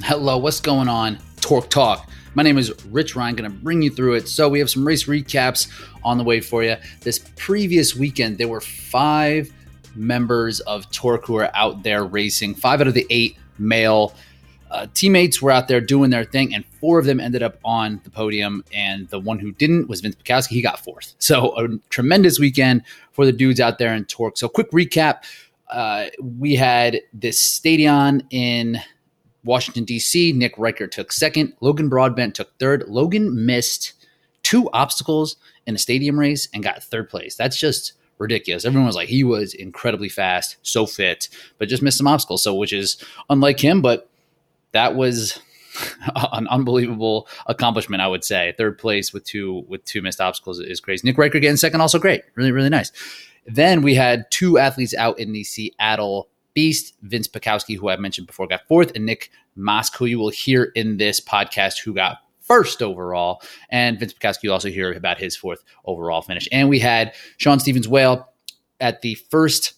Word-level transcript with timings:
Hello, 0.00 0.38
what's 0.38 0.60
going 0.60 0.88
on? 0.88 1.18
Torque 1.40 1.68
Talk. 1.68 2.08
My 2.34 2.42
name 2.42 2.56
is 2.56 2.72
Rich 2.86 3.14
Ryan, 3.14 3.36
going 3.36 3.50
to 3.50 3.56
bring 3.56 3.82
you 3.82 3.90
through 3.90 4.14
it. 4.14 4.26
So, 4.26 4.48
we 4.48 4.58
have 4.58 4.70
some 4.70 4.86
race 4.86 5.04
recaps 5.04 5.68
on 6.02 6.18
the 6.18 6.24
way 6.24 6.40
for 6.40 6.64
you. 6.64 6.76
This 7.02 7.18
previous 7.36 7.94
weekend, 7.94 8.38
there 8.38 8.48
were 8.48 8.62
five 8.62 9.52
members 9.94 10.60
of 10.60 10.90
Torque 10.90 11.26
who 11.26 11.36
are 11.36 11.54
out 11.54 11.82
there 11.82 12.04
racing. 12.04 12.54
Five 12.54 12.80
out 12.80 12.88
of 12.88 12.94
the 12.94 13.06
eight 13.10 13.36
male 13.58 14.14
uh, 14.70 14.86
teammates 14.94 15.42
were 15.42 15.50
out 15.50 15.68
there 15.68 15.80
doing 15.80 16.10
their 16.10 16.24
thing, 16.24 16.54
and 16.54 16.64
four 16.80 16.98
of 16.98 17.04
them 17.04 17.20
ended 17.20 17.42
up 17.42 17.58
on 17.62 18.00
the 18.02 18.10
podium. 18.10 18.64
And 18.72 19.08
the 19.10 19.20
one 19.20 19.38
who 19.38 19.52
didn't 19.52 19.88
was 19.88 20.00
Vince 20.00 20.16
Pikowski. 20.16 20.48
He 20.48 20.62
got 20.62 20.82
fourth. 20.82 21.14
So, 21.18 21.56
a 21.62 21.68
tremendous 21.90 22.40
weekend 22.40 22.82
for 23.12 23.26
the 23.26 23.32
dudes 23.32 23.60
out 23.60 23.78
there 23.78 23.94
in 23.94 24.06
Torque. 24.06 24.38
So, 24.38 24.48
quick 24.48 24.70
recap 24.72 25.22
uh, 25.72 26.06
we 26.38 26.54
had 26.54 27.00
this 27.12 27.42
stadion 27.42 28.26
in 28.30 28.80
Washington, 29.44 29.84
D.C. 29.84 30.32
Nick 30.32 30.56
Reichert 30.56 30.92
took 30.92 31.12
second. 31.12 31.54
Logan 31.60 31.88
Broadbent 31.88 32.34
took 32.34 32.56
third. 32.58 32.84
Logan 32.88 33.44
missed 33.44 33.92
two 34.42 34.70
obstacles 34.72 35.36
in 35.66 35.74
a 35.74 35.78
stadium 35.78 36.18
race 36.18 36.48
and 36.52 36.62
got 36.62 36.82
third 36.82 37.08
place. 37.08 37.34
That's 37.34 37.58
just 37.58 37.92
ridiculous. 38.18 38.64
Everyone 38.64 38.86
was 38.86 38.96
like, 38.96 39.08
he 39.08 39.24
was 39.24 39.54
incredibly 39.54 40.08
fast, 40.08 40.56
so 40.62 40.86
fit, 40.86 41.28
but 41.58 41.68
just 41.68 41.82
missed 41.82 41.98
some 41.98 42.06
obstacles. 42.06 42.42
So, 42.42 42.54
which 42.54 42.72
is 42.72 43.02
unlike 43.28 43.60
him, 43.60 43.82
but 43.82 44.08
that 44.72 44.94
was 44.94 45.40
an 46.32 46.48
unbelievable 46.48 47.28
accomplishment, 47.46 48.02
I 48.02 48.08
would 48.08 48.24
say. 48.24 48.54
Third 48.56 48.78
place 48.78 49.12
with 49.12 49.24
two 49.24 49.64
with 49.68 49.84
two 49.84 50.02
missed 50.02 50.20
obstacles 50.20 50.60
is 50.60 50.80
crazy. 50.80 51.06
Nick 51.06 51.18
Reichert 51.18 51.42
getting 51.42 51.56
second, 51.56 51.80
also 51.80 51.98
great. 51.98 52.22
Really, 52.34 52.52
really 52.52 52.68
nice. 52.68 52.92
Then 53.46 53.82
we 53.82 53.94
had 53.94 54.30
two 54.30 54.58
athletes 54.58 54.94
out 54.94 55.18
in 55.18 55.32
the 55.32 55.44
Seattle 55.44 56.28
Beast, 56.54 56.94
Vince 57.02 57.28
Pikowski, 57.28 57.76
who 57.76 57.88
I 57.88 57.96
mentioned 57.96 58.26
before, 58.26 58.46
got 58.46 58.66
fourth, 58.68 58.92
and 58.94 59.06
Nick 59.06 59.30
Mosk, 59.56 59.96
who 59.96 60.06
you 60.06 60.18
will 60.18 60.30
hear 60.30 60.64
in 60.74 60.96
this 60.96 61.20
podcast, 61.20 61.78
who 61.78 61.94
got 61.94 62.18
first 62.40 62.82
overall. 62.82 63.42
And 63.70 63.98
Vince 63.98 64.12
Pikowski, 64.12 64.44
you 64.44 64.52
also 64.52 64.68
hear 64.68 64.92
about 64.92 65.18
his 65.18 65.36
fourth 65.36 65.62
overall 65.84 66.22
finish. 66.22 66.48
And 66.52 66.68
we 66.68 66.78
had 66.78 67.14
Sean 67.38 67.58
Stevens 67.58 67.88
Whale 67.88 68.28
at 68.80 69.02
the 69.02 69.14
first 69.30 69.74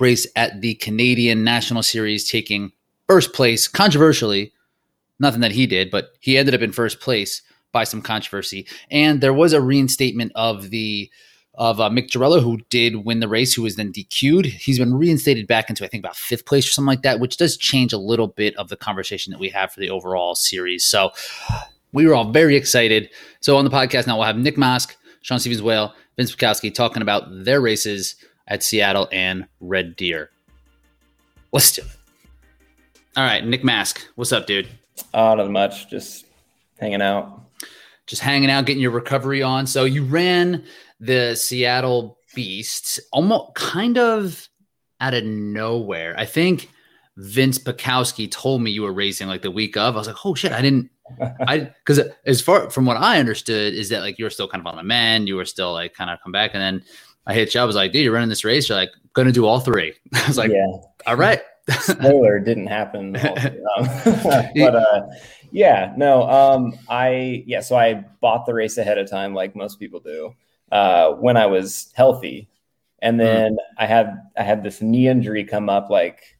race 0.00 0.26
at 0.36 0.60
the 0.60 0.74
Canadian 0.74 1.44
National 1.44 1.82
Series, 1.82 2.28
taking 2.28 2.72
first 3.06 3.32
place, 3.32 3.68
controversially. 3.68 4.52
Nothing 5.20 5.42
that 5.42 5.52
he 5.52 5.66
did, 5.66 5.90
but 5.90 6.14
he 6.18 6.36
ended 6.36 6.54
up 6.54 6.60
in 6.60 6.72
first 6.72 7.00
place 7.00 7.42
by 7.70 7.84
some 7.84 8.02
controversy. 8.02 8.66
And 8.90 9.20
there 9.20 9.32
was 9.32 9.52
a 9.52 9.60
reinstatement 9.60 10.32
of 10.34 10.70
the 10.70 11.10
of 11.56 11.80
uh, 11.80 11.88
Mick 11.88 12.08
Girello, 12.08 12.42
who 12.42 12.58
did 12.70 13.04
win 13.04 13.20
the 13.20 13.28
race, 13.28 13.54
who 13.54 13.62
was 13.62 13.76
then 13.76 13.92
DQ'd. 13.92 14.46
He's 14.46 14.78
been 14.78 14.94
reinstated 14.94 15.46
back 15.46 15.70
into, 15.70 15.84
I 15.84 15.88
think, 15.88 16.02
about 16.02 16.16
fifth 16.16 16.46
place 16.46 16.66
or 16.66 16.72
something 16.72 16.88
like 16.88 17.02
that, 17.02 17.20
which 17.20 17.36
does 17.36 17.56
change 17.56 17.92
a 17.92 17.98
little 17.98 18.28
bit 18.28 18.56
of 18.56 18.68
the 18.68 18.76
conversation 18.76 19.30
that 19.30 19.38
we 19.38 19.48
have 19.50 19.72
for 19.72 19.80
the 19.80 19.90
overall 19.90 20.34
series. 20.34 20.84
So 20.84 21.10
we 21.92 22.06
were 22.06 22.14
all 22.14 22.30
very 22.30 22.56
excited. 22.56 23.08
So 23.40 23.56
on 23.56 23.64
the 23.64 23.70
podcast 23.70 24.06
now, 24.06 24.16
we'll 24.16 24.26
have 24.26 24.36
Nick 24.36 24.58
Mask, 24.58 24.96
Sean 25.22 25.38
Stevens 25.38 25.62
Whale, 25.62 25.94
Vince 26.16 26.34
Pikowski 26.34 26.74
talking 26.74 27.02
about 27.02 27.44
their 27.44 27.60
races 27.60 28.16
at 28.48 28.62
Seattle 28.62 29.08
and 29.12 29.46
Red 29.60 29.96
Deer. 29.96 30.30
Let's 31.52 31.72
do 31.72 31.82
it. 31.82 31.88
All 33.16 33.24
right, 33.24 33.46
Nick 33.46 33.62
Mask, 33.62 34.04
what's 34.16 34.32
up, 34.32 34.46
dude? 34.46 34.68
Oh, 35.12 35.34
not 35.36 35.48
much. 35.50 35.88
Just 35.88 36.26
hanging 36.80 37.00
out. 37.00 37.42
Just 38.06 38.22
hanging 38.22 38.50
out, 38.50 38.66
getting 38.66 38.82
your 38.82 38.90
recovery 38.90 39.40
on. 39.42 39.66
So 39.66 39.84
you 39.84 40.04
ran 40.04 40.64
the 41.04 41.34
Seattle 41.34 42.18
Beasts 42.34 42.98
almost 43.12 43.54
kind 43.54 43.98
of 43.98 44.48
out 45.00 45.14
of 45.14 45.24
nowhere. 45.24 46.14
I 46.18 46.24
think 46.24 46.70
Vince 47.16 47.58
Pikowski 47.58 48.30
told 48.30 48.62
me 48.62 48.70
you 48.70 48.82
were 48.82 48.92
racing 48.92 49.28
like 49.28 49.42
the 49.42 49.50
week 49.50 49.76
of. 49.76 49.94
I 49.94 49.98
was 49.98 50.06
like, 50.06 50.24
oh 50.24 50.34
shit, 50.34 50.52
I 50.52 50.62
didn't. 50.62 50.90
I 51.46 51.58
because 51.84 52.00
as 52.24 52.40
far 52.40 52.70
from 52.70 52.86
what 52.86 52.96
I 52.96 53.20
understood 53.20 53.74
is 53.74 53.90
that 53.90 54.00
like 54.00 54.18
you're 54.18 54.30
still 54.30 54.48
kind 54.48 54.60
of 54.60 54.66
on 54.66 54.76
the 54.76 54.82
mend, 54.82 55.28
you 55.28 55.36
were 55.36 55.44
still 55.44 55.72
like 55.72 55.94
kind 55.94 56.10
of 56.10 56.18
come 56.22 56.32
back, 56.32 56.52
and 56.54 56.62
then 56.62 56.82
I 57.26 57.34
hit 57.34 57.54
you. 57.54 57.60
I 57.60 57.64
was 57.64 57.76
like, 57.76 57.92
dude, 57.92 58.04
you're 58.04 58.12
running 58.12 58.28
this 58.28 58.44
race. 58.44 58.68
You're 58.68 58.78
like 58.78 58.90
going 59.12 59.26
to 59.26 59.32
do 59.32 59.46
all 59.46 59.60
three. 59.60 59.94
I 60.14 60.26
was 60.26 60.38
like, 60.38 60.50
yeah. 60.50 60.66
all 61.06 61.16
right. 61.16 61.40
Spoiler 61.70 62.40
didn't 62.40 62.66
happen. 62.66 63.12
but 63.12 64.74
uh, 64.74 65.06
yeah, 65.50 65.94
no. 65.96 66.28
Um, 66.28 66.78
I 66.88 67.44
yeah. 67.46 67.60
So 67.60 67.76
I 67.76 68.04
bought 68.20 68.46
the 68.46 68.54
race 68.54 68.76
ahead 68.78 68.98
of 68.98 69.08
time, 69.08 69.34
like 69.34 69.54
most 69.54 69.78
people 69.78 70.00
do 70.00 70.34
uh, 70.72 71.12
when 71.12 71.36
I 71.36 71.46
was 71.46 71.92
healthy, 71.94 72.48
and 73.00 73.16
hmm. 73.16 73.24
then 73.24 73.52
mm. 73.52 73.58
I 73.78 73.86
had 73.86 74.22
I 74.36 74.42
had 74.42 74.62
this 74.62 74.80
knee 74.80 75.08
injury 75.08 75.44
come 75.44 75.68
up 75.68 75.90
like 75.90 76.38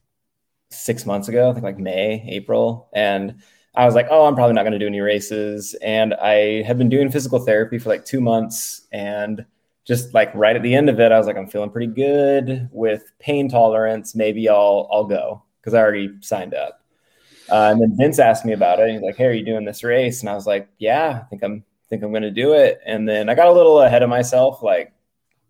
six 0.69 1.05
months 1.05 1.27
ago, 1.27 1.49
I 1.49 1.53
think 1.53 1.63
like 1.63 1.79
May, 1.79 2.25
April, 2.29 2.89
and 2.93 3.41
I 3.75 3.85
was 3.85 3.95
like, 3.95 4.07
oh, 4.09 4.25
I'm 4.25 4.35
probably 4.35 4.53
not 4.53 4.63
going 4.63 4.73
to 4.73 4.79
do 4.79 4.87
any 4.87 5.01
races, 5.01 5.75
and 5.81 6.13
I 6.15 6.63
had 6.63 6.77
been 6.77 6.89
doing 6.89 7.11
physical 7.11 7.39
therapy 7.39 7.77
for 7.77 7.89
like 7.89 8.05
two 8.05 8.21
months, 8.21 8.87
and 8.91 9.45
just 9.85 10.13
like 10.13 10.33
right 10.33 10.55
at 10.55 10.63
the 10.63 10.75
end 10.75 10.89
of 10.89 10.99
it, 10.99 11.11
I 11.11 11.17
was 11.17 11.27
like, 11.27 11.37
I'm 11.37 11.47
feeling 11.47 11.69
pretty 11.69 11.93
good 11.93 12.69
with 12.71 13.11
pain 13.19 13.49
tolerance. 13.49 14.15
Maybe 14.15 14.49
I'll 14.49 14.89
I'll 14.91 15.05
go 15.05 15.43
because 15.61 15.73
I 15.73 15.79
already 15.79 16.09
signed 16.21 16.53
up. 16.53 16.81
Uh, 17.49 17.69
and 17.71 17.81
then 17.81 17.95
Vince 17.95 18.19
asked 18.19 18.45
me 18.45 18.53
about 18.53 18.79
it. 18.79 18.83
And 18.83 18.93
He's 18.93 19.01
like, 19.01 19.15
"Hey, 19.17 19.25
are 19.25 19.31
you 19.31 19.45
doing 19.45 19.65
this 19.65 19.83
race?" 19.83 20.21
And 20.21 20.29
I 20.29 20.33
was 20.33 20.47
like, 20.47 20.67
"Yeah, 20.79 21.21
I 21.21 21.25
think 21.29 21.43
I'm 21.43 21.63
think 21.89 22.03
I'm 22.03 22.11
going 22.11 22.23
to 22.23 22.31
do 22.31 22.53
it. 22.53 22.79
And 22.85 23.07
then 23.07 23.29
I 23.29 23.35
got 23.35 23.47
a 23.47 23.51
little 23.51 23.81
ahead 23.81 24.03
of 24.03 24.09
myself, 24.09 24.61
like 24.61 24.93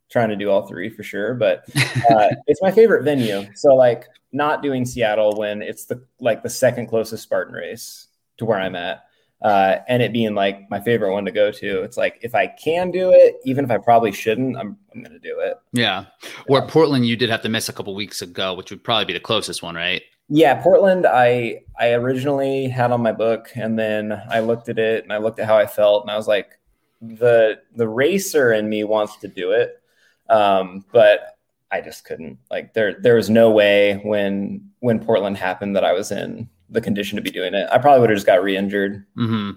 trying 0.10 0.30
to 0.30 0.36
do 0.36 0.50
all 0.50 0.68
three 0.68 0.90
for 0.90 1.04
sure. 1.04 1.34
But 1.34 1.66
uh, 2.10 2.30
it's 2.48 2.62
my 2.62 2.72
favorite 2.72 3.04
venue. 3.04 3.46
So 3.56 3.76
like 3.76 4.06
not 4.32 4.62
doing 4.62 4.86
Seattle 4.86 5.38
when 5.38 5.62
it's 5.62 5.86
the 5.86 6.04
like 6.20 6.44
the 6.44 6.50
second 6.50 6.88
closest 6.88 7.24
Spartan 7.24 7.54
race 7.54 8.08
to 8.38 8.46
where 8.46 8.60
I'm 8.60 8.76
at. 8.76 9.04
Uh, 9.42 9.80
and 9.88 10.02
it 10.02 10.14
being 10.14 10.34
like 10.34 10.70
my 10.72 10.80
favorite 10.80 11.12
one 11.12 11.26
to 11.26 11.32
go 11.32 11.52
to. 11.52 11.84
It's 11.84 11.98
like 11.98 12.20
if 12.22 12.34
I 12.34 12.48
can 12.48 12.90
do 12.90 13.12
it, 13.12 13.36
even 13.44 13.66
if 13.66 13.72
I 13.72 13.78
probably 13.78 14.12
shouldn't, 14.12 14.58
I'm 14.58 14.78
I'm 14.94 15.04
gonna 15.04 15.20
do 15.20 15.40
it. 15.40 15.58
Yeah. 15.74 16.06
Where 16.48 16.66
Portland, 16.66 17.06
you 17.06 17.16
did 17.16 17.30
have 17.30 17.42
to 17.44 17.50
miss 17.50 17.70
a 17.70 17.74
couple 17.74 17.94
weeks 17.96 18.22
ago, 18.22 18.54
which 18.54 18.72
would 18.72 18.84
probably 18.84 19.06
be 19.06 19.14
the 19.14 19.20
closest 19.20 19.62
one, 19.62 19.76
right? 19.76 20.02
Yeah, 20.30 20.62
Portland. 20.62 21.06
I 21.06 21.62
I 21.80 21.92
originally 21.94 22.68
had 22.68 22.92
on 22.92 23.02
my 23.02 23.12
book, 23.12 23.50
and 23.56 23.78
then 23.78 24.20
I 24.30 24.40
looked 24.40 24.70
at 24.70 24.80
it 24.80 25.04
and 25.04 25.14
I 25.14 25.18
looked 25.18 25.40
at 25.40 25.48
how 25.48 25.58
I 25.58 25.68
felt, 25.68 26.04
and 26.04 26.12
I 26.12 26.16
was 26.16 26.28
like, 26.28 26.58
the 27.02 27.60
the 27.76 27.88
racer 27.88 28.52
in 28.52 28.68
me 28.70 28.84
wants 28.84 29.18
to 29.18 29.28
do 29.28 29.52
it, 29.52 29.82
um, 30.30 30.84
but 30.92 31.38
I 31.72 31.82
just 31.82 32.06
couldn't. 32.06 32.40
Like 32.50 32.74
there 32.74 32.96
there 33.00 33.16
was 33.16 33.30
no 33.30 33.52
way 33.52 34.02
when 34.04 34.70
when 34.80 35.00
Portland 35.00 35.38
happened 35.38 35.76
that 35.76 35.84
I 35.84 35.94
was 35.94 36.12
in 36.12 36.50
the 36.70 36.82
condition 36.82 37.16
to 37.18 37.22
be 37.22 37.30
doing 37.30 37.54
it. 37.54 37.68
I 37.72 37.78
probably 37.78 38.02
would 38.02 38.10
have 38.10 38.18
just 38.18 38.26
got 38.26 38.42
re-injured. 38.42 39.06
Mm-hmm. 39.18 39.52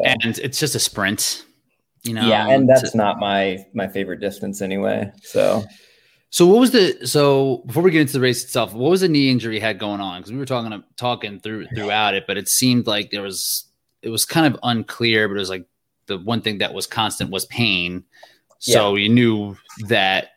Yeah. 0.00 0.16
And 0.20 0.38
it's 0.38 0.58
just 0.58 0.74
a 0.74 0.80
sprint, 0.80 1.44
you 2.02 2.14
know. 2.14 2.26
Yeah, 2.26 2.48
and 2.48 2.68
that's 2.68 2.90
to- 2.92 2.96
not 2.96 3.20
my 3.20 3.64
my 3.74 3.86
favorite 3.86 4.18
distance 4.20 4.60
anyway. 4.60 5.12
So 5.22 5.62
so 6.30 6.46
what 6.46 6.60
was 6.60 6.70
the 6.70 7.06
so 7.06 7.58
before 7.66 7.82
we 7.82 7.90
get 7.90 8.02
into 8.02 8.12
the 8.12 8.20
race 8.20 8.44
itself, 8.44 8.72
what 8.72 8.90
was 8.90 9.00
the 9.00 9.08
knee 9.08 9.30
injury 9.30 9.58
had 9.58 9.80
going 9.80 10.00
on? 10.00 10.20
Because 10.20 10.32
we 10.32 10.38
were 10.38 10.46
talking 10.46 10.82
talking 10.96 11.40
through 11.40 11.66
throughout 11.74 12.14
it, 12.14 12.24
but 12.28 12.36
it 12.36 12.48
seemed 12.48 12.86
like 12.86 13.10
there 13.10 13.22
was 13.22 13.66
it 14.00 14.10
was 14.10 14.24
kind 14.24 14.46
of 14.46 14.58
unclear, 14.62 15.28
but 15.28 15.34
it 15.34 15.40
was 15.40 15.50
like 15.50 15.66
the 16.06 16.18
one 16.18 16.40
thing 16.40 16.58
that 16.58 16.72
was 16.72 16.86
constant 16.86 17.30
was 17.30 17.46
pain. 17.46 18.04
So 18.60 18.94
yeah. 18.94 19.02
you 19.02 19.08
knew 19.08 19.56
that 19.88 20.30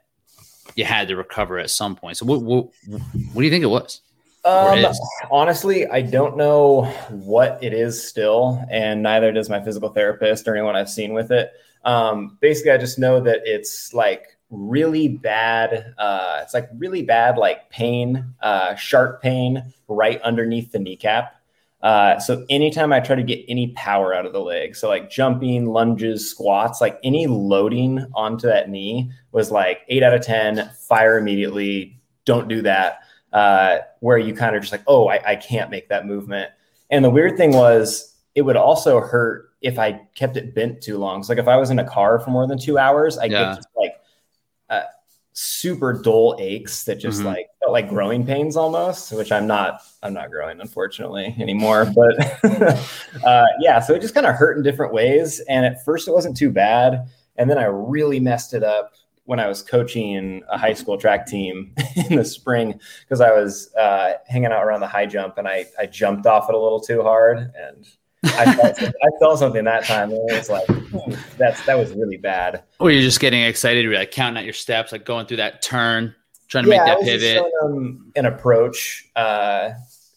you 0.75 0.83
had 0.83 1.09
to 1.09 1.15
recover 1.15 1.59
at 1.59 1.69
some 1.69 1.95
point. 1.95 2.17
So 2.17 2.25
what 2.25 2.41
what, 2.41 2.69
what 2.87 3.41
do 3.41 3.43
you 3.43 3.51
think 3.51 3.63
it 3.63 3.67
was? 3.67 4.01
Um, 4.45 4.83
honestly, 5.31 5.87
I 5.87 6.01
don't 6.01 6.35
know 6.35 6.85
what 7.09 7.59
it 7.61 7.71
is 7.71 8.05
still, 8.05 8.65
and 8.69 9.03
neither 9.03 9.31
does 9.31 9.47
my 9.47 9.63
physical 9.63 9.89
therapist 9.89 10.47
or 10.47 10.55
anyone 10.55 10.75
I've 10.75 10.89
seen 10.89 11.13
with 11.13 11.31
it. 11.31 11.51
Um, 11.85 12.37
basically, 12.41 12.71
I 12.71 12.77
just 12.77 12.97
know 12.97 13.21
that 13.21 13.41
it's 13.45 13.93
like 13.93 14.37
really 14.53 15.07
bad 15.07 15.93
uh, 15.97 16.39
it's 16.41 16.53
like 16.53 16.69
really 16.77 17.01
bad 17.01 17.37
like 17.37 17.69
pain 17.69 18.33
uh, 18.41 18.75
sharp 18.75 19.21
pain 19.21 19.63
right 19.87 20.21
underneath 20.21 20.71
the 20.71 20.79
kneecap 20.79 21.35
uh, 21.81 22.17
so 22.19 22.45
anytime 22.49 22.93
i 22.93 22.99
try 22.99 23.15
to 23.15 23.23
get 23.23 23.43
any 23.47 23.69
power 23.69 24.13
out 24.13 24.25
of 24.25 24.33
the 24.33 24.39
leg 24.39 24.75
so 24.75 24.87
like 24.87 25.09
jumping 25.09 25.67
lunges 25.67 26.29
squats 26.29 26.79
like 26.79 26.99
any 27.03 27.27
loading 27.27 28.05
onto 28.15 28.47
that 28.47 28.69
knee 28.69 29.11
was 29.31 29.51
like 29.51 29.79
8 29.89 30.03
out 30.03 30.13
of 30.13 30.21
10 30.21 30.69
fire 30.87 31.17
immediately 31.17 31.99
don't 32.25 32.47
do 32.47 32.61
that 32.61 32.99
uh, 33.33 33.79
where 33.99 34.19
you 34.19 34.35
kind 34.35 34.55
of 34.55 34.61
just 34.61 34.71
like 34.71 34.83
oh 34.87 35.07
I, 35.07 35.31
I 35.31 35.35
can't 35.35 35.71
make 35.71 35.89
that 35.89 36.05
movement 36.05 36.51
and 36.89 37.03
the 37.03 37.09
weird 37.09 37.37
thing 37.37 37.53
was 37.53 38.13
it 38.35 38.43
would 38.43 38.55
also 38.55 38.99
hurt 38.99 39.49
if 39.63 39.79
I 39.79 40.01
kept 40.15 40.37
it 40.37 40.53
bent 40.53 40.81
too 40.81 40.97
long. 40.97 41.23
So 41.23 41.31
like 41.31 41.39
if 41.39 41.47
I 41.47 41.55
was 41.55 41.69
in 41.69 41.79
a 41.79 41.87
car 41.87 42.19
for 42.19 42.29
more 42.29 42.45
than 42.45 42.59
two 42.59 42.77
hours, 42.77 43.17
I 43.17 43.25
yeah. 43.25 43.55
get 43.55 43.65
like 43.75 43.91
uh, 43.91 44.02
super 45.33 45.93
dull 45.93 46.37
aches 46.39 46.83
that 46.85 46.99
just 46.99 47.19
mm-hmm. 47.19 47.29
like 47.29 47.47
felt 47.59 47.73
like 47.73 47.89
growing 47.89 48.25
pains 48.25 48.55
almost, 48.55 49.11
which 49.11 49.31
I'm 49.31 49.47
not 49.47 49.81
I'm 50.01 50.13
not 50.13 50.31
growing 50.31 50.61
unfortunately 50.61 51.35
anymore. 51.39 51.91
But 51.95 52.39
uh, 53.23 53.45
yeah, 53.59 53.79
so 53.79 53.93
it 53.93 54.01
just 54.01 54.13
kind 54.13 54.25
of 54.25 54.35
hurt 54.35 54.57
in 54.57 54.63
different 54.63 54.93
ways. 54.93 55.39
And 55.49 55.65
at 55.65 55.83
first 55.83 56.07
it 56.07 56.11
wasn't 56.11 56.37
too 56.37 56.51
bad, 56.51 57.07
and 57.35 57.49
then 57.49 57.57
I 57.57 57.65
really 57.65 58.19
messed 58.19 58.53
it 58.53 58.63
up 58.63 58.93
when 59.25 59.39
I 59.39 59.47
was 59.47 59.61
coaching 59.61 60.43
a 60.49 60.57
high 60.57 60.73
school 60.73 60.97
track 60.97 61.25
team 61.25 61.73
in 62.09 62.17
the 62.17 62.25
spring 62.25 62.79
because 63.01 63.21
I 63.21 63.31
was 63.31 63.73
uh, 63.75 64.13
hanging 64.27 64.51
out 64.51 64.63
around 64.63 64.81
the 64.81 64.87
high 64.87 65.05
jump 65.05 65.37
and 65.37 65.47
I, 65.47 65.65
I 65.79 65.85
jumped 65.85 66.25
off 66.25 66.49
it 66.49 66.55
a 66.55 66.59
little 66.59 66.81
too 66.81 67.01
hard 67.03 67.37
and 67.37 67.87
I 68.23 68.55
felt, 68.55 68.81
I 68.81 69.09
felt 69.19 69.39
something 69.39 69.65
that 69.65 69.83
time 69.83 70.11
and 70.11 70.29
it 70.29 70.33
was 70.33 70.49
like 70.49 70.65
hmm, 70.67 71.13
that's 71.37 71.65
that 71.65 71.77
was 71.77 71.91
really 71.93 72.17
bad. 72.17 72.63
Or 72.79 72.91
you're 72.91 73.01
just 73.01 73.19
getting 73.19 73.43
excited, 73.43 73.83
you're 73.83 73.93
like 73.93 74.11
counting 74.11 74.37
out 74.37 74.45
your 74.45 74.53
steps, 74.53 74.91
like 74.91 75.05
going 75.05 75.25
through 75.25 75.37
that 75.37 75.61
turn, 75.61 76.15
trying 76.47 76.65
to 76.65 76.69
yeah, 76.69 76.85
make 76.85 76.99
that 76.99 77.01
pivot. 77.01 77.43
an 78.15 78.25
approach 78.25 79.09
uh, 79.15 79.71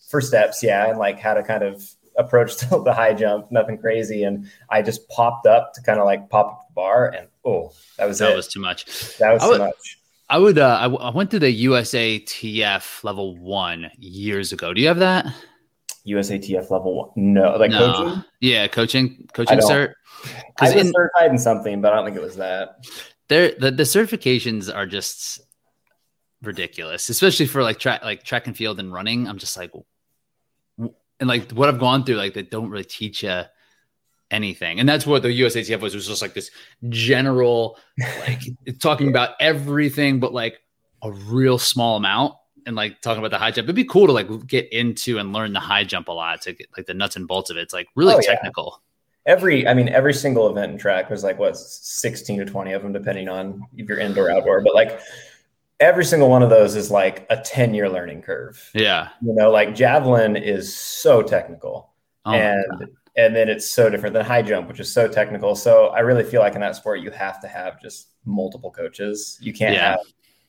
for 0.08 0.20
steps, 0.20 0.62
yeah, 0.62 0.88
and 0.88 0.98
like 0.98 1.18
how 1.18 1.34
to 1.34 1.42
kind 1.42 1.62
of 1.62 1.82
approach 2.16 2.56
the 2.70 2.92
high 2.92 3.14
jump, 3.14 3.50
nothing 3.50 3.78
crazy, 3.78 4.22
and 4.22 4.48
I 4.70 4.82
just 4.82 5.08
popped 5.08 5.46
up 5.46 5.72
to 5.74 5.82
kind 5.82 5.98
of 5.98 6.04
like 6.04 6.28
pop 6.30 6.46
up 6.46 6.68
the 6.68 6.74
bar 6.74 7.08
and 7.08 7.28
oh, 7.44 7.72
that 7.98 8.06
was 8.06 8.18
that 8.20 8.32
it. 8.32 8.36
was 8.36 8.48
too 8.48 8.60
much. 8.60 8.84
That 9.18 9.32
was 9.32 9.42
too 9.42 9.58
much. 9.58 9.98
I 10.28 10.38
would. 10.38 10.58
Uh, 10.58 10.76
I, 10.80 10.82
w- 10.82 11.00
I 11.00 11.10
went 11.10 11.30
to 11.32 11.38
the 11.38 11.66
USATF 11.66 13.04
level 13.04 13.36
one 13.36 13.90
years 13.96 14.52
ago. 14.52 14.74
Do 14.74 14.80
you 14.80 14.88
have 14.88 14.98
that? 14.98 15.26
USATF 16.06 16.70
level 16.70 16.94
one? 16.94 17.10
No, 17.16 17.56
like 17.56 17.70
no. 17.70 17.92
coaching. 17.92 18.24
Yeah, 18.40 18.66
coaching, 18.68 19.28
coaching 19.32 19.58
cert. 19.58 19.94
I 20.60 20.66
was 20.66 20.74
in, 20.74 20.92
certified 20.92 21.30
in 21.30 21.38
something, 21.38 21.80
but 21.80 21.92
I 21.92 21.96
don't 21.96 22.04
think 22.04 22.16
it 22.16 22.22
was 22.22 22.36
that. 22.36 22.84
There, 23.28 23.52
the, 23.58 23.70
the 23.70 23.82
certifications 23.82 24.74
are 24.74 24.86
just 24.86 25.40
ridiculous, 26.42 27.08
especially 27.08 27.46
for 27.46 27.62
like 27.62 27.78
track, 27.78 28.04
like 28.04 28.22
track 28.22 28.46
and 28.46 28.56
field 28.56 28.78
and 28.78 28.92
running. 28.92 29.28
I'm 29.28 29.38
just 29.38 29.56
like, 29.56 29.72
and 30.78 31.28
like 31.28 31.50
what 31.52 31.68
I've 31.68 31.80
gone 31.80 32.04
through, 32.04 32.16
like 32.16 32.34
they 32.34 32.42
don't 32.42 32.70
really 32.70 32.84
teach 32.84 33.22
you 33.22 33.42
anything. 34.30 34.80
And 34.80 34.88
that's 34.88 35.06
what 35.06 35.22
the 35.22 35.28
USATF 35.28 35.80
was, 35.80 35.94
was 35.94 36.06
just 36.06 36.22
like 36.22 36.34
this 36.34 36.50
general, 36.88 37.78
like 38.20 38.42
talking 38.80 39.08
about 39.08 39.30
everything, 39.40 40.20
but 40.20 40.32
like 40.32 40.60
a 41.02 41.12
real 41.12 41.58
small 41.58 41.96
amount 41.96 42.34
and 42.66 42.76
like 42.76 43.00
talking 43.00 43.20
about 43.20 43.30
the 43.30 43.38
high 43.38 43.52
jump. 43.52 43.66
It'd 43.66 43.76
be 43.76 43.84
cool 43.84 44.06
to 44.06 44.12
like 44.12 44.46
get 44.46 44.70
into 44.72 45.18
and 45.18 45.32
learn 45.32 45.52
the 45.52 45.60
high 45.60 45.84
jump 45.84 46.08
a 46.08 46.12
lot 46.12 46.42
to 46.42 46.52
get 46.52 46.68
like 46.76 46.86
the 46.86 46.94
nuts 46.94 47.16
and 47.16 47.26
bolts 47.26 47.48
of 47.48 47.56
it. 47.56 47.60
It's 47.60 47.72
like 47.72 47.88
really 47.94 48.14
oh, 48.14 48.20
technical. 48.20 48.82
Yeah. 49.26 49.32
Every, 49.32 49.66
I 49.66 49.74
mean, 49.74 49.88
every 49.88 50.14
single 50.14 50.48
event 50.50 50.72
in 50.72 50.78
track 50.78 51.08
was 51.08 51.24
like 51.24 51.38
what 51.38 51.56
16 51.56 52.40
to 52.40 52.44
20 52.44 52.72
of 52.72 52.82
them, 52.82 52.92
depending 52.92 53.28
on 53.28 53.66
if 53.76 53.88
you're 53.88 53.98
indoor, 53.98 54.30
outdoor, 54.30 54.60
but 54.60 54.74
like 54.74 55.00
every 55.80 56.04
single 56.04 56.28
one 56.28 56.42
of 56.42 56.50
those 56.50 56.76
is 56.76 56.90
like 56.90 57.26
a 57.30 57.36
10 57.36 57.74
year 57.74 57.88
learning 57.88 58.22
curve. 58.22 58.70
Yeah. 58.74 59.08
You 59.22 59.34
know, 59.34 59.50
like 59.50 59.74
javelin 59.74 60.36
is 60.36 60.74
so 60.74 61.22
technical. 61.22 61.92
Oh 62.24 62.32
and 62.32 62.88
and 63.16 63.34
then 63.34 63.48
it's 63.48 63.68
so 63.68 63.88
different 63.88 64.12
than 64.12 64.24
high 64.24 64.42
jump, 64.42 64.68
which 64.68 64.80
is 64.80 64.92
so 64.92 65.08
technical. 65.08 65.54
So 65.56 65.86
I 65.88 66.00
really 66.00 66.24
feel 66.24 66.40
like 66.40 66.54
in 66.54 66.60
that 66.60 66.76
sport, 66.76 67.00
you 67.00 67.10
have 67.10 67.40
to 67.40 67.48
have 67.48 67.80
just 67.80 68.08
multiple 68.26 68.70
coaches. 68.70 69.38
You 69.40 69.54
can't 69.54 69.74
yeah. 69.74 69.92
have 69.92 70.00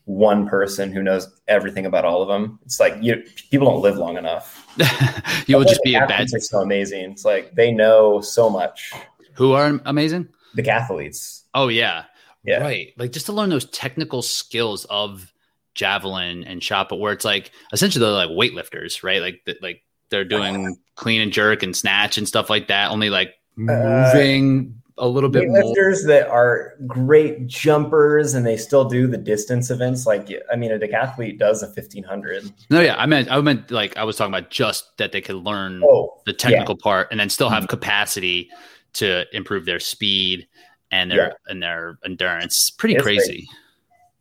one 0.08 0.48
person 0.48 0.92
who 0.92 1.04
knows 1.04 1.28
everything 1.50 1.86
about 1.86 2.06
all 2.06 2.22
of 2.22 2.30
them. 2.30 2.60
It's 2.66 2.80
like 2.80 2.96
you 3.02 3.24
people 3.52 3.68
don't 3.68 3.82
live 3.82 3.98
long 3.98 4.18
enough. 4.18 4.66
you 5.48 5.58
will 5.58 5.66
just 5.66 5.84
be 5.84 5.96
a 5.96 6.08
bad. 6.08 6.28
Are 6.34 6.40
so 6.40 6.62
amazing. 6.62 7.12
It's 7.12 7.26
like 7.26 7.54
they 7.56 7.72
know 7.72 8.22
so 8.22 8.50
much. 8.50 8.94
Who 9.34 9.52
are 9.52 9.80
amazing? 9.86 10.30
The 10.56 10.68
athletes. 10.70 11.44
Oh 11.54 11.68
yeah, 11.68 12.06
yeah. 12.44 12.60
Right. 12.60 12.94
Like 12.98 13.12
just 13.12 13.26
to 13.28 13.34
learn 13.34 13.50
those 13.50 13.66
technical 13.66 14.22
skills 14.22 14.86
of 14.86 15.32
javelin 15.76 16.46
and 16.46 16.64
shot, 16.64 16.88
but 16.90 16.98
where 16.98 17.12
it's 17.14 17.26
like 17.26 17.52
essentially 17.74 18.04
they're 18.04 18.14
like 18.14 18.30
weightlifters, 18.30 19.04
right? 19.04 19.22
Like 19.22 19.42
like 19.62 19.84
they're 20.10 20.26
doing 20.26 20.78
clean 20.96 21.20
and 21.20 21.34
jerk 21.34 21.64
and 21.64 21.76
snatch 21.76 22.18
and 22.18 22.26
stuff 22.26 22.50
like 22.50 22.70
that. 22.70 22.92
Only 22.92 23.10
like 23.10 23.36
uh, 23.58 24.12
moving 24.14 24.82
a 24.98 25.08
little 25.08 25.30
bit 25.30 25.50
lifters 25.50 26.06
that 26.06 26.28
are 26.28 26.74
great 26.88 27.46
jumpers 27.48 28.34
and 28.34 28.46
they 28.46 28.58
still 28.58 28.86
do 28.86 29.08
the 29.08 29.18
distance 29.18 29.70
events. 29.70 30.06
Like, 30.06 30.30
I 30.52 30.56
mean, 30.56 30.72
a 30.72 30.80
decathlete 30.80 31.38
does 31.38 31.62
a 31.62 31.68
1500. 31.68 32.52
No, 32.70 32.82
yeah. 32.82 32.96
I 32.98 33.06
meant, 33.06 33.32
I 33.32 33.40
meant 33.42 33.70
like, 33.70 33.96
I 33.96 34.04
was 34.04 34.16
talking 34.16 34.34
about 34.34 34.50
just 34.50 34.98
that 34.98 35.12
they 35.12 35.22
could 35.22 35.36
learn 35.36 35.82
oh, 35.84 36.22
the 36.26 36.34
technical 36.34 36.76
yeah. 36.80 36.84
part 36.84 37.08
and 37.12 37.20
then 37.20 37.30
still 37.30 37.50
have 37.50 37.64
mm-hmm. 37.64 37.70
capacity 37.70 38.50
to 38.94 39.26
improve 39.36 39.66
their 39.66 39.80
speed 39.80 40.48
and 40.90 41.12
their, 41.12 41.28
yeah. 41.28 41.34
and 41.48 41.62
their 41.62 42.00
endurance. 42.04 42.72
Pretty 42.72 42.96
it's 42.96 43.04
crazy. 43.04 43.20
crazy. 43.20 43.48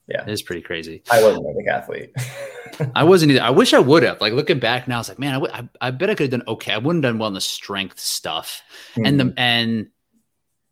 Yeah. 0.09 0.23
It 0.23 0.29
is 0.29 0.43
pretty 0.43 0.63
crazy. 0.63 1.03
I 1.11 1.23
wasn't 1.23 1.47
a 1.47 1.53
decathlete. 1.53 2.93
I 2.95 3.03
wasn't 3.05 3.33
either. 3.33 3.43
I 3.43 3.51
wish 3.51 3.75
I 3.75 3.81
would 3.81 4.05
have. 4.05 4.21
Like 4.21 4.35
looking 4.35 4.61
back 4.61 4.87
now, 4.87 4.97
I 4.97 4.99
was 4.99 5.09
like, 5.09 5.19
man, 5.19 5.31
I, 5.31 5.39
w- 5.39 5.53
I, 5.53 5.69
I 5.89 5.91
bet 5.91 6.11
I 6.11 6.15
could 6.15 6.33
have 6.33 6.41
done 6.41 6.49
okay. 6.55 6.73
I 6.73 6.79
wouldn't 6.79 7.05
have 7.05 7.15
done 7.15 7.19
well 7.19 7.29
in 7.29 7.35
the 7.35 7.41
strength 7.41 7.99
stuff, 7.99 8.63
mm-hmm. 8.93 9.07
and 9.07 9.21
the 9.21 9.35
and 9.37 9.89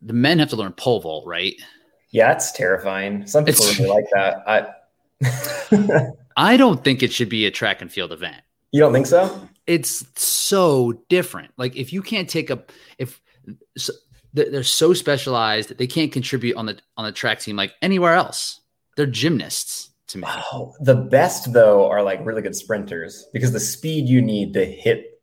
the 0.05 0.13
men 0.13 0.39
have 0.39 0.49
to 0.49 0.55
learn 0.55 0.71
pole 0.73 1.01
vault, 1.01 1.27
right? 1.27 1.55
Yeah, 2.11 2.31
it's 2.31 2.51
terrifying. 2.51 3.27
Some 3.27 3.43
people 3.43 3.65
really 3.65 3.89
like 3.89 4.05
that. 4.13 4.43
I 4.47 6.11
I 6.37 6.57
don't 6.57 6.83
think 6.83 7.03
it 7.03 7.11
should 7.11 7.29
be 7.29 7.45
a 7.45 7.51
track 7.51 7.81
and 7.81 7.91
field 7.91 8.11
event. 8.11 8.41
You 8.71 8.79
don't 8.79 8.93
think 8.93 9.07
so? 9.07 9.49
It's 9.67 10.05
so 10.21 10.93
different. 11.09 11.51
Like 11.57 11.75
if 11.75 11.91
you 11.91 12.01
can't 12.01 12.29
take 12.29 12.49
a 12.49 12.63
if 12.97 13.21
so, 13.77 13.93
they're 14.33 14.63
so 14.63 14.93
specialized, 14.93 15.69
that 15.69 15.77
they 15.77 15.87
can't 15.87 16.11
contribute 16.11 16.57
on 16.57 16.65
the 16.65 16.77
on 16.97 17.05
the 17.05 17.11
track 17.11 17.39
team 17.39 17.55
like 17.55 17.73
anywhere 17.81 18.13
else. 18.13 18.61
They're 18.95 19.05
gymnasts 19.05 19.89
to 20.07 20.19
me. 20.19 20.27
Oh, 20.27 20.73
the 20.79 20.95
best 20.95 21.51
though 21.53 21.89
are 21.89 22.03
like 22.03 22.25
really 22.25 22.41
good 22.41 22.55
sprinters 22.55 23.27
because 23.33 23.51
the 23.51 23.59
speed 23.59 24.07
you 24.07 24.21
need 24.21 24.53
to 24.53 24.65
hit, 24.65 25.21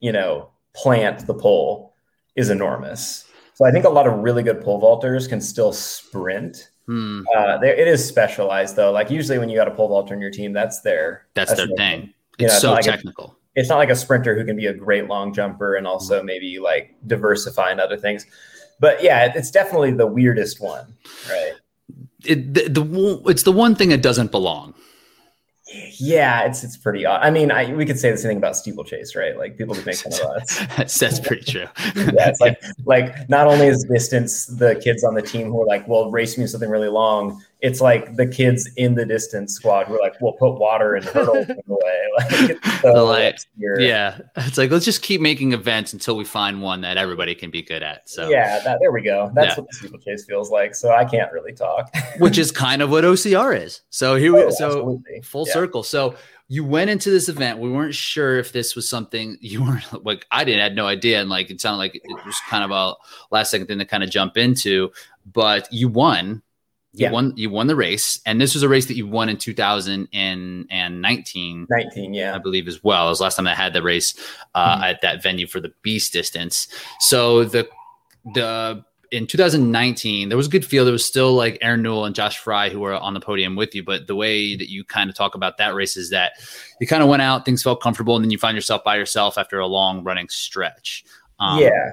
you 0.00 0.12
know, 0.12 0.50
plant 0.74 1.26
the 1.26 1.34
pole 1.34 1.94
is 2.34 2.50
enormous. 2.50 3.26
So 3.54 3.64
I 3.64 3.70
think 3.70 3.84
a 3.84 3.90
lot 3.90 4.06
of 4.06 4.18
really 4.20 4.42
good 4.42 4.60
pole 4.62 4.80
vaulters 4.80 5.28
can 5.28 5.40
still 5.40 5.72
sprint. 5.72 6.70
Hmm. 6.86 7.22
Uh, 7.36 7.58
it 7.62 7.86
is 7.86 8.06
specialized 8.06 8.76
though. 8.76 8.90
Like 8.90 9.10
usually 9.10 9.38
when 9.38 9.48
you 9.48 9.56
got 9.56 9.68
a 9.68 9.72
pole 9.72 9.88
vaulter 9.88 10.14
in 10.14 10.20
your 10.20 10.30
team, 10.30 10.52
that's 10.52 10.80
their 10.80 11.26
that's, 11.34 11.50
that's 11.50 11.60
their 11.60 11.76
thing. 11.76 12.00
thing. 12.00 12.14
It's 12.38 12.54
know, 12.54 12.58
so 12.58 12.74
it's 12.74 12.86
like 12.86 12.96
technical. 12.96 13.26
A, 13.26 13.60
it's 13.60 13.68
not 13.68 13.76
like 13.76 13.90
a 13.90 13.96
sprinter 13.96 14.34
who 14.34 14.44
can 14.44 14.56
be 14.56 14.66
a 14.66 14.74
great 14.74 15.06
long 15.06 15.32
jumper 15.32 15.76
and 15.76 15.86
also 15.86 16.20
hmm 16.20 16.26
maybe 16.26 16.58
like 16.58 16.94
diversify 17.06 17.70
in 17.70 17.78
other 17.78 17.96
things. 17.96 18.26
But 18.80 19.02
yeah, 19.02 19.32
it's 19.34 19.50
definitely 19.50 19.92
the 19.92 20.06
weirdest 20.06 20.60
one, 20.60 20.94
right? 21.28 21.52
it, 22.24 22.54
the, 22.54 22.68
the 22.68 23.22
it's 23.26 23.42
the 23.42 23.52
one 23.52 23.74
thing 23.74 23.88
that 23.90 24.02
doesn't 24.02 24.30
belong. 24.30 24.74
Yeah, 25.98 26.42
it's 26.42 26.64
it's 26.64 26.76
pretty 26.76 27.06
odd. 27.06 27.20
I 27.22 27.30
mean, 27.30 27.50
I, 27.50 27.72
we 27.72 27.86
could 27.86 27.98
say 27.98 28.10
the 28.10 28.16
same 28.16 28.30
thing 28.30 28.36
about 28.38 28.56
steeplechase, 28.56 29.14
right? 29.14 29.36
Like 29.36 29.56
people 29.56 29.74
could 29.74 29.86
make 29.86 29.96
fun 29.96 30.12
of 30.12 30.20
us. 30.42 30.58
that's, 30.76 30.98
that's 30.98 31.20
pretty 31.20 31.44
true. 31.44 31.60
yeah, 31.96 32.28
it's 32.28 32.40
like 32.40 32.60
like 32.84 33.28
not 33.28 33.46
only 33.46 33.66
is 33.66 33.84
distance 33.84 34.46
the 34.46 34.74
kids 34.76 35.04
on 35.04 35.14
the 35.14 35.22
team 35.22 35.50
who 35.50 35.62
are 35.62 35.66
like, 35.66 35.86
well, 35.88 36.10
race 36.10 36.36
me 36.36 36.46
something 36.46 36.70
really 36.70 36.88
long. 36.88 37.42
It's 37.62 37.80
like 37.80 38.16
the 38.16 38.26
kids 38.26 38.68
in 38.76 38.96
the 38.96 39.06
distance 39.06 39.54
squad 39.54 39.86
who 39.86 39.94
are 39.94 40.00
like, 40.00 40.14
we'll 40.20 40.32
put 40.32 40.58
water 40.58 40.96
and 40.96 41.04
hurdles 41.04 41.48
in 41.48 41.56
the 41.66 41.74
way. 41.84 42.02
Like, 42.82 42.82
so 42.82 43.04
like 43.06 43.38
yeah, 43.56 44.18
it's 44.36 44.58
like 44.58 44.70
let's 44.70 44.84
just 44.84 45.02
keep 45.02 45.20
making 45.20 45.52
events 45.52 45.92
until 45.92 46.16
we 46.16 46.24
find 46.24 46.60
one 46.60 46.80
that 46.82 46.96
everybody 46.96 47.34
can 47.34 47.50
be 47.50 47.62
good 47.62 47.82
at. 47.82 48.08
So 48.08 48.28
yeah, 48.28 48.58
that, 48.60 48.78
there 48.80 48.92
we 48.92 49.02
go. 49.02 49.30
That's 49.34 49.56
yeah. 49.56 49.60
what 49.60 49.70
the 49.70 49.76
steeplechase 49.76 50.24
feels 50.24 50.50
like. 50.50 50.74
So 50.74 50.92
I 50.92 51.04
can't 51.04 51.32
really 51.32 51.52
talk. 51.52 51.94
Which 52.18 52.38
is 52.38 52.50
kind 52.50 52.82
of 52.82 52.90
what 52.90 53.04
OCR 53.04 53.58
is. 53.58 53.82
So 53.90 54.16
here 54.16 54.34
we 54.34 54.42
oh, 54.42 54.50
so 54.50 54.66
absolutely. 54.66 55.20
full 55.22 55.46
yeah. 55.46 55.52
circle. 55.52 55.82
So 55.82 56.16
you 56.48 56.64
went 56.64 56.90
into 56.90 57.10
this 57.10 57.28
event. 57.28 57.60
We 57.60 57.70
weren't 57.70 57.94
sure 57.94 58.38
if 58.38 58.52
this 58.52 58.76
was 58.76 58.88
something 58.88 59.38
you 59.40 59.62
weren't 59.64 60.04
like. 60.04 60.26
I 60.30 60.44
didn't 60.44 60.60
had 60.60 60.76
no 60.76 60.86
idea, 60.86 61.20
and 61.20 61.30
like 61.30 61.50
it 61.50 61.60
sounded 61.60 61.78
like 61.78 61.94
it 61.94 62.26
was 62.26 62.36
kind 62.48 62.64
of 62.64 62.70
a 62.70 62.94
last 63.30 63.50
second 63.50 63.68
thing 63.68 63.78
to 63.78 63.84
kind 63.84 64.02
of 64.02 64.10
jump 64.10 64.36
into. 64.36 64.90
But 65.32 65.72
you 65.72 65.88
won. 65.88 66.42
You 66.94 67.06
yeah. 67.06 67.10
won. 67.10 67.32
You 67.36 67.48
won 67.48 67.68
the 67.68 67.76
race, 67.76 68.20
and 68.26 68.38
this 68.38 68.52
was 68.52 68.62
a 68.62 68.68
race 68.68 68.84
that 68.86 68.96
you 68.96 69.06
won 69.06 69.30
in 69.30 69.38
2019. 69.38 71.66
19, 71.70 72.14
yeah, 72.14 72.34
I 72.34 72.38
believe 72.38 72.68
as 72.68 72.84
well. 72.84 73.06
It 73.06 73.10
was 73.10 73.20
last 73.20 73.36
time 73.36 73.46
I 73.46 73.54
had 73.54 73.72
the 73.72 73.82
race 73.82 74.14
uh, 74.54 74.74
mm-hmm. 74.74 74.84
at 74.84 75.00
that 75.00 75.22
venue 75.22 75.46
for 75.46 75.58
the 75.58 75.72
beast 75.80 76.12
distance. 76.12 76.68
So 77.00 77.44
the 77.44 77.66
the 78.34 78.84
in 79.12 79.26
2019, 79.26 80.30
there 80.30 80.38
was 80.38 80.46
a 80.46 80.50
good 80.50 80.64
field. 80.64 80.86
There 80.86 80.92
was 80.92 81.04
still 81.04 81.34
like 81.34 81.58
Aaron 81.60 81.82
Newell 81.82 82.06
and 82.06 82.14
Josh 82.14 82.38
Fry 82.38 82.70
who 82.70 82.80
were 82.80 82.94
on 82.94 83.12
the 83.12 83.20
podium 83.20 83.56
with 83.56 83.74
you. 83.74 83.82
But 83.82 84.06
the 84.06 84.16
way 84.16 84.56
that 84.56 84.70
you 84.70 84.84
kind 84.84 85.10
of 85.10 85.16
talk 85.16 85.34
about 85.34 85.58
that 85.58 85.74
race 85.74 85.98
is 85.98 86.08
that 86.10 86.32
you 86.80 86.86
kind 86.86 87.02
of 87.02 87.10
went 87.10 87.20
out, 87.20 87.44
things 87.44 87.62
felt 87.62 87.82
comfortable, 87.82 88.16
and 88.16 88.24
then 88.24 88.30
you 88.30 88.38
find 88.38 88.54
yourself 88.54 88.82
by 88.84 88.96
yourself 88.96 89.36
after 89.36 89.58
a 89.58 89.66
long 89.66 90.02
running 90.02 90.30
stretch. 90.30 91.04
Um, 91.38 91.60
yeah. 91.60 91.90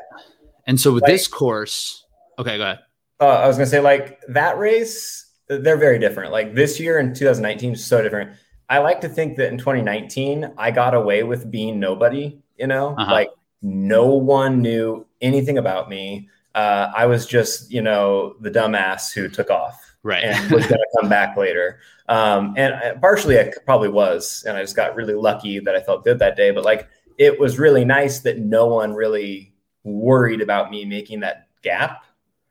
And 0.65 0.79
so 0.79 0.94
with 0.94 1.03
like, 1.03 1.12
this 1.12 1.27
course, 1.27 2.06
okay, 2.38 2.58
go 2.58 2.63
ahead. 2.63 2.79
Uh, 3.19 3.27
I 3.27 3.47
was 3.47 3.57
going 3.57 3.65
to 3.65 3.69
say, 3.69 3.79
like 3.79 4.21
that 4.29 4.57
race, 4.57 5.31
they're 5.47 5.77
very 5.77 5.99
different. 5.99 6.31
Like 6.31 6.55
this 6.55 6.79
year 6.79 6.99
in 6.99 7.13
2019 7.13 7.73
is 7.73 7.85
so 7.85 8.01
different. 8.01 8.31
I 8.69 8.79
like 8.79 9.01
to 9.01 9.09
think 9.09 9.38
that 9.38 9.51
in 9.51 9.57
2019, 9.57 10.53
I 10.57 10.71
got 10.71 10.93
away 10.93 11.23
with 11.23 11.49
being 11.49 11.79
nobody, 11.79 12.39
you 12.57 12.67
know, 12.67 12.95
uh-huh. 12.97 13.11
like 13.11 13.29
no 13.61 14.07
one 14.07 14.61
knew 14.61 15.05
anything 15.21 15.57
about 15.57 15.89
me 15.89 16.29
uh, 16.55 16.91
I 16.95 17.05
was 17.05 17.25
just, 17.25 17.71
you 17.71 17.81
know, 17.81 18.35
the 18.41 18.49
dumbass 18.49 19.13
who 19.13 19.29
took 19.29 19.49
off, 19.49 19.95
right, 20.03 20.23
and 20.23 20.51
was 20.51 20.65
going 20.65 20.79
to 20.79 20.99
come 20.99 21.09
back 21.09 21.38
later. 21.38 21.79
Um, 22.07 22.53
and 22.57 22.73
I, 22.73 22.93
partially, 22.93 23.39
I 23.39 23.51
probably 23.65 23.89
was, 23.89 24.43
and 24.47 24.57
I 24.57 24.61
just 24.61 24.75
got 24.75 24.95
really 24.95 25.13
lucky 25.13 25.59
that 25.59 25.75
I 25.75 25.81
felt 25.81 26.03
good 26.03 26.19
that 26.19 26.35
day. 26.35 26.51
But 26.51 26.65
like, 26.65 26.89
it 27.17 27.39
was 27.39 27.59
really 27.59 27.85
nice 27.85 28.19
that 28.21 28.39
no 28.39 28.67
one 28.67 28.93
really 28.93 29.53
worried 29.83 30.41
about 30.41 30.71
me 30.71 30.85
making 30.85 31.19
that 31.21 31.47
gap. 31.61 32.03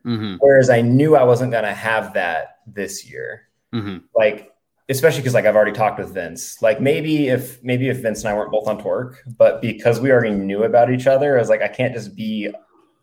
Mm-hmm. 0.07 0.37
Whereas 0.40 0.71
I 0.71 0.81
knew 0.81 1.17
I 1.17 1.25
wasn't 1.25 1.52
going 1.52 1.64
to 1.64 1.75
have 1.75 2.14
that 2.14 2.59
this 2.67 3.09
year. 3.09 3.49
Mm-hmm. 3.75 3.99
Like, 4.14 4.52
especially 4.88 5.21
because 5.21 5.35
like 5.35 5.45
I've 5.45 5.57
already 5.57 5.73
talked 5.73 5.99
with 5.99 6.14
Vince. 6.14 6.62
Like 6.62 6.81
maybe 6.81 7.28
if 7.28 7.62
maybe 7.62 7.88
if 7.88 7.99
Vince 7.99 8.21
and 8.21 8.28
I 8.28 8.35
weren't 8.35 8.50
both 8.50 8.67
on 8.67 8.81
torque, 8.81 9.23
but 9.37 9.61
because 9.61 10.00
we 10.00 10.11
already 10.11 10.35
knew 10.35 10.64
about 10.64 10.90
each 10.90 11.07
other, 11.07 11.37
I 11.37 11.40
was 11.40 11.49
like, 11.49 11.62
I 11.62 11.69
can't 11.69 11.93
just 11.95 12.17
be 12.17 12.52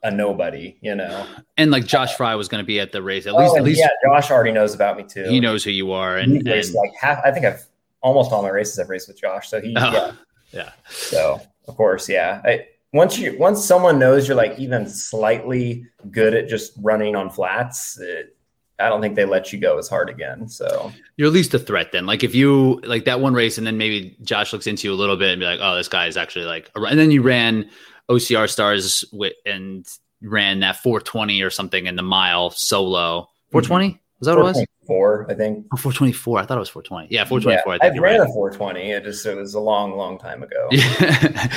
a 0.04 0.12
nobody, 0.12 0.78
you 0.82 0.96
know. 0.96 1.28
And 1.58 1.72
like 1.72 1.86
Josh 1.86 2.16
Fry 2.16 2.36
was 2.36 2.48
going 2.48 2.64
to 2.64 2.66
be 2.66 2.80
at 2.80 2.92
the 2.92 3.02
race. 3.02 3.25
At 3.25 3.34
oh, 3.34 3.38
least, 3.38 3.58
at 3.58 3.64
least, 3.64 3.80
yeah, 3.80 3.90
Josh 4.04 4.32
already 4.32 4.52
knows 4.52 4.74
about 4.74 4.98
me 4.98 5.04
too. 5.04 5.25
He 5.25 5.40
knows 5.40 5.64
who 5.64 5.72
you 5.72 5.92
are, 5.92 6.18
and, 6.18 6.48
and 6.48 6.74
like 6.74 6.92
half. 7.00 7.24
I 7.24 7.32
think 7.32 7.46
I've 7.46 7.66
almost 8.02 8.32
all 8.32 8.42
my 8.42 8.50
races 8.50 8.80
I've 8.80 8.90
raced 8.90 9.08
with 9.08 9.20
Josh. 9.20 9.50
So 9.50 9.62
he, 9.62 9.75
oh, 9.78 9.92
yeah, 9.92 10.12
yeah. 10.52 10.72
So 10.90 11.42
of 11.68 11.75
course, 11.75 12.08
yeah. 12.08 12.42
I, 12.46 12.68
once 12.96 13.20
you 13.20 13.38
once 13.38 13.64
someone 13.64 14.00
knows 14.00 14.25
you're 14.25 14.38
like 14.38 14.58
even 14.58 14.88
slightly 14.88 15.86
good 16.12 16.34
at 16.34 16.48
just 16.48 16.72
running 16.82 17.14
on 17.14 17.30
flats, 17.30 18.00
it, 18.00 18.38
I 18.80 18.88
don't 18.88 19.02
think 19.02 19.16
they 19.16 19.25
let 19.25 19.52
you 19.52 19.60
go 19.60 19.78
as 19.78 19.90
hard 19.90 20.10
again. 20.10 20.48
So 20.48 20.94
you're 21.18 21.28
at 21.28 21.34
least 21.34 21.54
a 21.54 21.60
threat 21.60 21.92
then. 21.92 22.06
Like 22.06 22.24
if 22.24 22.34
you 22.34 22.80
like 22.86 23.04
that 23.04 23.20
one 23.20 23.34
race, 23.34 23.58
and 23.58 23.68
then 23.68 23.78
maybe 23.78 24.16
Josh 24.24 24.54
looks 24.54 24.66
into 24.66 24.88
you 24.88 24.94
a 24.94 24.96
little 24.96 25.18
bit 25.18 25.32
and 25.32 25.42
be 25.42 25.46
like, 25.46 25.60
"Oh, 25.62 25.75
this 25.75 25.90
guy 25.90 26.08
is 26.08 26.16
actually 26.16 26.46
like," 26.46 26.72
and 26.74 26.98
then 26.98 27.12
you 27.12 27.22
ran 27.22 27.70
OCR 28.10 28.50
stars 28.50 29.04
with 29.12 29.34
and 29.46 29.86
ran 30.22 30.62
that 30.62 30.78
420 30.78 31.42
or 31.42 31.50
something 31.50 31.88
in 31.88 31.98
the 31.98 32.02
mile 32.02 32.50
solo. 32.50 33.30
420 33.52 33.90
mm-hmm. 33.90 33.98
Was 34.19 34.27
that 34.27 34.38
what 34.38 34.41
it 34.41 34.60
was? 34.60 34.65
Four, 34.88 35.25
I 35.29 35.34
think. 35.34 35.65
Oh, 35.74 35.77
424. 35.77 36.39
I 36.39 36.45
thought 36.45 36.57
it 36.57 36.60
was 36.60 36.69
420. 36.69 37.13
Yeah, 37.13 37.25
424. 37.25 37.74
Yeah, 37.74 37.79
I, 37.81 37.88
I 37.88 38.00
ran 38.00 38.19
right. 38.19 38.29
a 38.29 38.34
420. 38.34 38.91
It 38.91 39.03
just 39.03 39.25
it 39.25 39.36
was 39.36 39.53
a 39.55 39.60
long, 39.60 39.98
long 39.98 40.17
time 40.17 40.43
ago. 40.43 40.69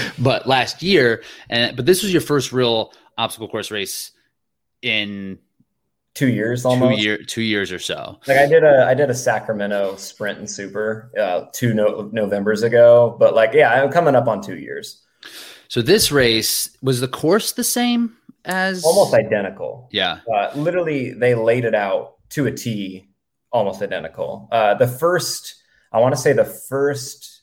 but 0.18 0.46
last 0.46 0.82
year, 0.82 1.22
and 1.50 1.76
but 1.76 1.86
this 1.86 2.02
was 2.02 2.12
your 2.12 2.22
first 2.22 2.52
real 2.52 2.92
obstacle 3.16 3.48
course 3.48 3.70
race 3.70 4.12
in 4.82 5.38
two 6.14 6.28
years 6.28 6.64
almost 6.64 6.96
two 6.96 7.02
year 7.02 7.18
two 7.18 7.42
years 7.42 7.70
or 7.70 7.78
so 7.78 8.18
like 8.26 8.38
i 8.38 8.46
did 8.46 8.64
a 8.64 8.84
i 8.86 8.94
did 8.94 9.08
a 9.10 9.14
sacramento 9.14 9.94
sprint 9.96 10.38
and 10.38 10.50
super 10.50 11.12
uh 11.18 11.44
two 11.52 11.74
no- 11.74 12.08
novembers 12.12 12.62
ago 12.62 13.16
but 13.20 13.34
like 13.34 13.52
yeah 13.52 13.72
i'm 13.72 13.90
coming 13.90 14.16
up 14.16 14.26
on 14.26 14.40
two 14.40 14.56
years 14.56 15.04
so 15.68 15.82
this 15.82 16.10
race 16.10 16.76
was 16.82 17.00
the 17.00 17.08
course 17.08 17.52
the 17.52 17.62
same 17.62 18.16
as 18.44 18.84
almost 18.84 19.14
identical. 19.14 19.88
Yeah. 19.92 20.20
Uh, 20.32 20.50
literally, 20.54 21.12
they 21.12 21.34
laid 21.34 21.64
it 21.64 21.74
out 21.74 22.16
to 22.30 22.46
a 22.46 22.52
T, 22.52 23.08
almost 23.50 23.82
identical. 23.82 24.48
Uh, 24.52 24.74
the 24.74 24.88
first, 24.88 25.62
I 25.92 26.00
want 26.00 26.14
to 26.14 26.20
say, 26.20 26.32
the 26.32 26.44
first 26.44 27.42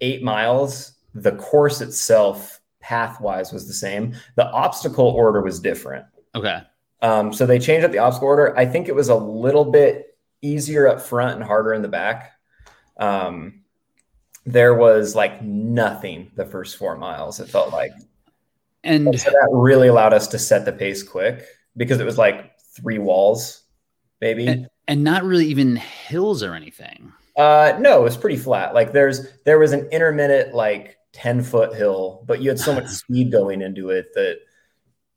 eight 0.00 0.22
miles, 0.22 0.92
the 1.14 1.32
course 1.32 1.80
itself, 1.80 2.60
path 2.80 3.20
wise, 3.20 3.52
was 3.52 3.66
the 3.66 3.72
same. 3.72 4.14
The 4.36 4.50
obstacle 4.50 5.06
order 5.06 5.42
was 5.42 5.60
different. 5.60 6.06
Okay. 6.34 6.60
Um, 7.02 7.32
so 7.32 7.46
they 7.46 7.58
changed 7.58 7.84
up 7.84 7.92
the 7.92 7.98
obstacle 7.98 8.28
order. 8.28 8.56
I 8.58 8.66
think 8.66 8.88
it 8.88 8.94
was 8.94 9.08
a 9.08 9.14
little 9.14 9.66
bit 9.66 10.16
easier 10.42 10.88
up 10.88 11.00
front 11.00 11.36
and 11.36 11.44
harder 11.44 11.72
in 11.74 11.82
the 11.82 11.88
back. 11.88 12.32
Um, 12.96 13.62
there 14.46 14.74
was 14.74 15.14
like 15.14 15.42
nothing 15.42 16.30
the 16.36 16.44
first 16.44 16.76
four 16.76 16.96
miles. 16.96 17.40
It 17.40 17.48
felt 17.48 17.72
like, 17.72 17.92
and, 18.82 19.08
and 19.08 19.20
so 19.20 19.30
that 19.30 19.48
really 19.52 19.88
allowed 19.88 20.12
us 20.12 20.28
to 20.28 20.38
set 20.38 20.64
the 20.64 20.72
pace 20.72 21.02
quick 21.02 21.44
because 21.76 22.00
it 22.00 22.04
was 22.04 22.18
like 22.18 22.58
three 22.58 22.98
walls, 22.98 23.63
maybe, 24.20 24.46
and, 24.46 24.68
and 24.88 25.04
not 25.04 25.24
really 25.24 25.46
even 25.46 25.76
hills 25.76 26.42
or 26.42 26.54
anything. 26.54 27.12
Uh, 27.36 27.76
no, 27.80 28.00
it 28.00 28.04
was 28.04 28.16
pretty 28.16 28.36
flat. 28.36 28.74
Like 28.74 28.92
there's 28.92 29.26
there 29.44 29.58
was 29.58 29.72
an 29.72 29.88
intermittent 29.90 30.54
like 30.54 30.98
ten 31.12 31.42
foot 31.42 31.74
hill, 31.74 32.24
but 32.26 32.40
you 32.40 32.48
had 32.48 32.58
so 32.58 32.74
much 32.74 32.88
speed 32.88 33.32
going 33.32 33.62
into 33.62 33.90
it 33.90 34.06
that 34.14 34.38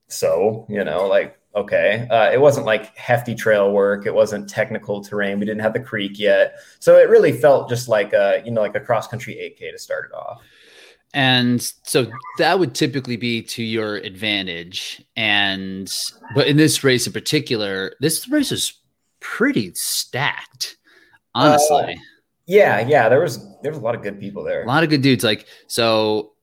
so 0.08 0.66
you 0.70 0.84
know 0.84 1.08
like 1.08 1.38
okay. 1.56 2.08
Uh, 2.10 2.32
it 2.32 2.40
wasn't 2.40 2.66
like 2.66 2.96
hefty 2.96 3.36
trail 3.36 3.72
work. 3.72 4.06
It 4.06 4.14
wasn't 4.14 4.50
technical 4.50 5.04
terrain. 5.04 5.40
We 5.40 5.46
didn't 5.46 5.62
have 5.62 5.74
the 5.74 5.80
creek 5.80 6.20
yet, 6.20 6.56
so 6.80 6.98
it 6.98 7.10
really 7.10 7.32
felt 7.32 7.70
just 7.70 7.88
like 7.88 8.14
a 8.14 8.42
you 8.46 8.52
know 8.52 8.62
like 8.62 8.76
a 8.76 8.80
cross 8.80 9.08
country 9.08 9.36
8K 9.36 9.72
to 9.72 9.80
start 9.80 10.10
it 10.12 10.16
off. 10.16 10.42
And 11.14 11.62
so 11.84 12.12
that 12.38 12.60
would 12.60 12.76
typically 12.76 13.16
be 13.16 13.42
to 13.42 13.64
your 13.64 13.96
advantage. 13.96 15.02
And 15.16 15.92
but 16.36 16.48
in 16.48 16.58
this 16.58 16.84
race 16.84 17.08
in 17.08 17.14
particular, 17.14 17.94
this 18.02 18.28
race 18.28 18.52
is 18.52 18.74
pretty 19.20 19.74
stacked, 19.76 20.78
honestly. 21.36 21.94
Uh, 21.94 22.02
yeah, 22.46 22.80
yeah. 22.80 23.10
There 23.10 23.20
was 23.20 23.40
there 23.62 23.72
was 23.72 23.80
a 23.80 23.84
lot 23.84 23.96
of 23.96 24.02
good 24.02 24.20
people 24.20 24.44
there. 24.44 24.64
A 24.64 24.68
lot 24.68 24.84
of 24.84 24.90
good 24.90 25.02
dudes. 25.02 25.24
Like 25.24 25.46
so 25.68 26.34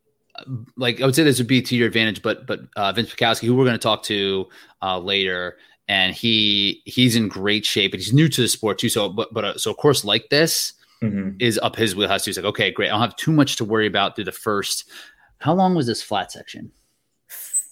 like 0.77 1.01
I 1.01 1.07
would 1.07 1.15
say 1.15 1.23
this 1.23 1.39
would 1.39 1.47
be 1.47 1.63
to 1.63 1.77
your 1.77 1.87
advantage, 1.87 2.23
but 2.23 2.47
but 2.47 2.61
uh, 2.77 2.93
Vince 2.93 3.15
Pikowski, 3.15 3.47
who 3.47 3.55
we're 3.55 3.65
going 3.65 3.75
to 3.75 3.83
talk 3.83 4.03
to 4.05 4.49
uh, 4.83 4.99
later, 4.99 5.57
and 5.89 6.15
he 6.15 6.83
he's 6.85 7.17
in 7.17 7.29
great 7.29 7.65
shape, 7.65 7.93
and 7.93 8.03
he's 8.03 8.13
new 8.13 8.29
to 8.29 8.43
the 8.43 8.49
sport 8.49 8.79
too. 8.79 8.89
So, 8.89 9.09
but 9.09 9.33
but 9.33 9.45
uh, 9.45 9.59
so 9.59 9.71
of 9.71 9.77
course, 9.77 10.05
like 10.05 10.29
this 10.31 10.75
mm-hmm. 11.03 11.37
is 11.39 11.59
up 11.63 11.77
his 11.77 11.95
wheelhouse. 11.95 12.25
He's 12.25 12.37
like, 12.37 12.47
okay, 12.47 12.71
great. 12.71 12.89
I 12.89 12.93
don't 12.93 13.01
have 13.01 13.17
too 13.17 13.33
much 13.33 13.57
to 13.57 13.65
worry 13.65 13.87
about 13.87 14.17
through 14.17 14.25
the 14.25 14.33
first. 14.33 14.91
How 15.39 15.55
long 15.55 15.75
was 15.75 15.87
this 15.87 16.03
flat 16.03 16.33
section? 16.33 16.73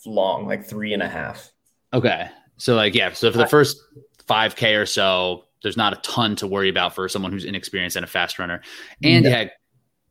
Long, 0.05 0.47
like 0.47 0.65
three 0.65 0.93
and 0.93 1.03
a 1.03 1.09
half. 1.09 1.53
Okay, 1.93 2.29
so 2.57 2.75
like 2.75 2.95
yeah, 2.95 3.13
so 3.13 3.31
for 3.33 3.39
the 3.39 3.47
first 3.47 3.77
five 4.27 4.57
k 4.57 4.75
or 4.75 4.87
so, 4.87 5.45
there's 5.63 5.77
not 5.77 5.93
a 5.93 5.97
ton 5.97 6.37
to 6.37 6.47
worry 6.47 6.69
about 6.69 6.95
for 6.95 7.09
someone 7.09 7.33
who's 7.33 7.45
inexperienced 7.45 7.97
and 7.97 8.05
a 8.05 8.09
fast 8.09 8.39
runner, 8.39 8.63
and 9.03 9.25
yeah. 9.25 9.31
you 9.31 9.37
had 9.37 9.53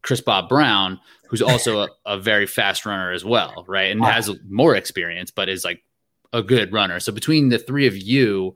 Chris 0.01 0.21
Bob 0.21 0.49
Brown, 0.49 0.99
who's 1.27 1.41
also 1.41 1.81
a, 1.81 1.89
a, 2.05 2.17
very 2.19 2.47
fast 2.47 2.85
runner 2.85 3.11
as 3.11 3.23
well, 3.23 3.63
right? 3.67 3.91
And 3.91 4.03
has 4.03 4.29
more 4.49 4.75
experience, 4.75 5.31
but 5.31 5.47
is 5.47 5.63
like 5.63 5.83
a 6.33 6.41
good 6.41 6.73
runner. 6.73 6.99
So 6.99 7.11
between 7.11 7.49
the 7.49 7.59
three 7.59 7.87
of 7.87 7.95
you, 7.95 8.55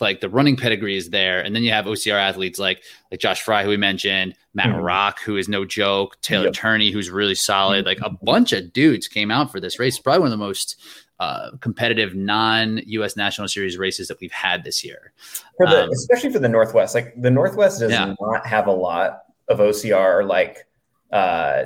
like 0.00 0.20
the 0.20 0.28
running 0.28 0.56
pedigree 0.56 0.96
is 0.96 1.10
there, 1.10 1.40
and 1.40 1.54
then 1.54 1.62
you 1.62 1.72
have 1.72 1.84
OCR 1.84 2.18
athletes 2.18 2.58
like 2.58 2.82
like 3.10 3.20
Josh 3.20 3.42
Fry, 3.42 3.64
who 3.64 3.70
we 3.70 3.76
mentioned, 3.76 4.34
Matt 4.54 4.68
mm-hmm. 4.68 4.80
Rock, 4.80 5.20
who 5.20 5.36
is 5.36 5.48
no 5.48 5.64
joke, 5.64 6.20
Taylor 6.22 6.46
yep. 6.46 6.54
Turney, 6.54 6.90
who's 6.90 7.10
really 7.10 7.34
solid. 7.34 7.84
Like 7.84 8.00
a 8.02 8.10
bunch 8.10 8.52
of 8.52 8.72
dudes 8.72 9.08
came 9.08 9.30
out 9.30 9.52
for 9.52 9.60
this 9.60 9.78
race. 9.78 9.98
Probably 9.98 10.20
one 10.20 10.32
of 10.32 10.38
the 10.38 10.44
most 10.44 10.80
uh, 11.20 11.50
competitive 11.60 12.14
non-U.S. 12.14 13.16
National 13.16 13.46
Series 13.46 13.78
races 13.78 14.08
that 14.08 14.18
we've 14.20 14.32
had 14.32 14.64
this 14.64 14.82
year, 14.82 15.12
for 15.56 15.66
the, 15.66 15.84
um, 15.84 15.90
especially 15.90 16.32
for 16.32 16.38
the 16.38 16.48
Northwest. 16.48 16.94
Like 16.94 17.12
the 17.20 17.30
Northwest 17.30 17.80
does 17.80 17.92
yeah. 17.92 18.14
not 18.18 18.46
have 18.46 18.66
a 18.66 18.72
lot 18.72 19.24
of 19.48 19.58
OCR 19.58 20.26
like 20.26 20.66
uh 21.12 21.64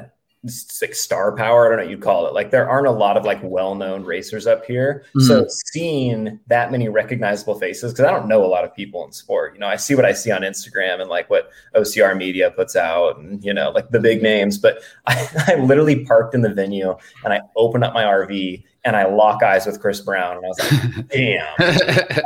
like 0.81 0.95
star 0.95 1.35
power. 1.35 1.67
I 1.67 1.69
don't 1.69 1.79
know 1.79 1.85
what 1.85 1.91
you'd 1.91 2.03
call 2.03 2.27
it. 2.27 2.35
Like 2.35 2.51
there 2.51 2.69
aren't 2.69 2.87
a 2.87 2.93
lot 2.93 3.17
of 3.17 3.25
like 3.25 3.41
well-known 3.43 4.05
racers 4.05 4.47
up 4.47 4.65
here. 4.65 5.05
Mm-hmm. 5.09 5.21
So 5.21 5.47
seeing 5.49 6.39
that 6.49 6.71
many 6.71 6.89
recognizable 6.89 7.59
faces, 7.59 7.93
because 7.93 8.05
I 8.05 8.11
don't 8.11 8.29
know 8.29 8.45
a 8.45 8.47
lot 8.47 8.65
of 8.65 8.75
people 8.75 9.05
in 9.05 9.13
sport. 9.13 9.55
You 9.55 9.61
know, 9.61 9.69
I 9.69 9.77
see 9.77 9.95
what 9.95 10.05
I 10.05 10.13
see 10.13 10.31
on 10.31 10.43
Instagram 10.43 11.01
and 11.01 11.09
like 11.09 11.31
what 11.31 11.51
OCR 11.75 12.17
media 12.17 12.51
puts 12.51 12.77
out 12.77 13.19
and 13.19 13.43
you 13.45 13.55
know, 13.55 13.71
like 13.71 13.91
the 13.91 14.01
big 14.01 14.23
names. 14.23 14.59
But 14.59 14.83
I, 15.07 15.29
I 15.49 15.55
literally 15.57 16.05
parked 16.05 16.35
in 16.35 16.43
the 16.43 16.53
venue 16.53 16.97
and 17.25 17.33
I 17.33 17.41
opened 17.57 17.85
up 17.85 17.95
my 17.95 18.05
RV 18.05 18.65
and 18.85 18.97
I 18.97 19.07
lock 19.07 19.43
eyes 19.43 19.67
with 19.67 19.81
Chris 19.81 20.01
Brown. 20.01 20.37
And 20.37 20.45
I 20.45 20.49
was 20.49 20.73
like, 20.73 21.09
damn, 21.09 21.55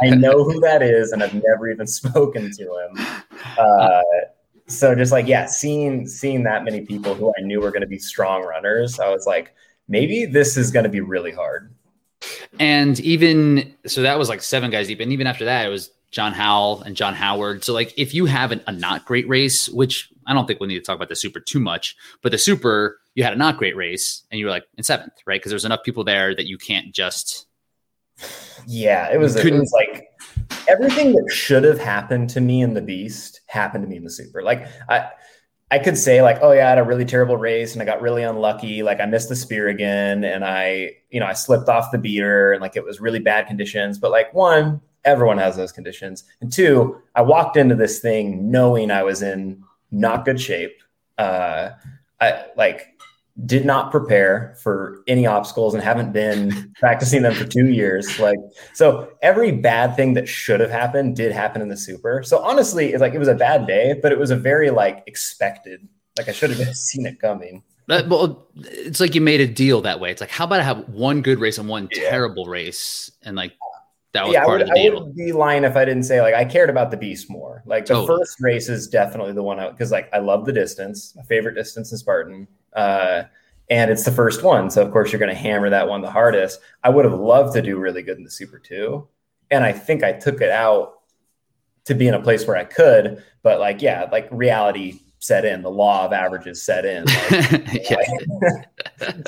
I 0.03 0.11
know 0.11 0.45
who 0.45 0.61
that 0.61 0.83
is, 0.83 1.13
and 1.13 1.23
I've 1.23 1.35
never 1.35 1.69
even 1.69 1.87
spoken 1.87 2.51
to 2.51 2.63
him. 2.63 3.07
Uh, 3.57 4.03
so 4.69 4.95
just 4.95 5.13
like 5.13 5.27
yeah 5.27 5.47
seeing 5.47 6.07
seeing 6.07 6.43
that 6.43 6.65
many 6.65 6.83
people 6.83 7.15
who 7.15 7.33
i 7.39 7.43
knew 7.43 7.61
were 7.61 7.71
going 7.71 7.81
to 7.81 7.87
be 7.87 7.99
strong 7.99 8.43
runners 8.43 9.01
i 9.01 9.09
was 9.09 9.27
like 9.27 9.55
maybe 9.89 10.27
this 10.27 10.57
is 10.57 10.71
going 10.71 10.85
to 10.85 10.91
be 10.91 11.01
really 11.01 11.33
hard. 11.33 11.75
And 12.61 12.99
even 13.01 13.75
so 13.87 14.03
that 14.03 14.19
was 14.19 14.29
like 14.29 14.43
seven 14.43 14.71
guys 14.71 14.87
deep. 14.87 15.01
And 15.01 15.13
even 15.13 15.27
after 15.27 15.47
that 15.47 15.67
it 15.67 15.71
was 15.71 15.91
john 16.11 16.33
howell 16.33 16.83
and 16.83 16.97
john 16.97 17.15
howard. 17.15 17.65
So 17.65 17.73
like 17.73 17.93
if 17.97 18.15
you 18.15 18.27
have 18.27 18.53
an, 18.53 18.61
a 18.67 18.73
not 18.73 19.05
great 19.05 19.29
race 19.29 19.69
which 19.69 20.11
i 20.27 20.33
don't 20.33 20.47
think 20.47 20.61
we 20.61 20.67
need 20.67 20.79
to 20.79 20.85
talk 20.85 20.97
about 20.97 21.09
the 21.09 21.17
super 21.17 21.41
too 21.41 21.61
much 21.61 21.97
but 22.23 22.33
the 22.33 22.39
super 22.39 22.99
you 23.15 23.25
had 23.25 23.33
a 23.33 23.37
not 23.37 23.59
great 23.59 23.77
race 23.77 24.25
and 24.31 24.39
you 24.39 24.47
were 24.47 24.51
like 24.51 24.65
in 24.77 24.85
seventh 24.85 25.13
right? 25.27 25.41
Because 25.41 25.51
there's 25.51 25.65
enough 25.65 25.83
people 25.85 26.05
there 26.05 26.35
that 26.35 26.47
you 26.47 26.59
can't 26.59 26.95
just 26.95 27.47
yeah 28.67 29.13
it 29.13 29.19
was, 29.19 29.37
it 29.37 29.53
was 29.53 29.73
like 29.73 30.08
everything 30.69 31.13
that 31.13 31.31
should 31.31 31.65
have 31.65 31.79
happened 31.79 32.31
to 32.31 32.41
me 32.41 32.63
in 32.63 32.75
the 32.75 32.83
beast 32.83 33.41
happened 33.47 33.85
to 33.85 33.89
me 33.89 33.97
in 33.97 34.05
the 34.05 34.11
super. 34.11 34.43
Like 34.43 34.67
I 34.89 35.11
I 35.71 35.79
could 35.79 35.99
say 35.99 36.23
like, 36.23 36.39
oh 36.41 36.53
yeah, 36.53 36.67
I 36.67 36.69
had 36.71 36.79
a 36.79 36.83
really 36.83 37.05
terrible 37.05 37.37
race 37.37 37.75
and 37.75 37.83
I 37.83 37.85
got 37.85 38.01
really 38.01 38.23
unlucky. 38.23 38.83
Like 38.83 39.01
I 39.01 39.07
missed 39.07 39.29
the 39.29 39.37
spear 39.37 39.69
again 39.69 40.25
and 40.25 40.45
I, 40.45 40.93
you 41.11 41.21
know, 41.21 41.27
I 41.27 41.35
slipped 41.35 41.69
off 41.69 41.91
the 41.93 41.99
beater 41.99 42.53
and 42.53 42.63
like 42.63 42.77
it 42.77 42.85
was 42.85 43.01
really 43.01 43.19
bad 43.19 43.47
conditions. 43.47 43.99
But 43.99 44.11
like 44.11 44.33
one, 44.33 44.81
everyone 45.05 45.37
has 45.39 45.57
those 45.57 45.73
conditions. 45.73 46.25
And 46.41 46.51
two, 46.51 47.01
I 47.15 47.23
walked 47.23 47.59
into 47.59 47.75
this 47.75 47.99
thing 47.99 48.51
knowing 48.51 48.91
I 48.91 49.03
was 49.03 49.21
in 49.21 49.63
not 49.91 50.25
good 50.25 50.41
shape. 50.41 50.79
Uh 51.19 51.71
I 52.21 52.47
like 52.57 52.98
did 53.47 53.65
not 53.65 53.91
prepare 53.91 54.57
for 54.63 55.03
any 55.07 55.27
obstacles 55.27 55.75
and 55.75 55.83
haven't 55.83 56.13
been 56.13 56.73
practicing 56.81 57.23
them 57.23 57.35
for 57.35 57.45
two 57.45 57.69
years. 57.69 58.19
Like, 58.19 58.39
so 58.75 59.13
every 59.23 59.53
bad 59.53 59.95
thing 59.95 60.15
that 60.15 60.29
should 60.29 60.61
have 60.61 60.71
happened 60.71 61.17
did 61.17 61.31
happen 61.33 61.63
in 61.63 61.69
the 61.69 61.77
super. 61.77 62.23
So 62.25 62.39
honestly, 62.39 62.93
it's 62.93 63.01
like 63.01 63.15
it 63.15 63.19
was 63.19 63.29
a 63.29 63.35
bad 63.35 63.67
day, 63.67 63.99
but 64.03 64.11
it 64.11 64.19
was 64.19 64.31
a 64.31 64.37
very 64.37 64.71
like 64.71 65.05
expected. 65.07 65.87
Like 66.17 66.29
I 66.29 66.33
should 66.33 66.51
have 66.51 66.75
seen 66.75 67.07
it 67.07 67.21
coming. 67.21 67.63
That, 67.87 68.09
well, 68.09 68.49
it's 68.57 69.01
like 69.01 69.15
you 69.15 69.21
made 69.21 69.41
a 69.41 69.47
deal 69.47 69.81
that 69.83 69.99
way. 69.99 70.11
It's 70.11 70.21
like, 70.21 70.31
how 70.31 70.45
about 70.45 70.61
I 70.61 70.65
have 70.65 70.89
one 70.89 71.23
good 71.23 71.39
race 71.39 71.57
and 71.57 71.69
one 71.69 71.89
yeah. 71.93 72.11
terrible 72.11 72.45
race, 72.45 73.11
and 73.23 73.35
like 73.37 73.53
That 74.13 74.25
was 74.25 74.35
yeah, 74.35 74.45
part 74.45 74.59
would, 74.59 74.63
of 74.63 74.69
the 74.69 74.75
deal. 74.75 74.97
I 74.97 75.01
would 75.01 75.15
be 75.15 75.33
lying 75.33 75.65
if 75.65 75.77
I 75.77 75.85
didn't 75.85 76.03
say 76.03 76.21
like 76.21 76.35
I 76.35 76.45
cared 76.45 76.71
about 76.71 76.91
the 76.91 76.97
beast 76.97 77.31
more. 77.31 77.63
Like 77.67 77.87
the 77.87 77.95
totally. 77.95 78.19
first 78.19 78.37
race 78.41 78.69
is 78.69 78.89
definitely 78.89 79.33
the 79.33 79.43
one 79.43 79.61
out 79.61 79.73
because 79.73 79.91
like 79.91 80.11
I 80.13 80.19
love 80.19 80.45
the 80.45 80.53
distance. 80.53 81.15
My 81.17 81.23
favorite 81.23 81.55
distance 81.55 81.93
is 81.93 82.01
Spartan. 82.01 82.49
Uh, 82.79 83.25
and 83.71 83.91
it's 83.91 84.05
the 84.05 84.13
first 84.13 84.43
one. 84.43 84.71
So 84.71 84.83
of 84.83 84.93
course 84.93 85.13
you're 85.13 85.19
going 85.19 85.35
to 85.35 85.41
hammer 85.41 85.69
that 85.69 85.89
one 85.89 86.01
the 86.01 86.11
hardest. 86.11 86.61
I 86.85 86.91
would 86.91 87.05
have 87.05 87.19
loved 87.19 87.55
to 87.55 87.63
do 87.63 87.77
really 87.77 88.03
good 88.03 88.17
in 88.17 88.25
the 88.25 88.31
Super 88.31 88.59
2. 88.59 89.07
And 89.51 89.65
I 89.65 89.73
think 89.73 90.05
I 90.05 90.13
took 90.13 90.41
it 90.41 90.51
out 90.51 91.01
to 91.87 91.95
be 91.95 92.07
in 92.07 92.15
a 92.15 92.23
place 92.23 92.47
where 92.47 92.57
I 92.57 92.65
could, 92.65 93.23
but 93.43 93.59
like 93.59 93.83
yeah, 93.83 94.07
like 94.13 94.29
reality 94.31 95.01
set 95.19 95.45
in, 95.45 95.63
the 95.63 95.71
law 95.71 96.05
of 96.05 96.13
averages 96.13 96.63
set 96.63 96.85
in. 96.85 97.05
Like, 97.07 97.91
yeah. 97.91 98.63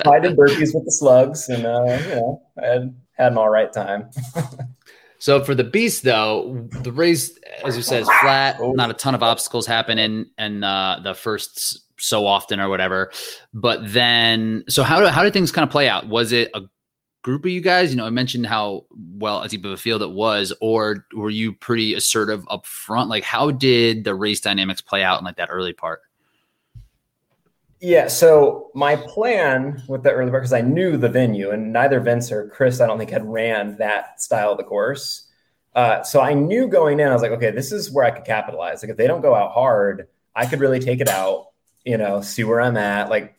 so 0.05 0.13
I 0.13 0.21
did 0.21 0.37
burpees 0.37 0.75
with 0.75 0.85
the 0.85 0.93
slugs 0.93 1.49
and 1.49 1.67
uh, 1.67 1.85
you 1.85 2.15
know, 2.15 2.43
I 2.63 2.67
had 2.67 2.95
had 3.13 3.33
an 3.33 3.39
all 3.39 3.51
right 3.51 3.73
time. 3.73 4.11
so 5.21 5.45
for 5.45 5.55
the 5.55 5.65
beast 5.65 6.03
though, 6.03 6.69
the 6.83 6.91
race 6.91 7.39
as 7.65 7.77
you 7.77 7.83
said 7.83 8.03
is 8.03 8.11
flat, 8.21 8.57
oh. 8.59 8.73
not 8.73 8.91
a 8.91 8.95
ton 8.95 9.15
of 9.15 9.23
obstacles 9.23 9.67
happen 9.67 9.99
in 9.99 10.31
and 10.39 10.65
uh, 10.65 10.99
the 11.03 11.15
first 11.15 11.85
so 11.99 12.27
often 12.27 12.59
or 12.59 12.69
whatever. 12.69 13.13
But 13.53 13.81
then, 13.93 14.65
so 14.69 14.83
how, 14.83 15.07
how 15.09 15.23
did 15.23 15.33
things 15.33 15.53
kind 15.53 15.63
of 15.63 15.71
play 15.71 15.89
out? 15.89 16.09
Was 16.09 16.33
it 16.33 16.51
a 16.55 16.63
group 17.23 17.45
of 17.45 17.51
you 17.51 17.61
guys? 17.61 17.91
You 17.91 17.97
know, 17.97 18.07
I 18.07 18.11
mentioned 18.11 18.47
how 18.47 18.87
well 18.91 19.43
as 19.43 19.51
deep 19.51 19.65
of 19.65 19.73
a 19.73 19.77
field 19.77 20.03
it 20.03 20.11
was, 20.11 20.53
or 20.61 21.07
were 21.15 21.31
you 21.31 21.53
pretty 21.53 21.95
assertive 21.95 22.45
up 22.49 22.67
front? 22.67 23.11
Like, 23.11 23.25
how 23.25 23.51
did 23.51 24.05
the 24.05 24.15
race 24.15 24.41
dynamics 24.41 24.81
play 24.81 25.03
out 25.03 25.19
in 25.19 25.25
like 25.25 25.37
that 25.37 25.51
early 25.51 25.73
part? 25.73 26.01
Yeah, 27.81 28.09
so 28.09 28.71
my 28.75 28.97
plan 28.97 29.83
with 29.89 30.03
the 30.03 30.13
early 30.13 30.31
part, 30.31 30.43
because 30.43 30.53
I 30.53 30.61
knew 30.61 30.97
the 30.99 31.09
venue, 31.09 31.51
and 31.51 31.73
neither 31.73 31.99
Vince 32.01 32.31
or 32.31 32.49
Chris, 32.49 32.81
I 32.81 32.87
don't 32.87 32.99
think, 32.99 33.11
had 33.11 33.25
ran 33.25 33.77
that 33.79 34.21
style 34.21 34.53
of 34.53 34.59
the 34.59 34.65
course. 34.65 35.29
Uh, 35.75 36.03
so 36.03 36.21
I 36.21 36.35
knew 36.35 36.69
going 36.69 37.01
in, 37.01 37.09
I 37.09 37.13
was 37.13 37.23
like, 37.23 37.31
okay, 37.33 37.51
this 37.51 37.73
is 37.73 37.91
where 37.91 38.05
I 38.05 38.11
could 38.11 38.25
capitalize. 38.25 38.83
Like, 38.83 38.91
if 38.91 38.97
they 38.99 39.07
don't 39.07 39.23
go 39.23 39.35
out 39.35 39.53
hard, 39.53 40.09
I 40.37 40.45
could 40.47 40.61
really 40.61 40.81
take 40.81 41.01
it 41.01 41.09
out 41.09 41.51
you 41.85 41.97
know, 41.97 42.21
see 42.21 42.45
where 42.45 42.61
I'm 42.61 42.77
at, 42.77 43.09
like, 43.09 43.35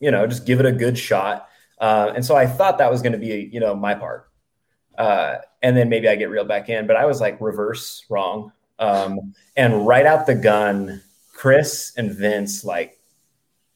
you 0.00 0.10
know, 0.10 0.26
just 0.26 0.46
give 0.46 0.60
it 0.60 0.66
a 0.66 0.72
good 0.72 0.98
shot. 0.98 1.48
Uh, 1.78 2.12
and 2.14 2.24
so 2.24 2.36
I 2.36 2.46
thought 2.46 2.78
that 2.78 2.90
was 2.90 3.02
going 3.02 3.12
to 3.12 3.18
be, 3.18 3.48
you 3.52 3.60
know, 3.60 3.74
my 3.74 3.94
part. 3.94 4.28
Uh, 4.96 5.36
and 5.62 5.76
then 5.76 5.88
maybe 5.88 6.08
I 6.08 6.16
get 6.16 6.30
reeled 6.30 6.48
back 6.48 6.68
in, 6.68 6.86
but 6.86 6.96
I 6.96 7.06
was 7.06 7.20
like 7.20 7.40
reverse 7.40 8.04
wrong. 8.08 8.52
Um, 8.78 9.34
and 9.56 9.86
right 9.86 10.06
out 10.06 10.26
the 10.26 10.34
gun, 10.34 11.02
Chris 11.32 11.92
and 11.96 12.12
Vince 12.12 12.64
like 12.64 12.95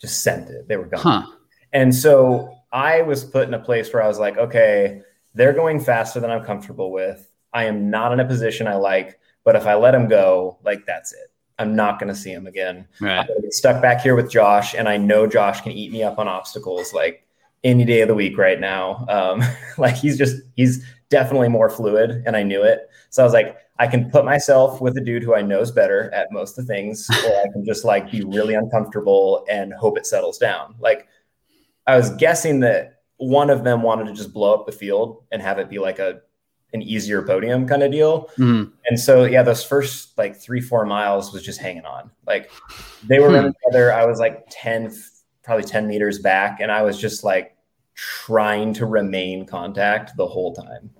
just 0.00 0.22
sent 0.22 0.48
it. 0.50 0.68
They 0.68 0.76
were 0.76 0.86
gone. 0.86 1.00
Huh. 1.00 1.26
And 1.72 1.94
so 1.94 2.54
I 2.72 3.02
was 3.02 3.24
put 3.24 3.48
in 3.48 3.54
a 3.54 3.58
place 3.58 3.92
where 3.92 4.02
I 4.02 4.08
was 4.08 4.18
like, 4.18 4.36
okay, 4.38 5.02
they're 5.34 5.52
going 5.52 5.80
faster 5.80 6.20
than 6.20 6.30
I'm 6.30 6.44
comfortable 6.44 6.90
with. 6.90 7.30
I 7.52 7.64
am 7.64 7.90
not 7.90 8.12
in 8.12 8.20
a 8.20 8.24
position 8.24 8.66
I 8.66 8.76
like, 8.76 9.18
but 9.44 9.56
if 9.56 9.66
I 9.66 9.74
let 9.74 9.92
them 9.92 10.08
go, 10.08 10.58
like 10.64 10.86
that's 10.86 11.12
it. 11.12 11.30
I'm 11.58 11.76
not 11.76 11.98
going 11.98 12.08
to 12.08 12.18
see 12.18 12.32
him 12.32 12.46
again. 12.46 12.88
Right. 13.00 13.28
Stuck 13.50 13.82
back 13.82 14.00
here 14.00 14.16
with 14.16 14.30
Josh, 14.30 14.74
and 14.74 14.88
I 14.88 14.96
know 14.96 15.26
Josh 15.26 15.60
can 15.60 15.72
eat 15.72 15.92
me 15.92 16.02
up 16.02 16.18
on 16.18 16.26
obstacles 16.26 16.94
like 16.94 17.26
any 17.62 17.84
day 17.84 18.00
of 18.00 18.08
the 18.08 18.14
week 18.14 18.38
right 18.38 18.58
now. 18.58 19.04
Um, 19.08 19.42
like 19.78 19.94
he's 19.94 20.16
just 20.16 20.36
he's 20.56 20.84
definitely 21.10 21.48
more 21.48 21.68
fluid, 21.68 22.22
and 22.24 22.36
I 22.36 22.42
knew 22.42 22.62
it. 22.62 22.88
So 23.10 23.22
I 23.22 23.26
was 23.26 23.32
like, 23.32 23.56
I 23.78 23.86
can 23.86 24.10
put 24.10 24.24
myself 24.24 24.80
with 24.80 24.96
a 24.96 25.00
dude 25.00 25.22
who 25.22 25.34
I 25.34 25.42
know 25.42 25.60
is 25.60 25.70
better 25.70 26.12
at 26.14 26.32
most 26.32 26.58
of 26.58 26.66
the 26.66 26.72
things, 26.72 27.08
or 27.26 27.40
I 27.40 27.46
can 27.52 27.64
just 27.64 27.84
like 27.84 28.10
be 28.10 28.22
really 28.22 28.54
uncomfortable 28.54 29.44
and 29.48 29.72
hope 29.74 29.98
it 29.98 30.06
settles 30.06 30.38
down. 30.38 30.74
Like 30.80 31.08
I 31.86 31.96
was 31.96 32.10
guessing 32.10 32.60
that 32.60 33.02
one 33.16 33.50
of 33.50 33.64
them 33.64 33.82
wanted 33.82 34.06
to 34.06 34.14
just 34.14 34.32
blow 34.32 34.54
up 34.54 34.66
the 34.66 34.72
field 34.72 35.24
and 35.30 35.42
have 35.42 35.58
it 35.58 35.68
be 35.68 35.78
like 35.78 35.98
a 35.98 36.22
an 36.72 36.82
easier 36.82 37.22
podium 37.22 37.66
kind 37.66 37.82
of 37.82 37.90
deal. 37.90 38.28
Mm-hmm. 38.38 38.70
And 38.86 39.00
so, 39.00 39.24
yeah, 39.24 39.42
those 39.42 39.64
first 39.64 40.16
like 40.16 40.36
three, 40.36 40.60
four 40.60 40.86
miles 40.86 41.32
was 41.32 41.42
just 41.42 41.60
hanging 41.60 41.84
on. 41.84 42.10
Like 42.26 42.50
they 43.04 43.18
were 43.18 43.28
hmm. 43.28 43.34
running 43.34 43.54
together. 43.64 43.92
I 43.92 44.06
was 44.06 44.20
like 44.20 44.44
10, 44.50 44.94
probably 45.42 45.64
10 45.64 45.86
meters 45.86 46.20
back. 46.20 46.60
And 46.60 46.70
I 46.70 46.82
was 46.82 46.98
just 46.98 47.24
like 47.24 47.56
trying 47.94 48.72
to 48.74 48.86
remain 48.86 49.46
contact 49.46 50.16
the 50.16 50.26
whole 50.26 50.54
time. 50.54 50.90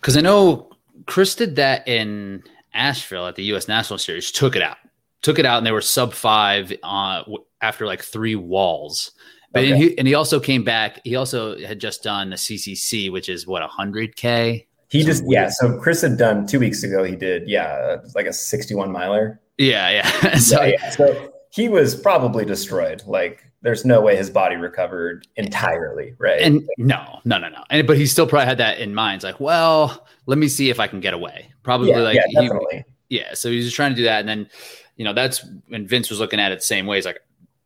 Cause 0.00 0.16
I 0.16 0.20
know 0.20 0.71
Chris 1.06 1.34
did 1.34 1.56
that 1.56 1.86
in 1.88 2.42
Asheville 2.74 3.26
at 3.26 3.36
the 3.36 3.44
US 3.54 3.68
National 3.68 3.98
Series, 3.98 4.30
took 4.30 4.56
it 4.56 4.62
out, 4.62 4.76
took 5.22 5.38
it 5.38 5.46
out, 5.46 5.58
and 5.58 5.66
they 5.66 5.72
were 5.72 5.80
sub 5.80 6.12
five 6.12 6.72
uh, 6.82 7.22
after 7.60 7.86
like 7.86 8.02
three 8.02 8.34
walls. 8.34 9.12
But 9.52 9.64
okay. 9.64 9.72
and, 9.72 9.82
he, 9.82 9.98
and 9.98 10.08
he 10.08 10.14
also 10.14 10.40
came 10.40 10.64
back. 10.64 11.00
He 11.04 11.16
also 11.16 11.58
had 11.58 11.78
just 11.78 12.02
done 12.02 12.30
the 12.30 12.36
CCC, 12.36 13.12
which 13.12 13.28
is 13.28 13.46
what 13.46 13.62
hundred 13.62 14.16
k. 14.16 14.66
He 14.88 15.02
just 15.02 15.24
yeah. 15.26 15.48
So 15.48 15.78
Chris 15.78 16.02
had 16.02 16.16
done 16.16 16.46
two 16.46 16.58
weeks 16.58 16.82
ago. 16.82 17.04
He 17.04 17.16
did 17.16 17.48
yeah, 17.48 17.96
like 18.14 18.26
a 18.26 18.32
sixty-one 18.32 18.90
miler. 18.90 19.40
Yeah, 19.58 19.90
yeah. 19.90 20.36
so, 20.36 20.62
yeah, 20.62 20.76
yeah. 20.80 20.90
so 20.90 21.32
he 21.50 21.68
was 21.68 21.94
probably 21.94 22.44
destroyed. 22.44 23.02
Like 23.06 23.51
there's 23.62 23.84
no 23.84 24.00
way 24.00 24.16
his 24.16 24.28
body 24.28 24.56
recovered 24.56 25.26
entirely, 25.36 26.14
right? 26.18 26.40
And 26.40 26.68
no, 26.78 27.20
no, 27.24 27.38
no, 27.38 27.48
no. 27.48 27.64
And 27.70 27.86
but 27.86 27.96
he 27.96 28.06
still 28.06 28.26
probably 28.26 28.46
had 28.46 28.58
that 28.58 28.78
in 28.78 28.94
mind. 28.94 29.16
It's 29.16 29.24
like, 29.24 29.40
well, 29.40 30.06
let 30.26 30.38
me 30.38 30.48
see 30.48 30.68
if 30.68 30.80
I 30.80 30.88
can 30.88 31.00
get 31.00 31.14
away. 31.14 31.52
Probably 31.62 31.90
yeah, 31.90 31.98
like 31.98 32.16
yeah, 32.16 32.42
definitely. 32.42 32.84
He, 33.08 33.18
yeah. 33.18 33.34
So 33.34 33.50
he's 33.50 33.64
just 33.64 33.76
trying 33.76 33.92
to 33.92 33.96
do 33.96 34.04
that, 34.04 34.20
and 34.20 34.28
then 34.28 34.48
you 34.96 35.04
know 35.04 35.12
that's 35.12 35.44
when 35.68 35.86
Vince 35.86 36.10
was 36.10 36.18
looking 36.18 36.40
at 36.40 36.52
it 36.52 36.58
the 36.58 36.64
same 36.64 36.86
way. 36.86 36.96
He's 36.96 37.06
like, 37.06 37.20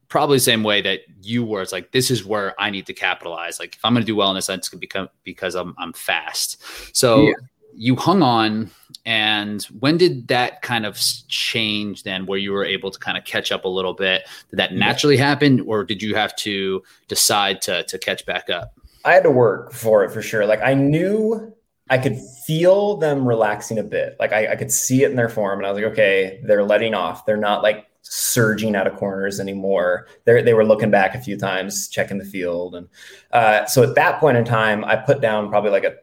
probably 0.09 0.37
the 0.37 0.41
same 0.41 0.63
way 0.63 0.83
that 0.83 1.01
you 1.23 1.45
were. 1.45 1.63
It's 1.63 1.73
like 1.73 1.93
this 1.93 2.11
is 2.11 2.25
where 2.25 2.55
I 2.61 2.71
need 2.71 2.87
to 2.87 2.95
capitalize. 2.95 3.59
Like 3.59 3.75
if 3.75 3.85
I'm 3.85 3.95
going 3.95 4.03
to 4.03 4.07
do 4.07 4.17
well 4.17 4.31
in 4.31 4.37
this, 4.37 4.49
it's 4.49 4.69
going 4.69 4.79
to 4.79 4.81
become 4.81 5.09
because 5.25 5.55
I'm 5.55 5.75
I'm 5.79 5.93
fast. 5.93 6.63
So 6.97 7.23
yeah. 7.23 7.35
you 7.75 7.97
hung 7.97 8.23
on, 8.23 8.71
and 9.07 9.63
when 9.79 9.97
did 9.97 10.27
that 10.29 10.63
kind 10.63 10.85
of 10.85 11.01
change? 11.29 12.03
Then 12.03 12.27
where 12.27 12.39
you 12.39 12.53
were 12.53 12.65
able 12.65 12.91
to 12.91 12.99
kind 12.99 13.17
of 13.17 13.25
catch 13.25 13.53
up 13.53 13.65
a 13.65 13.69
little 13.69 13.95
bit? 13.95 14.27
Did 14.51 14.57
that 14.59 14.75
naturally 14.75 15.17
happen, 15.17 15.61
or 15.61 15.85
did 15.85 16.03
you 16.03 16.17
have 16.17 16.35
to 16.37 16.83
decide 17.09 17.63
to 17.63 17.85
to 17.85 17.99
catch 17.99 18.27
back 18.27 18.51
up? 18.51 18.75
I 19.05 19.15
had 19.15 19.23
to 19.23 19.31
work 19.31 19.73
for 19.73 20.05
it 20.05 20.11
for 20.11 20.21
sure. 20.21 20.45
Like 20.45 20.61
I 20.61 20.75
knew 20.75 21.55
I 21.89 21.99
could 21.99 22.19
feel 22.45 22.97
them 22.97 23.27
relaxing 23.27 23.79
a 23.79 23.85
bit. 23.85 24.17
Like 24.19 24.33
I, 24.33 24.53
I, 24.53 24.57
could 24.57 24.73
see 24.73 25.05
it 25.05 25.11
in 25.11 25.17
their 25.17 25.29
form, 25.29 25.61
and 25.61 25.67
I 25.67 25.71
was 25.71 25.81
like, 25.81 25.93
okay, 25.93 26.41
they're 26.43 26.65
letting 26.65 26.95
off. 26.95 27.25
They're 27.25 27.37
not 27.37 27.63
like 27.63 27.87
surging 28.03 28.75
out 28.75 28.89
of 28.89 28.97
corners 28.97 29.39
anymore. 29.39 30.09
They 30.25 30.43
they 30.43 30.55
were 30.55 30.65
looking 30.65 30.91
back 30.91 31.15
a 31.15 31.21
few 31.21 31.39
times, 31.39 31.87
checking 31.87 32.19
the 32.19 32.25
field, 32.25 32.75
and 32.75 32.89
uh, 33.31 33.67
so 33.67 33.85
at 33.85 33.95
that 33.95 34.19
point 34.19 34.37
in 34.37 34.45
time, 34.45 34.85
I 34.85 34.97
put 34.97 35.21
down 35.21 35.49
probably 35.49 35.71
like 35.71 35.85
a 35.85 35.95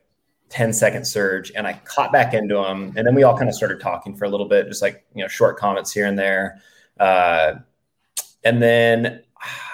10 0.53 0.71
second 0.71 1.03
surge, 1.05 1.51
and 1.55 1.65
I 1.65 1.73
caught 1.83 2.11
back 2.11 2.35
into 2.35 2.53
them, 2.53 2.93
and 2.95 3.07
then 3.07 3.15
we 3.15 3.23
all 3.23 3.35
kind 3.35 3.49
of 3.49 3.55
started 3.55 3.79
talking 3.79 4.15
for 4.15 4.25
a 4.25 4.29
little 4.29 4.47
bit, 4.47 4.67
just 4.67 4.83
like 4.83 5.03
you 5.15 5.23
know 5.23 5.27
short 5.27 5.57
comments 5.57 5.91
here 5.91 6.05
and 6.05 6.17
there, 6.17 6.61
uh, 6.99 7.55
and 8.43 8.61
then 8.61 9.23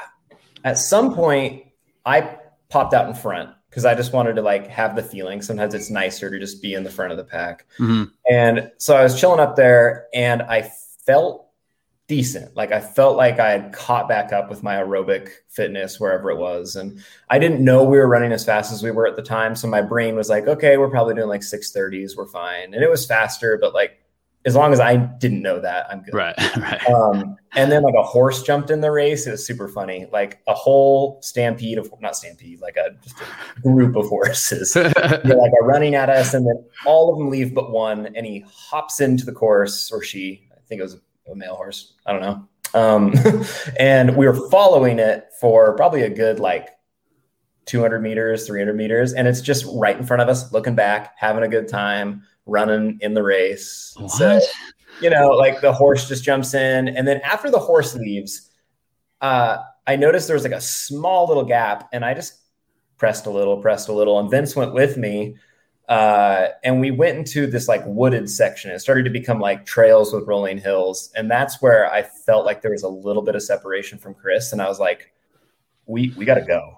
at 0.64 0.78
some 0.78 1.14
point 1.14 1.66
I 2.06 2.38
popped 2.70 2.94
out 2.94 3.10
in 3.10 3.14
front 3.14 3.50
because 3.70 3.84
I 3.84 3.94
just 3.94 4.14
wanted 4.14 4.38
to 4.38 4.42
like 4.42 4.68
have 4.68 4.96
the 4.96 5.04
feeling. 5.04 5.42
Sometimes 5.42 5.74
it's 5.74 5.90
nicer 5.90 6.30
to 6.30 6.40
just 6.40 6.62
be 6.62 6.76
in 6.76 6.86
the 6.86 6.90
front 6.90 7.12
of 7.12 7.18
the 7.18 7.26
pack. 7.26 7.66
Mm-hmm. 7.78 8.06
And 8.32 8.72
so 8.78 8.96
I 8.96 9.04
was 9.04 9.20
chilling 9.20 9.42
up 9.42 9.58
there 9.58 10.08
and 10.14 10.42
I 10.44 10.72
felt 11.06 11.49
decent. 12.10 12.58
Like 12.58 12.72
I 12.74 12.82
felt 12.82 13.16
like 13.16 13.40
I 13.40 13.52
had 13.52 13.72
caught 13.72 14.10
back 14.10 14.34
up 14.34 14.50
with 14.50 14.64
my 14.64 14.76
aerobic 14.76 15.30
fitness 15.48 16.00
wherever 16.00 16.32
it 16.32 16.38
was. 16.38 16.76
And 16.76 17.02
I 17.30 17.38
didn't 17.38 17.64
know 17.64 17.84
we 17.84 18.00
were 18.00 18.08
running 18.10 18.32
as 18.32 18.44
fast 18.44 18.74
as 18.74 18.84
we 18.84 18.90
were 18.90 19.08
at 19.08 19.16
the 19.16 19.22
time. 19.22 19.56
So 19.56 19.68
my 19.68 19.84
brain 19.84 20.16
was 20.16 20.28
like, 20.28 20.48
okay, 20.48 20.78
we're 20.78 20.90
probably 20.90 21.14
doing 21.14 21.30
like 21.30 21.42
630s. 21.42 22.18
We're 22.18 22.26
fine. 22.28 22.74
And 22.74 22.84
it 22.84 22.90
was 22.90 23.06
faster, 23.06 23.60
but 23.62 23.76
like 23.76 24.00
as 24.44 24.56
long 24.56 24.74
as 24.74 24.80
I 24.80 24.96
didn't 24.96 25.44
know 25.44 25.60
that, 25.60 25.86
I'm 25.90 26.02
good. 26.02 26.14
Right. 26.14 26.36
Right. 26.58 26.90
Um, 26.90 27.38
and 27.56 27.72
then 27.72 27.84
like 27.84 27.94
a 27.98 28.04
horse 28.04 28.42
jumped 28.42 28.72
in 28.72 28.82
the 28.82 28.92
race. 28.92 29.28
It 29.28 29.32
was 29.32 29.46
super 29.46 29.68
funny. 29.68 30.08
Like 30.12 30.42
a 30.48 30.54
whole 30.54 31.22
stampede 31.22 31.78
of 31.78 31.94
not 32.02 32.16
stampede, 32.16 32.60
like 32.60 32.76
a 32.76 32.96
just 33.04 33.18
a 33.22 33.62
group 33.62 33.96
of 33.96 34.08
horses. 34.08 34.74
They're 34.74 34.92
like 34.94 35.52
are 35.62 35.66
running 35.66 35.96
at 35.96 36.10
us, 36.10 36.34
and 36.34 36.46
then 36.46 36.64
all 36.86 37.12
of 37.12 37.18
them 37.18 37.30
leave 37.30 37.54
but 37.54 37.72
one, 37.72 38.08
and 38.16 38.26
he 38.26 38.46
hops 38.48 39.00
into 39.00 39.26
the 39.26 39.32
course, 39.32 39.92
or 39.92 40.04
she, 40.04 40.48
I 40.52 40.60
think 40.68 40.80
it 40.80 40.84
was 40.84 40.98
a 41.32 41.36
male 41.36 41.56
horse. 41.56 41.94
I 42.06 42.14
don't 42.14 42.22
know. 42.22 42.48
Um, 42.74 43.14
and 43.80 44.16
we 44.16 44.28
were 44.28 44.50
following 44.50 45.00
it 45.00 45.30
for 45.40 45.76
probably 45.76 46.04
a 46.04 46.10
good 46.10 46.40
like 46.40 46.70
200 47.66 48.00
meters, 48.00 48.48
300 48.48 48.76
meters, 48.76 49.14
and 49.14 49.28
it's 49.28 49.42
just 49.42 49.66
right 49.76 49.98
in 49.98 50.06
front 50.06 50.22
of 50.22 50.30
us, 50.30 50.52
looking 50.52 50.76
back, 50.76 51.14
having 51.18 51.44
a 51.44 51.48
good 51.48 51.68
time, 51.68 52.24
running 52.46 52.98
in 53.02 53.14
the 53.14 53.24
race. 53.24 53.94
What? 53.98 54.12
So, 54.12 54.40
you 55.02 55.10
know, 55.10 55.30
like 55.30 55.62
the 55.62 55.72
horse 55.72 56.08
just 56.08 56.24
jumps 56.24 56.54
in, 56.54 56.88
and 56.90 57.08
then 57.08 57.22
after 57.22 57.52
the 57.52 57.60
horse 57.60 57.96
leaves, 57.96 58.50
uh, 59.22 59.58
I 59.86 59.96
noticed 59.96 60.28
there 60.28 60.36
was 60.36 60.44
like 60.44 60.52
a 60.52 60.62
small 60.62 61.28
little 61.28 61.46
gap, 61.46 61.90
and 61.94 62.04
I 62.04 62.14
just 62.14 62.40
pressed 62.98 63.28
a 63.28 63.30
little, 63.30 63.62
pressed 63.62 63.88
a 63.88 63.94
little, 63.94 64.20
and 64.20 64.32
Vince 64.32 64.56
went 64.56 64.74
with 64.74 64.98
me 64.98 65.36
uh, 65.90 66.50
and 66.64 66.80
we 66.80 66.92
went 66.92 67.18
into 67.18 67.48
this 67.48 67.68
like 67.68 67.82
wooded 67.84 68.30
section. 68.30 68.70
It 68.70 68.80
started 68.80 69.04
to 69.06 69.10
become 69.10 69.40
like 69.40 69.66
trails 69.66 70.14
with 70.14 70.28
rolling 70.28 70.60
hills. 70.60 71.12
And 71.16 71.30
that's 71.32 71.64
where 71.64 71.92
I 71.92 72.04
felt 72.04 72.46
like 72.46 72.62
there 72.62 72.72
was 72.72 72.84
a 72.84 72.88
little 72.88 73.24
bit 73.24 73.34
of 73.34 73.42
separation 73.42 73.98
from 73.98 74.14
Chris. 74.14 74.54
And 74.54 74.62
I 74.62 74.68
was 74.68 74.80
like, 74.80 75.12
we, 75.88 76.14
we 76.16 76.26
got 76.26 76.36
to 76.36 76.46
go. 76.46 76.78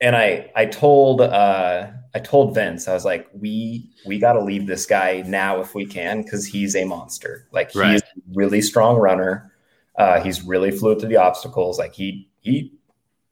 And 0.00 0.16
I, 0.16 0.50
I 0.56 0.66
told, 0.66 1.20
uh, 1.20 1.86
I 2.14 2.18
told 2.18 2.52
Vince, 2.54 2.88
I 2.88 2.94
was 2.94 3.04
like, 3.04 3.28
we 3.32 3.90
we 4.04 4.18
got 4.18 4.32
to 4.32 4.42
leave 4.42 4.66
this 4.66 4.86
guy 4.86 5.22
now 5.26 5.60
if 5.60 5.74
we 5.74 5.86
can 5.86 6.22
because 6.22 6.46
he's 6.46 6.74
a 6.74 6.84
monster. 6.84 7.46
Like 7.52 7.72
right. 7.74 7.92
he's 7.92 8.02
a 8.02 8.20
really 8.34 8.60
strong 8.60 8.96
runner. 8.96 9.52
Uh, 9.96 10.20
he's 10.20 10.42
really 10.42 10.70
fluid 10.70 11.00
through 11.00 11.08
the 11.08 11.16
obstacles. 11.16 11.78
Like 11.78 11.94
he 11.94 12.28
he 12.40 12.72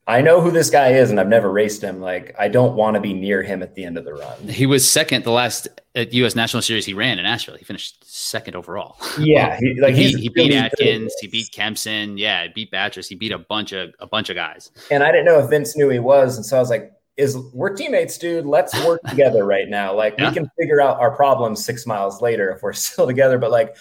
I 0.09 0.21
know 0.21 0.41
who 0.41 0.53
this 0.53 0.71
guy 0.71 0.91
is 0.91 1.11
and 1.11 1.19
I've 1.19 1.29
never 1.29 1.51
raced 1.51 1.83
him. 1.83 2.01
Like 2.01 2.35
I 2.39 2.49
don't 2.49 2.77
want 2.77 2.95
to 2.95 3.01
be 3.01 3.13
near 3.13 3.43
him 3.43 3.63
at 3.63 3.75
the 3.75 3.85
end 3.85 3.99
of 3.99 4.05
the 4.05 4.15
run. 4.15 4.49
He 4.49 4.65
was 4.65 4.89
second 4.89 5.25
the 5.25 5.33
last 5.33 5.67
at 5.97 6.13
US 6.13 6.37
National 6.37 6.63
Series 6.63 6.87
he 6.87 6.95
ran 6.95 7.19
in 7.19 7.25
Nashville. 7.25 7.57
He 7.57 7.65
finished 7.65 8.05
second 8.05 8.55
overall. 8.55 8.97
Yeah, 9.19 9.59
he, 9.61 9.81
like 9.81 9.95
he, 9.95 10.13
he 10.13 10.29
beat 10.29 10.53
Ryan 10.53 10.65
Atkins, 10.67 11.15
he 11.21 11.27
beat 11.27 11.51
Kempson, 11.51 12.19
yeah, 12.19 12.45
he 12.45 12.49
beat 12.51 12.71
Batress, 12.71 13.09
he 13.09 13.17
beat 13.17 13.33
a 13.33 13.39
bunch 13.39 13.73
of 13.73 13.95
a 13.99 14.07
bunch 14.07 14.31
of 14.31 14.37
guys. 14.37 14.71
And 14.91 15.03
I 15.03 15.11
didn't 15.11 15.25
know 15.25 15.41
if 15.41 15.51
Vince 15.51 15.77
knew 15.77 15.89
he 15.89 15.99
was, 15.99 16.37
and 16.37 16.47
so 16.47 16.57
I 16.57 16.61
was 16.61 16.71
like, 16.71 16.93
"Is 17.17 17.37
we're 17.53 17.75
teammates, 17.75 18.17
dude? 18.17 18.47
Let's 18.47 18.75
work 18.87 19.01
together 19.09 19.45
right 19.45 19.69
now. 19.69 19.93
Like 19.93 20.15
yeah. 20.19 20.29
we 20.29 20.35
can 20.35 20.51
figure 20.57 20.81
out 20.81 21.01
our 21.01 21.17
problems 21.17 21.65
six 21.65 21.85
miles 21.85 22.23
later 22.23 22.51
if 22.51 22.63
we're 22.63 22.73
still 22.75 23.09
together. 23.09 23.39
But 23.39 23.51
like, 23.51 23.77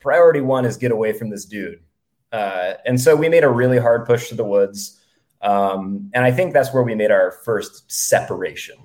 priority 0.00 0.40
one 0.40 0.64
is 0.64 0.76
get 0.76 0.90
away 0.90 1.12
from 1.12 1.30
this 1.30 1.44
dude." 1.44 1.80
Uh, 2.32 2.74
and 2.84 3.00
so 3.00 3.16
we 3.16 3.28
made 3.28 3.44
a 3.44 3.48
really 3.48 3.78
hard 3.78 4.04
push 4.06 4.28
to 4.28 4.34
the 4.34 4.44
woods. 4.44 4.97
Um, 5.40 6.10
and 6.14 6.24
I 6.24 6.32
think 6.32 6.52
that's 6.52 6.72
where 6.72 6.82
we 6.82 6.94
made 6.94 7.10
our 7.10 7.32
first 7.44 7.90
separation. 7.90 8.76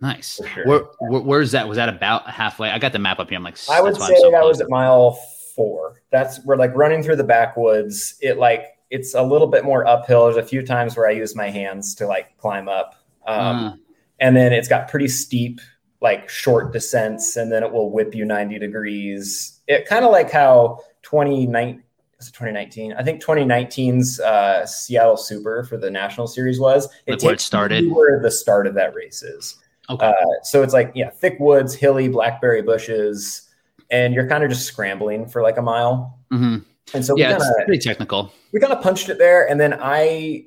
Nice. 0.00 0.40
Sure. 0.52 0.66
Where, 0.66 0.80
where, 0.98 1.20
where's 1.20 1.52
that? 1.52 1.68
Was 1.68 1.76
that 1.76 1.88
about 1.88 2.28
halfway? 2.28 2.70
I 2.70 2.78
got 2.78 2.92
the 2.92 2.98
map 2.98 3.20
up 3.20 3.28
here. 3.28 3.38
I'm 3.38 3.44
like, 3.44 3.56
I 3.70 3.80
would 3.80 3.94
say 3.94 4.16
so 4.20 4.30
that 4.32 4.44
was 4.44 4.60
at 4.60 4.68
mile 4.68 5.12
four. 5.54 6.02
That's 6.10 6.44
we're 6.44 6.56
like 6.56 6.74
running 6.74 7.04
through 7.04 7.16
the 7.16 7.24
backwoods. 7.24 8.16
It 8.20 8.36
like 8.36 8.66
it's 8.90 9.14
a 9.14 9.22
little 9.22 9.46
bit 9.46 9.64
more 9.64 9.86
uphill. 9.86 10.24
There's 10.24 10.36
a 10.36 10.42
few 10.42 10.66
times 10.66 10.96
where 10.96 11.06
I 11.06 11.12
use 11.12 11.36
my 11.36 11.50
hands 11.50 11.94
to 11.96 12.06
like 12.06 12.36
climb 12.36 12.68
up, 12.68 12.96
um, 13.26 13.38
uh. 13.38 13.72
and 14.18 14.36
then 14.36 14.52
it's 14.52 14.68
got 14.68 14.88
pretty 14.88 15.08
steep, 15.08 15.60
like 16.00 16.28
short 16.28 16.72
descents, 16.72 17.36
and 17.36 17.52
then 17.52 17.62
it 17.62 17.70
will 17.70 17.90
whip 17.90 18.12
you 18.12 18.24
90 18.24 18.58
degrees. 18.58 19.60
It 19.68 19.86
kind 19.86 20.04
of 20.04 20.10
like 20.10 20.32
how 20.32 20.80
2019 21.02 21.82
was 22.22 22.28
it 22.28 22.34
2019? 22.34 22.92
I 22.94 23.02
think 23.02 23.22
2019's 23.22 24.20
uh, 24.20 24.64
Seattle 24.64 25.16
Super 25.16 25.64
for 25.64 25.76
the 25.76 25.90
national 25.90 26.28
series 26.28 26.60
was. 26.60 26.88
It 27.06 27.12
like 27.12 27.22
where 27.22 27.34
it 27.34 27.40
started. 27.40 27.90
Where 27.90 28.20
the 28.20 28.30
start 28.30 28.66
of 28.66 28.74
that 28.74 28.94
race 28.94 29.22
is. 29.22 29.56
Okay. 29.90 30.06
Uh, 30.06 30.12
so 30.44 30.62
it's 30.62 30.72
like 30.72 30.92
yeah, 30.94 31.10
thick 31.10 31.36
woods, 31.40 31.74
hilly, 31.74 32.08
blackberry 32.08 32.62
bushes, 32.62 33.48
and 33.90 34.14
you're 34.14 34.28
kind 34.28 34.44
of 34.44 34.50
just 34.50 34.66
scrambling 34.66 35.26
for 35.26 35.42
like 35.42 35.56
a 35.56 35.62
mile. 35.62 36.18
Mm-hmm. 36.32 36.58
And 36.94 37.04
so 37.04 37.16
yeah, 37.16 37.30
kinda, 37.30 37.44
it's 37.44 37.64
pretty 37.64 37.82
technical. 37.82 38.32
We 38.52 38.60
kind 38.60 38.72
of 38.72 38.82
punched 38.82 39.08
it 39.08 39.18
there, 39.18 39.48
and 39.48 39.60
then 39.60 39.76
I 39.80 40.44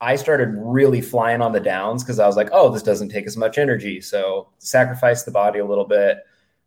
I 0.00 0.14
started 0.14 0.54
really 0.56 1.00
flying 1.00 1.42
on 1.42 1.52
the 1.52 1.60
downs 1.60 2.04
because 2.04 2.20
I 2.20 2.26
was 2.26 2.36
like, 2.36 2.50
oh, 2.52 2.70
this 2.70 2.82
doesn't 2.82 3.08
take 3.08 3.26
as 3.26 3.36
much 3.36 3.58
energy, 3.58 4.00
so 4.00 4.48
sacrifice 4.58 5.24
the 5.24 5.32
body 5.32 5.58
a 5.58 5.66
little 5.66 5.86
bit 5.86 6.18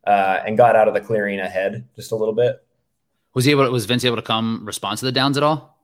uh, 0.05 0.41
and 0.45 0.57
got 0.57 0.75
out 0.75 0.89
of 0.89 0.93
the 0.93 1.01
clearing 1.01 1.39
ahead 1.39 1.87
just 1.95 2.11
a 2.11 2.15
little 2.15 2.33
bit. 2.33 2.61
Was 3.33 3.45
he 3.45 3.51
able? 3.51 3.69
Was 3.71 3.85
Vince 3.85 4.05
able 4.05 4.15
to 4.15 4.21
come 4.21 4.65
respond 4.65 4.97
to 4.99 5.05
the 5.05 5.11
downs 5.11 5.37
at 5.37 5.43
all? 5.43 5.77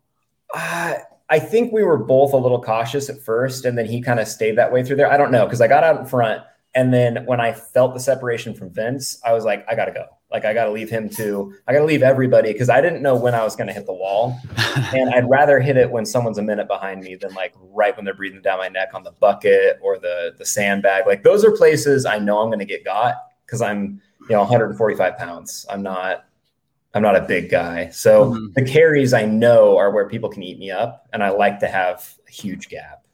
Uh, 0.53 0.95
I 1.29 1.39
think 1.39 1.73
we 1.73 1.84
were 1.84 1.97
both 1.97 2.34
a 2.34 2.38
little 2.38 2.62
cautious 2.62 3.10
at 3.10 3.21
first, 3.21 3.65
and 3.65 3.77
then 3.77 3.86
he 3.86 4.01
kind 4.01 4.19
of 4.19 4.27
stayed 4.27 4.58
that 4.58 4.71
way 4.71 4.84
through 4.84 4.97
there. 4.97 5.12
I 5.12 5.17
don't 5.17 5.31
know 5.31 5.45
because 5.45 5.62
I 5.62 5.67
got 5.67 5.84
out 5.84 5.99
in 5.99 6.05
front, 6.05 6.41
and 6.73 6.93
then 6.93 7.25
when 7.25 7.39
I 7.39 7.53
felt 7.53 7.93
the 7.93 7.99
separation 7.99 8.53
from 8.53 8.69
Vince, 8.69 9.19
I 9.25 9.34
was 9.34 9.45
like, 9.45 9.65
I 9.69 9.75
gotta 9.75 9.91
go. 9.91 10.05
Like 10.31 10.43
I 10.43 10.53
gotta 10.53 10.71
leave 10.71 10.89
him 10.89 11.08
too. 11.08 11.53
I 11.67 11.73
gotta 11.73 11.86
leave 11.86 12.03
everybody 12.03 12.51
because 12.51 12.69
I 12.69 12.81
didn't 12.81 13.01
know 13.01 13.15
when 13.15 13.34
I 13.34 13.43
was 13.43 13.55
gonna 13.55 13.73
hit 13.73 13.86
the 13.86 13.93
wall, 13.93 14.39
and 14.93 15.10
I'd 15.12 15.29
rather 15.29 15.60
hit 15.60 15.77
it 15.77 15.89
when 15.89 16.05
someone's 16.05 16.38
a 16.38 16.43
minute 16.43 16.67
behind 16.67 17.01
me 17.01 17.15
than 17.15 17.34
like 17.34 17.53
right 17.71 17.95
when 17.95 18.05
they're 18.05 18.15
breathing 18.15 18.41
down 18.41 18.58
my 18.58 18.67
neck 18.67 18.89
on 18.93 19.03
the 19.03 19.12
bucket 19.13 19.79
or 19.81 19.97
the 19.97 20.36
the 20.38 20.45
sandbag. 20.45 21.08
Like 21.08 21.23
those 21.23 21.45
are 21.45 21.51
places 21.51 22.05
I 22.05 22.19
know 22.19 22.39
I'm 22.39 22.49
gonna 22.49 22.65
get 22.65 22.84
got 22.84 23.15
because 23.45 23.62
I'm 23.62 24.01
you 24.29 24.36
know 24.36 24.41
145 24.41 25.17
pounds. 25.17 25.65
I'm 25.69 25.81
not 25.81 26.25
I'm 26.95 27.01
not 27.01 27.17
a 27.17 27.21
big 27.21 27.49
guy. 27.49 27.89
So 27.89 28.31
mm-hmm. 28.31 28.53
the 28.55 28.63
carries 28.63 29.13
I 29.13 29.25
know 29.25 29.77
are 29.77 29.91
where 29.91 30.08
people 30.08 30.29
can 30.29 30.41
eat 30.41 30.58
me 30.58 30.71
up, 30.71 31.08
and 31.12 31.21
I 31.21 31.29
like 31.29 31.60
to 31.60 31.67
have 31.67 32.15
a 32.25 32.31
huge 32.31 32.69
gap. 32.69 33.05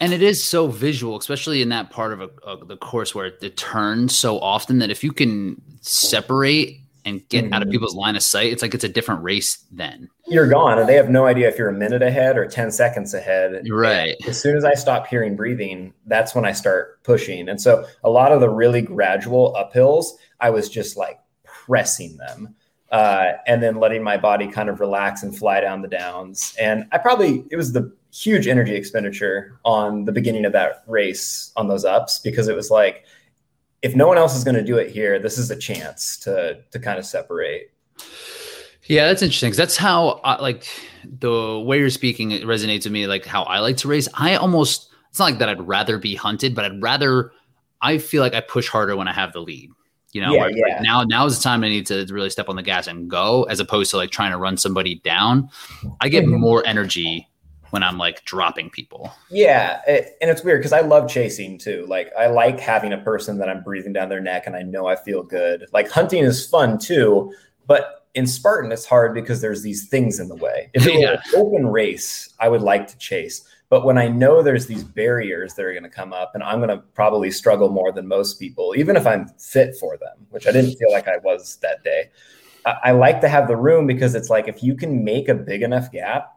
And 0.00 0.14
it 0.14 0.22
is 0.22 0.42
so 0.42 0.68
visual, 0.68 1.18
especially 1.18 1.60
in 1.60 1.68
that 1.70 1.90
part 1.90 2.12
of, 2.12 2.20
a, 2.22 2.30
of 2.44 2.68
the 2.68 2.76
course 2.76 3.14
where 3.14 3.26
it, 3.26 3.38
it, 3.42 3.56
turns 3.58 4.16
so 4.16 4.38
often 4.38 4.78
that 4.78 4.90
if 4.90 5.04
you 5.04 5.12
can 5.12 5.60
separate 5.82 6.80
and 7.04 7.28
get 7.28 7.44
mm-hmm. 7.44 7.52
out 7.52 7.62
of 7.62 7.66
mm-hmm. 7.66 7.72
people's 7.72 7.96
line 7.96 8.14
of 8.14 8.22
sight, 8.22 8.52
it's 8.52 8.62
like 8.62 8.74
it's 8.74 8.84
a 8.84 8.88
different 8.88 9.22
race 9.24 9.58
then. 9.72 10.08
You're 10.28 10.46
gone, 10.46 10.78
and 10.78 10.88
they 10.88 10.94
have 10.94 11.10
no 11.10 11.26
idea 11.26 11.48
if 11.48 11.58
you're 11.58 11.68
a 11.68 11.74
minute 11.74 12.02
ahead 12.02 12.38
or 12.38 12.46
10 12.46 12.70
seconds 12.70 13.12
ahead. 13.12 13.66
Right. 13.68 14.16
And 14.20 14.30
as 14.30 14.40
soon 14.40 14.56
as 14.56 14.64
I 14.64 14.74
stop 14.74 15.08
hearing 15.08 15.34
breathing, 15.34 15.92
that's 16.06 16.32
when 16.32 16.44
I 16.44 16.52
start 16.52 17.02
pushing. 17.02 17.48
And 17.48 17.60
so 17.60 17.84
a 18.04 18.08
lot 18.08 18.30
of 18.30 18.40
the 18.40 18.48
really 18.48 18.82
gradual 18.82 19.54
uphills, 19.54 20.12
I 20.38 20.50
was 20.50 20.68
just 20.68 20.96
like 20.96 21.18
pressing 21.44 22.16
them 22.16 22.54
uh, 22.90 23.32
and 23.46 23.62
then 23.62 23.76
letting 23.76 24.02
my 24.02 24.16
body 24.16 24.48
kind 24.48 24.68
of 24.68 24.80
relax 24.80 25.22
and 25.22 25.36
fly 25.36 25.60
down 25.60 25.82
the 25.82 25.88
downs. 25.88 26.54
And 26.60 26.86
I 26.92 26.98
probably, 26.98 27.44
it 27.50 27.56
was 27.56 27.72
the 27.72 27.92
huge 28.12 28.48
energy 28.48 28.74
expenditure 28.74 29.58
on 29.64 30.04
the 30.04 30.12
beginning 30.12 30.44
of 30.44 30.52
that 30.52 30.82
race 30.86 31.52
on 31.56 31.68
those 31.68 31.84
ups 31.84 32.18
because 32.18 32.48
it 32.48 32.56
was 32.56 32.70
like, 32.70 33.04
if 33.82 33.94
no 33.94 34.06
one 34.06 34.18
else 34.18 34.36
is 34.36 34.44
going 34.44 34.56
to 34.56 34.64
do 34.64 34.76
it 34.76 34.90
here, 34.90 35.18
this 35.18 35.38
is 35.38 35.50
a 35.50 35.56
chance 35.56 36.18
to 36.18 36.60
to 36.70 36.78
kind 36.78 36.98
of 36.98 37.06
separate. 37.06 37.72
Yeah, 38.84 39.06
that's 39.06 39.22
interesting 39.22 39.48
because 39.48 39.56
that's 39.56 39.76
how 39.76 40.20
I, 40.24 40.40
like 40.40 40.66
the 41.04 41.58
way 41.60 41.78
you're 41.78 41.90
speaking 41.90 42.32
it 42.32 42.42
resonates 42.42 42.84
with 42.84 42.92
me. 42.92 43.06
Like 43.06 43.24
how 43.24 43.44
I 43.44 43.60
like 43.60 43.76
to 43.78 43.88
race. 43.88 44.08
I 44.14 44.34
almost 44.34 44.90
it's 45.08 45.18
not 45.18 45.26
like 45.26 45.38
that. 45.38 45.48
I'd 45.48 45.66
rather 45.66 45.98
be 45.98 46.14
hunted, 46.14 46.54
but 46.54 46.64
I'd 46.64 46.82
rather. 46.82 47.32
I 47.82 47.96
feel 47.96 48.22
like 48.22 48.34
I 48.34 48.42
push 48.42 48.68
harder 48.68 48.94
when 48.94 49.08
I 49.08 49.12
have 49.14 49.32
the 49.32 49.40
lead. 49.40 49.70
You 50.12 50.22
know, 50.22 50.32
yeah, 50.32 50.48
yeah. 50.48 50.74
Like 50.74 50.82
now 50.82 51.04
now 51.04 51.26
is 51.26 51.38
the 51.38 51.42
time 51.42 51.62
I 51.62 51.68
need 51.68 51.86
to 51.86 52.04
really 52.10 52.30
step 52.30 52.48
on 52.48 52.56
the 52.56 52.62
gas 52.62 52.86
and 52.86 53.08
go, 53.08 53.44
as 53.44 53.60
opposed 53.60 53.90
to 53.92 53.96
like 53.96 54.10
trying 54.10 54.32
to 54.32 54.38
run 54.38 54.56
somebody 54.56 54.96
down. 54.96 55.48
I 56.00 56.08
get 56.08 56.24
mm-hmm. 56.24 56.40
more 56.40 56.66
energy 56.66 57.28
when 57.70 57.82
I'm 57.82 57.98
like 57.98 58.24
dropping 58.24 58.70
people. 58.70 59.12
Yeah, 59.30 59.80
it, 59.86 60.16
and 60.20 60.30
it's 60.30 60.44
weird 60.44 60.60
because 60.60 60.72
I 60.72 60.80
love 60.80 61.08
chasing 61.08 61.58
too. 61.58 61.86
Like 61.88 62.10
I 62.18 62.26
like 62.26 62.60
having 62.60 62.92
a 62.92 62.98
person 62.98 63.38
that 63.38 63.48
I'm 63.48 63.62
breathing 63.62 63.92
down 63.92 64.08
their 64.08 64.20
neck 64.20 64.46
and 64.46 64.56
I 64.56 64.62
know 64.62 64.86
I 64.86 64.96
feel 64.96 65.22
good. 65.22 65.66
Like 65.72 65.88
hunting 65.90 66.24
is 66.24 66.46
fun 66.46 66.78
too, 66.78 67.32
but 67.66 68.06
in 68.14 68.26
Spartan 68.26 68.72
it's 68.72 68.84
hard 68.84 69.14
because 69.14 69.40
there's 69.40 69.62
these 69.62 69.88
things 69.88 70.18
in 70.18 70.28
the 70.28 70.36
way. 70.36 70.70
If 70.74 70.86
it 70.86 70.94
yeah. 71.00 71.10
were 71.10 71.14
an 71.14 71.20
open 71.36 71.66
race, 71.68 72.34
I 72.40 72.48
would 72.48 72.62
like 72.62 72.88
to 72.88 72.98
chase. 72.98 73.44
But 73.70 73.84
when 73.84 73.96
I 73.96 74.08
know 74.08 74.42
there's 74.42 74.66
these 74.66 74.82
barriers 74.82 75.54
that 75.54 75.64
are 75.64 75.72
going 75.72 75.84
to 75.84 75.88
come 75.88 76.12
up, 76.12 76.32
and 76.34 76.42
I'm 76.42 76.58
going 76.58 76.76
to 76.76 76.78
probably 76.92 77.30
struggle 77.30 77.68
more 77.68 77.92
than 77.92 78.06
most 78.06 78.40
people, 78.40 78.74
even 78.76 78.96
if 78.96 79.06
I'm 79.06 79.28
fit 79.38 79.76
for 79.78 79.96
them, 79.96 80.26
which 80.30 80.48
I 80.48 80.52
didn't 80.52 80.74
feel 80.74 80.90
like 80.90 81.06
I 81.06 81.18
was 81.18 81.56
that 81.62 81.84
day. 81.84 82.10
I, 82.66 82.76
I 82.84 82.90
like 82.90 83.20
to 83.20 83.28
have 83.28 83.46
the 83.46 83.56
room 83.56 83.86
because 83.86 84.16
it's 84.16 84.28
like 84.28 84.48
if 84.48 84.60
you 84.60 84.74
can 84.74 85.04
make 85.04 85.28
a 85.28 85.34
big 85.34 85.62
enough 85.62 85.92
gap, 85.92 86.36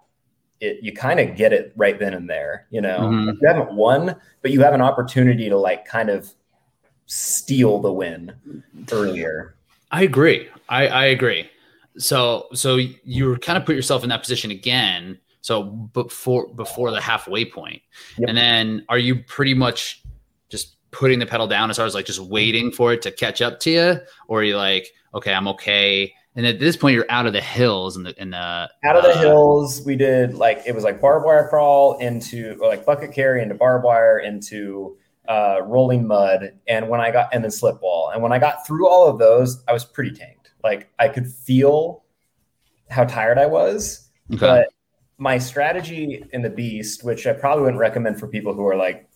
it, 0.60 0.84
you 0.84 0.94
kind 0.94 1.20
of 1.20 1.36
get 1.36 1.52
it 1.52 1.74
right 1.76 1.98
then 1.98 2.14
and 2.14 2.30
there. 2.30 2.68
You 2.70 2.82
know, 2.82 3.00
mm-hmm. 3.00 3.30
you 3.42 3.48
haven't 3.48 3.74
won, 3.74 4.16
but 4.44 4.52
you 4.52 4.62
have 4.62 4.76
an 4.76 4.82
opportunity 4.82 5.50
to 5.50 5.58
like 5.58 5.86
kind 5.86 6.12
of 6.12 6.32
steal 7.08 7.80
the 7.80 7.92
win 7.92 8.32
earlier. 8.92 9.56
I 9.92 10.04
agree. 10.04 10.50
I, 10.70 10.88
I 10.88 11.06
agree. 11.06 11.50
So 11.98 12.48
so 12.54 12.76
you 12.76 13.38
kind 13.38 13.58
of 13.58 13.66
put 13.66 13.76
yourself 13.76 14.04
in 14.04 14.10
that 14.10 14.22
position 14.22 14.52
again 14.52 15.20
so 15.44 15.64
before 15.64 16.52
before 16.56 16.90
the 16.90 17.02
halfway 17.02 17.44
point. 17.46 17.82
Yep. 18.18 18.30
And 18.30 18.38
then 18.38 18.86
are 18.88 18.98
you 18.98 19.24
pretty 19.24 19.54
much 19.54 20.02
just 20.50 20.78
putting 20.92 21.20
the 21.20 21.26
pedal 21.26 21.48
down 21.48 21.70
as 21.70 21.76
far 21.76 21.86
as 21.86 21.94
like 21.94 22.06
just 22.06 22.22
waiting 22.22 22.72
for 22.72 22.94
it 22.94 23.02
to 23.04 23.12
catch 23.12 23.42
up 23.42 23.60
to 23.60 23.70
you, 23.70 24.00
or 24.28 24.40
are 24.40 24.44
you 24.44 24.56
like, 24.56 24.88
okay, 25.14 25.34
I'm 25.34 25.48
okay? 25.50 26.14
And 26.36 26.46
at 26.46 26.60
this 26.60 26.78
point, 26.78 26.96
you're 26.96 27.06
out 27.10 27.28
of 27.28 27.34
the 27.34 27.42
hills 27.42 27.98
and 27.98 28.06
the 28.06 28.20
in 28.20 28.32
the 28.32 28.38
out 28.38 28.96
of 28.96 29.04
the 29.04 29.10
uh, 29.10 29.20
hills. 29.20 29.84
We 29.86 29.98
did 29.98 30.34
like 30.34 30.64
it 30.66 30.74
was 30.74 30.86
like 30.86 31.02
barbed 31.02 31.26
wire 31.26 31.48
crawl 31.50 31.98
into 32.00 32.56
like 32.56 32.86
bucket 32.86 33.12
carry 33.12 33.44
into 33.44 33.54
barbed 33.54 33.84
wire 33.84 34.20
into 34.20 34.98
uh, 35.28 35.60
rolling 35.66 36.08
mud, 36.08 36.54
and 36.70 36.88
when 36.88 37.02
I 37.02 37.12
got 37.12 37.34
and 37.34 37.44
then 37.44 37.52
slip 37.52 37.82
wall, 37.82 38.12
and 38.12 38.24
when 38.24 38.32
I 38.32 38.40
got 38.40 38.66
through 38.66 38.88
all 38.88 39.10
of 39.10 39.20
those, 39.20 39.62
I 39.68 39.74
was 39.74 39.84
pretty 39.84 40.12
tanked. 40.12 40.54
Like 40.64 40.90
I 41.00 41.10
could 41.10 41.28
feel 41.28 42.06
how 42.90 43.04
tired 43.04 43.38
I 43.38 43.48
was, 43.48 44.10
okay. 44.32 44.40
but 44.40 44.73
my 45.24 45.38
strategy 45.38 46.22
in 46.34 46.42
the 46.42 46.50
beast, 46.50 47.06
which 47.06 47.26
I 47.26 47.32
probably 47.32 47.64
wouldn't 47.64 47.80
recommend 47.80 48.20
for 48.20 48.28
people 48.28 48.54
who 48.54 48.68
are 48.68 48.76
like 48.76 49.08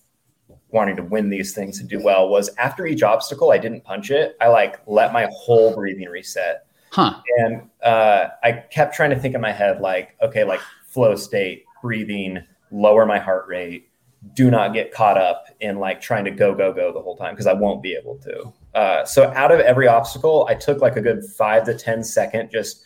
wanting 0.70 0.96
to 0.96 1.04
win 1.04 1.30
these 1.30 1.54
things 1.54 1.82
and 1.82 1.90
do 1.90 2.02
well, 2.02 2.30
was 2.30 2.50
after 2.58 2.88
each 2.88 3.04
obstacle, 3.04 3.52
I 3.52 3.58
didn't 3.58 3.84
punch 3.84 4.10
it. 4.10 4.38
I 4.40 4.48
like 4.48 4.80
let 4.88 5.12
my 5.12 5.28
whole 5.34 5.76
breathing 5.76 6.08
reset. 6.08 6.66
Huh. 6.92 7.20
And 7.40 7.70
uh, 7.84 8.30
I 8.42 8.54
kept 8.54 8.96
trying 8.96 9.10
to 9.10 9.20
think 9.20 9.36
in 9.36 9.42
my 9.42 9.52
head, 9.52 9.82
like, 9.82 10.16
okay, 10.22 10.46
like 10.46 10.62
flow 10.88 11.18
state, 11.18 11.66
breathing, 11.82 12.40
lower 12.72 13.06
my 13.06 13.20
heart 13.20 13.46
rate, 13.50 13.90
do 14.34 14.50
not 14.50 14.74
get 14.74 14.94
caught 14.94 15.18
up 15.18 15.48
in 15.60 15.78
like 15.78 16.00
trying 16.00 16.24
to 16.24 16.32
go, 16.32 16.56
go, 16.56 16.72
go 16.72 16.94
the 16.94 17.02
whole 17.02 17.18
time 17.18 17.34
because 17.34 17.48
I 17.48 17.54
won't 17.54 17.84
be 17.84 17.94
able 17.94 18.18
to. 18.20 18.54
Uh, 18.74 19.04
so 19.04 19.26
out 19.36 19.52
of 19.52 19.60
every 19.60 19.90
obstacle, 19.90 20.48
I 20.50 20.56
took 20.56 20.80
like 20.80 20.96
a 20.96 21.02
good 21.02 21.26
five 21.38 21.66
to 21.66 21.78
ten 21.78 22.02
second, 22.02 22.50
just 22.50 22.86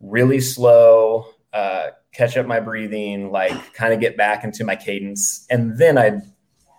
really 0.00 0.40
slow, 0.40 1.26
uh, 1.52 1.90
catch 2.16 2.36
up 2.36 2.46
my 2.46 2.60
breathing, 2.60 3.30
like 3.30 3.74
kind 3.74 3.92
of 3.92 4.00
get 4.00 4.16
back 4.16 4.44
into 4.44 4.64
my 4.64 4.76
cadence, 4.76 5.46
and 5.50 5.78
then 5.78 5.98
I'd 5.98 6.22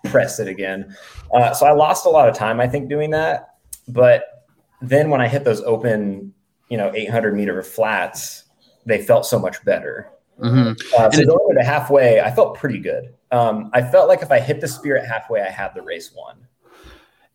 press 0.06 0.40
it 0.40 0.48
again. 0.48 0.94
Uh, 1.32 1.52
so 1.54 1.66
I 1.66 1.72
lost 1.72 2.06
a 2.06 2.08
lot 2.08 2.28
of 2.28 2.34
time, 2.34 2.60
I 2.60 2.66
think, 2.66 2.88
doing 2.88 3.10
that. 3.10 3.54
But 3.86 4.46
then 4.80 5.10
when 5.10 5.20
I 5.20 5.28
hit 5.28 5.44
those 5.44 5.60
open, 5.62 6.34
you 6.68 6.76
know, 6.76 6.92
800 6.94 7.34
meter 7.34 7.62
flats, 7.62 8.44
they 8.86 9.02
felt 9.02 9.26
so 9.26 9.38
much 9.38 9.64
better. 9.64 10.10
Mm-hmm. 10.40 10.72
Uh, 10.96 11.10
so 11.10 11.24
going 11.24 11.56
to 11.56 11.64
halfway, 11.64 12.20
I 12.20 12.30
felt 12.30 12.56
pretty 12.56 12.78
good. 12.78 13.14
Um, 13.30 13.70
I 13.72 13.82
felt 13.82 14.08
like 14.08 14.22
if 14.22 14.30
I 14.30 14.40
hit 14.40 14.60
the 14.60 14.68
spear 14.68 14.96
at 14.96 15.06
halfway, 15.06 15.42
I 15.42 15.50
had 15.50 15.74
the 15.74 15.82
race 15.82 16.12
won. 16.16 16.36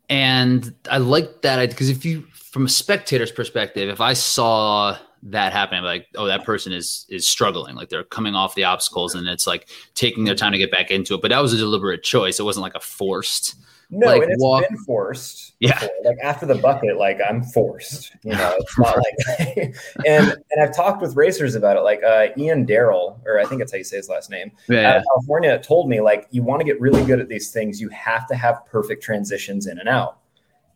And 0.08 0.74
I 0.90 0.98
like 0.98 1.42
that 1.42 1.68
because 1.70 1.88
if 1.88 2.04
you, 2.04 2.26
from 2.32 2.66
a 2.66 2.68
spectator's 2.68 3.30
perspective, 3.30 3.88
if 3.88 4.00
I 4.00 4.12
saw 4.12 4.96
that 5.24 5.52
happening, 5.52 5.84
like, 5.84 6.06
oh, 6.16 6.26
that 6.26 6.44
person 6.44 6.72
is 6.72 7.06
is 7.08 7.26
struggling, 7.26 7.76
like 7.76 7.88
they're 7.88 8.04
coming 8.04 8.34
off 8.34 8.54
the 8.54 8.64
obstacles, 8.64 9.14
and 9.14 9.26
it's 9.28 9.46
like 9.46 9.68
taking 9.94 10.24
their 10.24 10.34
time 10.34 10.52
to 10.52 10.58
get 10.58 10.70
back 10.70 10.90
into 10.90 11.14
it. 11.14 11.22
But 11.22 11.30
that 11.30 11.40
was 11.40 11.52
a 11.52 11.56
deliberate 11.56 12.02
choice; 12.02 12.38
it 12.38 12.44
wasn't 12.44 12.62
like 12.62 12.74
a 12.74 12.80
forced 12.80 13.56
no, 13.90 14.06
like, 14.06 14.22
and 14.22 14.32
it's 14.32 14.42
walk- 14.42 14.68
been 14.68 14.78
forced. 14.78 15.54
Yeah. 15.60 15.74
Before. 15.74 15.90
Like 16.04 16.16
after 16.22 16.46
the 16.46 16.56
bucket, 16.56 16.96
like 16.96 17.20
I'm 17.26 17.42
forced. 17.42 18.14
You 18.22 18.32
know, 18.32 18.54
it's 18.58 18.78
not 18.78 18.96
like 19.58 19.74
and 20.06 20.30
and 20.50 20.62
I've 20.62 20.74
talked 20.74 21.00
with 21.00 21.16
racers 21.16 21.54
about 21.54 21.76
it. 21.76 21.80
Like 21.80 22.02
uh, 22.02 22.28
Ian 22.36 22.64
Darrell, 22.64 23.20
or 23.24 23.38
I 23.38 23.44
think 23.44 23.60
that's 23.60 23.72
how 23.72 23.78
you 23.78 23.84
say 23.84 23.96
his 23.96 24.08
last 24.08 24.30
name, 24.30 24.52
yeah. 24.68 24.90
out 24.90 24.96
of 24.98 25.04
California, 25.04 25.58
told 25.60 25.88
me 25.88 26.00
like 26.00 26.26
you 26.30 26.42
want 26.42 26.60
to 26.60 26.64
get 26.64 26.80
really 26.80 27.04
good 27.04 27.20
at 27.20 27.28
these 27.28 27.50
things, 27.50 27.80
you 27.80 27.88
have 27.90 28.26
to 28.28 28.34
have 28.34 28.64
perfect 28.66 29.02
transitions 29.02 29.66
in 29.66 29.78
and 29.78 29.88
out. 29.88 30.18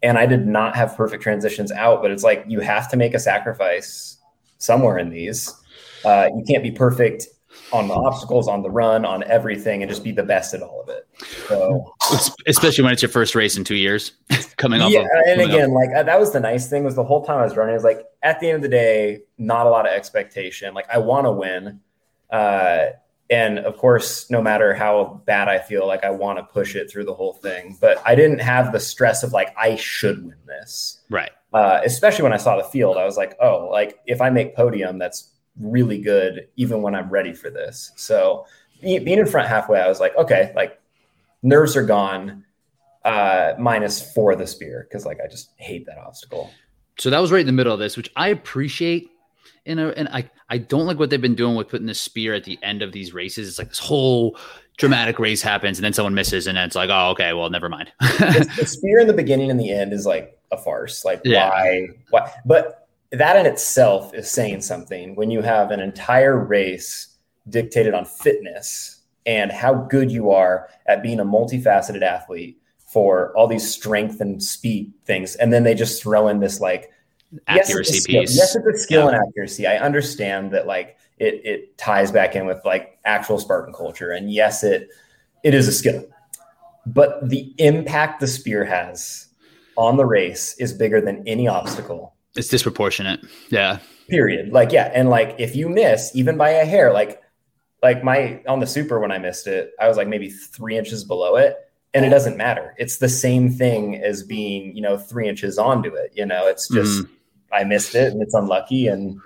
And 0.03 0.17
I 0.17 0.27
did 0.27 0.47
not 0.47 0.77
have 0.77 0.97
perfect 0.97 1.23
transitions 1.23 1.73
out, 1.73 2.03
but 2.03 2.13
it's 2.13 2.23
like 2.23 2.45
you 2.47 2.61
have 2.61 2.89
to 2.91 2.97
make 2.97 3.15
a 3.15 3.19
sacrifice 3.19 4.18
somewhere 4.59 4.99
in 4.99 5.11
these. 5.11 5.55
Uh, 6.05 6.29
you 6.37 6.45
can't 6.47 6.63
be 6.63 6.71
perfect 6.71 7.27
on 7.73 7.89
the 7.89 7.95
obstacles, 7.95 8.49
on 8.49 8.63
the 8.63 8.71
run, 8.71 9.05
on 9.05 9.23
everything, 9.25 9.83
and 9.83 9.91
just 9.91 10.05
be 10.05 10.13
the 10.13 10.23
best 10.23 10.55
at 10.55 10.63
all 10.63 10.81
of 10.81 10.89
it. 10.89 11.07
So, 11.49 11.95
especially 12.47 12.85
when 12.85 12.93
it's 12.93 13.03
your 13.03 13.11
first 13.11 13.35
race 13.35 13.57
in 13.57 13.65
two 13.65 13.75
years, 13.75 14.13
coming 14.57 14.81
up. 14.81 14.91
Yeah, 14.91 15.01
of, 15.01 15.09
and 15.27 15.41
again, 15.41 15.71
up. 15.71 15.75
like 15.75 15.91
uh, 15.95 16.03
that 16.05 16.19
was 16.19 16.33
the 16.33 16.41
nice 16.41 16.69
thing 16.69 16.85
was 16.85 16.95
the 16.95 17.05
whole 17.05 17.25
time 17.25 17.39
I 17.39 17.45
was 17.45 17.57
running, 17.57 17.73
I 17.73 17.75
was 17.75 17.85
like, 17.85 18.05
at 18.23 18.41
the 18.41 18.49
end 18.49 18.57
of 18.57 18.63
the 18.63 18.69
day, 18.69 19.21
not 19.37 19.67
a 19.67 19.71
lot 19.71 19.87
of 19.87 19.93
expectation. 19.93 20.75
Like 20.75 20.87
I 20.91 20.99
want 20.99 21.27
to 21.27 21.33
win, 21.33 21.81
uh, 22.31 22.87
and 23.31 23.59
of 23.59 23.77
course, 23.77 24.31
no 24.31 24.41
matter 24.41 24.75
how 24.75 25.21
bad 25.27 25.49
I 25.49 25.59
feel, 25.59 25.87
like 25.87 26.05
I 26.05 26.11
want 26.11 26.39
to 26.39 26.45
push 26.45 26.75
it 26.75 26.91
through 26.91 27.05
the 27.05 27.15
whole 27.15 27.35
thing. 27.35 27.77
But 27.81 28.01
I 28.05 28.15
didn't 28.15 28.41
have 28.41 28.73
the 28.73 28.81
stress 28.81 29.23
of 29.23 29.33
like 29.33 29.55
I 29.57 29.77
should 29.77 30.25
win 30.25 30.37
this, 30.47 31.01
right? 31.11 31.31
Uh, 31.53 31.81
especially 31.85 32.23
when 32.23 32.33
I 32.33 32.39
saw 32.39 32.57
the 32.57 32.65
field, 32.65 32.97
I 32.97 33.05
was 33.05 33.17
like, 33.17 33.37
oh, 33.41 33.69
like 33.71 33.99
if 34.07 34.21
I 34.21 34.31
make 34.31 34.57
podium, 34.57 34.99
that's 34.99 35.31
really 35.61 36.01
good 36.01 36.49
even 36.57 36.83
when 36.83 36.95
I'm 36.95 37.11
ready 37.11 37.33
for 37.33 37.51
this. 37.51 37.93
So 37.97 38.47
being 38.81 39.07
in 39.07 39.27
front 39.27 39.49
halfway, 39.49 39.81
I 39.81 39.89
was 39.89 40.01
like, 40.01 40.17
okay, 40.17 40.53
like 40.55 40.81
nerves 41.43 41.77
are 41.77 41.85
gone, 41.85 42.45
uh, 43.05 43.55
minus 43.59 44.13
for 44.13 44.37
the 44.37 44.47
spear 44.47 44.87
because 44.89 45.05
like 45.05 45.19
I 45.23 45.29
just 45.29 45.51
hate 45.57 45.87
that 45.87 45.99
obstacle. 45.99 46.51
So 46.99 47.11
that 47.11 47.19
was 47.19 47.31
right 47.31 47.41
in 47.41 47.47
the 47.47 47.53
middle 47.53 47.73
of 47.73 47.79
this, 47.79 47.97
which 47.97 48.11
I 48.17 48.29
appreciate. 48.29 49.11
In 49.69 49.79
a, 49.79 49.89
and 49.89 50.09
I, 50.09 50.29
I 50.49 50.59
don't 50.59 50.87
like 50.87 50.99
what 50.99 51.11
they've 51.11 51.21
been 51.21 51.35
doing 51.35 51.55
with 51.55 51.69
putting 51.69 51.87
the 51.87 51.95
spear 51.95 52.35
at 52.35 52.45
the 52.45 52.59
end 52.63 52.81
of 52.81 52.93
these 52.93 53.13
races. 53.13 53.49
It's 53.49 53.59
like 53.59 53.69
this 53.69 53.79
whole 53.79 54.39
dramatic 54.79 55.19
race 55.19 55.43
happens 55.43 55.79
and 55.79 55.85
then 55.85 55.93
someone 55.93 56.15
misses 56.15 56.47
and 56.47 56.57
then 56.57 56.65
it's 56.65 56.77
like, 56.77 56.89
oh, 56.91 57.11
okay, 57.11 57.35
well, 57.35 57.51
never 57.51 57.69
mind. 57.69 57.93
the 58.01 58.65
spear 58.67 58.99
in 59.01 59.07
the 59.07 59.13
beginning 59.13 59.51
and 59.51 59.61
the 59.61 59.71
end 59.71 59.93
is 59.93 60.07
like 60.07 60.39
a 60.51 60.57
farce. 60.57 61.05
Like 61.05 61.21
yeah. 61.25 61.51
why, 61.51 61.89
why? 62.11 62.33
But 62.47 62.89
that 63.13 63.37
in 63.37 63.47
itself 63.47 64.15
is 64.15 64.31
saying 64.31 64.63
something 64.63 65.15
when 65.17 65.31
you 65.31 65.43
have 65.43 65.71
an 65.71 65.81
entire 65.81 66.39
race 66.39 67.17
dictated 67.49 67.93
on 67.93 68.05
fitness 68.05 69.03
and 69.27 69.53
how 69.53 69.75
good 69.75 70.11
you 70.11 70.31
are 70.31 70.69
at 70.87 71.03
being 71.03 71.21
a 71.21 71.25
multifaceted 71.25 72.03
athlete 72.03 72.59
for 72.87 73.37
all 73.37 73.47
these 73.47 73.71
strength 73.71 74.21
and 74.21 74.43
speed 74.43 74.93
things. 75.05 75.35
And 75.37 75.53
then 75.53 75.65
they 75.65 75.75
just 75.75 76.03
throw 76.03 76.29
in 76.29 76.41
this 76.41 76.61
like 76.61 76.91
accuracy 77.47 77.95
yes, 77.95 78.07
piece. 78.07 78.37
Yes, 78.37 78.57
it's 78.57 78.67
a 78.67 78.79
skill 78.79 79.11
yeah. 79.11 79.17
and 79.17 79.29
accuracy. 79.29 79.67
I 79.67 79.79
understand 79.79 80.53
that 80.53 80.67
like 80.67 80.97
it 81.19 81.41
it 81.45 81.79
ties 81.79 82.11
back 82.11 82.37
in 82.37 82.47
with 82.47 82.65
like 82.65 82.99
actual 83.05 83.39
Spartan 83.39 83.73
culture. 83.73 84.11
And 84.11 84.33
yes, 84.33 84.65
it 84.65 84.89
it 85.45 85.55
is 85.55 85.69
a 85.69 85.73
skill. 85.73 86.05
But 86.87 87.29
the 87.29 87.55
impact 87.59 88.21
the 88.21 88.27
spear 88.27 88.65
has 88.65 89.27
on 89.77 89.97
the 89.97 90.07
race 90.07 90.55
is 90.59 90.73
bigger 90.73 91.01
than 91.01 91.27
any 91.27 91.47
obstacle 91.47 92.15
it's 92.39 92.49
disproportionate. 92.49 93.21
Yeah. 93.51 93.79
Period. 94.09 94.53
Like, 94.53 94.73
yeah. 94.73 94.91
And 94.95 95.11
like, 95.11 95.35
if 95.39 95.55
you 95.55 95.69
miss 95.69 96.13
even 96.15 96.37
by 96.37 96.51
a 96.51 96.65
hair, 96.65 96.93
like, 96.93 97.21
like 97.83 98.03
my 98.03 98.43
on 98.49 98.61
the 98.61 98.67
super 98.67 98.99
when 98.99 99.13
I 99.13 99.19
missed 99.19 99.47
it, 99.47 99.73
I 99.81 99.87
was 99.87 99.97
like 99.97 100.09
maybe 100.09 100.31
three 100.31 100.77
inches 100.77 101.05
below 101.05 101.37
it. 101.37 101.57
And 101.95 102.05
it 102.05 102.11
doesn't 102.11 102.37
matter. 102.37 102.75
It's 102.77 102.99
the 102.99 103.09
same 103.09 103.51
thing 103.51 103.97
as 103.97 104.23
being, 104.23 104.77
you 104.77 104.83
know, 104.83 104.99
three 104.99 105.29
inches 105.29 105.59
onto 105.59 105.95
it. 105.95 106.13
You 106.15 106.27
know, 106.27 106.47
it's 106.47 106.69
just 106.69 107.03
mm. 107.03 107.11
I 107.53 107.65
missed 107.65 107.95
it 107.95 108.13
and 108.13 108.23
it's 108.23 108.35
unlucky. 108.35 108.89
And 108.89 109.21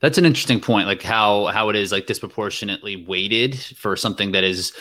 that's 0.00 0.18
an 0.18 0.24
interesting 0.24 0.60
point, 0.60 0.86
like 0.86 1.02
how 1.02 1.46
how 1.46 1.68
it 1.68 1.76
is 1.76 1.92
like 1.92 2.06
disproportionately 2.06 3.04
weighted 3.04 3.58
for 3.58 3.96
something 3.96 4.32
that 4.32 4.44
is 4.44 4.72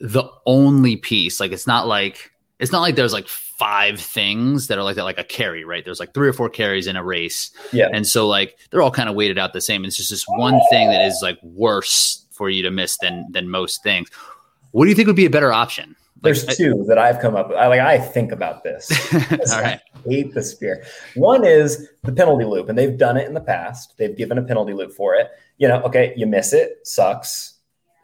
the 0.00 0.24
only 0.46 0.96
piece. 0.96 1.38
Like 1.40 1.52
it's 1.52 1.66
not 1.66 1.86
like 1.86 2.32
it's 2.58 2.72
not 2.72 2.80
like 2.80 2.96
there's 2.96 3.12
like 3.12 3.28
five 3.28 4.00
things 4.00 4.66
that 4.66 4.78
are 4.78 4.82
like 4.82 4.96
that, 4.96 5.04
like 5.04 5.18
a 5.18 5.24
carry, 5.24 5.64
right? 5.64 5.84
There's 5.84 6.00
like 6.00 6.14
three 6.14 6.28
or 6.28 6.32
four 6.32 6.48
carries 6.48 6.86
in 6.86 6.96
a 6.96 7.04
race. 7.04 7.52
Yeah. 7.72 7.88
And 7.92 8.06
so 8.06 8.26
like 8.26 8.58
they're 8.70 8.82
all 8.82 8.90
kind 8.90 9.08
of 9.08 9.14
weighted 9.14 9.38
out 9.38 9.52
the 9.52 9.60
same. 9.60 9.84
It's 9.84 9.96
just 9.96 10.10
this 10.10 10.24
one 10.26 10.60
thing 10.70 10.88
that 10.88 11.04
is 11.06 11.18
like 11.22 11.40
worse 11.42 12.26
for 12.32 12.50
you 12.50 12.62
to 12.64 12.70
miss 12.70 12.98
than 12.98 13.26
than 13.30 13.48
most 13.48 13.82
things. 13.82 14.08
What 14.72 14.84
do 14.84 14.88
you 14.88 14.96
think 14.96 15.06
would 15.06 15.16
be 15.16 15.26
a 15.26 15.30
better 15.30 15.52
option? 15.52 15.94
Like, 16.22 16.34
There's 16.34 16.56
two 16.56 16.84
that 16.88 16.98
I've 16.98 17.18
come 17.20 17.34
up 17.34 17.48
with. 17.48 17.58
I 17.58 17.66
like 17.66 17.80
I 17.80 17.98
think 17.98 18.30
about 18.30 18.62
this. 18.62 18.90
all 19.52 19.60
right. 19.60 19.80
I 19.94 20.08
hate 20.08 20.34
the 20.34 20.42
spear. 20.42 20.84
One 21.14 21.44
is 21.44 21.88
the 22.04 22.12
penalty 22.12 22.44
loop, 22.44 22.68
and 22.68 22.78
they've 22.78 22.96
done 22.96 23.16
it 23.16 23.26
in 23.26 23.34
the 23.34 23.40
past. 23.40 23.94
They've 23.98 24.16
given 24.16 24.38
a 24.38 24.42
penalty 24.42 24.72
loop 24.72 24.92
for 24.92 25.14
it. 25.14 25.30
You 25.58 25.68
know, 25.68 25.82
okay, 25.82 26.14
you 26.16 26.26
miss 26.26 26.52
it, 26.52 26.86
sucks. 26.86 27.54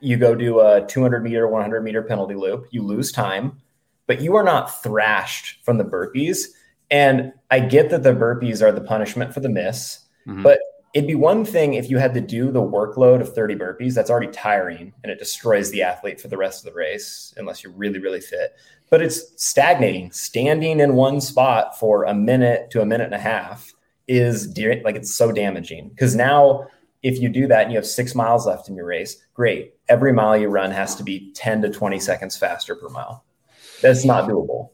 You 0.01 0.17
go 0.17 0.35
do 0.35 0.61
a 0.61 0.85
200 0.87 1.23
meter, 1.23 1.49
100 1.49 1.83
meter 1.83 2.03
penalty 2.03 2.35
loop, 2.35 2.67
you 2.71 2.83
lose 2.83 3.13
time 3.13 3.61
but 4.09 4.21
you 4.21 4.35
are 4.35 4.43
not 4.43 4.83
thrashed 4.83 5.63
from 5.65 5.79
the 5.79 5.85
burpees. 5.85 6.47
And 6.91 7.33
I 7.53 7.61
get 7.61 7.91
that 7.91 8.03
the 8.03 8.15
burpees 8.15 8.61
are 8.63 8.73
the 8.73 8.81
punishment 8.81 9.33
for 9.33 9.41
the 9.41 9.51
miss, 9.51 10.01
mm-hmm. 10.27 10.43
but 10.43 10.59
it'd 10.95 11.07
be 11.07 11.15
one 11.15 11.45
thing 11.45 11.75
if 11.75 11.91
you 11.91 11.99
had 11.99 12.15
to 12.15 12.21
do 12.21 12.51
the 12.51 12.61
workload 12.61 13.21
of 13.21 13.35
30 13.35 13.55
burpees. 13.57 13.95
That's 13.95 14.11
already 14.11 14.33
tiring 14.33 14.93
and 15.03 15.13
it 15.13 15.19
destroys 15.19 15.71
the 15.71 15.83
athlete 15.83 16.21
for 16.21 16.29
the 16.29 16.37
rest 16.37 16.65
of 16.65 16.73
the 16.73 16.77
race, 16.77 17.35
unless 17.37 17.63
you're 17.63 17.73
really, 17.73 17.99
really 17.99 18.21
fit. 18.21 18.57
But 18.91 19.03
it's 19.03 19.23
stagnating, 19.43 20.13
standing 20.13 20.81
in 20.81 20.95
one 20.95 21.21
spot 21.21 21.79
for 21.79 22.05
a 22.05 22.15
minute 22.15 22.71
to 22.71 22.81
a 22.81 22.87
minute 22.87 23.05
and 23.05 23.15
a 23.15 23.19
half 23.19 23.73
is 24.07 24.47
de- 24.47 24.83
like 24.83 24.97
it's 24.97 25.15
so 25.15 25.31
damaging 25.31 25.91
because 25.91 26.15
now 26.15 26.67
if 27.03 27.21
you 27.21 27.29
do 27.29 27.47
that 27.47 27.65
and 27.65 27.73
you 27.73 27.77
have 27.77 27.87
six 27.87 28.15
miles 28.15 28.47
left 28.47 28.69
in 28.69 28.75
your 28.75 28.87
race, 28.87 29.17
great. 29.35 29.75
Every 29.89 30.13
mile 30.13 30.37
you 30.37 30.49
run 30.49 30.71
has 30.71 30.97
to 30.97 31.05
be 31.05 31.33
10 31.35 31.63
to 31.63 31.71
20 31.71 32.01
seconds 32.01 32.37
faster 32.37 32.75
per 32.75 32.89
mile 32.89 33.25
that's 33.81 34.05
not 34.05 34.29
doable. 34.29 34.71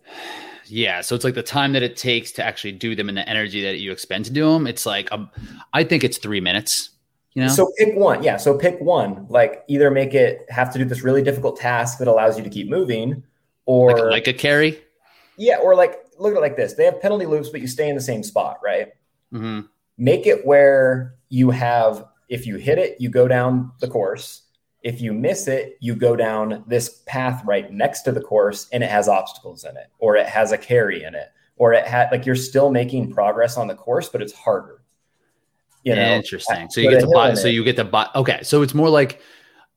Yeah, 0.66 1.00
so 1.00 1.14
it's 1.14 1.24
like 1.24 1.34
the 1.34 1.42
time 1.42 1.72
that 1.72 1.82
it 1.82 1.96
takes 1.96 2.32
to 2.32 2.44
actually 2.44 2.72
do 2.72 2.94
them 2.94 3.08
and 3.08 3.18
the 3.18 3.28
energy 3.28 3.62
that 3.62 3.78
you 3.78 3.92
expend 3.92 4.24
to 4.26 4.32
do 4.32 4.52
them. 4.52 4.66
It's 4.66 4.86
like 4.86 5.10
um, 5.12 5.30
I 5.72 5.84
think 5.84 6.04
it's 6.04 6.18
three 6.18 6.40
minutes. 6.40 6.90
You 7.34 7.42
know. 7.42 7.48
So 7.48 7.70
pick 7.78 7.96
one. 7.96 8.22
Yeah. 8.22 8.36
So 8.36 8.56
pick 8.56 8.80
one. 8.80 9.26
Like 9.28 9.64
either 9.68 9.90
make 9.90 10.14
it 10.14 10.46
have 10.48 10.72
to 10.72 10.78
do 10.78 10.84
this 10.84 11.02
really 11.02 11.22
difficult 11.22 11.58
task 11.58 11.98
that 11.98 12.08
allows 12.08 12.38
you 12.38 12.44
to 12.44 12.50
keep 12.50 12.68
moving, 12.68 13.22
or 13.66 13.92
like, 13.92 14.10
like 14.10 14.28
a 14.28 14.32
carry. 14.32 14.80
Yeah, 15.36 15.58
or 15.58 15.74
like 15.74 15.96
look 16.18 16.32
at 16.32 16.38
it 16.38 16.40
like 16.40 16.56
this. 16.56 16.74
They 16.74 16.84
have 16.84 17.00
penalty 17.00 17.26
loops, 17.26 17.50
but 17.50 17.60
you 17.60 17.66
stay 17.66 17.88
in 17.88 17.94
the 17.94 18.00
same 18.00 18.22
spot, 18.22 18.60
right? 18.62 18.88
Mm-hmm. 19.32 19.60
Make 19.98 20.26
it 20.26 20.46
where 20.46 21.14
you 21.28 21.50
have 21.50 22.04
if 22.28 22.46
you 22.46 22.56
hit 22.56 22.78
it, 22.78 23.00
you 23.00 23.10
go 23.10 23.28
down 23.28 23.72
the 23.80 23.88
course 23.88 24.43
if 24.84 25.00
you 25.00 25.14
miss 25.14 25.48
it, 25.48 25.78
you 25.80 25.96
go 25.96 26.14
down 26.14 26.62
this 26.68 27.02
path 27.06 27.42
right 27.46 27.72
next 27.72 28.02
to 28.02 28.12
the 28.12 28.20
course 28.20 28.68
and 28.70 28.84
it 28.84 28.90
has 28.90 29.08
obstacles 29.08 29.64
in 29.64 29.76
it, 29.78 29.86
or 29.98 30.14
it 30.14 30.26
has 30.26 30.52
a 30.52 30.58
carry 30.58 31.02
in 31.02 31.14
it, 31.14 31.28
or 31.56 31.72
it 31.72 31.86
had 31.86 32.12
like 32.12 32.26
you're 32.26 32.36
still 32.36 32.70
making 32.70 33.10
progress 33.10 33.56
on 33.56 33.66
the 33.66 33.74
course, 33.74 34.10
but 34.10 34.20
it's 34.20 34.34
harder. 34.34 34.82
You 35.84 35.96
know, 35.96 36.02
interesting. 36.02 36.68
So 36.70 36.80
you 36.80 36.90
get 36.90 37.00
to 37.00 37.06
buy, 37.06 37.34
so 37.34 37.48
you 37.48 37.64
get 37.64 37.76
to 37.76 37.84
buy. 37.84 38.08
Okay, 38.14 38.40
so 38.42 38.62
it's 38.62 38.74
more 38.74 38.90
like 38.90 39.20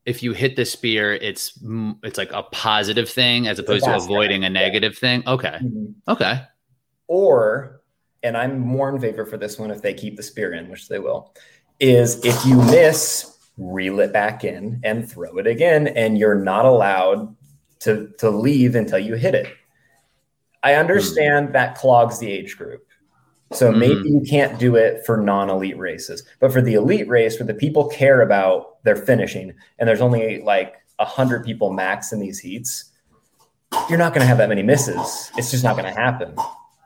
if 0.06 0.22
you 0.22 0.34
hit 0.34 0.58
the 0.58 0.66
spear, 0.66 1.16
it's 1.16 1.58
it's 2.04 2.18
like 2.18 2.32
a 2.34 2.44
positive 2.44 3.10
thing 3.10 3.48
as 3.48 3.60
opposed 3.60 3.86
to 3.86 3.96
avoiding 3.96 4.44
a 4.44 4.50
negative 4.50 4.94
yeah. 4.94 5.00
thing. 5.00 5.24
Okay, 5.26 5.58
mm-hmm. 5.62 6.12
okay. 6.12 6.42
Or, 7.08 7.82
and 8.24 8.36
I'm 8.36 8.60
more 8.60 8.90
in 8.90 9.00
favor 9.00 9.26
for 9.26 9.38
this 9.38 9.58
one 9.58 9.72
if 9.72 9.82
they 9.82 9.94
keep 9.94 10.18
the 10.18 10.24
spear 10.24 10.54
in, 10.54 10.70
which 10.70 10.90
they 10.90 11.00
will, 11.00 11.34
is 11.80 12.24
if 12.26 12.46
you 12.46 12.58
miss 12.58 13.37
reel 13.58 14.00
it 14.00 14.14
back 14.14 14.44
in 14.44 14.80
and 14.84 15.10
throw 15.10 15.38
it 15.38 15.48
again 15.48 15.88
and 15.88 16.18
you're 16.18 16.36
not 16.36 16.66
allowed 16.66 17.36
to 17.80 18.12
to 18.18 18.30
leave 18.30 18.76
until 18.76 19.00
you 19.00 19.16
hit 19.16 19.34
it 19.34 19.48
i 20.64 20.76
understand 20.76 21.50
mm. 21.50 21.54
that 21.54 21.76
clogs 21.76 22.20
the 22.20 22.32
age 22.32 22.58
group 22.58 22.86
so 23.52 23.72
mm. 23.72 23.78
maybe 23.78 24.10
you 24.10 24.22
can't 24.28 24.60
do 24.60 24.76
it 24.76 25.06
for 25.06 25.18
non-elite 25.18 25.78
races 25.78 26.24
but 26.40 26.52
for 26.52 26.62
the 26.62 26.76
elite 26.76 27.08
race 27.08 27.40
where 27.40 27.48
the 27.48 27.54
people 27.54 27.88
care 27.90 28.22
about 28.22 28.84
their 28.84 28.96
finishing 28.96 29.54
and 29.80 29.88
there's 29.88 30.02
only 30.02 30.42
like 30.42 30.76
100 30.98 31.44
people 31.44 31.74
max 31.74 32.12
in 32.12 32.20
these 32.20 32.40
heats 32.40 32.92
you're 33.90 33.98
not 33.98 34.14
going 34.14 34.22
to 34.22 34.28
have 34.28 34.38
that 34.38 34.50
many 34.50 34.64
misses. 34.64 35.32
It's 35.38 35.52
just 35.52 35.64
not 35.64 35.76
going 35.76 35.92
to 35.92 36.00
happen. 36.00 36.36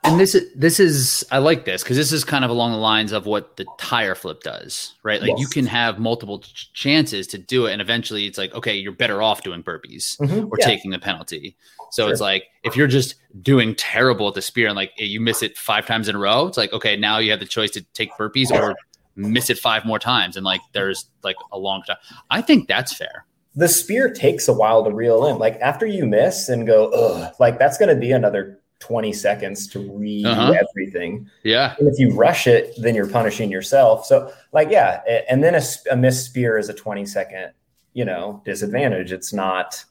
And 0.04 0.20
this 0.20 0.34
is 0.34 0.52
this 0.56 0.80
is 0.80 1.24
I 1.30 1.38
like 1.38 1.66
this 1.66 1.84
because 1.84 1.96
this 1.96 2.12
is 2.12 2.24
kind 2.24 2.44
of 2.44 2.50
along 2.50 2.72
the 2.72 2.78
lines 2.78 3.12
of 3.12 3.28
what 3.28 3.58
the 3.58 3.66
tire 3.78 4.16
flip 4.16 4.42
does, 4.42 4.96
right? 5.04 5.22
Like 5.22 5.30
yes. 5.32 5.40
you 5.40 5.48
can 5.48 5.68
have 5.68 6.00
multiple 6.00 6.40
ch- 6.40 6.74
chances 6.74 7.28
to 7.28 7.38
do 7.38 7.68
it, 7.68 7.74
and 7.74 7.82
eventually 7.82 8.26
it's 8.26 8.38
like, 8.38 8.54
okay, 8.56 8.76
you're 8.76 8.94
better 8.94 9.22
off 9.22 9.44
doing 9.44 9.62
burpees 9.62 10.18
mm-hmm. 10.18 10.48
or 10.52 10.58
yeah. 10.58 10.66
taking 10.66 10.90
the 10.90 10.98
penalty. 10.98 11.56
So 11.92 12.04
sure. 12.04 12.12
it's 12.12 12.22
like 12.22 12.46
if 12.64 12.76
you're 12.76 12.88
just 12.88 13.16
doing 13.44 13.76
terrible 13.76 14.28
at 14.28 14.34
the 14.34 14.42
spear 14.42 14.68
and 14.68 14.76
like 14.76 14.92
you 14.98 15.22
miss 15.22 15.44
it 15.44 15.56
five 15.56 15.86
times 15.86 16.10
in 16.10 16.16
a 16.16 16.20
row, 16.20 16.48
it's 16.48 16.58
like 16.58 16.74
okay, 16.74 16.98
now 16.98 17.20
you 17.20 17.30
have 17.30 17.40
the 17.40 17.46
choice 17.46 17.70
to 17.72 17.82
take 17.94 18.12
burpees 18.14 18.50
or 18.50 18.76
miss 19.16 19.52
it 19.52 19.60
five 19.60 19.86
more 19.86 20.00
times, 20.00 20.36
and 20.36 20.44
like 20.44 20.62
there's 20.74 21.06
like 21.24 21.36
a 21.52 21.60
long 21.60 21.84
time. 21.84 21.98
I 22.32 22.42
think 22.42 22.68
that's 22.68 22.96
fair 22.96 23.28
the 23.56 23.68
spear 23.68 24.10
takes 24.10 24.48
a 24.48 24.54
while 24.54 24.84
to 24.84 24.92
reel 24.92 25.26
in. 25.26 25.38
Like 25.38 25.58
after 25.60 25.86
you 25.86 26.06
miss 26.06 26.48
and 26.48 26.66
go, 26.66 26.88
ugh, 26.92 27.34
like 27.40 27.60
that's 27.60 27.78
going 27.78 27.94
to 27.94 28.00
be 28.00 28.12
another 28.12 28.61
20 28.82 29.14
seconds 29.14 29.68
to 29.68 29.80
read 29.92 30.26
uh-huh. 30.26 30.54
everything. 30.54 31.30
Yeah. 31.44 31.76
And 31.80 31.88
if 31.88 31.98
you 31.98 32.14
rush 32.14 32.48
it, 32.48 32.74
then 32.78 32.96
you're 32.96 33.08
punishing 33.08 33.50
yourself. 33.50 34.06
So, 34.06 34.34
like, 34.52 34.70
yeah. 34.70 35.02
And 35.30 35.44
then 35.44 35.56
a, 35.56 35.62
a 35.92 35.96
missed 35.96 36.26
spear 36.26 36.58
is 36.58 36.68
a 36.68 36.74
20 36.74 37.06
second, 37.06 37.54
you 37.94 38.04
know, 38.04 38.42
disadvantage. 38.44 39.12
It's 39.12 39.32
not 39.32 39.84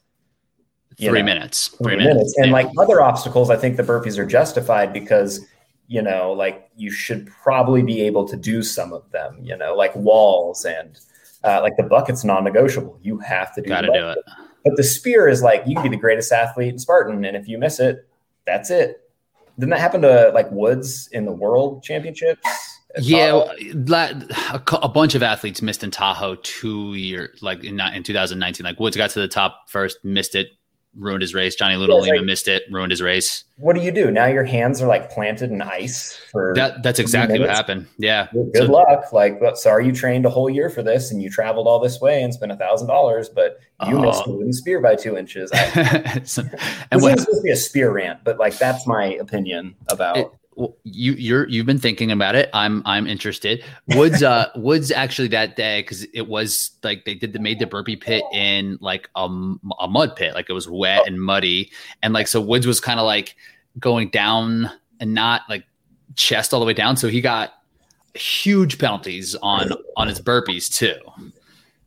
three 0.99 1.21
know, 1.21 1.25
minutes. 1.25 1.69
Three, 1.69 1.97
minutes. 1.97 2.15
minutes. 2.15 2.39
And 2.39 2.47
yeah. 2.49 2.53
like 2.53 2.69
other 2.79 3.01
obstacles, 3.01 3.49
I 3.49 3.57
think 3.57 3.77
the 3.77 3.83
burpees 3.85 4.19
are 4.19 4.27
justified 4.27 4.93
because, 4.93 5.47
you 5.87 6.03
know, 6.03 6.33
like 6.33 6.69
you 6.77 6.91
should 6.91 7.29
probably 7.29 7.83
be 7.83 8.03
able 8.03 8.27
to 8.29 8.37
do 8.37 8.63
some 8.63 8.93
of 8.93 9.11
them, 9.13 9.39
you 9.41 9.57
know, 9.57 9.75
like 9.75 9.95
walls 9.95 10.65
and, 10.65 10.99
uh, 11.45 11.61
like 11.63 11.77
the 11.77 11.85
bucket's 11.85 12.25
non-negotiable. 12.25 12.99
You 13.03 13.19
have 13.21 13.55
to 13.55 13.63
do. 13.63 13.69
Got 13.69 13.83
to 13.83 13.93
do 13.93 14.09
it. 14.11 14.19
But 14.65 14.77
the 14.77 14.85
spear 14.85 15.27
is 15.27 15.43
like 15.43 15.63
you 15.67 15.75
can 15.75 15.85
be 15.85 15.89
the 15.89 15.97
greatest 15.97 16.31
athlete 16.33 16.69
in 16.69 16.79
Spartan, 16.79 17.25
and 17.25 17.35
if 17.35 17.49
you 17.49 17.57
miss 17.57 17.81
it, 17.81 18.07
that's 18.51 18.71
it. 18.71 19.01
Didn't 19.59 19.71
that 19.71 19.81
happen 19.81 20.03
to 20.03 20.31
like 20.35 20.51
Woods 20.51 21.09
in 21.13 21.25
the 21.25 21.33
World 21.33 21.83
Championships? 21.83 22.41
Yeah, 22.99 23.45
a, 24.53 24.61
a, 24.83 24.89
bunch 24.89 25.15
of 25.15 25.23
athletes 25.23 25.63
missed 25.63 25.85
in 25.85 25.93
Tahoe 25.93 26.35
two 26.43 26.95
years, 26.95 27.41
like 27.41 27.63
in, 27.63 27.79
in 27.79 28.03
2019. 28.03 28.65
Like 28.65 28.81
Woods 28.81 28.97
got 28.97 29.11
to 29.11 29.21
the 29.21 29.29
top 29.29 29.69
first, 29.69 29.99
missed 30.05 30.35
it, 30.35 30.49
ruined 30.97 31.23
his 31.23 31.35
race. 31.35 31.55
Johnny 31.55 31.77
Little 31.77 32.05
yeah, 32.07 32.15
like, 32.15 32.25
missed 32.25 32.49
it, 32.49 32.65
ruined 32.71 32.91
his 32.91 33.01
race. 33.01 33.45
What 33.57 33.77
do 33.77 33.83
you 33.83 33.93
do 33.93 34.11
now? 34.11 34.27
Your 34.27 34.45
hands 34.45 34.81
are 34.83 34.89
like 34.89 35.11
planted 35.11 35.51
in 35.51 35.63
ice 35.63 36.17
for 36.31 36.53
that. 36.57 36.83
That's 36.83 36.99
exactly 36.99 37.39
what 37.39 37.49
happened. 37.49 37.87
Yeah. 37.99 38.29
Good, 38.33 38.53
good 38.55 38.67
so, 38.67 38.73
luck. 38.73 39.13
Like, 39.13 39.41
sorry, 39.55 39.87
you 39.87 39.93
trained 39.93 40.27
a 40.27 40.31
whole 40.31 40.51
year 40.51 40.71
for 40.71 40.83
this 40.83 41.11
and 41.11 41.23
you 41.23 41.31
traveled 41.31 41.67
all 41.67 41.79
this 41.79 42.01
way 42.01 42.23
and 42.23 42.33
spent 42.33 42.53
a 42.53 42.57
thousand 42.57 42.89
dollars, 42.89 43.29
but 43.29 43.61
you 43.87 43.97
oh. 43.97 44.03
missed 44.03 44.25
the 44.25 44.33
wooden 44.33 44.53
spear 44.53 44.81
by 44.81 44.95
two 44.95 45.17
inches. 45.17 45.51
I, 45.55 46.23
so, 46.25 46.43
and 46.91 47.01
this 47.01 47.15
is 47.15 47.21
supposed 47.23 47.39
to 47.39 47.43
be 47.43 47.51
a 47.51 47.57
spear 47.57 47.93
rant, 47.93 48.25
but 48.25 48.39
like 48.39 48.59
that's 48.59 48.87
my 48.87 49.15
opinion 49.15 49.77
about. 49.89 50.17
It, 50.17 50.29
well, 50.61 50.77
you 50.85 51.13
you're 51.15 51.49
you've 51.49 51.65
been 51.65 51.79
thinking 51.79 52.13
about 52.13 52.35
it. 52.35 52.51
I'm 52.53 52.83
I'm 52.85 53.07
interested. 53.07 53.65
Woods 53.97 54.23
uh 54.23 54.49
Woods 54.57 54.91
actually 54.91 55.29
that 55.29 55.57
day 55.57 55.81
because 55.81 56.05
it 56.13 56.29
was 56.29 56.73
like 56.83 57.07
they 57.07 57.15
did 57.15 57.33
the 57.33 57.39
made 57.39 57.59
the 57.59 57.67
burpee 57.67 57.97
pit 57.97 58.23
in 58.31 58.77
like 58.83 59.09
a, 59.17 59.25
a 59.81 59.89
mud 59.89 60.17
pit, 60.17 60.35
like 60.35 60.51
it 60.51 60.53
was 60.53 60.69
wet 60.69 61.01
oh. 61.01 61.07
and 61.07 61.23
muddy, 61.23 61.73
and 62.03 62.13
like 62.13 62.29
so 62.29 62.43
Woods 62.43 62.67
was 62.67 62.79
kind 62.79 63.01
of 63.01 63.07
like 63.07 63.37
going 63.79 64.11
down 64.11 64.71
and 65.01 65.15
not 65.15 65.43
like 65.49 65.65
chest 66.15 66.53
all 66.53 66.61
the 66.61 66.67
way 66.67 66.75
down, 66.75 66.95
so 66.95 67.09
he 67.09 67.23
got 67.23 67.55
huge 68.13 68.79
penalties 68.79 69.35
on 69.37 69.73
on 69.97 70.09
his 70.09 70.21
burpees 70.21 70.71
too, 70.71 70.99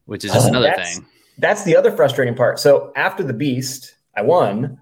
which 0.05 0.25
is 0.25 0.33
just 0.33 0.49
another 0.49 0.73
that's, 0.75 0.95
thing. 0.95 1.05
That's 1.37 1.63
the 1.63 1.75
other 1.75 1.91
frustrating 1.91 2.33
part. 2.33 2.57
So 2.57 2.91
after 2.95 3.23
the 3.23 3.33
beast, 3.33 3.97
I 4.15 4.23
won, 4.23 4.79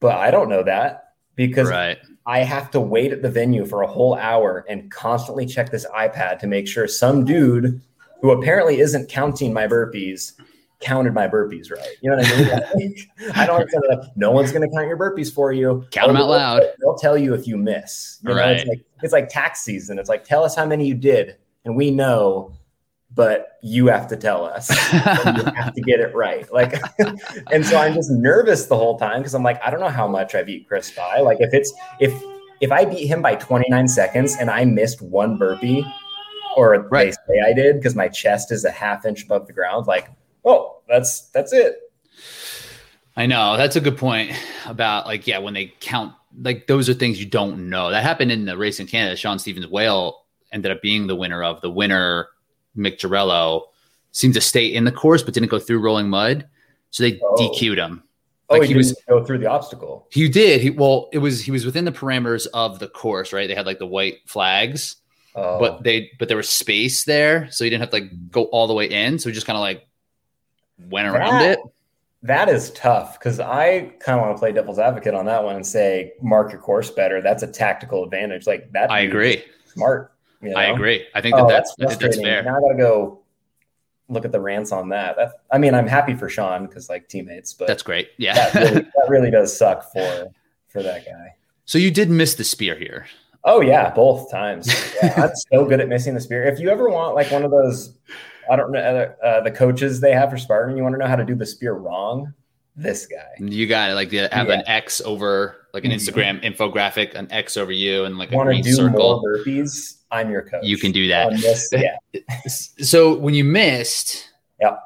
but 0.00 0.16
I 0.16 0.30
don't 0.30 0.48
know 0.48 0.62
that 0.62 1.12
because 1.34 1.68
right 1.68 1.98
I 2.26 2.40
have 2.40 2.70
to 2.72 2.80
wait 2.80 3.12
at 3.12 3.22
the 3.22 3.30
venue 3.30 3.64
for 3.64 3.82
a 3.82 3.86
whole 3.86 4.16
hour 4.16 4.64
and 4.68 4.90
constantly 4.90 5.46
check 5.46 5.70
this 5.70 5.86
iPad 5.96 6.40
to 6.40 6.46
make 6.46 6.66
sure 6.66 6.88
some 6.88 7.24
dude 7.24 7.80
who 8.20 8.32
apparently 8.32 8.80
isn't 8.80 9.08
counting 9.08 9.52
my 9.52 9.66
burpees 9.66 10.32
counted 10.80 11.14
my 11.14 11.26
burpees 11.26 11.70
right. 11.70 11.96
You 12.02 12.10
know 12.10 12.16
what 12.16 12.26
I 12.26 12.74
mean? 12.74 12.96
I 13.34 13.46
don't 13.46 13.60
understand 13.60 13.84
that. 13.88 14.10
No 14.16 14.30
one's 14.30 14.52
going 14.52 14.68
to 14.68 14.74
count 14.74 14.88
your 14.88 14.98
burpees 14.98 15.32
for 15.32 15.52
you. 15.52 15.86
Count 15.90 16.08
them 16.08 16.16
out 16.16 16.28
loud. 16.28 16.62
They'll 16.80 16.98
tell 16.98 17.16
you 17.16 17.32
if 17.32 17.46
you 17.46 17.56
miss. 17.56 18.18
You 18.22 18.34
right. 18.34 18.46
Know, 18.46 18.52
it's, 18.52 18.68
like, 18.68 18.84
it's 19.02 19.12
like 19.12 19.28
tax 19.28 19.62
season. 19.62 19.98
It's 19.98 20.08
like, 20.08 20.24
tell 20.24 20.44
us 20.44 20.54
how 20.54 20.66
many 20.66 20.86
you 20.86 20.94
did. 20.94 21.36
And 21.64 21.76
we 21.76 21.90
know 21.90 22.52
but 23.16 23.58
you 23.62 23.86
have 23.86 24.06
to 24.08 24.16
tell 24.16 24.44
us. 24.44 24.70
you 24.92 24.98
have 25.00 25.74
to 25.74 25.80
get 25.80 25.98
it 25.98 26.14
right. 26.14 26.50
Like, 26.52 26.80
and 27.50 27.66
so 27.66 27.78
I'm 27.78 27.94
just 27.94 28.10
nervous 28.10 28.66
the 28.66 28.76
whole 28.76 28.98
time 28.98 29.20
because 29.20 29.34
I'm 29.34 29.42
like, 29.42 29.60
I 29.64 29.70
don't 29.70 29.80
know 29.80 29.88
how 29.88 30.06
much 30.06 30.34
I 30.34 30.42
beat 30.42 30.68
Chris 30.68 30.90
by. 30.92 31.20
Like, 31.20 31.38
if 31.40 31.52
it's 31.52 31.72
if 31.98 32.12
if 32.60 32.70
I 32.70 32.84
beat 32.84 33.06
him 33.06 33.22
by 33.22 33.34
29 33.34 33.88
seconds 33.88 34.36
and 34.38 34.50
I 34.50 34.64
missed 34.64 35.02
one 35.02 35.36
burpee, 35.38 35.84
or 36.56 36.86
right. 36.90 37.16
they 37.26 37.34
say 37.34 37.40
I 37.44 37.52
did 37.52 37.76
because 37.76 37.96
my 37.96 38.08
chest 38.08 38.52
is 38.52 38.64
a 38.64 38.70
half 38.70 39.04
inch 39.04 39.24
above 39.24 39.46
the 39.46 39.52
ground, 39.52 39.86
like, 39.86 40.10
oh, 40.44 40.82
that's 40.86 41.22
that's 41.30 41.52
it. 41.52 41.80
I 43.16 43.24
know 43.24 43.56
that's 43.56 43.76
a 43.76 43.80
good 43.80 43.96
point 43.96 44.32
about 44.66 45.06
like 45.06 45.26
yeah 45.26 45.38
when 45.38 45.54
they 45.54 45.72
count 45.80 46.12
like 46.38 46.66
those 46.66 46.90
are 46.90 46.94
things 46.94 47.18
you 47.18 47.24
don't 47.24 47.70
know 47.70 47.90
that 47.90 48.02
happened 48.02 48.30
in 48.30 48.44
the 48.44 48.58
race 48.58 48.78
in 48.78 48.86
Canada. 48.86 49.16
Sean 49.16 49.38
Stevens 49.38 49.66
whale 49.66 50.26
ended 50.52 50.70
up 50.70 50.82
being 50.82 51.06
the 51.06 51.16
winner 51.16 51.42
of 51.42 51.62
the 51.62 51.70
winner 51.70 52.28
Mick 52.76 52.98
Jarello 52.98 53.62
seemed 54.12 54.34
to 54.34 54.40
stay 54.40 54.66
in 54.66 54.84
the 54.84 54.92
course 54.92 55.22
but 55.22 55.34
didn't 55.34 55.50
go 55.50 55.58
through 55.58 55.80
rolling 55.80 56.08
mud, 56.08 56.46
so 56.90 57.02
they 57.02 57.20
oh. 57.22 57.36
DQ'd 57.36 57.78
him. 57.78 58.02
Oh, 58.48 58.54
like 58.54 58.62
oh, 58.62 58.64
he, 58.64 58.68
he 58.72 58.76
was 58.76 58.96
go 59.08 59.24
through 59.24 59.38
the 59.38 59.46
obstacle. 59.46 60.06
He 60.10 60.28
did. 60.28 60.60
He 60.60 60.70
well, 60.70 61.08
it 61.12 61.18
was 61.18 61.42
he 61.42 61.50
was 61.50 61.64
within 61.66 61.84
the 61.84 61.92
parameters 61.92 62.46
of 62.54 62.78
the 62.78 62.88
course, 62.88 63.32
right? 63.32 63.48
They 63.48 63.54
had 63.54 63.66
like 63.66 63.78
the 63.78 63.86
white 63.86 64.18
flags, 64.26 64.96
oh. 65.34 65.58
but 65.58 65.82
they 65.82 66.10
but 66.18 66.28
there 66.28 66.36
was 66.36 66.48
space 66.48 67.04
there, 67.04 67.50
so 67.50 67.64
he 67.64 67.70
didn't 67.70 67.80
have 67.80 67.90
to 67.90 67.96
like 67.96 68.30
go 68.30 68.44
all 68.44 68.68
the 68.68 68.74
way 68.74 68.86
in. 68.88 69.18
So 69.18 69.28
he 69.28 69.34
just 69.34 69.46
kind 69.46 69.56
of 69.56 69.62
like 69.62 69.86
went 70.78 71.08
around 71.08 71.40
that, 71.40 71.52
it. 71.52 71.58
That 72.22 72.48
is 72.48 72.70
tough 72.70 73.18
because 73.18 73.40
I 73.40 73.92
kind 73.98 74.18
of 74.18 74.24
want 74.24 74.36
to 74.36 74.38
play 74.38 74.52
devil's 74.52 74.78
advocate 74.78 75.14
on 75.14 75.26
that 75.26 75.42
one 75.42 75.56
and 75.56 75.66
say 75.66 76.12
mark 76.22 76.52
your 76.52 76.60
course 76.60 76.90
better. 76.90 77.20
That's 77.20 77.42
a 77.42 77.48
tactical 77.48 78.04
advantage. 78.04 78.46
Like 78.46 78.70
that. 78.72 78.90
I 78.92 79.00
agree. 79.00 79.44
Smart. 79.74 80.12
You 80.42 80.50
know? 80.50 80.56
I 80.56 80.64
agree. 80.64 81.06
I 81.14 81.20
think 81.20 81.36
that 81.36 81.44
oh, 81.44 81.48
that's, 81.48 81.74
that's, 81.78 81.96
that's 81.96 82.20
fair. 82.20 82.42
Now 82.42 82.58
I 82.58 82.60
got 82.60 82.68
to 82.68 82.76
go 82.76 83.20
look 84.08 84.24
at 84.24 84.32
the 84.32 84.40
rants 84.40 84.72
on 84.72 84.88
that. 84.90 85.16
That's, 85.16 85.32
I 85.50 85.58
mean, 85.58 85.74
I'm 85.74 85.86
happy 85.86 86.14
for 86.14 86.28
Sean 86.28 86.66
because 86.66 86.88
like 86.88 87.08
teammates, 87.08 87.52
but 87.52 87.68
that's 87.68 87.82
great. 87.82 88.10
Yeah, 88.18 88.50
that, 88.50 88.54
really, 88.54 88.80
that 88.80 89.06
really 89.08 89.30
does 89.30 89.56
suck 89.56 89.92
for 89.92 90.28
for 90.68 90.82
that 90.82 91.04
guy. 91.04 91.34
So 91.64 91.78
you 91.78 91.90
did 91.90 92.10
miss 92.10 92.34
the 92.34 92.44
spear 92.44 92.76
here. 92.76 93.06
Oh 93.44 93.60
yeah, 93.60 93.90
both 93.90 94.30
times. 94.30 94.68
Yeah, 95.02 95.14
I'm 95.16 95.30
so 95.52 95.64
good 95.64 95.80
at 95.80 95.88
missing 95.88 96.14
the 96.14 96.20
spear. 96.20 96.44
If 96.44 96.58
you 96.58 96.68
ever 96.68 96.88
want 96.88 97.14
like 97.14 97.30
one 97.30 97.44
of 97.44 97.50
those, 97.50 97.96
I 98.50 98.56
don't 98.56 98.72
know, 98.72 98.80
uh, 98.80 99.24
uh 99.24 99.40
the 99.42 99.50
coaches 99.50 100.00
they 100.00 100.12
have 100.12 100.30
for 100.30 100.36
Spartan, 100.36 100.76
you 100.76 100.82
want 100.82 100.94
to 100.94 100.98
know 100.98 101.06
how 101.06 101.16
to 101.16 101.24
do 101.24 101.34
the 101.34 101.46
spear 101.46 101.74
wrong. 101.74 102.34
This 102.76 103.06
guy, 103.06 103.24
you 103.38 103.66
got 103.66 103.90
it. 103.90 103.94
Like 103.94 104.12
have 104.12 104.48
yeah. 104.48 104.54
an 104.54 104.62
X 104.66 105.00
over 105.00 105.68
like 105.72 105.84
an 105.84 105.90
mm-hmm. 105.90 105.98
Instagram 105.98 106.40
mm-hmm. 106.42 106.62
infographic, 106.62 107.14
an 107.14 107.30
X 107.32 107.56
over 107.56 107.72
you, 107.72 108.04
and 108.04 108.18
like 108.18 108.32
a 108.32 108.36
green 108.36 108.62
do 108.62 108.72
circle. 108.72 109.20
More 109.20 109.38
burpees 109.38 109.96
I'm 110.10 110.30
your 110.30 110.42
coach. 110.42 110.64
You 110.64 110.76
can 110.76 110.92
do 110.92 111.08
that. 111.08 111.32
This, 111.32 111.68
yeah. 111.72 111.96
so 112.46 113.14
when 113.14 113.34
you 113.34 113.44
missed, 113.44 114.30
yeah, 114.60 114.76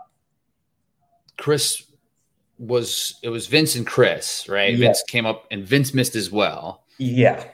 Chris 1.37 1.85
was 2.59 3.19
it 3.23 3.29
was 3.29 3.47
Vince 3.47 3.75
and 3.75 3.87
Chris, 3.87 4.49
right? 4.49 4.73
Yeah. 4.73 4.87
Vince 4.87 5.03
came 5.09 5.27
up 5.27 5.47
and 5.51 5.65
Vince 5.65 5.95
missed 5.95 6.15
as 6.15 6.31
well. 6.31 6.85
Yeah. 6.99 7.45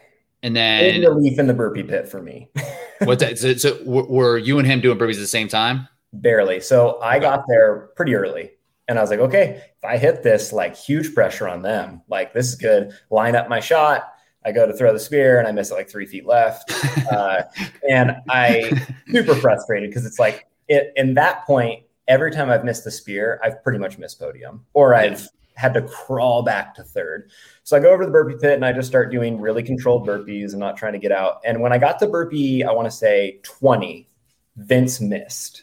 And 0.43 0.55
then 0.55 1.01
relief 1.01 1.39
in 1.39 1.47
the 1.47 1.55
burpee 1.55 1.83
pit 1.83 2.09
for 2.09 2.23
me. 2.23 2.51
what 3.05 3.19
that, 3.21 3.39
so, 3.39 3.55
so 3.55 3.83
were 3.85 4.39
you 4.39 4.59
and 4.59 4.67
him 4.67 4.81
doing 4.81 4.99
burpees 4.99 5.15
at 5.15 5.21
the 5.21 5.27
same 5.27 5.49
time? 5.49 5.89
Barely. 6.13 6.61
So 6.61 7.01
I 7.01 7.19
got 7.19 7.45
there 7.49 7.91
pretty 7.97 8.15
early. 8.15 8.51
And 8.89 8.99
I 8.99 9.03
was 9.03 9.11
like, 9.11 9.21
okay, 9.21 9.63
if 9.77 9.85
I 9.85 9.97
hit 9.97 10.23
this, 10.23 10.53
like 10.53 10.77
huge 10.77 11.15
pressure 11.15 11.49
on 11.49 11.63
them, 11.63 12.03
like 12.09 12.33
this 12.33 12.49
is 12.49 12.55
good. 12.55 12.93
Line 13.11 13.35
up 13.35 13.49
my 13.49 13.61
shot 13.61 14.13
I 14.47 14.53
go 14.53 14.65
to 14.65 14.73
throw 14.73 14.93
the 14.93 15.01
spear 15.01 15.41
and 15.41 15.49
I 15.49 15.53
miss 15.53 15.73
it 15.73 15.75
like 15.75 15.91
three 15.91 16.07
feet 16.07 16.25
left. 16.25 16.73
Uh, 17.07 17.43
and 17.89 18.17
I 18.29 18.85
super 19.13 19.37
frustrated 19.37 19.89
because 19.89 20.05
it's 20.05 20.19
like 20.19 20.49
it, 20.67 20.93
in 20.97 21.15
that 21.15 21.47
point, 21.47 21.85
every 22.09 22.33
time 22.33 22.51
I've 22.51 22.65
missed 22.65 22.83
the 22.83 22.91
spear, 22.91 23.41
I've 23.45 23.63
pretty 23.63 23.79
much 23.79 23.97
missed 23.97 24.19
podium 24.19 24.67
or 24.75 24.93
I've 24.93 25.29
had 25.55 25.73
to 25.75 25.83
crawl 25.83 26.43
back 26.43 26.75
to 26.75 26.83
third. 26.83 27.31
So 27.63 27.77
I 27.77 27.81
go 27.81 27.93
over 27.93 28.03
to 28.03 28.07
the 28.07 28.13
burpee 28.13 28.39
pit 28.41 28.55
and 28.55 28.65
I 28.65 28.73
just 28.73 28.89
start 28.89 29.13
doing 29.13 29.41
really 29.41 29.63
controlled 29.63 30.05
burpees 30.05 30.51
and 30.51 30.59
not 30.59 30.77
trying 30.77 30.95
to 30.95 30.99
get 30.99 31.13
out. 31.13 31.41
And 31.45 31.61
when 31.61 31.73
I 31.73 31.79
got 31.79 32.01
to 32.01 32.09
burpee, 32.09 32.65
I 32.65 32.73
want 32.73 32.87
to 32.87 32.97
say 32.97 33.39
20, 33.45 34.09
Vince 34.57 35.01
missed. 35.01 35.63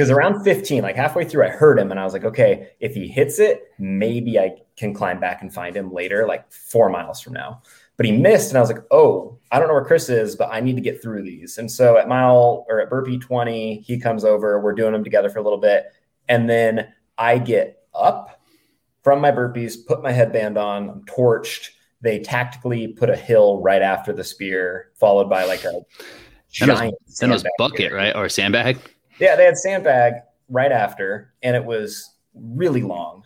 Because 0.00 0.10
around 0.10 0.42
15, 0.42 0.82
like 0.82 0.96
halfway 0.96 1.24
through, 1.24 1.44
I 1.44 1.50
heard 1.50 1.78
him 1.78 1.90
and 1.90 2.00
I 2.00 2.04
was 2.04 2.14
like, 2.14 2.24
okay, 2.24 2.70
if 2.80 2.94
he 2.94 3.06
hits 3.06 3.38
it, 3.38 3.64
maybe 3.78 4.38
I 4.38 4.56
can 4.76 4.94
climb 4.94 5.20
back 5.20 5.42
and 5.42 5.52
find 5.52 5.76
him 5.76 5.92
later, 5.92 6.26
like 6.26 6.50
four 6.50 6.88
miles 6.88 7.20
from 7.20 7.34
now 7.34 7.62
but 8.00 8.06
he 8.06 8.12
missed. 8.12 8.48
And 8.48 8.56
I 8.56 8.62
was 8.62 8.70
like, 8.70 8.82
oh, 8.90 9.38
I 9.52 9.58
don't 9.58 9.68
know 9.68 9.74
where 9.74 9.84
Chris 9.84 10.08
is, 10.08 10.34
but 10.34 10.48
I 10.50 10.60
need 10.60 10.74
to 10.76 10.80
get 10.80 11.02
through 11.02 11.22
these. 11.22 11.58
And 11.58 11.70
so 11.70 11.98
at 11.98 12.08
mile 12.08 12.64
or 12.66 12.80
at 12.80 12.88
burpee 12.88 13.18
20, 13.18 13.80
he 13.80 14.00
comes 14.00 14.24
over. 14.24 14.58
We're 14.58 14.72
doing 14.72 14.94
them 14.94 15.04
together 15.04 15.28
for 15.28 15.38
a 15.38 15.42
little 15.42 15.58
bit. 15.58 15.84
And 16.26 16.48
then 16.48 16.94
I 17.18 17.36
get 17.36 17.82
up 17.92 18.40
from 19.02 19.20
my 19.20 19.30
burpees, 19.30 19.86
put 19.86 20.02
my 20.02 20.12
headband 20.12 20.56
on, 20.56 20.88
I'm 20.88 21.04
torched. 21.04 21.72
They 22.00 22.20
tactically 22.20 22.88
put 22.88 23.10
a 23.10 23.16
hill 23.16 23.60
right 23.60 23.82
after 23.82 24.14
the 24.14 24.24
spear, 24.24 24.92
followed 24.94 25.28
by 25.28 25.44
like 25.44 25.64
a 25.64 25.82
giant 26.50 26.94
then 27.18 27.28
was 27.28 27.44
bucket, 27.58 27.92
right? 27.92 28.16
Or 28.16 28.30
sandbag? 28.30 28.78
Yeah, 29.20 29.36
they 29.36 29.44
had 29.44 29.56
sandbag 29.56 30.14
right 30.48 30.72
after, 30.72 31.34
and 31.42 31.54
it 31.54 31.64
was 31.64 32.14
really 32.34 32.82
long. 32.82 33.24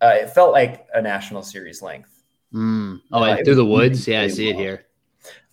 Uh, 0.00 0.16
it 0.20 0.30
felt 0.30 0.52
like 0.52 0.86
a 0.94 1.02
national 1.02 1.42
series 1.42 1.82
length. 1.82 2.22
Mm. 2.52 3.00
Oh, 3.12 3.22
uh, 3.22 3.36
through 3.44 3.54
the 3.54 3.64
woods? 3.64 4.06
Really, 4.06 4.18
yeah, 4.18 4.24
I 4.24 4.28
see 4.28 4.52
long. 4.52 4.60
it 4.60 4.62
here. 4.62 4.86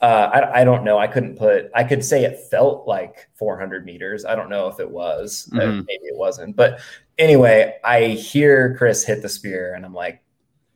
Uh, 0.01 0.29
I, 0.33 0.61
I 0.61 0.63
don't 0.63 0.83
know. 0.83 0.97
I 0.97 1.07
couldn't 1.07 1.37
put. 1.37 1.69
I 1.75 1.83
could 1.83 2.03
say 2.03 2.23
it 2.23 2.39
felt 2.49 2.87
like 2.87 3.29
400 3.35 3.85
meters. 3.85 4.25
I 4.25 4.35
don't 4.35 4.49
know 4.49 4.67
if 4.67 4.79
it 4.79 4.89
was. 4.89 5.49
Uh, 5.53 5.57
mm-hmm. 5.57 5.77
maybe 5.79 6.05
it 6.05 6.17
wasn't. 6.17 6.55
But 6.55 6.79
anyway, 7.17 7.77
I 7.83 8.07
hear 8.07 8.75
Chris 8.75 9.03
hit 9.03 9.21
the 9.21 9.29
spear, 9.29 9.75
and 9.75 9.85
I'm 9.85 9.93
like, 9.93 10.23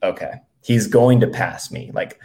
okay, 0.04 0.34
he's 0.62 0.88
going 0.88 1.20
to 1.22 1.28
pass 1.28 1.72
me. 1.72 1.92
Like 1.94 2.20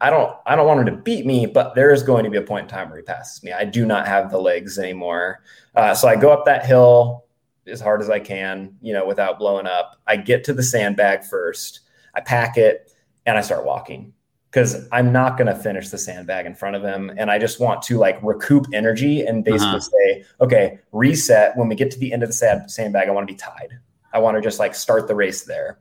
I 0.00 0.10
don't. 0.10 0.36
I 0.44 0.56
don't 0.56 0.66
want 0.66 0.80
him 0.80 0.86
to 0.86 1.02
beat 1.02 1.24
me, 1.24 1.46
but 1.46 1.74
there 1.74 1.92
is 1.92 2.02
going 2.02 2.24
to 2.24 2.30
be 2.30 2.36
a 2.36 2.42
point 2.42 2.64
in 2.64 2.68
time 2.68 2.88
where 2.88 2.98
he 2.98 3.04
passes 3.04 3.42
me. 3.44 3.52
I 3.52 3.64
do 3.64 3.86
not 3.86 4.08
have 4.08 4.30
the 4.30 4.38
legs 4.38 4.78
anymore. 4.78 5.42
Uh, 5.76 5.94
so 5.94 6.08
I 6.08 6.16
go 6.16 6.32
up 6.32 6.44
that 6.46 6.66
hill 6.66 7.26
as 7.68 7.80
hard 7.80 8.00
as 8.00 8.10
I 8.10 8.18
can, 8.18 8.76
you 8.80 8.92
know, 8.92 9.06
without 9.06 9.38
blowing 9.38 9.66
up. 9.66 10.00
I 10.06 10.16
get 10.16 10.42
to 10.44 10.52
the 10.52 10.64
sandbag 10.64 11.22
first. 11.22 11.80
I 12.14 12.20
pack 12.20 12.56
it, 12.56 12.92
and 13.24 13.38
I 13.38 13.40
start 13.40 13.64
walking 13.64 14.12
because 14.50 14.86
I'm 14.92 15.12
not 15.12 15.38
going 15.38 15.46
to 15.46 15.54
finish 15.54 15.88
the 15.88 15.96
sandbag 15.96 16.44
in 16.44 16.54
front 16.54 16.76
of 16.76 16.82
him. 16.82 17.10
And 17.16 17.30
I 17.30 17.38
just 17.38 17.58
want 17.58 17.82
to 17.82 17.98
like 17.98 18.22
recoup 18.22 18.66
energy 18.74 19.22
and 19.22 19.44
basically 19.44 19.68
uh-huh. 19.68 19.80
say, 19.80 20.24
okay, 20.40 20.78
reset. 20.92 21.56
When 21.56 21.68
we 21.68 21.74
get 21.74 21.90
to 21.92 21.98
the 21.98 22.12
end 22.12 22.22
of 22.22 22.28
the 22.28 22.34
sand- 22.34 22.70
sandbag, 22.70 23.08
I 23.08 23.12
want 23.12 23.26
to 23.26 23.32
be 23.32 23.38
tied. 23.38 23.78
I 24.12 24.18
want 24.18 24.36
to 24.36 24.42
just 24.42 24.58
like 24.58 24.74
start 24.74 25.08
the 25.08 25.14
race 25.14 25.44
there. 25.44 25.78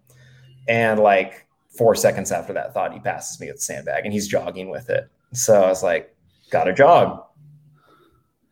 And 0.67 1.01
like 1.01 1.47
four 1.71 1.95
seconds 1.95 2.31
after 2.31 2.53
that 2.53 2.73
thought, 2.73 2.93
he 2.93 2.99
passes 2.99 3.39
me 3.39 3.47
with 3.47 3.57
the 3.57 3.61
sandbag 3.61 4.05
and 4.05 4.13
he's 4.13 4.27
jogging 4.27 4.69
with 4.69 4.89
it. 4.89 5.09
So 5.33 5.63
I 5.63 5.67
was 5.67 5.83
like, 5.83 6.15
gotta 6.49 6.73
jog. 6.73 7.23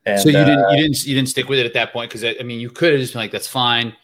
And, 0.06 0.20
so 0.20 0.30
you 0.30 0.38
didn't, 0.38 0.64
uh, 0.64 0.70
you 0.70 0.82
didn't, 0.84 1.06
you 1.06 1.16
didn't 1.16 1.30
stick 1.30 1.50
with 1.50 1.60
it 1.60 1.66
at 1.66 1.74
that 1.74 1.94
point. 1.94 2.10
Cause 2.12 2.24
I 2.24 2.42
mean, 2.44 2.60
you 2.60 2.70
could 2.70 2.94
have 2.94 3.02
just 3.02 3.14
been 3.14 3.22
like, 3.22 3.32
that's 3.32 3.48
fine. 3.48 3.96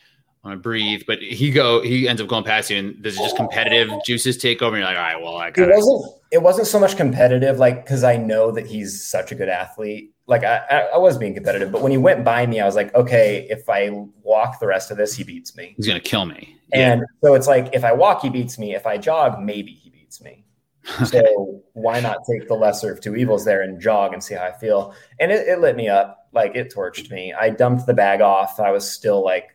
I'm 0.45 0.51
gonna 0.51 0.61
breathe, 0.61 1.01
but 1.07 1.23
he 1.23 1.49
go 1.49 1.81
he 1.81 2.07
ends 2.07 2.21
up 2.21 2.27
going 2.27 2.43
past 2.43 2.69
you, 2.69 2.77
and 2.77 3.03
it 3.03 3.11
just 3.15 3.35
competitive 3.35 3.89
juices 4.05 4.37
take 4.37 4.61
over? 4.61 4.75
And 4.75 4.83
you're 4.83 4.93
like, 4.93 4.97
all 4.97 5.03
right, 5.03 5.23
well, 5.23 5.37
I 5.37 5.49
got 5.49 5.69
it. 5.69 5.75
Wasn't 5.75 6.13
it 6.31 6.43
wasn't 6.43 6.67
so 6.67 6.79
much 6.79 6.95
competitive, 6.95 7.57
like 7.57 7.83
because 7.83 8.03
I 8.03 8.17
know 8.17 8.51
that 8.51 8.67
he's 8.67 9.03
such 9.03 9.31
a 9.31 9.35
good 9.35 9.49
athlete. 9.49 10.13
Like 10.27 10.43
I, 10.43 10.89
I 10.93 10.97
was 10.97 11.17
being 11.17 11.33
competitive, 11.33 11.71
but 11.71 11.81
when 11.81 11.91
he 11.91 11.97
went 11.97 12.23
by 12.23 12.45
me, 12.45 12.59
I 12.59 12.65
was 12.65 12.75
like, 12.75 12.93
okay, 12.93 13.47
if 13.49 13.67
I 13.67 13.89
walk 14.21 14.59
the 14.59 14.67
rest 14.67 14.91
of 14.91 14.97
this, 14.97 15.15
he 15.15 15.23
beats 15.23 15.55
me. 15.55 15.73
He's 15.77 15.87
gonna 15.87 15.99
kill 15.99 16.27
me. 16.27 16.55
And 16.71 17.01
yeah. 17.01 17.05
so 17.23 17.33
it's 17.33 17.47
like 17.47 17.73
if 17.73 17.83
I 17.83 17.93
walk, 17.93 18.21
he 18.21 18.29
beats 18.29 18.59
me. 18.59 18.75
If 18.75 18.85
I 18.85 18.99
jog, 18.99 19.39
maybe 19.39 19.71
he 19.71 19.89
beats 19.89 20.21
me. 20.21 20.45
so 21.05 21.63
why 21.73 21.99
not 21.99 22.17
take 22.29 22.47
the 22.47 22.53
lesser 22.53 22.91
of 22.93 23.01
two 23.01 23.15
evils 23.15 23.45
there 23.45 23.63
and 23.63 23.81
jog 23.81 24.13
and 24.13 24.23
see 24.23 24.35
how 24.35 24.43
I 24.43 24.51
feel? 24.51 24.93
And 25.19 25.31
it, 25.31 25.47
it 25.47 25.59
lit 25.59 25.75
me 25.75 25.89
up, 25.89 26.29
like 26.33 26.55
it 26.55 26.71
torched 26.71 27.09
me. 27.09 27.33
I 27.33 27.49
dumped 27.49 27.87
the 27.87 27.95
bag 27.95 28.21
off. 28.21 28.59
I 28.59 28.69
was 28.69 28.89
still 28.89 29.23
like 29.23 29.54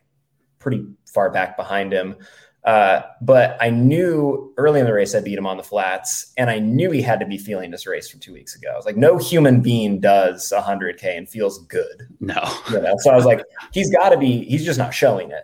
pretty 0.61 0.85
far 1.05 1.29
back 1.29 1.57
behind 1.57 1.91
him. 1.91 2.15
Uh, 2.63 3.01
but 3.21 3.57
I 3.59 3.71
knew 3.71 4.53
early 4.55 4.79
in 4.79 4.85
the 4.85 4.93
race 4.93 5.15
I 5.15 5.19
beat 5.19 5.37
him 5.37 5.47
on 5.47 5.57
the 5.57 5.63
flats, 5.63 6.31
and 6.37 6.49
I 6.49 6.59
knew 6.59 6.91
he 6.91 7.01
had 7.01 7.19
to 7.19 7.25
be 7.25 7.37
feeling 7.37 7.71
this 7.71 7.87
race 7.87 8.07
from 8.07 8.19
two 8.19 8.33
weeks 8.33 8.55
ago. 8.55 8.69
I 8.71 8.75
was 8.75 8.85
like, 8.85 8.97
no 8.97 9.17
human 9.17 9.61
being 9.61 9.99
does 9.99 10.53
100K 10.55 11.17
and 11.17 11.27
feels 11.27 11.65
good. 11.65 12.07
No. 12.19 12.41
You 12.71 12.81
know? 12.81 12.93
So 12.99 13.09
I 13.09 13.15
was 13.15 13.25
like, 13.25 13.41
he's 13.73 13.89
got 13.91 14.09
to 14.09 14.17
be, 14.17 14.43
he's 14.43 14.63
just 14.63 14.77
not 14.77 14.93
showing 14.93 15.31
it. 15.31 15.43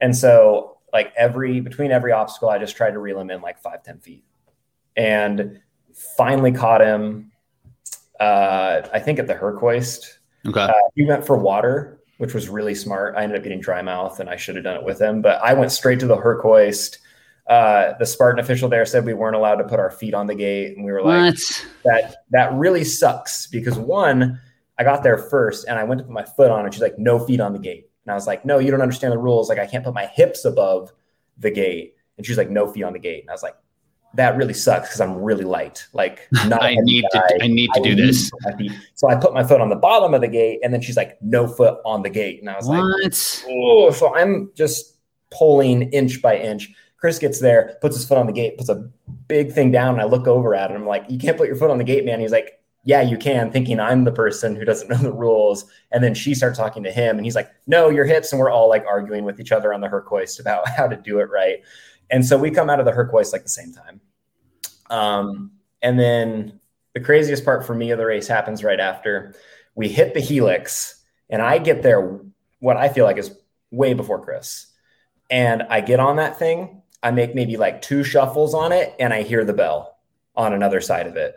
And 0.00 0.14
so, 0.14 0.78
like, 0.92 1.12
every, 1.16 1.60
between 1.60 1.90
every 1.90 2.12
obstacle, 2.12 2.50
I 2.50 2.58
just 2.58 2.76
tried 2.76 2.90
to 2.90 2.98
reel 2.98 3.18
him 3.18 3.30
in 3.30 3.40
like 3.40 3.58
five, 3.58 3.82
10 3.82 4.00
feet. 4.00 4.24
And 4.94 5.60
finally 6.16 6.52
caught 6.52 6.82
him, 6.82 7.32
uh, 8.20 8.82
I 8.92 8.98
think 8.98 9.18
at 9.18 9.26
the 9.26 9.34
Herc 9.34 9.58
Hoist. 9.58 10.18
Okay. 10.46 10.60
Uh, 10.60 10.72
he 10.94 11.06
went 11.06 11.26
for 11.26 11.36
water 11.36 11.97
which 12.18 12.34
was 12.34 12.48
really 12.48 12.74
smart. 12.74 13.14
I 13.16 13.22
ended 13.22 13.38
up 13.38 13.44
getting 13.44 13.60
dry 13.60 13.80
mouth 13.80 14.20
and 14.20 14.28
I 14.28 14.36
should 14.36 14.56
have 14.56 14.64
done 14.64 14.76
it 14.76 14.82
with 14.82 15.00
him, 15.00 15.22
but 15.22 15.40
I 15.42 15.54
went 15.54 15.72
straight 15.72 16.00
to 16.00 16.06
the 16.06 16.16
Herc 16.16 16.42
Hoist. 16.42 16.98
Uh, 17.46 17.94
the 17.98 18.04
Spartan 18.04 18.40
official 18.40 18.68
there 18.68 18.84
said 18.84 19.06
we 19.06 19.14
weren't 19.14 19.36
allowed 19.36 19.56
to 19.56 19.64
put 19.64 19.80
our 19.80 19.90
feet 19.90 20.12
on 20.12 20.26
the 20.26 20.34
gate. 20.34 20.76
And 20.76 20.84
we 20.84 20.92
were 20.92 21.02
like, 21.02 21.34
what? 21.34 21.66
that, 21.84 22.16
that 22.30 22.52
really 22.52 22.84
sucks 22.84 23.46
because 23.46 23.78
one, 23.78 24.38
I 24.78 24.84
got 24.84 25.02
there 25.02 25.16
first 25.16 25.66
and 25.66 25.78
I 25.78 25.84
went 25.84 26.00
to 26.00 26.04
put 26.04 26.12
my 26.12 26.24
foot 26.24 26.50
on 26.50 26.64
and 26.64 26.74
she's 26.74 26.82
like, 26.82 26.98
no 26.98 27.18
feet 27.18 27.40
on 27.40 27.52
the 27.52 27.58
gate. 27.58 27.88
And 28.04 28.12
I 28.12 28.14
was 28.14 28.26
like, 28.26 28.44
no, 28.44 28.58
you 28.58 28.70
don't 28.70 28.82
understand 28.82 29.12
the 29.12 29.18
rules. 29.18 29.48
Like 29.48 29.58
I 29.58 29.66
can't 29.66 29.84
put 29.84 29.94
my 29.94 30.06
hips 30.06 30.44
above 30.44 30.92
the 31.38 31.50
gate. 31.50 31.94
And 32.16 32.26
she's 32.26 32.36
like, 32.36 32.50
no 32.50 32.66
feet 32.66 32.82
on 32.82 32.92
the 32.92 32.98
gate. 32.98 33.22
And 33.22 33.30
I 33.30 33.32
was 33.32 33.42
like, 33.42 33.54
that 34.14 34.36
really 34.36 34.54
sucks 34.54 34.88
because 34.88 35.00
I'm 35.00 35.16
really 35.16 35.44
light. 35.44 35.86
Like 35.92 36.28
I 36.36 36.76
need 36.80 37.04
guy. 37.12 37.20
to 37.20 37.44
I 37.44 37.46
need 37.46 37.70
to 37.74 37.80
I 37.80 37.82
do 37.82 37.94
this. 37.94 38.30
So 38.94 39.08
I 39.08 39.16
put 39.16 39.34
my 39.34 39.44
foot 39.44 39.60
on 39.60 39.68
the 39.68 39.76
bottom 39.76 40.14
of 40.14 40.20
the 40.20 40.28
gate 40.28 40.60
and 40.62 40.72
then 40.72 40.80
she's 40.80 40.96
like, 40.96 41.20
no 41.22 41.46
foot 41.46 41.78
on 41.84 42.02
the 42.02 42.10
gate. 42.10 42.40
And 42.40 42.50
I 42.50 42.56
was 42.56 42.66
what? 42.66 42.82
like, 42.82 43.12
oh, 43.48 43.90
so 43.90 44.14
I'm 44.16 44.50
just 44.54 44.96
pulling 45.30 45.82
inch 45.92 46.22
by 46.22 46.38
inch. 46.38 46.72
Chris 46.98 47.18
gets 47.18 47.40
there, 47.40 47.78
puts 47.80 47.96
his 47.96 48.04
foot 48.04 48.18
on 48.18 48.26
the 48.26 48.32
gate, 48.32 48.58
puts 48.58 48.68
a 48.68 48.88
big 49.28 49.52
thing 49.52 49.70
down, 49.70 49.94
and 49.94 50.02
I 50.02 50.04
look 50.04 50.26
over 50.26 50.54
at 50.54 50.70
him. 50.70 50.78
I'm 50.78 50.86
like, 50.86 51.04
you 51.08 51.18
can't 51.18 51.36
put 51.36 51.46
your 51.46 51.56
foot 51.56 51.70
on 51.70 51.78
the 51.78 51.84
gate, 51.84 52.04
man. 52.04 52.18
He's 52.18 52.32
like, 52.32 52.60
yeah, 52.84 53.02
you 53.02 53.16
can, 53.16 53.52
thinking 53.52 53.78
I'm 53.78 54.04
the 54.04 54.12
person 54.12 54.56
who 54.56 54.64
doesn't 54.64 54.88
know 54.88 54.96
the 54.96 55.12
rules. 55.12 55.66
And 55.92 56.02
then 56.02 56.14
she 56.14 56.34
starts 56.34 56.58
talking 56.58 56.82
to 56.82 56.90
him, 56.90 57.16
and 57.16 57.24
he's 57.24 57.36
like, 57.36 57.50
no, 57.66 57.88
your 57.88 58.04
hips. 58.04 58.32
And 58.32 58.40
we're 58.40 58.50
all 58.50 58.68
like 58.68 58.84
arguing 58.84 59.24
with 59.24 59.38
each 59.38 59.52
other 59.52 59.72
on 59.72 59.80
the 59.80 59.88
Herc 59.88 60.08
Hoist 60.08 60.40
about 60.40 60.68
how 60.76 60.88
to 60.88 60.96
do 60.96 61.20
it 61.20 61.30
right. 61.30 61.58
And 62.10 62.24
so 62.24 62.38
we 62.38 62.50
come 62.50 62.70
out 62.70 62.80
of 62.80 62.86
the 62.86 62.92
Herc 62.92 63.10
Hoist 63.10 63.32
like 63.32 63.42
the 63.42 63.48
same 63.48 63.72
time. 63.72 64.00
Um, 64.90 65.52
and 65.82 65.98
then 65.98 66.60
the 66.94 67.00
craziest 67.00 67.44
part 67.44 67.66
for 67.66 67.74
me 67.74 67.90
of 67.90 67.98
the 67.98 68.06
race 68.06 68.26
happens 68.26 68.64
right 68.64 68.80
after 68.80 69.34
we 69.74 69.88
hit 69.88 70.14
the 70.14 70.20
helix, 70.20 71.04
and 71.30 71.40
I 71.40 71.58
get 71.58 71.82
there 71.82 72.18
what 72.58 72.76
I 72.76 72.88
feel 72.88 73.04
like 73.04 73.18
is 73.18 73.30
way 73.70 73.94
before 73.94 74.24
Chris. 74.24 74.66
And 75.30 75.62
I 75.64 75.80
get 75.82 76.00
on 76.00 76.16
that 76.16 76.38
thing, 76.38 76.82
I 77.02 77.10
make 77.10 77.34
maybe 77.34 77.56
like 77.56 77.82
two 77.82 78.02
shuffles 78.02 78.54
on 78.54 78.72
it, 78.72 78.94
and 78.98 79.12
I 79.12 79.22
hear 79.22 79.44
the 79.44 79.52
bell 79.52 79.98
on 80.34 80.52
another 80.52 80.80
side 80.80 81.06
of 81.06 81.16
it. 81.16 81.36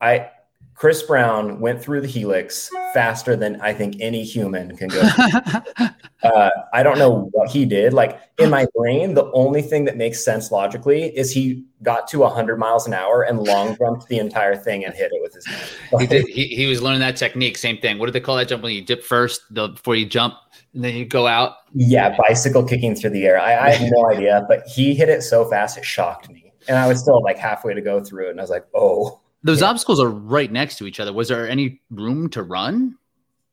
I 0.00 0.30
Chris 0.74 1.02
Brown 1.02 1.60
went 1.60 1.82
through 1.82 2.00
the 2.00 2.06
helix 2.06 2.70
faster 2.94 3.36
than 3.36 3.60
I 3.60 3.74
think 3.74 3.96
any 4.00 4.24
human 4.24 4.76
can 4.76 4.88
go. 4.88 5.02
uh, 6.22 6.50
I 6.72 6.82
don't 6.82 6.98
know 6.98 7.28
what 7.32 7.50
he 7.50 7.64
did. 7.64 7.92
Like 7.92 8.20
in 8.38 8.50
my 8.50 8.66
brain, 8.74 9.14
the 9.14 9.30
only 9.32 9.62
thing 9.62 9.84
that 9.86 9.96
makes 9.96 10.24
sense 10.24 10.50
logically 10.50 11.16
is 11.16 11.32
he 11.32 11.64
got 11.82 12.06
to 12.08 12.20
100 12.20 12.58
miles 12.58 12.86
an 12.86 12.94
hour 12.94 13.22
and 13.22 13.38
long 13.38 13.76
jumped 13.82 14.08
the 14.08 14.18
entire 14.18 14.56
thing 14.56 14.84
and 14.84 14.94
hit 14.94 15.10
it 15.12 15.22
with 15.22 15.34
his 15.34 15.46
hand. 15.46 15.70
he, 16.00 16.06
did, 16.06 16.26
he, 16.26 16.46
he, 16.48 16.66
was 16.66 16.82
learning 16.82 17.00
that 17.00 17.16
technique. 17.16 17.56
Same 17.56 17.78
thing. 17.78 17.98
What 17.98 18.06
do 18.06 18.12
they 18.12 18.20
call 18.20 18.36
that 18.36 18.48
jump 18.48 18.62
when 18.62 18.74
you 18.74 18.82
dip 18.82 19.02
first 19.02 19.42
the, 19.50 19.68
before 19.68 19.96
you 19.96 20.06
jump 20.06 20.34
and 20.74 20.84
then 20.84 20.94
you 20.94 21.04
go 21.04 21.26
out? 21.26 21.56
Yeah, 21.74 22.16
bicycle 22.28 22.64
kicking 22.64 22.94
through 22.94 23.10
the 23.10 23.24
air. 23.24 23.40
I, 23.40 23.68
I 23.68 23.70
have 23.70 23.90
no 23.90 24.10
idea, 24.10 24.44
but 24.48 24.66
he 24.66 24.94
hit 24.94 25.08
it 25.08 25.22
so 25.22 25.44
fast 25.48 25.78
it 25.78 25.84
shocked 25.84 26.28
me. 26.30 26.52
And 26.68 26.76
I 26.76 26.86
was 26.86 27.00
still 27.00 27.22
like 27.22 27.38
halfway 27.38 27.72
to 27.72 27.80
go 27.80 28.04
through 28.04 28.26
it, 28.26 28.30
and 28.32 28.38
I 28.38 28.42
was 28.42 28.50
like, 28.50 28.66
"Oh, 28.74 29.20
those 29.42 29.60
yeah. 29.60 29.68
obstacles 29.68 30.00
are 30.00 30.10
right 30.10 30.50
next 30.50 30.76
to 30.78 30.86
each 30.86 31.00
other. 31.00 31.12
Was 31.12 31.28
there 31.28 31.48
any 31.48 31.80
room 31.90 32.28
to 32.30 32.42
run? 32.42 32.96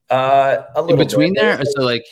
Uh, 0.10 0.64
a 0.76 0.82
little 0.82 1.00
in 1.00 1.08
between 1.08 1.34
bit. 1.34 1.42
there. 1.42 1.66
So 1.66 1.82
like 1.82 2.06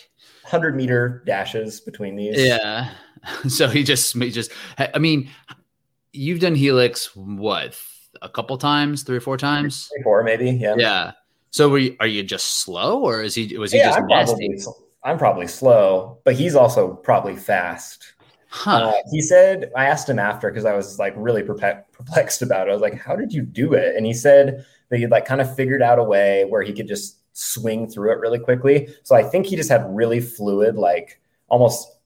hundred 0.45 0.75
meter 0.75 1.23
dashes 1.25 1.81
between 1.81 2.15
these. 2.15 2.37
Yeah. 2.37 2.91
So 3.47 3.67
he 3.67 3.83
just 3.83 4.15
he 4.15 4.29
just. 4.29 4.51
I 4.77 4.99
mean, 4.99 5.31
you've 6.13 6.41
done 6.41 6.53
Helix 6.53 7.15
what 7.15 7.75
a 8.21 8.29
couple 8.29 8.55
times, 8.59 9.01
three 9.01 9.17
or 9.17 9.21
four 9.21 9.35
times, 9.35 9.87
three, 9.87 10.03
four 10.03 10.21
maybe. 10.21 10.51
Yeah. 10.51 10.75
Yeah. 10.77 11.11
So 11.49 11.73
you, 11.73 11.95
are 11.99 12.05
you 12.05 12.21
just 12.21 12.59
slow, 12.59 13.01
or 13.01 13.23
is 13.23 13.33
he 13.33 13.57
was 13.57 13.71
he 13.71 13.79
yeah, 13.79 13.85
just 13.85 13.97
I'm 13.97 14.05
probably, 14.05 14.59
I'm 15.03 15.17
probably 15.17 15.47
slow, 15.47 16.19
but 16.23 16.35
he's 16.35 16.53
also 16.55 16.93
probably 16.93 17.35
fast. 17.35 18.13
Huh. 18.49 18.71
Uh, 18.71 18.93
he 19.11 19.21
said, 19.21 19.71
I 19.75 19.85
asked 19.85 20.07
him 20.07 20.19
after 20.19 20.49
because 20.51 20.65
I 20.65 20.75
was 20.75 20.99
like 20.99 21.13
really 21.17 21.41
perplexed 21.41 22.43
about 22.43 22.67
it. 22.67 22.69
I 22.71 22.73
was 22.73 22.81
like, 22.81 22.95
how 22.95 23.15
did 23.15 23.33
you 23.33 23.41
do 23.41 23.73
it? 23.73 23.95
And 23.95 24.05
he 24.05 24.13
said 24.13 24.65
that 24.89 24.97
he'd 24.97 25.09
like 25.09 25.25
kind 25.25 25.41
of 25.41 25.55
figured 25.55 25.81
out 25.81 25.97
a 25.97 26.03
way 26.03 26.45
where 26.45 26.61
he 26.61 26.73
could 26.73 26.87
just 26.87 27.19
swing 27.37 27.85
through 27.87 28.13
it 28.13 28.19
really 28.19 28.39
quickly. 28.39 28.87
So 29.03 29.13
I 29.13 29.21
think 29.21 29.45
he 29.45 29.57
just 29.57 29.69
had 29.69 29.85
really 29.93 30.21
fluid, 30.21 30.75
like 30.75 31.19
almost, 31.49 31.97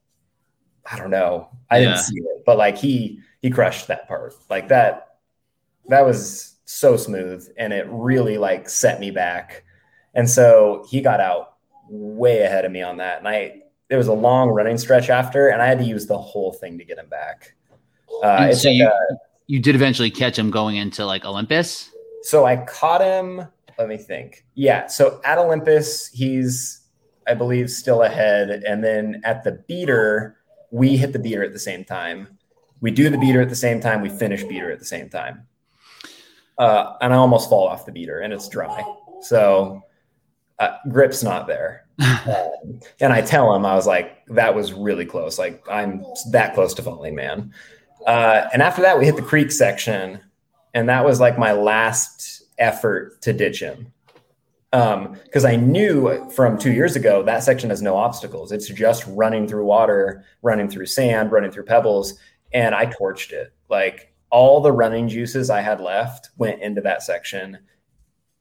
I 0.91 0.97
don't 0.97 1.11
know. 1.11 1.49
I 1.69 1.77
yeah. 1.77 1.85
didn't 1.85 1.99
see 1.99 2.17
it, 2.17 2.43
but 2.47 2.57
like 2.57 2.77
he, 2.77 3.19
he 3.41 3.51
crushed 3.51 3.87
that 3.87 4.07
part 4.07 4.33
like 4.49 4.69
that. 4.69 5.17
That 5.87 6.03
was 6.03 6.55
so 6.65 6.97
smooth 6.97 7.47
and 7.57 7.71
it 7.71 7.85
really 7.89 8.39
like 8.39 8.67
set 8.69 8.99
me 8.99 9.11
back. 9.11 9.63
And 10.15 10.27
so 10.27 10.85
he 10.89 10.99
got 10.99 11.19
out 11.19 11.57
way 11.87 12.41
ahead 12.41 12.65
of 12.65 12.71
me 12.71 12.81
on 12.81 12.97
that. 12.97 13.19
And 13.19 13.27
I, 13.27 13.61
there 13.87 13.99
was 13.99 14.07
a 14.07 14.13
long 14.13 14.49
running 14.49 14.79
stretch 14.79 15.09
after, 15.09 15.49
and 15.49 15.61
I 15.61 15.67
had 15.67 15.77
to 15.77 15.83
use 15.83 16.07
the 16.07 16.17
whole 16.17 16.53
thing 16.53 16.77
to 16.79 16.83
get 16.83 16.97
him 16.97 17.09
back. 17.09 17.53
Uh, 18.23 18.51
so 18.51 18.69
like 18.69 18.77
you, 18.77 18.87
a, 18.87 19.17
you 19.47 19.59
did 19.59 19.75
eventually 19.75 20.11
catch 20.11 20.37
him 20.37 20.49
going 20.51 20.75
into 20.77 21.05
like 21.05 21.23
Olympus. 21.25 21.91
So 22.23 22.45
I 22.45 22.57
caught 22.57 23.01
him. 23.01 23.47
Let 23.79 23.87
me 23.87 23.97
think. 23.97 24.45
Yeah. 24.55 24.87
So 24.87 25.21
at 25.23 25.37
Olympus, 25.37 26.09
he's 26.09 26.81
I 27.25 27.33
believe 27.33 27.69
still 27.69 28.03
ahead, 28.03 28.49
and 28.49 28.83
then 28.83 29.21
at 29.23 29.43
the 29.43 29.63
beater, 29.67 30.37
we 30.71 30.97
hit 30.97 31.13
the 31.13 31.19
beater 31.19 31.43
at 31.43 31.53
the 31.53 31.59
same 31.59 31.85
time. 31.85 32.27
We 32.81 32.91
do 32.91 33.09
the 33.09 33.17
beater 33.17 33.41
at 33.41 33.49
the 33.49 33.55
same 33.55 33.79
time. 33.79 34.01
We 34.01 34.09
finish 34.09 34.43
beater 34.43 34.71
at 34.71 34.79
the 34.79 34.85
same 34.85 35.09
time. 35.09 35.47
Uh, 36.57 36.95
and 37.01 37.13
I 37.13 37.17
almost 37.17 37.49
fall 37.49 37.67
off 37.67 37.85
the 37.85 37.91
beater, 37.91 38.19
and 38.19 38.33
it's 38.33 38.49
dry, 38.49 38.83
so 39.21 39.81
uh, 40.59 40.75
grip's 40.91 41.23
not 41.23 41.47
there. 41.47 41.85
um, 41.99 42.79
and 42.99 43.13
I 43.13 43.21
tell 43.21 43.55
him, 43.55 43.65
I 43.65 43.75
was 43.75 43.87
like, 43.87 44.25
that 44.27 44.53
was 44.53 44.73
really 44.73 45.05
close. 45.05 45.39
Like 45.39 45.63
I'm 45.69 46.03
that 46.31 46.53
close 46.53 46.73
to 46.73 46.81
falling, 46.81 47.15
man. 47.15 47.53
Uh, 48.05 48.49
and 48.51 48.61
after 48.61 48.81
that, 48.81 48.99
we 48.99 49.05
hit 49.05 49.15
the 49.15 49.21
creek 49.21 49.51
section, 49.51 50.19
and 50.73 50.89
that 50.89 51.05
was 51.05 51.21
like 51.21 51.37
my 51.37 51.53
last 51.53 52.38
effort 52.59 53.21
to 53.21 53.33
ditch 53.33 53.59
him 53.59 53.91
because 54.71 55.45
um, 55.45 55.51
I 55.51 55.55
knew 55.55 56.29
from 56.29 56.57
two 56.57 56.71
years 56.71 56.95
ago 56.95 57.23
that 57.23 57.43
section 57.43 57.71
has 57.71 57.81
no 57.81 57.95
obstacles. 57.95 58.51
It's 58.51 58.67
just 58.67 59.03
running 59.07 59.47
through 59.47 59.65
water, 59.65 60.23
running 60.43 60.69
through 60.69 60.85
sand, 60.85 61.31
running 61.31 61.49
through 61.51 61.63
pebbles, 61.63 62.19
and 62.53 62.75
I 62.75 62.85
torched 62.85 63.31
it. 63.31 63.51
Like 63.67 64.13
all 64.29 64.61
the 64.61 64.71
running 64.71 65.07
juices 65.07 65.49
I 65.49 65.61
had 65.61 65.81
left 65.81 66.29
went 66.37 66.61
into 66.61 66.81
that 66.81 67.01
section, 67.01 67.57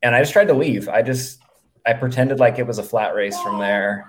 and 0.03 0.15
I 0.15 0.21
just 0.21 0.35
tried 0.35 0.49
to 0.49 0.55
leave. 0.55 0.89
I 0.89 1.01
just 1.01 1.41
I 1.87 1.95
pretended 1.95 2.41
like 2.41 2.59
it 2.59 2.67
was 2.67 2.79
a 2.79 2.83
flat 2.83 3.15
race 3.15 3.41
from 3.41 3.59
there, 3.59 4.07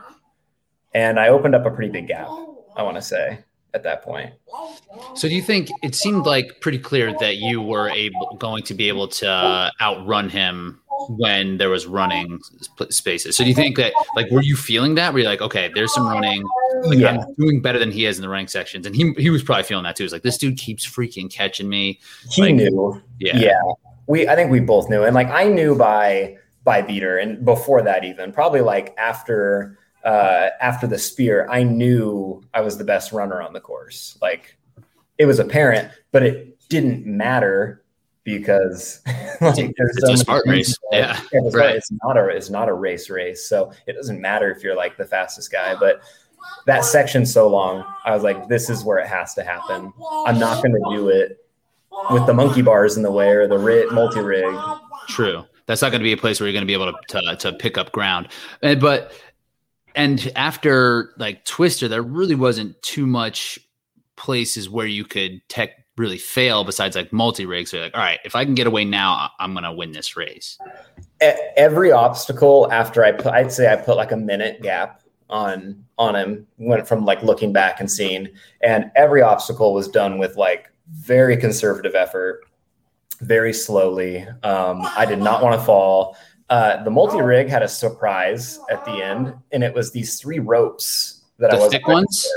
and 0.93 1.20
I 1.20 1.30
opened 1.30 1.55
up 1.55 1.66
a 1.66 1.72
pretty 1.72 1.91
big 1.91 2.07
gap. 2.07 2.28
I 2.76 2.84
want 2.84 2.97
to 2.97 3.01
say 3.01 3.39
at 3.74 3.84
that 3.84 4.03
point. 4.03 4.34
So 5.15 5.28
do 5.28 5.36
you 5.36 5.41
think 5.41 5.70
it 5.84 5.95
seemed 5.95 6.26
like 6.26 6.61
pretty 6.61 6.80
clear 6.80 7.13
that 7.20 7.38
you 7.38 7.61
were 7.61 7.89
able 7.89 8.36
going 8.39 8.63
to 8.63 8.74
be 8.74 8.88
able 8.88 9.07
to 9.07 9.30
uh, 9.30 9.72
outrun 9.82 10.30
him 10.30 10.80
when 11.07 11.57
there 11.57 11.70
was 11.70 11.86
running 11.86 12.39
spaces? 12.89 13.38
So 13.38 13.43
do 13.43 13.49
you 13.49 13.55
think 13.55 13.78
that 13.78 13.93
like 14.15 14.30
were 14.32 14.41
you 14.41 14.55
feeling 14.55 14.95
that? 14.95 15.13
Were 15.13 15.20
you 15.20 15.26
like, 15.26 15.41
okay, 15.41 15.72
there's 15.74 15.93
some 15.93 16.07
running, 16.07 16.43
like 16.84 16.99
yeah. 16.99 17.09
I'm 17.09 17.36
doing 17.36 17.61
better 17.61 17.80
than 17.80 17.91
he 17.91 18.05
is 18.05 18.17
in 18.17 18.22
the 18.22 18.30
running 18.30 18.47
sections, 18.47 18.86
and 18.86 18.95
he 18.95 19.13
he 19.17 19.30
was 19.30 19.43
probably 19.43 19.63
feeling 19.63 19.84
that 19.84 19.95
too. 19.95 20.03
He's 20.03 20.13
like, 20.13 20.24
this 20.24 20.38
dude 20.38 20.57
keeps 20.57 20.86
freaking 20.88 21.32
catching 21.32 21.70
me. 21.70 21.99
He 22.32 22.41
like, 22.41 22.55
knew. 22.55 23.01
Yeah, 23.20 23.38
yeah. 23.38 23.61
We 24.07 24.28
I 24.28 24.36
think 24.36 24.51
we 24.51 24.59
both 24.59 24.89
knew, 24.89 25.03
and 25.03 25.13
like 25.13 25.30
I 25.30 25.45
knew 25.45 25.76
by 25.76 26.38
by 26.63 26.82
beater, 26.82 27.17
and 27.17 27.45
before 27.45 27.82
that 27.84 28.03
even 28.03 28.32
probably 28.32 28.61
like 28.61 28.95
after 28.97 29.78
uh, 30.04 30.50
after 30.62 30.88
the 30.88 30.97
spear, 30.97 31.47
I 31.50 31.64
knew 31.64 32.43
I 32.54 32.62
was 32.62 32.78
the 32.78 32.84
best 32.84 33.12
runner 33.12 33.41
on 33.41 33.54
the 33.54 33.60
course. 33.60 34.18
Like 34.22 34.58
it 35.18 35.26
was 35.26 35.39
apparent, 35.39 35.91
but 36.12 36.24
it 36.24 36.58
didn't 36.70 37.06
matter 37.06 37.84
because 38.24 39.02
like, 39.41 39.74
it's 39.76 40.02
so 40.02 40.14
a 40.14 40.18
smart 40.18 40.43
race. 40.47 40.76
Yeah, 40.91 41.20
it's, 41.32 41.56
right. 41.56 41.76
it's 41.76 41.91
not 42.04 42.18
a 42.18 42.28
it's 42.28 42.50
not 42.50 42.70
a 42.70 42.74
race 42.74 43.10
race, 43.10 43.47
so 43.47 43.72
it 43.88 43.93
doesn't 43.93 44.20
matter 44.22 44.52
if 44.52 44.64
you're 44.64 44.76
like 44.76 44.97
the 44.97 45.06
fastest 45.06 45.52
guy. 45.52 45.76
But 45.76 46.02
that 46.66 46.86
section 46.86 47.26
so 47.26 47.47
long, 47.47 47.86
I 48.06 48.14
was 48.14 48.24
like, 48.24 48.47
this 48.47 48.70
is 48.70 48.84
where 48.84 48.97
it 49.00 49.08
has 49.08 49.34
to 49.36 49.43
happen. 49.43 49.91
I'm 50.26 50.39
not 50.39 50.64
going 50.64 50.74
to 50.74 50.95
do 50.95 51.10
it 51.10 51.45
with 52.12 52.26
the 52.26 52.34
monkey 52.34 52.62
bars 52.62 52.97
in 52.97 53.04
the 53.04 53.12
way 53.12 53.30
or 53.30 53.47
the 53.47 53.58
rig, 53.58 53.91
multi 53.91 54.22
rig. 54.22 54.56
True. 55.08 55.45
That's 55.66 55.82
not 55.82 55.91
going 55.91 56.00
to 56.00 56.04
be 56.04 56.14
a 56.14 56.18
place 56.18 56.39
where 56.39 56.47
you're 56.47 56.54
going 56.54 56.64
to 56.64 56.68
be 56.68 56.74
able 56.74 56.91
to, 56.91 57.22
to, 57.22 57.36
to 57.36 57.54
pick 57.54 57.78
up 57.78 57.91
ground. 57.91 58.30
But 58.62 59.12
and 59.95 60.31
after 60.35 61.13
like 61.17 61.45
Twister, 61.45 61.87
there 61.87 62.01
really 62.01 62.35
wasn't 62.35 62.81
too 62.81 63.05
much 63.05 63.59
places 64.15 64.69
where 64.69 64.87
you 64.87 65.05
could 65.05 65.41
tech 65.49 65.71
really 65.97 66.17
fail 66.17 66.63
besides 66.63 66.95
like 66.95 67.11
multi 67.13 67.45
rigs. 67.45 67.71
So 67.71 67.79
like, 67.79 67.93
all 67.93 68.01
right, 68.01 68.19
if 68.23 68.35
I 68.35 68.45
can 68.45 68.55
get 68.55 68.67
away 68.67 68.85
now, 68.85 69.29
I'm 69.39 69.53
gonna 69.53 69.73
win 69.73 69.91
this 69.91 70.15
race. 70.15 70.57
Every 71.21 71.91
obstacle 71.91 72.71
after 72.71 73.03
I 73.03 73.11
put, 73.11 73.27
I'd 73.27 73.51
say 73.51 73.71
I 73.71 73.75
put 73.75 73.97
like 73.97 74.11
a 74.11 74.17
minute 74.17 74.61
gap 74.61 75.01
on 75.29 75.83
on 75.97 76.15
him. 76.15 76.47
Went 76.57 76.87
from 76.87 77.05
like 77.05 77.21
looking 77.21 77.53
back 77.53 77.79
and 77.79 77.91
seeing, 77.91 78.29
and 78.61 78.91
every 78.95 79.21
obstacle 79.21 79.73
was 79.73 79.87
done 79.87 80.17
with 80.17 80.37
like 80.37 80.71
very 80.91 81.37
conservative 81.37 81.95
effort, 81.95 82.45
very 83.21 83.53
slowly. 83.53 84.25
Um, 84.43 84.81
I 84.97 85.05
did 85.05 85.19
not 85.19 85.43
want 85.43 85.59
to 85.59 85.65
fall. 85.65 86.17
Uh, 86.50 86.84
the 86.84 86.89
multi 86.89 87.22
rig 87.22 87.47
had 87.47 87.62
a 87.62 87.68
surprise 87.68 88.60
at 88.72 88.84
the 88.86 89.04
end, 89.04 89.34
and 89.52 89.64
it 89.64 89.74
was 89.74 89.91
these 89.91 90.20
three 90.20 90.39
ropes 90.39 91.22
that 91.38 91.52
the 91.52 91.58
I 91.58 91.60
was 91.60 91.72
thick 91.72 91.88
ones. 91.88 92.28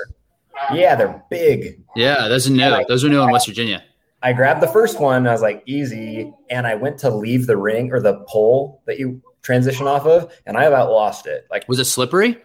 Yeah, 0.72 0.94
they're 0.94 1.22
big. 1.30 1.82
Yeah, 1.96 2.28
those 2.28 2.46
are 2.46 2.52
new. 2.52 2.64
I, 2.64 2.84
those 2.86 3.04
are 3.04 3.08
new 3.08 3.22
in 3.22 3.30
West 3.30 3.46
Virginia. 3.46 3.82
I 4.22 4.32
grabbed 4.32 4.60
the 4.62 4.68
first 4.68 5.00
one. 5.00 5.26
I 5.26 5.32
was 5.32 5.42
like, 5.42 5.62
easy, 5.66 6.32
and 6.50 6.66
I 6.66 6.74
went 6.74 6.98
to 6.98 7.10
leave 7.10 7.46
the 7.46 7.56
ring 7.56 7.90
or 7.90 8.00
the 8.00 8.24
pole 8.28 8.82
that 8.86 8.98
you 8.98 9.20
transition 9.42 9.86
off 9.86 10.06
of, 10.06 10.32
and 10.46 10.56
I 10.56 10.64
about 10.64 10.90
lost 10.90 11.26
it. 11.26 11.46
Like, 11.50 11.66
was 11.66 11.78
it 11.78 11.86
slippery? 11.86 12.36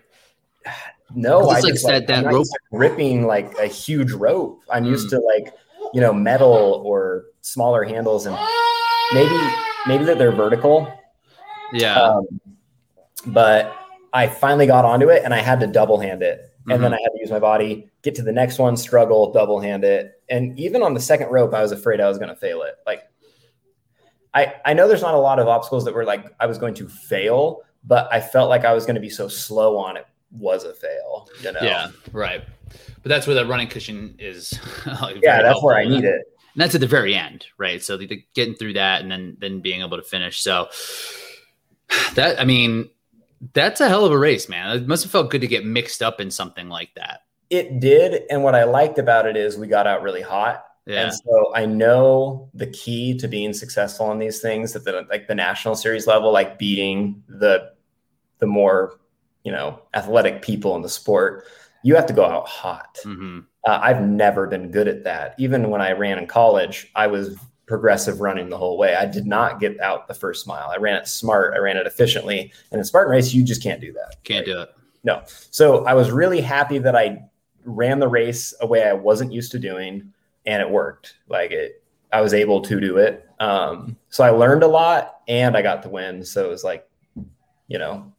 No, 1.16 1.42
I 1.42 1.60
like 1.60 1.74
just 1.74 1.86
like, 1.86 2.08
that 2.08 2.26
rope 2.26 2.48
ripping 2.72 3.28
like 3.28 3.58
a 3.60 3.68
huge 3.68 4.12
rope. 4.12 4.62
I'm 4.70 4.86
mm. 4.86 4.90
used 4.90 5.10
to 5.12 5.20
like 5.20 5.54
you 5.94 6.02
know 6.02 6.14
metal 6.14 6.82
or 6.86 7.26
smaller 7.42 7.84
handles, 7.84 8.26
and 8.26 8.38
maybe 9.14 9.38
maybe 9.86 10.04
that 10.06 10.18
they're 10.18 10.32
vertical 10.32 10.92
yeah. 11.74 12.02
Um, 12.02 12.26
but 13.28 13.76
I 14.14 14.28
finally 14.28 14.68
got 14.68 14.86
onto 14.86 15.10
it 15.10 15.24
and 15.24 15.34
I 15.34 15.40
had 15.40 15.60
to 15.60 15.68
double 15.68 16.00
hand 16.00 16.22
it. 16.22 16.54
And 16.66 16.74
mm-hmm. 16.74 16.84
then 16.84 16.94
I 16.94 16.98
had 17.02 17.10
to 17.10 17.20
use 17.20 17.32
my 17.32 17.40
body, 17.40 17.90
get 18.02 18.16
to 18.16 18.22
the 18.22 18.32
next 18.32 18.60
one, 18.60 18.76
struggle, 18.76 19.32
double 19.32 19.60
hand 19.60 19.84
it. 19.84 20.22
And 20.30 20.58
even 20.60 20.84
on 20.84 20.94
the 20.94 21.00
second 21.00 21.30
rope, 21.30 21.54
I 21.54 21.62
was 21.62 21.72
afraid 21.72 22.02
I 22.02 22.10
was 22.10 22.18
going 22.18 22.30
to 22.30 22.36
fail 22.36 22.62
it. 22.64 22.76
Like, 22.86 23.04
I, 24.34 24.56
I 24.66 24.74
know 24.74 24.88
there's 24.88 25.02
not 25.02 25.14
a 25.14 25.20
lot 25.20 25.40
of 25.40 25.48
obstacles 25.48 25.86
that 25.86 25.94
were 25.94 26.04
like 26.04 26.26
I 26.40 26.46
was 26.46 26.58
going 26.58 26.74
to 26.76 26.90
fail, 26.90 27.62
but 27.86 28.12
I 28.12 28.20
felt 28.20 28.50
like 28.50 28.66
I 28.66 28.74
was 28.74 28.86
going 28.86 28.96
to 28.96 29.02
be 29.02 29.10
so 29.10 29.28
slow 29.28 29.78
on 29.78 29.98
it 29.98 30.06
was 30.32 30.64
a 30.64 30.74
fail. 30.74 31.30
You 31.42 31.54
know? 31.54 31.60
Yeah, 31.62 31.92
right. 32.12 32.44
But 33.02 33.10
that's 33.10 33.28
where 33.28 33.36
that 33.36 33.48
running 33.48 33.68
cushion 33.68 34.16
is. 34.20 34.60
like, 35.02 35.18
yeah, 35.24 35.42
that's 35.42 35.64
where 35.64 35.78
I 35.78 35.86
need 35.86 36.04
it. 36.04 36.22
And 36.54 36.62
that's 36.62 36.76
at 36.76 36.82
the 36.82 36.88
very 36.88 37.16
end, 37.16 37.46
right? 37.58 37.82
So 37.82 37.98
the, 37.98 38.08
the, 38.08 38.26
getting 38.34 38.56
through 38.56 38.74
that 38.74 39.02
and 39.02 39.12
then 39.12 39.38
then 39.40 39.62
being 39.62 39.82
able 39.82 39.98
to 39.98 40.04
finish. 40.04 40.42
So 40.42 40.68
that 42.16 42.40
I 42.40 42.46
mean, 42.46 42.90
that's 43.54 43.82
a 43.82 43.88
hell 43.88 44.06
of 44.06 44.12
a 44.12 44.18
race, 44.18 44.50
man. 44.50 44.76
It 44.76 44.88
must 44.88 45.04
have 45.04 45.12
felt 45.12 45.30
good 45.30 45.42
to 45.42 45.48
get 45.48 45.66
mixed 45.66 46.02
up 46.02 46.20
in 46.20 46.32
something 46.32 46.70
like 46.70 46.94
that. 46.96 47.22
It 47.50 47.80
did, 47.80 48.24
and 48.30 48.44
what 48.44 48.56
I 48.56 48.66
liked 48.66 49.00
about 49.00 49.26
it 49.26 49.38
is 49.38 49.58
we 49.58 49.68
got 49.68 49.88
out 49.88 50.02
really 50.02 50.22
hot. 50.22 50.66
Yeah. 50.86 51.04
And 51.04 51.14
so 51.14 51.54
I 51.54 51.66
know 51.66 52.50
the 52.54 52.68
key 52.68 53.18
to 53.18 53.28
being 53.28 53.54
successful 53.54 54.06
on 54.06 54.20
these 54.20 54.40
things 54.40 54.76
at 54.76 54.86
the 54.86 55.06
like 55.10 55.28
the 55.28 55.36
national 55.36 55.76
series 55.76 56.08
level, 56.08 56.32
like 56.32 56.58
beating 56.58 57.24
the 57.28 57.72
the 58.40 58.48
more 58.48 59.00
you 59.44 59.52
know 59.52 59.82
athletic 59.94 60.42
people 60.42 60.76
in 60.76 60.82
the 60.82 60.90
sport, 60.90 61.46
you 61.84 61.96
have 61.96 62.06
to 62.08 62.14
go 62.14 62.26
out 62.26 62.48
hot. 62.48 62.98
Mm-hmm. 63.04 63.40
Uh, 63.66 63.80
I've 63.82 64.02
never 64.02 64.48
been 64.48 64.72
good 64.72 64.88
at 64.88 65.04
that. 65.04 65.36
Even 65.38 65.70
when 65.70 65.82
I 65.82 65.92
ran 65.92 66.20
in 66.20 66.26
college, 66.26 66.90
I 66.96 67.08
was 67.08 67.36
progressive 67.68 68.22
running 68.22 68.50
the 68.50 68.58
whole 68.58 68.78
way. 68.78 68.96
I 68.96 69.06
did 69.06 69.28
not 69.28 69.60
get 69.60 69.80
out 69.82 70.08
the 70.08 70.14
first 70.14 70.48
mile. 70.48 70.70
I 70.70 70.78
ran 70.78 70.96
it 70.96 71.08
smart. 71.08 71.54
I 71.54 71.60
ran 71.60 71.78
it 71.78 71.86
efficiently. 71.86 72.52
And 72.72 72.80
in 72.80 72.86
Spartan 72.86 73.12
race, 73.12 73.34
you 73.34 73.44
just 73.44 73.62
can't 73.62 73.82
do 73.82 73.92
that. 73.94 74.24
Can't 74.24 74.48
right? 74.48 74.54
do 74.54 74.62
it. 74.62 74.70
No. 75.04 75.22
So 75.52 75.86
I 75.86 75.94
was 75.94 76.10
really 76.10 76.42
happy 76.42 76.80
that 76.80 76.96
I 76.96 77.24
ran 77.66 78.00
the 78.00 78.08
race 78.08 78.54
a 78.62 78.68
way 78.68 78.84
I 78.84 78.94
wasn't 78.94 79.34
used 79.34 79.52
to 79.52 79.60
doing, 79.60 80.14
and 80.46 80.62
it 80.62 80.70
worked. 80.70 81.16
Like 81.28 81.52
it, 81.52 81.84
I 82.12 82.22
was 82.22 82.34
able 82.34 82.62
to 82.62 82.80
do 82.80 82.98
it. 82.98 83.30
Um, 83.40 83.98
so 84.10 84.24
I 84.24 84.30
learned 84.30 84.64
a 84.64 84.68
lot, 84.68 85.20
and 85.28 85.56
I 85.56 85.62
got 85.62 85.84
the 85.84 85.90
win. 85.90 86.24
So 86.24 86.46
it 86.46 86.50
was 86.50 86.64
like, 86.64 86.90
you 87.68 87.78
know, 87.78 88.12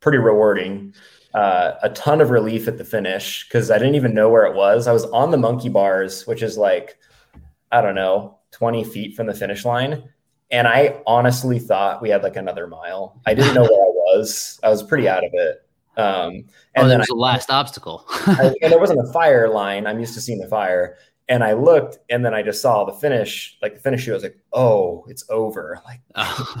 pretty 0.00 0.18
rewarding. 0.18 0.94
Uh, 1.34 1.74
a 1.82 1.90
ton 1.90 2.20
of 2.20 2.30
relief 2.30 2.68
at 2.68 2.78
the 2.78 2.84
finish 2.84 3.46
because 3.48 3.70
I 3.70 3.76
didn't 3.76 3.96
even 3.96 4.14
know 4.14 4.28
where 4.28 4.46
it 4.46 4.54
was. 4.54 4.86
I 4.86 4.92
was 4.92 5.04
on 5.06 5.30
the 5.30 5.36
monkey 5.36 5.68
bars, 5.68 6.26
which 6.26 6.42
is 6.42 6.56
like, 6.56 6.96
I 7.72 7.80
don't 7.80 7.96
know, 7.96 8.38
20 8.54 8.84
feet 8.84 9.16
from 9.16 9.26
the 9.26 9.34
finish 9.34 9.64
line. 9.64 10.08
And 10.50 10.68
I 10.68 11.02
honestly 11.06 11.58
thought 11.58 12.00
we 12.00 12.10
had 12.10 12.22
like 12.22 12.36
another 12.36 12.66
mile. 12.66 13.20
I 13.26 13.34
didn't 13.34 13.54
know 13.54 13.62
where 13.62 13.70
I 13.70 13.92
was. 14.16 14.60
I 14.62 14.68
was 14.68 14.82
pretty 14.82 15.08
out 15.08 15.24
of 15.24 15.30
it. 15.32 15.66
Um, 15.96 16.44
and 16.74 16.86
oh, 16.86 16.88
then 16.88 16.98
was 16.98 17.08
I, 17.10 17.14
the 17.14 17.20
last 17.20 17.50
obstacle. 17.50 18.04
I, 18.08 18.54
and 18.62 18.72
there 18.72 18.78
wasn't 18.78 19.00
a 19.00 19.12
fire 19.12 19.48
line. 19.48 19.86
I'm 19.86 19.98
used 19.98 20.14
to 20.14 20.20
seeing 20.20 20.38
the 20.38 20.48
fire. 20.48 20.96
And 21.28 21.42
I 21.42 21.54
looked, 21.54 21.98
and 22.10 22.22
then 22.24 22.34
I 22.34 22.42
just 22.42 22.60
saw 22.60 22.84
the 22.84 22.92
finish, 22.92 23.56
like 23.62 23.74
the 23.74 23.80
finish. 23.80 24.06
I 24.06 24.12
was 24.12 24.22
like, 24.22 24.38
"Oh, 24.52 25.06
it's 25.08 25.24
over!" 25.30 25.80
Like, 25.86 26.00
oh. 26.16 26.54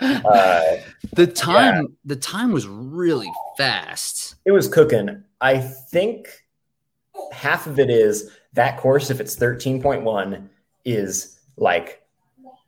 uh, 0.00 0.76
the 1.12 1.28
time, 1.28 1.74
yeah. 1.76 1.88
the 2.04 2.16
time 2.16 2.50
was 2.50 2.66
really 2.66 3.30
fast. 3.56 4.34
It 4.44 4.50
was 4.50 4.66
cooking. 4.66 5.22
I 5.40 5.58
think 5.58 6.46
half 7.30 7.68
of 7.68 7.78
it 7.78 7.90
is 7.90 8.28
that 8.56 8.78
course, 8.78 9.10
if 9.10 9.20
it's 9.20 9.36
13.1, 9.36 10.48
is 10.84 11.38
like 11.56 12.02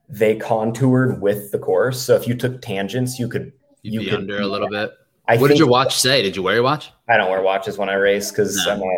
they 0.09 0.36
contoured 0.36 1.20
with 1.20 1.51
the 1.51 1.59
course. 1.59 2.01
So 2.01 2.14
if 2.14 2.26
you 2.26 2.34
took 2.34 2.62
tangents, 2.62 3.18
you 3.18 3.28
could 3.28 3.53
You'd 3.82 3.95
you 3.95 4.01
be 4.01 4.07
could 4.07 4.20
under 4.20 4.41
a 4.41 4.47
little 4.47 4.68
bit. 4.68 4.93
I 5.26 5.36
what 5.36 5.49
did 5.49 5.59
your 5.59 5.68
watch 5.68 5.99
say? 5.99 6.22
Did 6.22 6.36
you 6.36 6.43
wear 6.43 6.55
your 6.55 6.62
watch? 6.62 6.91
I 7.09 7.16
don't 7.16 7.30
wear 7.30 7.43
watches 7.43 7.76
when 7.76 7.89
I 7.89 7.95
race 7.95 8.30
because 8.30 8.57
no. 8.64 8.72
I'm 8.72 8.80
not. 8.80 8.89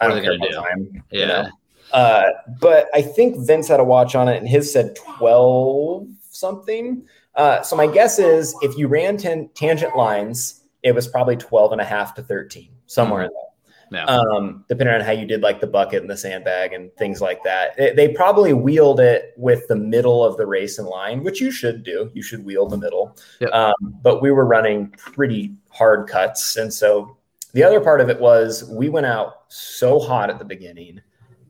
I 0.00 0.08
don't 0.08 0.22
care 0.22 0.34
about 0.34 0.48
do? 0.48 0.54
time. 0.54 1.04
Yeah. 1.10 1.20
You 1.20 1.26
know? 1.26 1.48
uh, 1.92 2.24
but 2.60 2.88
I 2.94 3.02
think 3.02 3.36
Vince 3.46 3.66
had 3.68 3.80
a 3.80 3.84
watch 3.84 4.14
on 4.14 4.28
it, 4.28 4.36
and 4.36 4.48
his 4.48 4.72
said 4.72 4.96
12 4.96 6.06
something. 6.30 7.02
Uh, 7.34 7.62
so 7.62 7.76
my 7.76 7.86
guess 7.86 8.18
is 8.18 8.54
if 8.62 8.76
you 8.78 8.88
ran 8.88 9.16
ten, 9.16 9.48
tangent 9.54 9.96
lines, 9.96 10.62
it 10.82 10.94
was 10.94 11.08
probably 11.08 11.36
12 11.36 11.72
and 11.72 11.80
a 11.80 11.84
half 11.84 12.14
to 12.14 12.22
13, 12.22 12.70
somewhere 12.86 13.24
mm-hmm. 13.24 13.26
in 13.26 13.32
there. 13.32 13.45
Yeah. 13.90 14.04
Um, 14.04 14.64
depending 14.68 14.94
on 14.94 15.00
how 15.00 15.12
you 15.12 15.26
did 15.26 15.42
like 15.42 15.60
the 15.60 15.66
bucket 15.66 16.02
and 16.02 16.10
the 16.10 16.16
sandbag 16.16 16.72
and 16.72 16.92
things 16.96 17.20
like 17.20 17.42
that. 17.44 17.76
They, 17.76 17.92
they 17.92 18.08
probably 18.08 18.52
wheeled 18.52 19.00
it 19.00 19.32
with 19.36 19.68
the 19.68 19.76
middle 19.76 20.24
of 20.24 20.36
the 20.36 20.46
race 20.46 20.78
in 20.78 20.86
line, 20.86 21.22
which 21.22 21.40
you 21.40 21.50
should 21.50 21.84
do. 21.84 22.10
You 22.12 22.22
should 22.22 22.44
wheel 22.44 22.66
the 22.66 22.78
middle. 22.78 23.16
Yep. 23.40 23.52
Um, 23.52 23.74
but 24.02 24.22
we 24.22 24.32
were 24.32 24.44
running 24.44 24.90
pretty 24.90 25.54
hard 25.70 26.08
cuts. 26.08 26.56
And 26.56 26.72
so 26.72 27.16
the 27.52 27.62
other 27.62 27.80
part 27.80 28.00
of 28.00 28.10
it 28.10 28.20
was 28.20 28.64
we 28.64 28.88
went 28.88 29.06
out 29.06 29.44
so 29.48 30.00
hot 30.00 30.30
at 30.30 30.38
the 30.38 30.44
beginning 30.44 31.00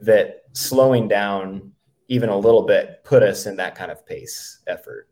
that 0.01 0.43
slowing 0.53 1.09
down 1.09 1.73
even 2.09 2.29
a 2.29 2.37
little 2.37 2.63
bit 2.63 3.03
put 3.05 3.23
us 3.23 3.47
in 3.47 3.57
that 3.57 3.75
kind 3.75 3.91
of 3.91 4.07
pace 4.07 4.59
effort. 4.67 5.09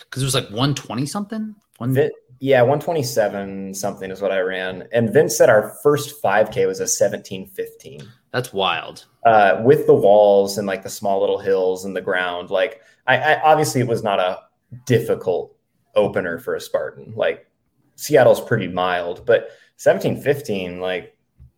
Because 0.00 0.22
it 0.22 0.26
was 0.26 0.34
like 0.34 0.44
120 0.44 1.06
something? 1.06 1.54
One... 1.78 1.94
yeah, 2.40 2.60
127 2.60 3.74
something 3.74 4.10
is 4.10 4.20
what 4.20 4.32
I 4.32 4.40
ran. 4.40 4.88
And 4.92 5.12
Vince 5.12 5.36
said 5.36 5.48
our 5.48 5.76
first 5.82 6.22
5K 6.22 6.66
was 6.66 6.80
a 6.80 6.84
1715. 6.84 8.02
That's 8.32 8.52
wild. 8.52 9.06
Uh, 9.24 9.60
with 9.64 9.86
the 9.86 9.94
walls 9.94 10.58
and 10.58 10.66
like 10.66 10.82
the 10.82 10.90
small 10.90 11.20
little 11.20 11.38
hills 11.38 11.84
and 11.84 11.96
the 11.96 12.00
ground. 12.00 12.50
Like, 12.50 12.80
I, 13.06 13.18
I 13.18 13.42
obviously 13.42 13.80
it 13.80 13.88
was 13.88 14.02
not 14.02 14.20
a 14.20 14.40
difficult 14.84 15.56
opener 15.94 16.38
for 16.38 16.54
a 16.54 16.60
Spartan. 16.60 17.14
Like, 17.16 17.46
Seattle's 17.94 18.40
pretty 18.42 18.68
mild, 18.68 19.24
but 19.24 19.50
1715, 19.82 20.80
like, 20.80 21.16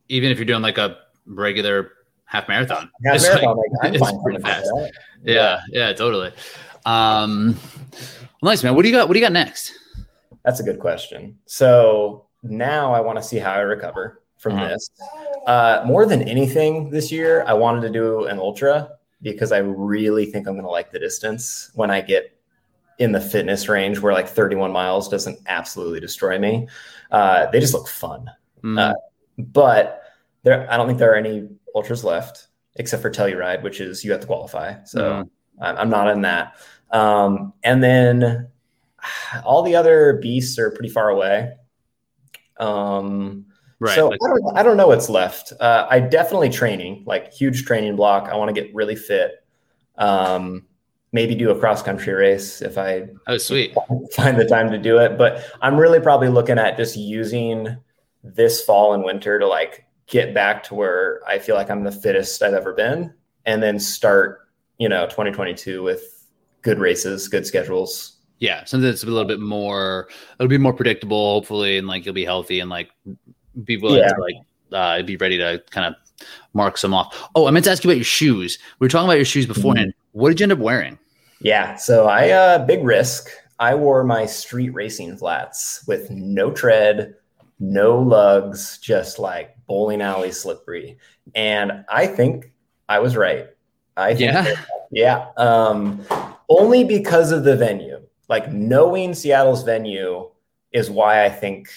even 0.09 0.31
if 0.31 0.39
you're 0.39 0.45
doing 0.45 0.62
like 0.62 0.79
a 0.79 0.97
regular 1.26 1.93
half 2.24 2.49
marathon. 2.49 2.91
Half 3.05 3.16
it's 3.16 3.24
marathon, 3.24 3.57
like, 3.57 3.93
like 3.93 3.95
it's 4.01 4.22
pretty 4.22 4.41
fast. 4.41 4.70
Yeah, 4.76 5.35
yeah, 5.35 5.61
yeah, 5.70 5.93
totally. 5.93 6.33
Um, 6.87 7.57
well, 8.41 8.51
nice 8.53 8.62
man. 8.62 8.74
What 8.74 8.83
do 8.83 8.89
you 8.89 8.95
got? 8.95 9.09
What 9.09 9.14
do 9.14 9.20
you 9.20 9.26
got 9.26 9.33
next? 9.33 9.72
That's 10.49 10.61
a 10.61 10.63
good 10.63 10.79
question. 10.79 11.37
So 11.45 12.25
now 12.43 12.95
I 12.95 13.01
want 13.01 13.19
to 13.19 13.23
see 13.23 13.37
how 13.37 13.53
I 13.53 13.59
recover 13.59 14.23
from 14.39 14.55
uh-huh. 14.55 14.69
this. 14.69 14.91
Uh, 15.47 15.83
more 15.85 16.07
than 16.07 16.23
anything 16.23 16.89
this 16.89 17.13
year, 17.13 17.45
I 17.47 17.53
wanted 17.53 17.83
to 17.83 17.91
do 17.91 18.25
an 18.25 18.39
ultra 18.39 18.93
because 19.21 19.53
I 19.53 19.59
really 19.59 20.25
think 20.25 20.47
I'm 20.49 20.55
going 20.55 20.65
to 20.65 20.71
like 20.71 20.91
the 20.91 20.99
distance 20.99 21.71
when 21.75 21.91
I 21.91 22.01
get 22.01 22.35
in 22.99 23.13
the 23.13 23.21
fitness 23.21 23.69
range 23.69 23.99
where 23.99 24.15
like 24.15 24.27
31 24.27 24.73
miles 24.73 25.07
doesn't 25.11 25.39
absolutely 25.49 26.01
destroy 26.01 26.39
me. 26.39 26.67
Uh, 27.11 27.51
they 27.51 27.61
just 27.61 27.75
look 27.75 27.87
fun. 27.87 28.31
Mm. 28.65 28.79
Uh, 28.79 28.95
but 29.37 30.01
there, 30.45 30.67
I 30.73 30.79
don't 30.79 30.87
think 30.87 30.99
there 30.99 31.13
are 31.13 31.17
any 31.17 31.47
ultras 31.75 32.05
left 32.05 32.47
except 32.77 33.03
for 33.03 33.11
Telluride, 33.11 33.63
which 33.63 33.83
is 33.83 34.03
you 34.03 34.13
have 34.13 34.23
to 34.23 34.27
qualify. 34.27 34.83
So 34.85 35.27
mm-hmm. 35.61 35.63
I'm 35.63 35.91
not 35.91 36.09
in 36.09 36.23
that. 36.23 36.57
Um, 36.91 37.53
and 37.63 37.85
then 37.85 38.49
all 39.45 39.63
the 39.63 39.77
other 39.77 40.15
beasts 40.23 40.59
are 40.59 40.71
pretty 40.71 40.89
far 40.89 41.09
away. 41.09 41.53
Um, 42.59 43.47
right. 43.81 43.95
So 43.95 44.09
like- 44.09 44.19
I, 44.25 44.29
don't, 44.29 44.59
I 44.59 44.63
don't 44.63 44.77
know 44.77 44.89
what's 44.89 45.09
left. 45.09 45.53
Uh, 45.61 45.87
I 45.89 46.01
definitely 46.01 46.51
training, 46.51 47.05
like 47.07 47.33
huge 47.33 47.65
training 47.65 47.97
block. 47.97 48.29
I 48.29 48.37
want 48.37 48.55
to 48.55 48.61
get 48.61 48.75
really 48.75 48.97
fit. 48.97 49.33
Um, 49.97 50.67
maybe 51.13 51.35
do 51.35 51.51
a 51.51 51.59
cross 51.59 51.83
country 51.83 52.13
race 52.13 52.61
if 52.61 52.77
I 52.77 53.09
oh 53.27 53.39
sweet 53.39 53.75
find 54.13 54.39
the 54.39 54.45
time 54.45 54.71
to 54.71 54.79
do 54.79 54.99
it. 54.99 55.19
But 55.19 55.45
I'm 55.63 55.77
really 55.77 56.01
probably 56.01 56.29
looking 56.29 56.59
at 56.59 56.77
just 56.77 56.97
using 56.97 57.77
this 58.23 58.63
fall 58.63 58.95
and 58.95 59.05
winter 59.05 59.39
to 59.39 59.47
like 59.47 59.87
get 60.07 60.35
back 60.35 60.63
to 60.65 60.75
where 60.75 61.21
I 61.27 61.39
feel 61.39 61.55
like 61.55 61.71
I'm 61.71 61.85
the 61.85 61.93
fittest 61.93 62.43
I've 62.43 62.55
ever 62.55 62.73
been, 62.73 63.13
and 63.47 63.63
then 63.63 63.79
start, 63.79 64.49
you 64.79 64.89
know, 64.89 65.07
2022 65.07 65.83
with 65.83 66.27
good 66.63 66.79
races, 66.79 67.29
good 67.29 67.47
schedules. 67.47 68.18
Yeah, 68.39 68.64
something 68.64 68.89
that's 68.89 69.03
a 69.03 69.07
little 69.07 69.24
bit 69.24 69.41
more, 69.41 70.09
it'll 70.39 70.49
be 70.49 70.59
more 70.59 70.72
predictable, 70.72 71.34
hopefully, 71.34 71.78
and 71.78 71.89
like 71.89 72.05
you'll 72.05 72.14
be 72.14 72.24
healthy 72.24 72.61
and 72.61 72.70
like 72.70 72.91
be 73.64 73.76
willing 73.76 73.99
yeah. 73.99 74.12
to 74.12 74.20
like 74.20 74.34
uh, 74.72 75.03
be 75.03 75.16
ready 75.16 75.39
to 75.39 75.62
kind 75.70 75.86
of 75.86 75.95
mark 76.53 76.78
some 76.78 76.95
off. 76.95 77.28
Oh, 77.34 77.47
I 77.47 77.51
meant 77.51 77.64
to 77.64 77.70
ask 77.70 77.82
you 77.82 77.91
about 77.91 77.97
your 77.97 78.05
shoes. 78.05 78.59
We 78.78 78.84
were 78.84 78.89
talking 78.89 79.07
about 79.07 79.16
your 79.16 79.24
shoes 79.24 79.47
beforehand. 79.47 79.91
Mm-hmm. 79.91 80.20
What 80.20 80.28
did 80.28 80.41
you 80.41 80.45
end 80.45 80.53
up 80.53 80.59
wearing? 80.59 80.99
Yeah, 81.41 81.76
so 81.76 82.07
I 82.07 82.30
uh 82.30 82.64
big 82.64 82.84
risk. 82.84 83.28
I 83.61 83.74
wore 83.74 84.05
my 84.05 84.26
street 84.26 84.70
racing 84.70 85.16
flats 85.16 85.84
with 85.89 86.11
no 86.11 86.53
tread, 86.53 87.14
no 87.59 87.99
lugs, 87.99 88.78
just 88.78 89.18
like 89.18 89.57
bowling 89.66 90.01
alley 90.01 90.30
slippery. 90.30 90.99
And 91.34 91.84
I 91.89 92.07
think 92.07 92.53
I 92.89 93.01
was 93.01 93.16
right. 93.16 93.49
I 93.97 94.14
think 94.14 94.32
yeah, 94.32 94.55
yeah. 94.93 95.26
Um, 95.36 96.05
only 96.49 96.84
because 96.84 97.32
of 97.32 97.45
the 97.45 97.57
venue. 97.57 98.01
Like 98.29 98.53
knowing 98.53 99.14
Seattle's 99.14 99.62
venue 99.62 100.31
is 100.72 100.91
why 100.91 101.24
I 101.24 101.31
think 101.31 101.70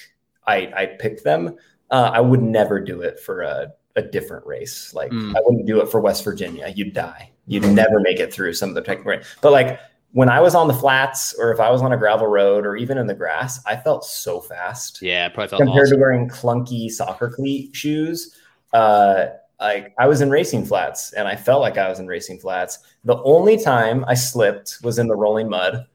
I, 0.45 0.72
I 0.76 0.86
picked 0.99 1.24
them. 1.24 1.56
Uh, 1.89 2.12
I 2.14 2.22
would 2.22 2.41
never 2.41 2.80
do 2.80 3.02
it 3.02 3.20
for 3.20 3.41
a, 3.41 3.74
a 3.95 4.02
different 4.02 4.45
race. 4.45 4.93
Like 4.93 5.12
mm. 5.12 5.36
I 5.36 5.39
wouldn't 5.43 5.66
do 5.66 5.82
it 5.82 5.89
for 5.89 6.02
West 6.02 6.24
Virginia. 6.24 6.72
You'd 6.76 6.93
die. 6.93 7.32
You'd 7.47 7.66
never 7.66 7.99
make 7.99 8.20
it 8.20 8.34
through 8.34 8.54
some 8.54 8.70
of 8.70 8.76
the 8.76 8.82
technical. 8.82 9.22
But 9.41 9.52
like 9.52 9.80
when 10.14 10.30
I 10.30 10.41
was 10.41 10.56
on 10.56 10.68
the 10.68 10.74
flats 10.74 11.34
or 11.38 11.52
if 11.52 11.60
I 11.60 11.70
was 11.70 11.82
on 11.82 11.91
a 11.93 11.97
gravel 11.97 12.28
road 12.28 12.66
or 12.66 12.76
even 12.76 12.97
in 12.97 13.08
the 13.08 13.14
grass, 13.14 13.60
I 13.66 13.76
felt 13.76 14.06
so 14.06 14.39
fast. 14.39 15.02
Yeah, 15.02 15.28
probably 15.30 15.49
felt 15.49 15.62
compared 15.62 15.88
awesome. 15.88 15.97
to 15.97 16.02
wearing 16.02 16.30
clunky 16.30 16.89
soccer 16.89 17.30
cleat 17.30 17.76
shoes. 17.76 18.36
Uh, 18.74 19.28
like 19.60 19.93
I 19.99 20.08
was 20.08 20.22
in 20.22 20.30
racing 20.30 20.66
flats 20.66 21.14
and 21.14 21.28
I 21.28 21.36
felt 21.36 21.62
like 21.62 21.78
I 21.78 21.88
was 21.88 21.99
in 21.99 22.08
racing 22.08 22.39
flats. 22.39 22.80
The 23.04 23.22
only 23.24 23.58
time 23.58 24.04
I 24.08 24.16
slipped 24.16 24.80
was 24.82 24.97
in 24.99 25.08
the 25.08 25.16
rolling 25.16 25.49
mud. 25.49 25.86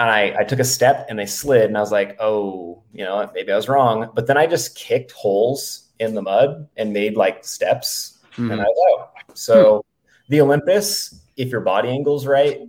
And 0.00 0.08
I, 0.08 0.34
I 0.38 0.44
took 0.44 0.60
a 0.60 0.64
step 0.64 1.04
and 1.10 1.18
they 1.18 1.26
slid 1.26 1.66
and 1.66 1.76
I 1.76 1.80
was 1.80 1.92
like, 1.92 2.16
oh, 2.20 2.82
you 2.90 3.04
know, 3.04 3.30
maybe 3.34 3.52
I 3.52 3.56
was 3.56 3.68
wrong. 3.68 4.10
But 4.14 4.26
then 4.26 4.38
I 4.38 4.46
just 4.46 4.74
kicked 4.74 5.12
holes 5.12 5.90
in 5.98 6.14
the 6.14 6.22
mud 6.22 6.66
and 6.78 6.94
made 6.94 7.18
like 7.18 7.44
steps 7.44 8.18
mm-hmm. 8.32 8.50
and 8.50 8.62
I 8.62 8.64
was 8.64 8.98
out. 8.98 9.36
So 9.36 9.84
hmm. 9.84 10.30
the 10.30 10.40
Olympus, 10.40 11.20
if 11.36 11.50
your 11.50 11.60
body 11.60 11.90
angle's 11.90 12.26
right, 12.26 12.60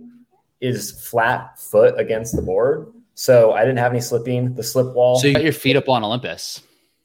is 0.60 0.90
flat 1.08 1.58
foot 1.58 1.98
against 1.98 2.36
the 2.36 2.42
board. 2.42 2.92
So 3.14 3.52
I 3.52 3.62
didn't 3.62 3.78
have 3.78 3.92
any 3.92 4.02
slipping. 4.02 4.54
The 4.54 4.62
slip 4.62 4.94
wall. 4.94 5.18
So 5.18 5.26
you 5.26 5.32
got 5.32 5.42
your 5.42 5.54
feet 5.54 5.76
up 5.76 5.88
on 5.88 6.04
Olympus. 6.04 6.60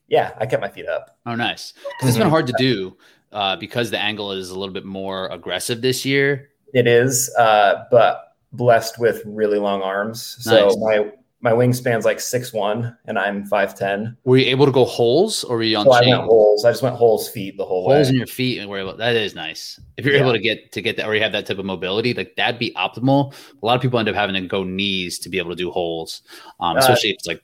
Yeah, 0.09 0.33
I 0.37 0.45
kept 0.45 0.61
my 0.61 0.69
feet 0.69 0.87
up. 0.87 1.17
Oh, 1.25 1.35
nice. 1.35 1.71
Because 1.71 2.09
it's 2.09 2.17
been 2.17 2.29
hard 2.29 2.47
to 2.47 2.53
do 2.57 2.97
uh, 3.31 3.55
because 3.55 3.91
the 3.91 3.99
angle 3.99 4.33
is 4.33 4.49
a 4.49 4.59
little 4.59 4.73
bit 4.73 4.83
more 4.83 5.27
aggressive 5.27 5.81
this 5.81 6.03
year. 6.03 6.49
It 6.73 6.85
is, 6.85 7.33
uh, 7.39 7.85
but 7.89 8.26
blessed 8.51 8.99
with 8.99 9.21
really 9.25 9.59
long 9.59 9.81
arms. 9.81 10.37
Nice. 10.45 10.73
So 10.73 10.77
my 10.79 11.11
my 11.39 11.51
wingspan's 11.51 12.03
like 12.03 12.19
six 12.19 12.51
one, 12.51 12.97
and 13.05 13.17
I'm 13.19 13.45
five 13.45 13.77
ten. 13.77 14.17
Were 14.23 14.37
you 14.37 14.45
able 14.47 14.65
to 14.65 14.71
go 14.71 14.85
holes, 14.85 15.43
or 15.43 15.57
were 15.57 15.63
you 15.63 15.77
on? 15.77 15.85
So 15.85 15.93
I 15.93 16.01
went 16.01 16.23
holes. 16.23 16.65
I 16.65 16.71
just 16.71 16.81
went 16.81 16.95
holes 16.95 17.29
feet 17.29 17.57
the 17.57 17.65
whole 17.65 17.83
holes 17.83 17.89
way. 17.89 17.95
Holes 17.97 18.09
in 18.09 18.15
your 18.15 18.27
feet, 18.27 18.59
and 18.59 18.69
where 18.69 18.91
that 18.91 19.15
is 19.15 19.35
nice. 19.35 19.79
If 19.97 20.05
you're 20.05 20.15
yeah. 20.15 20.21
able 20.21 20.33
to 20.33 20.39
get 20.39 20.71
to 20.71 20.81
get 20.81 20.97
that, 20.97 21.05
or 21.07 21.13
you 21.15 21.21
have 21.21 21.31
that 21.33 21.45
type 21.45 21.59
of 21.59 21.65
mobility, 21.65 22.13
like 22.13 22.35
that'd 22.35 22.59
be 22.59 22.71
optimal. 22.71 23.33
A 23.61 23.65
lot 23.65 23.75
of 23.75 23.81
people 23.81 23.99
end 23.99 24.09
up 24.09 24.15
having 24.15 24.35
to 24.35 24.47
go 24.47 24.63
knees 24.63 25.19
to 25.19 25.29
be 25.29 25.37
able 25.37 25.51
to 25.51 25.55
do 25.55 25.69
holes, 25.69 26.23
um, 26.59 26.75
uh, 26.75 26.79
especially 26.79 27.11
uh, 27.11 27.13
if 27.13 27.17
it's 27.17 27.27
like 27.27 27.43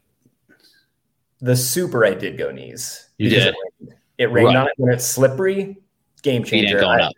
the 1.39 1.56
super. 1.56 2.04
I 2.06 2.16
did 2.16 2.38
go 2.38 2.51
knees. 2.51 3.10
You 3.18 3.30
did. 3.30 3.47
It 3.47 3.56
rained, 3.80 3.93
it 4.18 4.32
rained 4.32 4.47
right. 4.47 4.58
on 4.58 4.68
it 4.68 4.74
when 4.78 4.91
it's 4.91 5.06
slippery. 5.06 5.78
Game 6.24 6.43
changer. 6.43 6.84
I, 6.84 7.12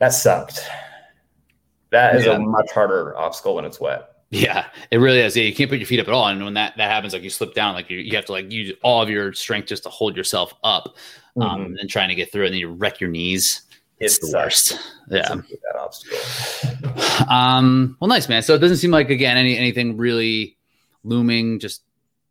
that 0.00 0.08
sucked. 0.08 0.68
That 1.94 2.16
is 2.16 2.26
yeah. 2.26 2.32
a 2.32 2.38
much 2.40 2.72
harder 2.72 3.16
obstacle 3.16 3.54
when 3.54 3.64
it's 3.64 3.78
wet. 3.78 4.10
Yeah, 4.30 4.66
it 4.90 4.98
really 4.98 5.20
is. 5.20 5.36
Yeah, 5.36 5.44
you 5.44 5.54
can't 5.54 5.70
put 5.70 5.78
your 5.78 5.86
feet 5.86 6.00
up 6.00 6.08
at 6.08 6.12
all, 6.12 6.26
and 6.26 6.44
when 6.44 6.54
that 6.54 6.76
that 6.76 6.90
happens, 6.90 7.12
like 7.12 7.22
you 7.22 7.30
slip 7.30 7.54
down, 7.54 7.74
like 7.74 7.88
you, 7.88 7.98
you 7.98 8.16
have 8.16 8.24
to 8.24 8.32
like 8.32 8.50
use 8.50 8.74
all 8.82 9.00
of 9.00 9.08
your 9.08 9.32
strength 9.32 9.68
just 9.68 9.84
to 9.84 9.90
hold 9.90 10.16
yourself 10.16 10.52
up, 10.64 10.96
um, 11.40 11.60
mm-hmm. 11.60 11.74
and 11.78 11.88
trying 11.88 12.08
to 12.08 12.16
get 12.16 12.32
through 12.32 12.42
it, 12.42 12.46
and 12.46 12.54
then 12.54 12.60
you 12.60 12.72
wreck 12.72 13.00
your 13.00 13.10
knees. 13.10 13.62
It's, 14.00 14.18
it's 14.18 14.32
the 14.32 14.36
worst. 14.36 14.76
Yeah, 15.08 15.36
that 15.36 15.76
obstacle. 15.78 17.32
Um. 17.32 17.96
Well, 18.00 18.08
nice 18.08 18.28
man. 18.28 18.42
So 18.42 18.54
it 18.54 18.58
doesn't 18.58 18.78
seem 18.78 18.90
like 18.90 19.08
again 19.08 19.36
any 19.36 19.56
anything 19.56 19.96
really 19.96 20.56
looming. 21.04 21.60
Just 21.60 21.82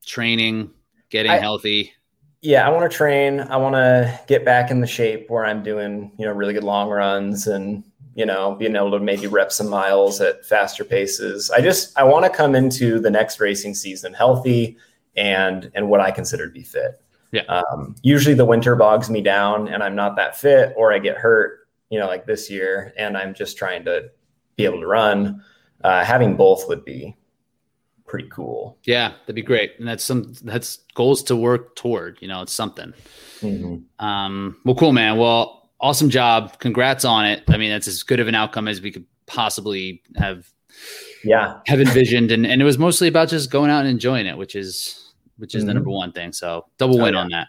training, 0.05 0.71
getting 1.09 1.31
I, 1.31 1.37
healthy. 1.37 1.93
Yeah, 2.41 2.67
I 2.67 2.69
want 2.71 2.91
to 2.91 2.97
train. 2.97 3.39
I 3.39 3.55
want 3.55 3.75
to 3.75 4.19
get 4.27 4.43
back 4.43 4.71
in 4.71 4.81
the 4.81 4.87
shape 4.87 5.29
where 5.29 5.45
I'm 5.45 5.63
doing, 5.63 6.11
you 6.17 6.25
know, 6.25 6.33
really 6.33 6.53
good 6.53 6.65
long 6.65 6.89
runs 6.89 7.47
and 7.47 7.85
you 8.15 8.25
know, 8.25 8.55
being 8.55 8.75
able 8.75 8.91
to 8.91 8.99
maybe 8.99 9.27
rep 9.27 9.51
some 9.51 9.69
miles 9.69 10.21
at 10.21 10.45
faster 10.45 10.83
paces. 10.83 11.49
I 11.51 11.61
just 11.61 11.97
I 11.97 12.03
want 12.03 12.25
to 12.25 12.29
come 12.29 12.55
into 12.55 12.99
the 12.99 13.09
next 13.09 13.39
racing 13.39 13.75
season 13.75 14.13
healthy 14.13 14.77
and 15.15 15.71
and 15.73 15.89
what 15.89 15.99
I 15.99 16.11
consider 16.11 16.47
to 16.47 16.53
be 16.53 16.63
fit. 16.63 17.01
Yeah. 17.31 17.43
Um, 17.43 17.95
usually 18.03 18.35
the 18.35 18.45
winter 18.45 18.75
bogs 18.75 19.09
me 19.09 19.21
down 19.21 19.67
and 19.67 19.81
I'm 19.81 19.95
not 19.95 20.15
that 20.17 20.37
fit 20.37 20.73
or 20.77 20.93
I 20.93 20.99
get 20.99 21.17
hurt, 21.17 21.67
you 21.89 21.99
know, 21.99 22.05
like 22.05 22.27
this 22.27 22.49
year, 22.49 22.93
and 22.95 23.17
I'm 23.17 23.33
just 23.33 23.57
trying 23.57 23.85
to 23.85 24.11
be 24.55 24.65
able 24.65 24.79
to 24.81 24.87
run. 24.87 25.43
Uh, 25.83 26.05
having 26.05 26.37
both 26.37 26.67
would 26.67 26.85
be 26.85 27.17
pretty 28.05 28.29
cool. 28.29 28.77
Yeah, 28.83 29.13
that'd 29.21 29.33
be 29.33 29.41
great. 29.41 29.73
And 29.79 29.87
that's 29.87 30.03
some 30.03 30.33
that's 30.43 30.77
goals 30.93 31.23
to 31.23 31.35
work 31.35 31.75
toward. 31.75 32.19
You 32.21 32.27
know, 32.27 32.43
it's 32.43 32.53
something. 32.53 32.93
Mm-hmm. 33.41 34.05
Um, 34.05 34.57
well, 34.63 34.75
cool, 34.75 34.93
man. 34.93 35.17
Well, 35.17 35.62
awesome 35.83 36.09
job. 36.09 36.57
Congrats 36.59 37.05
on 37.05 37.25
it. 37.25 37.43
I 37.47 37.57
mean, 37.57 37.69
that's 37.69 37.87
as 37.87 38.01
good 38.01 38.19
of 38.19 38.27
an 38.27 38.33
outcome 38.33 38.67
as 38.67 38.81
we 38.81 38.91
could 38.91 39.05
possibly 39.25 40.01
have 40.15 40.49
yeah 41.23 41.59
have 41.67 41.79
envisioned 41.79 42.31
and, 42.31 42.45
and 42.45 42.61
it 42.61 42.65
was 42.65 42.77
mostly 42.77 43.07
about 43.07 43.29
just 43.29 43.49
going 43.49 43.71
out 43.71 43.81
and 43.81 43.87
enjoying 43.87 44.25
it 44.25 44.37
which 44.37 44.55
is 44.55 45.13
which 45.37 45.55
is 45.55 45.61
mm-hmm. 45.61 45.67
the 45.67 45.73
number 45.75 45.89
one 45.91 46.11
thing 46.11 46.33
so 46.33 46.65
double 46.77 46.97
win 46.97 47.15
oh, 47.15 47.19
yeah. 47.19 47.23
on 47.23 47.29
that 47.29 47.47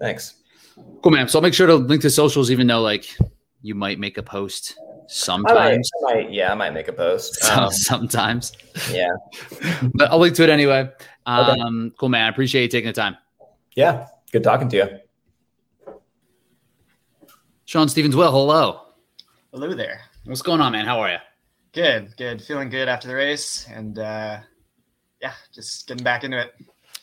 thanks 0.00 0.36
Cool, 1.02 1.12
man. 1.12 1.28
So 1.28 1.38
I'll 1.38 1.42
make 1.42 1.54
sure 1.54 1.66
to 1.66 1.74
link 1.74 2.02
to 2.02 2.10
socials, 2.10 2.50
even 2.50 2.66
though 2.66 2.80
like 2.80 3.16
you 3.62 3.74
might 3.74 3.98
make 3.98 4.18
a 4.18 4.22
post 4.22 4.78
sometimes. 5.08 5.90
I 6.00 6.12
might, 6.12 6.20
I 6.20 6.22
might, 6.22 6.32
yeah, 6.32 6.52
I 6.52 6.54
might 6.54 6.72
make 6.72 6.88
a 6.88 6.92
post. 6.92 7.38
Um, 7.52 7.70
sometimes. 7.70 8.52
Yeah. 8.90 9.10
but 9.94 10.10
I'll 10.10 10.18
link 10.18 10.34
to 10.36 10.42
it 10.44 10.50
anyway. 10.50 10.90
Um, 11.26 11.86
okay. 11.86 11.94
Cool, 11.98 12.08
man. 12.08 12.26
I 12.26 12.28
appreciate 12.28 12.62
you 12.62 12.68
taking 12.68 12.88
the 12.88 12.92
time. 12.92 13.16
Yeah. 13.74 14.06
Good 14.32 14.44
talking 14.44 14.68
to 14.70 14.76
you. 14.76 14.88
Sean 17.64 17.88
Stevens, 17.88 18.16
well, 18.16 18.32
hello. 18.32 18.80
Hello 19.52 19.72
there. 19.74 20.00
What's 20.24 20.42
going 20.42 20.60
on, 20.60 20.72
man? 20.72 20.84
How 20.84 21.00
are 21.00 21.12
you? 21.12 21.18
Good, 21.72 22.16
good. 22.16 22.42
Feeling 22.42 22.68
good 22.68 22.88
after 22.88 23.08
the 23.08 23.14
race. 23.14 23.66
And 23.72 23.98
uh, 23.98 24.40
yeah, 25.20 25.32
just 25.54 25.86
getting 25.86 26.04
back 26.04 26.24
into 26.24 26.40
it. 26.40 26.54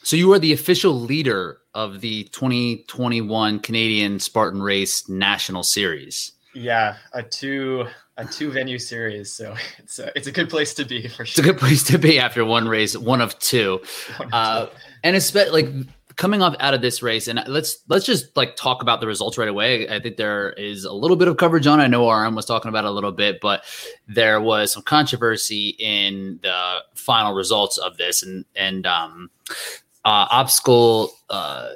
So 0.04 0.16
you 0.16 0.32
are 0.34 0.40
the 0.40 0.54
official 0.54 0.94
leader 0.94 1.60
of 1.74 2.02
the 2.02 2.26
2021 2.26 3.60
Canadian 3.60 4.20
Spartan 4.20 4.62
Race 4.62 5.08
National 5.08 5.64
Series. 5.64 6.34
Yeah, 6.54 6.98
a 7.14 7.24
two 7.24 7.86
a 8.18 8.26
two 8.26 8.52
venue 8.52 8.80
series, 8.80 9.32
so 9.32 9.56
it's 9.78 10.00
a 10.00 10.12
it's 10.16 10.28
a 10.28 10.32
good 10.32 10.50
place 10.50 10.74
to 10.74 10.86
be 10.86 11.08
for 11.08 11.26
sure. 11.26 11.40
It's 11.40 11.40
a 11.40 11.44
good 11.44 11.58
place 11.58 11.84
to 11.84 11.98
be 11.98 12.20
after 12.20 12.44
one 12.44 12.68
race, 12.68 12.98
one 12.98 13.22
of 13.22 13.38
two, 13.40 13.82
one 14.18 14.28
of 14.28 14.34
uh, 14.34 14.66
two. 14.66 14.72
and 15.04 15.16
especially 15.16 15.64
like 15.64 15.88
coming 16.20 16.42
off 16.42 16.54
out 16.60 16.74
of 16.74 16.82
this 16.82 17.02
race. 17.02 17.28
And 17.30 17.42
let's 17.48 17.80
let's 17.88 18.06
just 18.06 18.36
like 18.38 18.56
talk 18.56 18.84
about 18.84 19.00
the 19.00 19.08
results 19.08 19.38
right 19.38 19.48
away. 19.48 19.90
I 19.90 20.00
think 20.00 20.18
there 20.18 20.52
is 20.52 20.84
a 20.84 20.92
little 20.92 21.18
bit 21.18 21.30
of 21.30 21.38
coverage 21.38 21.66
on. 21.66 21.80
I 21.80 21.88
know 21.88 22.12
RM 22.12 22.36
was 22.36 22.46
talking 22.46 22.70
about 22.70 22.86
a 22.86 22.92
little 22.92 23.14
bit, 23.14 23.40
but 23.42 23.64
there 24.08 24.40
was 24.40 24.74
some 24.74 24.84
controversy 24.84 25.70
in 25.80 26.40
the 26.44 26.80
final 26.94 27.34
results 27.34 27.80
of 27.80 27.98
this, 27.98 28.22
and 28.22 28.46
and 28.56 28.86
um, 28.86 29.32
uh, 30.06 30.28
obstacle 30.30 31.12
uh, 31.30 31.70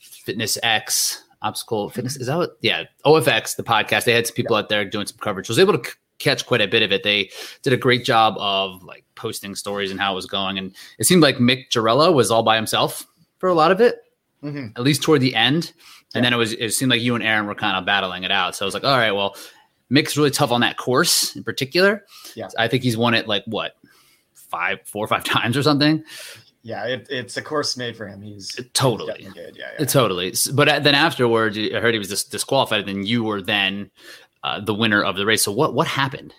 fitness 0.00 0.58
X 0.64 1.22
obstacle 1.42 1.88
fitness 1.88 2.16
is 2.16 2.26
that 2.26 2.36
what 2.36 2.58
yeah 2.60 2.84
ofx 3.06 3.56
the 3.56 3.62
podcast 3.62 4.04
they 4.04 4.12
had 4.12 4.26
some 4.26 4.34
people 4.34 4.54
yeah. 4.54 4.60
out 4.60 4.68
there 4.68 4.84
doing 4.84 5.06
some 5.06 5.16
coverage 5.16 5.48
I 5.48 5.52
was 5.52 5.58
able 5.58 5.78
to 5.78 5.88
c- 5.88 5.96
catch 6.18 6.44
quite 6.44 6.60
a 6.60 6.68
bit 6.68 6.82
of 6.82 6.92
it 6.92 7.02
they 7.02 7.30
did 7.62 7.72
a 7.72 7.78
great 7.78 8.04
job 8.04 8.34
of 8.36 8.82
like 8.82 9.06
posting 9.14 9.54
stories 9.54 9.90
and 9.90 9.98
how 9.98 10.12
it 10.12 10.16
was 10.16 10.26
going 10.26 10.58
and 10.58 10.76
it 10.98 11.04
seemed 11.04 11.22
like 11.22 11.36
mick 11.36 11.70
Girella 11.70 12.12
was 12.12 12.30
all 12.30 12.42
by 12.42 12.56
himself 12.56 13.06
for 13.40 13.48
a 13.48 13.54
lot 13.54 13.72
of 13.72 13.80
it 13.80 14.02
mm-hmm. 14.42 14.68
at 14.76 14.82
least 14.82 15.02
toward 15.02 15.20
the 15.20 15.34
end 15.34 15.72
and 16.14 16.22
yeah. 16.22 16.22
then 16.22 16.32
it 16.32 16.36
was 16.36 16.52
it 16.52 16.70
seemed 16.70 16.90
like 16.90 17.00
you 17.00 17.16
and 17.16 17.24
aaron 17.24 17.46
were 17.46 17.54
kind 17.54 17.76
of 17.76 17.84
battling 17.84 18.22
it 18.22 18.30
out 18.30 18.54
so 18.54 18.64
i 18.64 18.66
was 18.66 18.74
like 18.74 18.84
all 18.84 18.96
right 18.96 19.12
well 19.12 19.34
mick's 19.88 20.16
really 20.16 20.30
tough 20.30 20.52
on 20.52 20.60
that 20.60 20.76
course 20.76 21.34
in 21.34 21.42
particular 21.42 22.04
yeah 22.36 22.48
i 22.58 22.68
think 22.68 22.84
he's 22.84 22.96
won 22.96 23.14
it 23.14 23.26
like 23.26 23.42
what 23.46 23.76
five 24.34 24.78
four 24.84 25.04
or 25.04 25.08
five 25.08 25.24
times 25.24 25.56
or 25.56 25.62
something 25.62 26.04
yeah, 26.62 26.84
it, 26.86 27.06
it's 27.10 27.36
a 27.36 27.42
course 27.42 27.76
made 27.76 27.96
for 27.96 28.06
him. 28.06 28.20
He's 28.20 28.58
totally 28.74 29.14
he's 29.18 29.32
good. 29.32 29.56
Yeah, 29.56 29.70
yeah, 29.78 29.86
totally. 29.86 30.34
But 30.52 30.82
then 30.82 30.94
afterwards, 30.94 31.56
I 31.56 31.80
heard 31.80 31.94
he 31.94 31.98
was 31.98 32.08
dis- 32.08 32.24
disqualified. 32.24 32.88
And 32.88 33.08
you 33.08 33.24
were 33.24 33.40
then 33.40 33.90
uh, 34.44 34.60
the 34.60 34.74
winner 34.74 35.02
of 35.02 35.16
the 35.16 35.24
race. 35.24 35.42
So 35.42 35.52
what 35.52 35.74
what 35.74 35.86
happened? 35.86 36.34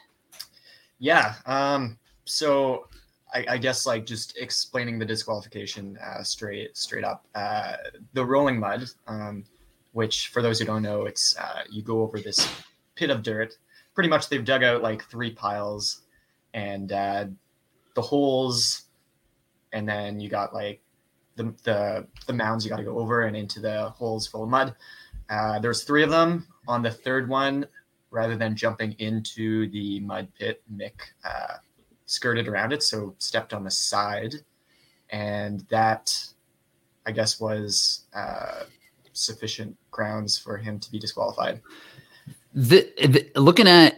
Yeah. 0.99 1.35
Um. 1.45 1.97
So 2.25 2.87
I, 3.33 3.45
I 3.51 3.57
guess 3.57 3.85
like 3.85 4.05
just 4.05 4.37
explaining 4.37 4.99
the 4.99 5.05
disqualification 5.05 5.97
uh, 5.97 6.23
straight 6.23 6.77
straight 6.77 7.03
up. 7.03 7.25
Uh, 7.35 7.77
the 8.13 8.25
rolling 8.25 8.59
mud, 8.59 8.85
um, 9.07 9.43
which 9.93 10.27
for 10.29 10.41
those 10.41 10.59
who 10.59 10.65
don't 10.65 10.81
know, 10.81 11.05
it's 11.05 11.35
uh, 11.37 11.61
you 11.69 11.81
go 11.81 12.01
over 12.01 12.19
this 12.19 12.49
pit 12.95 13.09
of 13.09 13.23
dirt. 13.23 13.57
Pretty 13.93 14.09
much, 14.09 14.29
they've 14.29 14.45
dug 14.45 14.63
out 14.63 14.81
like 14.81 15.03
three 15.05 15.31
piles, 15.31 16.01
and 16.53 16.91
uh, 16.91 17.25
the 17.95 18.01
holes 18.01 18.83
and 19.73 19.87
then 19.87 20.19
you 20.19 20.29
got 20.29 20.53
like 20.53 20.81
the 21.35 21.53
the, 21.63 22.07
the 22.27 22.33
mounds 22.33 22.63
you 22.65 22.69
got 22.69 22.77
to 22.77 22.83
go 22.83 22.99
over 22.99 23.23
and 23.23 23.35
into 23.35 23.59
the 23.59 23.89
holes 23.89 24.27
full 24.27 24.43
of 24.43 24.49
mud. 24.49 24.75
Uh, 25.29 25.59
there's 25.59 25.83
three 25.83 26.03
of 26.03 26.09
them. 26.09 26.47
On 26.67 26.81
the 26.83 26.91
third 26.91 27.27
one, 27.27 27.65
rather 28.11 28.35
than 28.35 28.55
jumping 28.55 28.93
into 28.99 29.69
the 29.71 29.99
mud 30.01 30.27
pit, 30.37 30.61
Mick 30.73 30.93
uh, 31.23 31.55
skirted 32.11 32.49
around 32.49 32.73
it, 32.73 32.83
so 32.83 33.15
stepped 33.19 33.53
on 33.53 33.63
the 33.63 33.71
side, 33.71 34.35
and 35.09 35.61
that, 35.69 36.13
I 37.05 37.11
guess, 37.11 37.39
was 37.39 38.03
uh, 38.13 38.63
sufficient 39.13 39.77
grounds 39.91 40.37
for 40.37 40.57
him 40.57 40.77
to 40.79 40.91
be 40.91 40.99
disqualified. 40.99 41.61
The, 42.53 42.91
the, 42.97 43.39
looking 43.39 43.67
at 43.67 43.95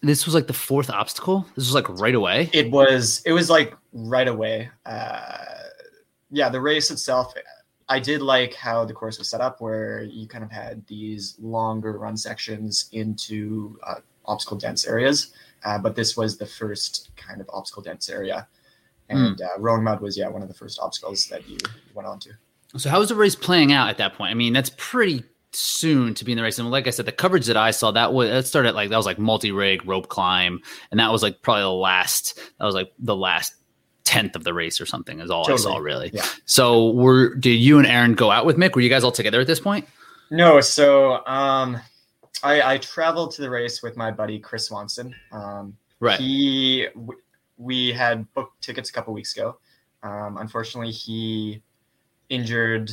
this 0.00 0.24
was 0.24 0.34
like 0.34 0.46
the 0.46 0.54
fourth 0.54 0.88
obstacle. 0.88 1.46
This 1.54 1.66
was 1.66 1.74
like 1.74 1.88
right 2.00 2.14
away. 2.14 2.48
It 2.54 2.70
was. 2.70 3.20
It 3.26 3.32
was 3.32 3.50
like 3.50 3.76
right 3.92 4.28
away. 4.28 4.70
Uh, 4.86 5.44
yeah, 6.30 6.48
the 6.48 6.62
race 6.62 6.90
itself. 6.90 7.34
I 7.90 8.00
did 8.00 8.22
like 8.22 8.54
how 8.54 8.86
the 8.86 8.94
course 8.94 9.18
was 9.18 9.28
set 9.28 9.42
up, 9.42 9.60
where 9.60 10.02
you 10.02 10.26
kind 10.26 10.44
of 10.44 10.50
had 10.50 10.86
these 10.86 11.36
longer 11.38 11.98
run 11.98 12.16
sections 12.16 12.88
into 12.92 13.78
uh, 13.86 13.96
obstacle 14.26 14.56
dense 14.56 14.86
areas. 14.86 15.32
Uh, 15.64 15.78
but 15.78 15.94
this 15.94 16.16
was 16.16 16.38
the 16.38 16.46
first 16.46 17.10
kind 17.16 17.40
of 17.40 17.48
obstacle 17.52 17.82
dense 17.82 18.08
area, 18.08 18.48
and 19.08 19.38
mm. 19.38 19.48
rolling 19.58 19.84
mud 19.84 20.00
was 20.00 20.16
yeah 20.16 20.28
one 20.28 20.42
of 20.42 20.48
the 20.48 20.54
first 20.54 20.78
obstacles 20.80 21.26
that 21.26 21.46
you 21.48 21.58
went 21.94 22.08
on 22.08 22.18
to. 22.18 22.30
So 22.76 22.88
how 22.88 23.00
was 23.00 23.08
the 23.08 23.14
race 23.14 23.34
playing 23.34 23.72
out 23.72 23.88
at 23.88 23.98
that 23.98 24.14
point? 24.14 24.30
I 24.30 24.34
mean, 24.34 24.52
that's 24.52 24.70
pretty 24.76 25.24
soon 25.52 26.14
to 26.14 26.24
be 26.24 26.32
in 26.32 26.38
the 26.38 26.44
race. 26.44 26.58
And 26.58 26.70
like 26.70 26.86
I 26.86 26.90
said, 26.90 27.06
the 27.06 27.12
coverage 27.12 27.46
that 27.46 27.56
I 27.56 27.72
saw 27.72 27.90
that 27.90 28.12
was 28.12 28.30
that 28.30 28.46
started 28.46 28.74
like 28.74 28.90
that 28.90 28.96
was 28.96 29.06
like 29.06 29.18
multi 29.18 29.52
rig 29.52 29.86
rope 29.86 30.08
climb, 30.08 30.60
and 30.90 31.00
that 31.00 31.10
was 31.10 31.22
like 31.22 31.42
probably 31.42 31.62
the 31.62 31.70
last. 31.70 32.38
That 32.58 32.64
was 32.64 32.74
like 32.74 32.92
the 32.98 33.16
last 33.16 33.54
tenth 34.04 34.34
of 34.34 34.44
the 34.44 34.54
race 34.54 34.80
or 34.80 34.86
something 34.86 35.20
is 35.20 35.30
all 35.30 35.44
totally. 35.44 35.60
I 35.60 35.74
saw 35.74 35.78
really. 35.78 36.10
Yeah. 36.12 36.26
So 36.44 36.90
were 36.92 37.34
did 37.34 37.56
you 37.56 37.78
and 37.78 37.86
Aaron 37.86 38.14
go 38.14 38.30
out 38.30 38.46
with 38.46 38.56
Mick? 38.56 38.74
Were 38.74 38.80
you 38.80 38.88
guys 38.88 39.04
all 39.04 39.12
together 39.12 39.40
at 39.40 39.46
this 39.46 39.60
point? 39.60 39.86
No. 40.30 40.60
So 40.60 41.24
um, 41.26 41.78
I, 42.42 42.74
I 42.74 42.78
traveled 42.78 43.32
to 43.32 43.42
the 43.42 43.50
race 43.50 43.82
with 43.82 43.96
my 43.96 44.10
buddy 44.10 44.38
Chris 44.38 44.66
Swanson. 44.66 45.14
Um, 45.32 45.76
right. 46.00 46.18
He 46.18 46.88
we 47.56 47.92
had 47.92 48.32
booked 48.34 48.62
tickets 48.62 48.90
a 48.90 48.92
couple 48.92 49.12
weeks 49.12 49.36
ago. 49.36 49.58
Um, 50.02 50.38
unfortunately, 50.38 50.92
he 50.92 51.62
injured, 52.30 52.90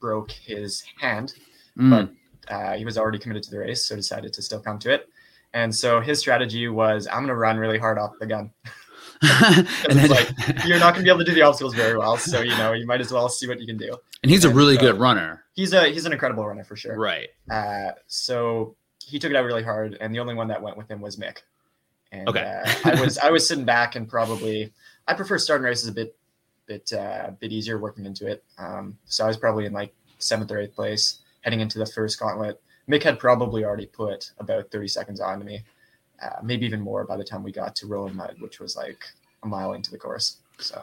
broke 0.00 0.32
his 0.32 0.82
hand 1.00 1.34
mm. 1.78 2.08
but 2.48 2.54
uh, 2.54 2.72
he 2.74 2.84
was 2.84 2.98
already 2.98 3.18
committed 3.18 3.42
to 3.44 3.50
the 3.50 3.58
race, 3.58 3.86
so 3.86 3.96
decided 3.96 4.32
to 4.32 4.42
still 4.42 4.60
come 4.60 4.78
to 4.80 4.92
it. 4.92 5.08
And 5.54 5.74
so 5.74 6.00
his 6.00 6.18
strategy 6.18 6.68
was, 6.68 7.06
I'm 7.06 7.18
going 7.18 7.28
to 7.28 7.34
run 7.34 7.58
really 7.58 7.78
hard 7.78 7.98
off 7.98 8.12
the 8.18 8.26
gun. 8.26 8.50
and 9.22 9.98
then, 9.98 10.10
like 10.10 10.30
you're 10.66 10.78
not 10.78 10.94
going 10.94 10.96
to 10.96 11.02
be 11.04 11.08
able 11.08 11.20
to 11.20 11.24
do 11.24 11.34
the 11.34 11.42
obstacles 11.42 11.74
very 11.74 11.96
well, 11.96 12.16
so 12.16 12.40
you 12.40 12.56
know 12.58 12.72
you 12.72 12.86
might 12.86 13.00
as 13.00 13.12
well 13.12 13.28
see 13.28 13.46
what 13.46 13.60
you 13.60 13.66
can 13.66 13.76
do. 13.76 13.96
And 14.22 14.30
he's 14.30 14.44
and 14.44 14.52
a 14.52 14.56
really 14.56 14.74
so 14.74 14.80
good 14.80 14.98
runner. 14.98 15.44
He's 15.54 15.72
a 15.72 15.88
he's 15.88 16.06
an 16.06 16.12
incredible 16.12 16.46
runner 16.46 16.64
for 16.64 16.76
sure. 16.76 16.98
Right. 16.98 17.28
Uh, 17.50 17.92
so 18.08 18.76
he 19.04 19.18
took 19.18 19.30
it 19.30 19.36
out 19.36 19.44
really 19.44 19.62
hard, 19.62 19.96
and 20.00 20.14
the 20.14 20.18
only 20.18 20.34
one 20.34 20.48
that 20.48 20.60
went 20.60 20.76
with 20.76 20.90
him 20.90 21.00
was 21.00 21.16
Mick. 21.16 21.38
And, 22.10 22.28
okay. 22.28 22.62
uh, 22.64 22.72
I 22.84 23.00
was 23.00 23.18
I 23.18 23.30
was 23.30 23.46
sitting 23.46 23.64
back 23.64 23.96
and 23.96 24.08
probably 24.08 24.72
I 25.06 25.14
prefer 25.14 25.38
starting 25.38 25.64
races 25.64 25.88
a 25.88 25.92
bit 25.92 26.16
bit 26.66 26.92
uh, 26.92 27.30
bit 27.38 27.52
easier 27.52 27.78
working 27.78 28.06
into 28.06 28.26
it. 28.26 28.44
Um, 28.58 28.98
so 29.04 29.24
I 29.24 29.28
was 29.28 29.36
probably 29.36 29.66
in 29.66 29.72
like 29.72 29.94
seventh 30.18 30.50
or 30.50 30.58
eighth 30.58 30.74
place 30.74 31.20
heading 31.42 31.60
into 31.60 31.78
the 31.78 31.86
first 31.86 32.18
gauntlet. 32.18 32.60
Mick 32.88 33.02
had 33.02 33.18
probably 33.18 33.64
already 33.64 33.86
put 33.86 34.32
about 34.38 34.70
30 34.70 34.88
seconds 34.88 35.20
on 35.20 35.38
to 35.38 35.44
me, 35.44 35.62
uh, 36.22 36.40
maybe 36.42 36.66
even 36.66 36.80
more 36.80 37.04
by 37.04 37.16
the 37.16 37.24
time 37.24 37.42
we 37.42 37.52
got 37.52 37.74
to 37.76 37.86
Rolling 37.86 38.16
Mud, 38.16 38.36
which 38.40 38.60
was 38.60 38.76
like 38.76 39.04
a 39.42 39.46
mile 39.46 39.72
into 39.72 39.90
the 39.90 39.98
course. 39.98 40.38
So, 40.58 40.82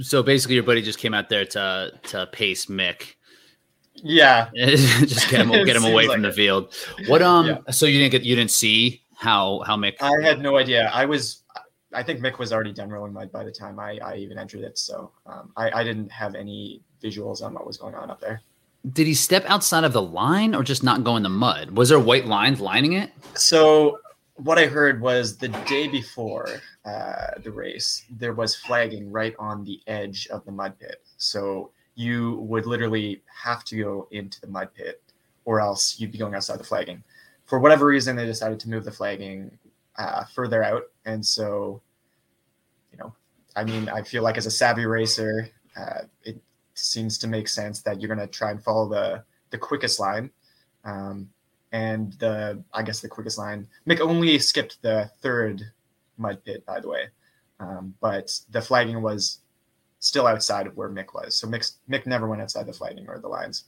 so 0.00 0.22
basically, 0.22 0.54
your 0.54 0.64
buddy 0.64 0.82
just 0.82 0.98
came 0.98 1.14
out 1.14 1.28
there 1.28 1.44
to 1.46 1.92
to 2.04 2.26
pace 2.32 2.66
Mick. 2.66 3.14
Yeah, 3.94 4.50
just 4.54 5.30
get 5.30 5.40
him 5.40 5.50
get 5.64 5.76
him 5.76 5.84
away 5.92 6.06
like 6.06 6.16
from 6.16 6.24
it. 6.24 6.28
the 6.28 6.34
field. 6.34 6.74
What 7.06 7.22
um? 7.22 7.46
Yeah. 7.46 7.58
So 7.70 7.86
you 7.86 7.98
didn't 7.98 8.12
get 8.12 8.22
you 8.22 8.36
didn't 8.36 8.52
see 8.52 9.02
how 9.16 9.62
how 9.66 9.76
Mick? 9.76 9.94
I 10.00 10.22
had 10.22 10.40
no 10.40 10.56
idea. 10.56 10.90
I 10.92 11.04
was. 11.04 11.42
I 11.94 12.02
think 12.02 12.20
Mick 12.20 12.38
was 12.38 12.52
already 12.52 12.74
done 12.74 12.90
rolling 12.90 13.14
mud 13.14 13.32
by 13.32 13.44
the 13.44 13.50
time 13.50 13.80
I, 13.80 13.98
I 14.04 14.16
even 14.16 14.38
entered 14.38 14.60
it. 14.60 14.76
So 14.76 15.10
um, 15.24 15.52
I, 15.56 15.70
I 15.70 15.84
didn't 15.84 16.12
have 16.12 16.34
any 16.34 16.82
visuals 17.02 17.42
on 17.42 17.54
what 17.54 17.66
was 17.66 17.78
going 17.78 17.94
on 17.94 18.10
up 18.10 18.20
there 18.20 18.42
did 18.92 19.06
he 19.06 19.14
step 19.14 19.44
outside 19.48 19.84
of 19.84 19.92
the 19.92 20.02
line 20.02 20.54
or 20.54 20.62
just 20.62 20.82
not 20.82 21.04
go 21.04 21.16
in 21.16 21.22
the 21.22 21.28
mud? 21.28 21.72
Was 21.72 21.88
there 21.88 21.98
white 21.98 22.26
lines 22.26 22.60
lining 22.60 22.92
it? 22.92 23.10
So 23.34 23.98
what 24.38 24.58
I 24.58 24.66
heard 24.66 25.00
was 25.00 25.36
the 25.36 25.48
day 25.48 25.88
before 25.88 26.48
uh, 26.84 27.32
the 27.42 27.50
race, 27.50 28.04
there 28.10 28.32
was 28.32 28.54
flagging 28.54 29.10
right 29.10 29.34
on 29.38 29.64
the 29.64 29.80
edge 29.86 30.28
of 30.28 30.44
the 30.44 30.52
mud 30.52 30.78
pit. 30.78 31.02
So 31.16 31.72
you 31.96 32.36
would 32.36 32.64
literally 32.64 33.22
have 33.42 33.64
to 33.64 33.76
go 33.76 34.08
into 34.12 34.40
the 34.40 34.46
mud 34.46 34.72
pit, 34.74 35.02
or 35.44 35.60
else 35.60 35.98
you'd 35.98 36.12
be 36.12 36.18
going 36.18 36.34
outside 36.34 36.60
the 36.60 36.64
flagging. 36.64 37.02
For 37.46 37.58
whatever 37.58 37.86
reason, 37.86 38.14
they 38.14 38.26
decided 38.26 38.60
to 38.60 38.68
move 38.68 38.84
the 38.84 38.92
flagging 38.92 39.58
uh, 39.96 40.24
further 40.24 40.62
out, 40.62 40.84
and 41.04 41.24
so, 41.26 41.82
you 42.92 42.98
know, 42.98 43.12
I 43.56 43.64
mean, 43.64 43.88
I 43.88 44.02
feel 44.02 44.22
like 44.22 44.36
as 44.36 44.46
a 44.46 44.50
savvy 44.50 44.86
racer, 44.86 45.50
uh, 45.76 46.02
it 46.22 46.40
seems 46.74 47.18
to 47.18 47.26
make 47.26 47.48
sense 47.48 47.82
that 47.82 48.00
you're 48.00 48.14
going 48.14 48.26
to 48.26 48.32
try 48.32 48.52
and 48.52 48.62
follow 48.62 48.88
the 48.88 49.24
the 49.50 49.58
quickest 49.58 49.98
line. 49.98 50.30
Um, 50.84 51.30
and 51.72 52.12
the 52.14 52.62
I 52.72 52.82
guess 52.82 53.00
the 53.00 53.08
quickest 53.08 53.38
line. 53.38 53.66
Mick 53.86 54.00
only 54.00 54.38
skipped 54.38 54.80
the 54.82 55.10
third 55.20 55.62
mud 56.16 56.42
pit, 56.44 56.64
by 56.66 56.80
the 56.80 56.88
way, 56.88 57.08
um, 57.60 57.94
but 58.00 58.38
the 58.50 58.60
flagging 58.60 59.02
was 59.02 59.38
still 60.00 60.26
outside 60.26 60.66
of 60.66 60.76
where 60.76 60.88
Mick 60.88 61.14
was. 61.14 61.36
So 61.36 61.46
Mick 61.46 61.72
Mick 61.90 62.06
never 62.06 62.28
went 62.28 62.42
outside 62.42 62.66
the 62.66 62.72
flagging 62.72 63.08
or 63.08 63.18
the 63.18 63.28
lines. 63.28 63.64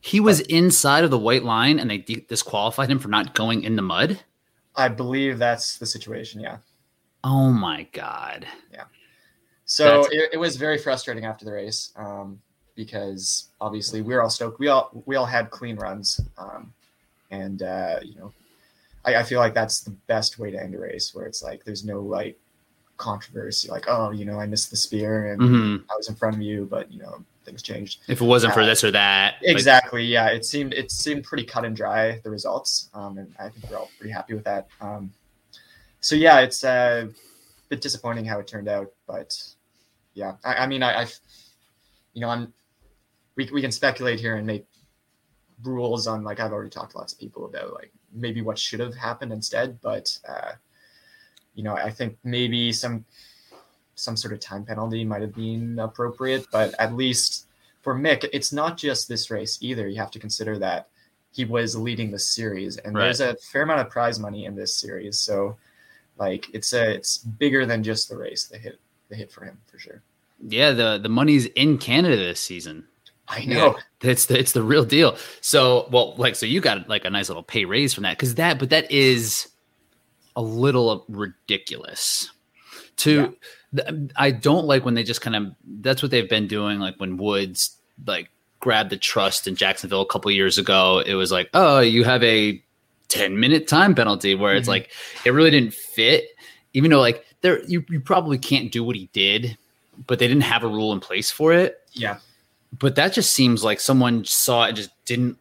He 0.00 0.20
was 0.20 0.40
but, 0.42 0.50
inside 0.50 1.04
of 1.04 1.10
the 1.10 1.18
white 1.18 1.44
line, 1.44 1.78
and 1.78 1.90
they 1.90 1.98
disqualified 1.98 2.90
him 2.90 2.98
for 2.98 3.08
not 3.08 3.34
going 3.34 3.62
in 3.64 3.76
the 3.76 3.82
mud. 3.82 4.20
I 4.76 4.88
believe 4.88 5.38
that's 5.38 5.78
the 5.78 5.86
situation. 5.86 6.40
Yeah. 6.40 6.58
Oh 7.24 7.50
my 7.50 7.84
god. 7.92 8.46
Yeah. 8.72 8.84
So 9.64 10.06
it, 10.10 10.30
it, 10.34 10.36
was 10.38 10.56
very 10.56 10.78
frustrating 10.78 11.26
after 11.26 11.44
the 11.44 11.52
race 11.52 11.92
um, 11.96 12.40
because 12.74 13.50
obviously 13.60 14.00
we 14.00 14.14
are 14.14 14.22
all 14.22 14.30
stoked. 14.30 14.58
We 14.58 14.68
all 14.68 14.90
we 15.04 15.16
all 15.16 15.26
had 15.26 15.50
clean 15.50 15.76
runs, 15.76 16.20
um, 16.38 16.72
and 17.30 17.62
uh, 17.62 18.00
you 18.02 18.16
know, 18.16 18.32
I, 19.04 19.16
I 19.16 19.22
feel 19.22 19.40
like 19.40 19.54
that's 19.54 19.80
the 19.80 19.90
best 20.06 20.38
way 20.38 20.50
to 20.50 20.62
end 20.62 20.74
a 20.74 20.78
race 20.78 21.14
where 21.14 21.26
it's 21.26 21.42
like 21.42 21.64
there's 21.64 21.84
no 21.84 22.00
like 22.00 22.38
controversy, 22.96 23.68
like 23.68 23.84
oh 23.88 24.10
you 24.10 24.24
know 24.24 24.40
I 24.40 24.46
missed 24.46 24.70
the 24.70 24.76
spear 24.76 25.32
and 25.32 25.40
mm-hmm. 25.40 25.90
I 25.90 25.96
was 25.96 26.08
in 26.08 26.14
front 26.14 26.36
of 26.36 26.42
you, 26.42 26.66
but 26.70 26.92
you 26.92 27.00
know 27.00 27.24
things 27.44 27.62
changed. 27.62 28.00
If 28.08 28.20
it 28.20 28.24
wasn't 28.24 28.52
uh, 28.52 28.54
for 28.54 28.66
this 28.66 28.84
or 28.84 28.90
that, 28.90 29.36
exactly. 29.42 30.02
Like... 30.02 30.10
yeah, 30.10 30.26
it 30.28 30.44
seemed 30.44 30.74
it 30.74 30.90
seemed 30.90 31.24
pretty 31.24 31.44
cut 31.44 31.64
and 31.64 31.74
dry 31.74 32.20
the 32.22 32.30
results, 32.30 32.90
um, 32.94 33.18
and 33.18 33.34
I 33.38 33.48
think 33.48 33.70
we're 33.70 33.78
all 33.78 33.90
pretty 33.98 34.12
happy 34.12 34.34
with 34.34 34.44
that. 34.44 34.68
Um, 34.80 35.12
so 36.00 36.14
yeah, 36.14 36.40
it's 36.40 36.64
uh, 36.64 37.06
a 37.08 37.68
bit 37.68 37.80
disappointing 37.80 38.24
how 38.24 38.38
it 38.38 38.46
turned 38.46 38.68
out, 38.68 38.92
but 39.06 39.40
yeah, 40.14 40.34
I, 40.44 40.54
I 40.54 40.66
mean, 40.66 40.82
I, 40.82 41.02
I, 41.02 41.06
you 42.12 42.20
know, 42.20 42.28
I'm 42.28 42.52
we 43.36 43.48
we 43.52 43.60
can 43.60 43.72
speculate 43.72 44.20
here 44.20 44.36
and 44.36 44.46
make 44.46 44.66
rules 45.62 46.06
on 46.06 46.24
like 46.24 46.40
I've 46.40 46.52
already 46.52 46.70
talked 46.70 46.92
to 46.92 46.98
lots 46.98 47.12
of 47.12 47.18
people 47.18 47.44
about 47.44 47.74
like 47.74 47.92
maybe 48.12 48.42
what 48.42 48.58
should 48.58 48.80
have 48.80 48.94
happened 48.94 49.32
instead, 49.32 49.80
but 49.80 50.16
uh, 50.28 50.52
you 51.54 51.62
know, 51.62 51.74
I 51.74 51.90
think 51.90 52.16
maybe 52.24 52.72
some 52.72 53.04
some 53.94 54.16
sort 54.16 54.32
of 54.32 54.40
time 54.40 54.64
penalty 54.64 55.04
might 55.04 55.22
have 55.22 55.34
been 55.34 55.78
appropriate, 55.78 56.46
but 56.52 56.74
at 56.78 56.94
least 56.94 57.46
for 57.82 57.94
Mick, 57.94 58.28
it's 58.32 58.52
not 58.52 58.76
just 58.76 59.08
this 59.08 59.30
race 59.30 59.58
either. 59.60 59.88
You 59.88 59.98
have 59.98 60.10
to 60.12 60.18
consider 60.18 60.58
that 60.58 60.88
he 61.32 61.44
was 61.44 61.76
leading 61.76 62.10
the 62.10 62.18
series, 62.18 62.76
and 62.78 62.94
right. 62.94 63.04
there's 63.04 63.20
a 63.20 63.36
fair 63.36 63.62
amount 63.62 63.80
of 63.80 63.90
prize 63.90 64.18
money 64.18 64.44
in 64.44 64.54
this 64.54 64.74
series. 64.74 65.18
So, 65.18 65.56
like, 66.18 66.46
it's 66.52 66.72
a 66.72 66.90
it's 66.92 67.18
bigger 67.18 67.66
than 67.66 67.82
just 67.82 68.08
the 68.08 68.16
race. 68.16 68.46
The 68.46 68.58
hit 68.58 68.78
the 69.08 69.16
hit 69.16 69.32
for 69.32 69.44
him 69.44 69.58
for 69.66 69.78
sure. 69.78 70.02
Yeah, 70.46 70.72
the 70.72 70.98
the 70.98 71.08
money's 71.08 71.46
in 71.46 71.78
Canada 71.78 72.16
this 72.16 72.40
season. 72.40 72.86
I 73.28 73.44
know. 73.44 73.76
Yeah, 74.02 74.10
it's 74.10 74.26
the 74.26 74.38
it's 74.38 74.52
the 74.52 74.62
real 74.62 74.84
deal. 74.84 75.16
So, 75.40 75.88
well, 75.90 76.14
like, 76.16 76.34
so 76.34 76.46
you 76.46 76.60
got 76.60 76.88
like 76.88 77.04
a 77.04 77.10
nice 77.10 77.28
little 77.28 77.42
pay 77.42 77.64
raise 77.64 77.92
from 77.92 78.02
that 78.02 78.16
because 78.16 78.36
that, 78.36 78.58
but 78.58 78.70
that 78.70 78.90
is 78.90 79.48
a 80.34 80.42
little 80.42 81.04
ridiculous. 81.08 82.30
To 82.98 83.36
yeah. 83.72 83.90
I 84.16 84.30
don't 84.30 84.66
like 84.66 84.84
when 84.84 84.94
they 84.94 85.02
just 85.02 85.20
kind 85.20 85.36
of 85.36 85.54
that's 85.62 86.02
what 86.02 86.10
they've 86.10 86.28
been 86.28 86.48
doing. 86.48 86.80
Like 86.80 86.96
when 86.96 87.16
Woods 87.16 87.76
like 88.06 88.30
grabbed 88.60 88.90
the 88.90 88.96
trust 88.96 89.46
in 89.46 89.56
Jacksonville 89.56 90.02
a 90.02 90.06
couple 90.06 90.30
years 90.30 90.58
ago, 90.58 91.02
it 91.04 91.14
was 91.14 91.30
like, 91.30 91.50
oh, 91.54 91.80
you 91.80 92.04
have 92.04 92.22
a 92.24 92.62
ten 93.08 93.38
minute 93.38 93.68
time 93.68 93.94
penalty 93.94 94.34
where 94.34 94.52
mm-hmm. 94.52 94.58
it's 94.58 94.68
like 94.68 94.90
it 95.24 95.30
really 95.30 95.50
didn't 95.50 95.74
fit. 95.74 96.24
Even 96.72 96.90
though 96.90 97.00
like 97.00 97.24
there 97.40 97.62
you, 97.64 97.84
you 97.88 98.00
probably 98.00 98.38
can't 98.38 98.72
do 98.72 98.82
what 98.82 98.96
he 98.96 99.08
did, 99.12 99.56
but 100.06 100.18
they 100.18 100.26
didn't 100.28 100.42
have 100.42 100.64
a 100.64 100.68
rule 100.68 100.92
in 100.92 101.00
place 101.00 101.30
for 101.30 101.52
it. 101.52 101.78
Yeah. 101.92 102.18
But 102.76 102.96
that 102.96 103.12
just 103.12 103.32
seems 103.32 103.64
like 103.64 103.80
someone 103.80 104.24
saw 104.24 104.64
it 104.64 104.68
and 104.68 104.76
just 104.76 105.04
didn't 105.04 105.38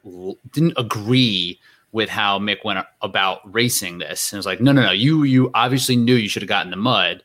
didn't 0.52 0.74
agree 0.78 1.60
with 1.92 2.10
how 2.10 2.40
Mick 2.40 2.64
went 2.64 2.86
about 3.02 3.42
racing 3.54 3.98
this. 3.98 4.32
And 4.32 4.38
it 4.38 4.40
was 4.40 4.46
like, 4.46 4.62
no, 4.62 4.72
no, 4.72 4.84
no, 4.84 4.92
you 4.92 5.24
you 5.24 5.52
obviously 5.54 5.96
knew 5.96 6.16
you 6.16 6.30
should 6.30 6.42
have 6.42 6.50
gotten 6.50 6.72
the 6.72 6.78
mud, 6.78 7.24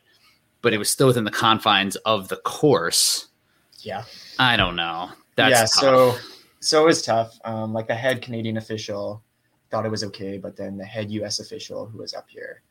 but 0.61 0.73
it 0.73 0.77
was 0.77 0.89
still 0.89 1.07
within 1.07 1.23
the 1.23 1.31
confines 1.31 1.95
of 1.97 2.27
the 2.27 2.37
course. 2.37 3.27
Yeah. 3.79 4.03
I 4.39 4.57
don't 4.57 4.75
know. 4.75 5.09
That's 5.35 5.51
yeah, 5.51 5.61
tough. 5.61 5.69
so 5.69 6.15
so 6.59 6.81
it 6.81 6.85
was 6.85 7.01
tough. 7.01 7.37
Um, 7.45 7.73
like 7.73 7.87
the 7.87 7.95
head 7.95 8.21
Canadian 8.21 8.57
official 8.57 9.23
thought 9.69 9.85
it 9.85 9.91
was 9.91 10.03
okay, 10.03 10.37
but 10.37 10.55
then 10.55 10.77
the 10.77 10.85
head 10.85 11.11
US 11.11 11.39
official 11.39 11.85
who 11.85 11.99
was 11.99 12.13
up 12.13 12.29
here 12.29 12.61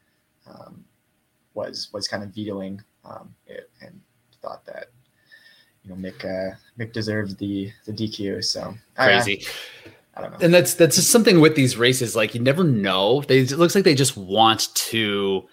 um, 0.46 0.84
was 1.54 1.90
was 1.92 2.08
kind 2.08 2.22
of 2.22 2.34
vetoing 2.34 2.80
um, 3.04 3.34
it 3.46 3.70
and 3.80 4.00
thought 4.40 4.64
that 4.66 4.86
you 5.84 5.90
know 5.90 5.96
Mick 5.96 6.24
uh, 6.24 6.56
Mick 6.78 6.92
deserved 6.92 7.38
the 7.38 7.72
the 7.86 7.92
DQ. 7.92 8.44
So 8.44 8.74
crazy. 8.96 9.44
I, 9.84 9.90
I 10.14 10.20
don't 10.20 10.32
know. 10.32 10.38
And 10.40 10.54
that's 10.54 10.74
that's 10.74 10.96
just 10.96 11.10
something 11.10 11.40
with 11.40 11.56
these 11.56 11.76
races. 11.76 12.14
Like 12.14 12.34
you 12.34 12.40
never 12.40 12.64
know. 12.64 13.22
They, 13.22 13.40
it 13.40 13.52
looks 13.52 13.74
like 13.74 13.84
they 13.84 13.94
just 13.94 14.16
want 14.16 14.74
to 14.74 15.48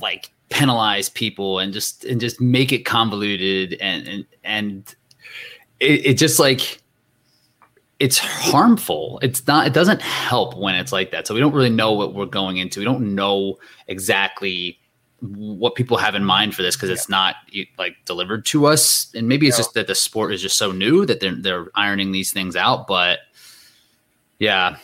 like 0.00 0.30
penalize 0.50 1.08
people 1.08 1.58
and 1.58 1.72
just 1.72 2.04
and 2.04 2.20
just 2.20 2.40
make 2.40 2.72
it 2.72 2.84
convoluted 2.84 3.74
and 3.80 4.06
and 4.06 4.26
and 4.44 4.94
it, 5.80 6.06
it 6.06 6.14
just 6.14 6.38
like 6.38 6.82
it's 7.98 8.18
harmful. 8.18 9.18
It's 9.22 9.46
not. 9.46 9.66
It 9.66 9.72
doesn't 9.72 10.02
help 10.02 10.56
when 10.56 10.74
it's 10.74 10.92
like 10.92 11.12
that. 11.12 11.26
So 11.26 11.34
we 11.34 11.40
don't 11.40 11.54
really 11.54 11.70
know 11.70 11.92
what 11.92 12.14
we're 12.14 12.26
going 12.26 12.58
into. 12.58 12.80
We 12.80 12.84
don't 12.84 13.14
know 13.14 13.58
exactly 13.88 14.78
what 15.20 15.74
people 15.74 15.96
have 15.96 16.14
in 16.14 16.24
mind 16.24 16.54
for 16.54 16.62
this 16.62 16.76
because 16.76 16.90
it's 16.90 17.08
not 17.08 17.36
like 17.78 17.96
delivered 18.04 18.44
to 18.46 18.66
us. 18.66 19.10
And 19.14 19.28
maybe 19.28 19.48
it's 19.48 19.56
no. 19.56 19.64
just 19.64 19.74
that 19.74 19.86
the 19.86 19.94
sport 19.94 20.32
is 20.32 20.42
just 20.42 20.58
so 20.58 20.72
new 20.72 21.06
that 21.06 21.20
they're 21.20 21.34
they're 21.34 21.66
ironing 21.74 22.12
these 22.12 22.32
things 22.32 22.56
out. 22.56 22.86
But 22.86 23.20
yeah. 24.38 24.76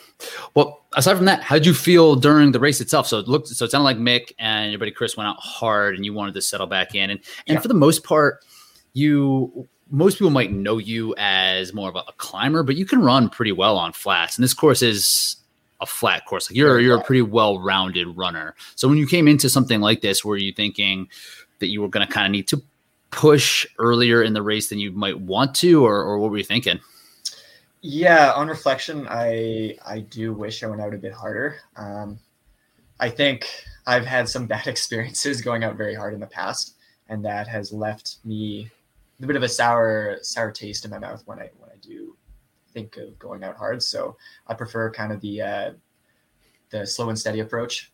Well, 0.55 0.85
aside 0.95 1.17
from 1.17 1.27
that, 1.27 1.43
how 1.43 1.57
did 1.57 1.67
you 1.67 1.75
feel 1.75 2.17
during 2.17 2.53
the 2.53 2.61
race 2.61 2.81
itself? 2.81 3.07
So 3.07 3.19
it 3.19 3.29
looked, 3.29 3.49
so 3.49 3.65
it 3.65 3.71
sounded 3.71 3.85
like 3.85 3.97
Mick 3.97 4.33
and 4.39 4.71
your 4.71 4.79
buddy 4.79 4.93
Chris 4.93 5.17
went 5.17 5.29
out 5.29 5.41
hard, 5.41 5.97
and 5.97 6.05
you 6.05 6.15
wanted 6.15 6.35
to 6.35 6.43
settle 6.43 6.67
back 6.67 6.95
in. 6.95 7.11
And 7.11 7.21
and 7.47 7.57
yeah. 7.57 7.61
for 7.61 7.69
the 7.69 7.75
most 7.75 8.05
part, 8.05 8.45
you 8.93 9.69
most 9.91 10.15
people 10.15 10.31
might 10.31 10.53
know 10.53 10.79
you 10.79 11.15
as 11.19 11.75
more 11.75 11.91
of 11.91 11.97
a, 11.97 11.99
a, 11.99 12.13
climber, 12.17 12.63
but 12.63 12.77
you 12.77 12.87
can 12.87 13.03
run 13.03 13.29
pretty 13.29 13.53
well 13.53 13.77
on 13.77 13.93
flats. 13.93 14.39
And 14.39 14.43
this 14.43 14.55
course 14.55 14.81
is 14.81 15.37
a 15.83 15.87
flat 15.87 16.25
course. 16.25 16.49
Like 16.49 16.57
you're 16.57 16.81
you're 16.81 16.99
a 16.99 17.03
pretty 17.03 17.23
well 17.23 17.59
rounded 17.59 18.17
runner. 18.17 18.55
So 18.77 18.89
when 18.89 18.97
you 18.97 19.07
came 19.07 19.29
into 19.29 19.51
something 19.51 19.81
like 19.81 20.01
this, 20.01 20.25
were 20.25 20.37
you 20.37 20.53
thinking 20.53 21.09
that 21.59 21.67
you 21.67 21.83
were 21.83 21.89
going 21.89 22.07
to 22.07 22.13
kind 22.13 22.25
of 22.25 22.31
need 22.31 22.49
to 22.49 22.63
push 23.11 23.67
earlier 23.79 24.23
in 24.23 24.33
the 24.33 24.43
race 24.43 24.69
than 24.69 24.79
you 24.79 24.93
might 24.93 25.21
want 25.21 25.55
to, 25.57 25.85
or 25.85 26.03
or 26.03 26.19
what 26.19 26.31
were 26.31 26.39
you 26.39 26.45
thinking? 26.45 26.79
Yeah, 27.83 28.33
on 28.33 28.47
reflection, 28.47 29.07
I 29.11 29.77
I 29.85 30.01
do 30.01 30.33
wish 30.33 30.63
I 30.63 30.69
went 30.69 30.81
out 30.81 30.95
a 30.95 30.99
bit 30.99 31.13
harder. 31.13 31.57
Um, 31.77 32.19
I 33.01 33.11
think 33.11 33.49
I've 33.87 34.07
had 34.07 34.29
some 34.29 34.47
bad 34.55 34.69
experiences 34.69 35.43
going 35.43 35.65
out 35.65 35.77
very 35.77 35.95
hard 35.95 36.15
in 36.15 36.21
the 36.21 36.27
past, 36.29 36.77
and 37.09 37.25
that 37.25 37.49
has 37.49 37.73
left 37.73 38.19
me 38.25 38.71
a 39.21 39.27
bit 39.27 39.37
of 39.37 39.43
a 39.43 39.49
sour 39.49 40.19
sour 40.23 40.53
taste 40.53 40.85
in 40.85 40.93
my 40.93 40.99
mouth 40.99 41.23
when 41.27 41.41
I 41.41 41.51
when 41.59 41.71
I 41.71 41.77
do 41.81 42.17
think 42.73 42.97
of 42.97 43.19
going 43.19 43.45
out 43.45 43.57
hard. 43.57 43.83
So 43.83 44.17
I 44.47 44.55
prefer 44.55 44.91
kind 44.91 45.13
of 45.13 45.21
the 45.21 45.43
uh, 45.43 45.71
the 46.71 46.87
slow 46.87 47.09
and 47.09 47.19
steady 47.19 47.41
approach. 47.41 47.93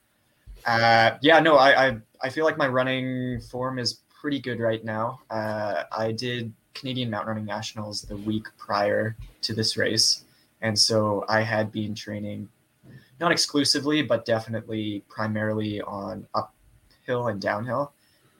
Uh, 0.66 1.12
yeah, 1.22 1.40
no, 1.40 1.56
I, 1.56 1.88
I 1.88 1.98
I 2.22 2.28
feel 2.28 2.44
like 2.44 2.56
my 2.56 2.68
running 2.68 3.40
form 3.40 3.78
is 3.78 4.00
pretty 4.20 4.40
good 4.40 4.60
right 4.60 4.84
now. 4.84 5.20
Uh, 5.30 5.84
I 5.96 6.12
did 6.12 6.52
Canadian 6.74 7.10
Mountain 7.10 7.28
Running 7.28 7.44
Nationals 7.44 8.02
the 8.02 8.16
week 8.16 8.46
prior 8.56 9.16
to 9.42 9.54
this 9.54 9.76
race. 9.76 10.24
And 10.60 10.78
so 10.78 11.24
I 11.28 11.40
had 11.42 11.72
been 11.72 11.94
training 11.94 12.48
not 13.20 13.32
exclusively, 13.32 14.02
but 14.02 14.24
definitely 14.24 15.04
primarily 15.08 15.80
on 15.82 16.26
uphill 16.34 17.28
and 17.28 17.40
downhill. 17.40 17.92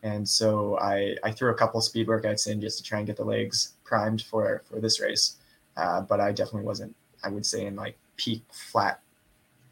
And 0.05 0.29
so 0.29 0.79
I, 0.79 1.17
I 1.25 1.33
threw 1.33 1.51
a 1.51 1.55
couple 1.55 1.81
speed 1.81 2.07
workouts 2.07 2.47
in 2.47 2.61
just 2.61 2.79
to 2.79 2.85
try 2.85 2.99
and 2.99 3.07
get 3.07 3.17
the 3.17 3.25
legs 3.25 3.75
primed 3.85 4.23
for, 4.23 4.63
for 4.69 4.81
this 4.81 5.01
race. 5.01 5.38
Uh, 5.79 6.01
but 6.03 6.21
I 6.21 6.33
definitely 6.33 6.65
wasn't, 6.65 6.95
I 7.23 7.31
would 7.31 7.47
say, 7.47 7.67
in 7.67 7.77
like 7.77 7.97
peak 8.17 8.43
flat 8.51 9.01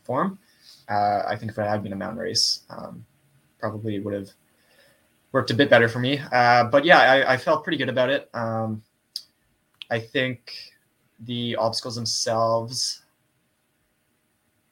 form. 0.04 0.38
Uh, 0.88 1.22
I 1.26 1.36
think 1.36 1.50
if 1.50 1.58
it 1.58 1.66
had 1.66 1.82
been 1.82 1.92
a 1.92 1.96
mountain 1.96 2.18
race, 2.18 2.62
um, 2.70 3.04
probably 3.58 3.98
would 3.98 4.14
have 4.14 4.30
worked 5.32 5.50
a 5.50 5.54
bit 5.54 5.68
better 5.68 5.88
for 5.88 5.98
me. 5.98 6.20
Uh, 6.32 6.64
but 6.64 6.84
yeah, 6.84 6.98
I, 6.98 7.32
I, 7.32 7.36
felt 7.36 7.64
pretty 7.64 7.76
good 7.76 7.88
about 7.88 8.08
it. 8.08 8.30
Um, 8.32 8.82
I 9.90 9.98
think 9.98 10.54
the 11.20 11.56
obstacles 11.56 11.96
themselves 11.96 13.02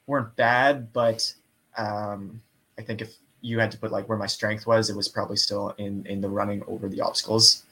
weren't 0.07 0.35
bad, 0.37 0.93
but 0.93 1.35
um, 1.77 2.41
I 2.79 2.83
think 2.83 3.03
if 3.03 3.17
you 3.41 3.59
had 3.59 3.71
to 3.73 3.79
put 3.79 3.91
like 3.91 4.09
where 4.09 4.19
my 4.19 4.27
strength 4.27 4.67
was, 4.67 4.89
it 4.89 4.97
was 4.97 5.09
probably 5.09 5.37
still 5.37 5.75
in 5.79 6.07
in 6.07 6.21
the 6.21 6.29
running 6.29 6.63
over 6.67 6.89
the 6.89 7.01
obstacles. 7.01 7.64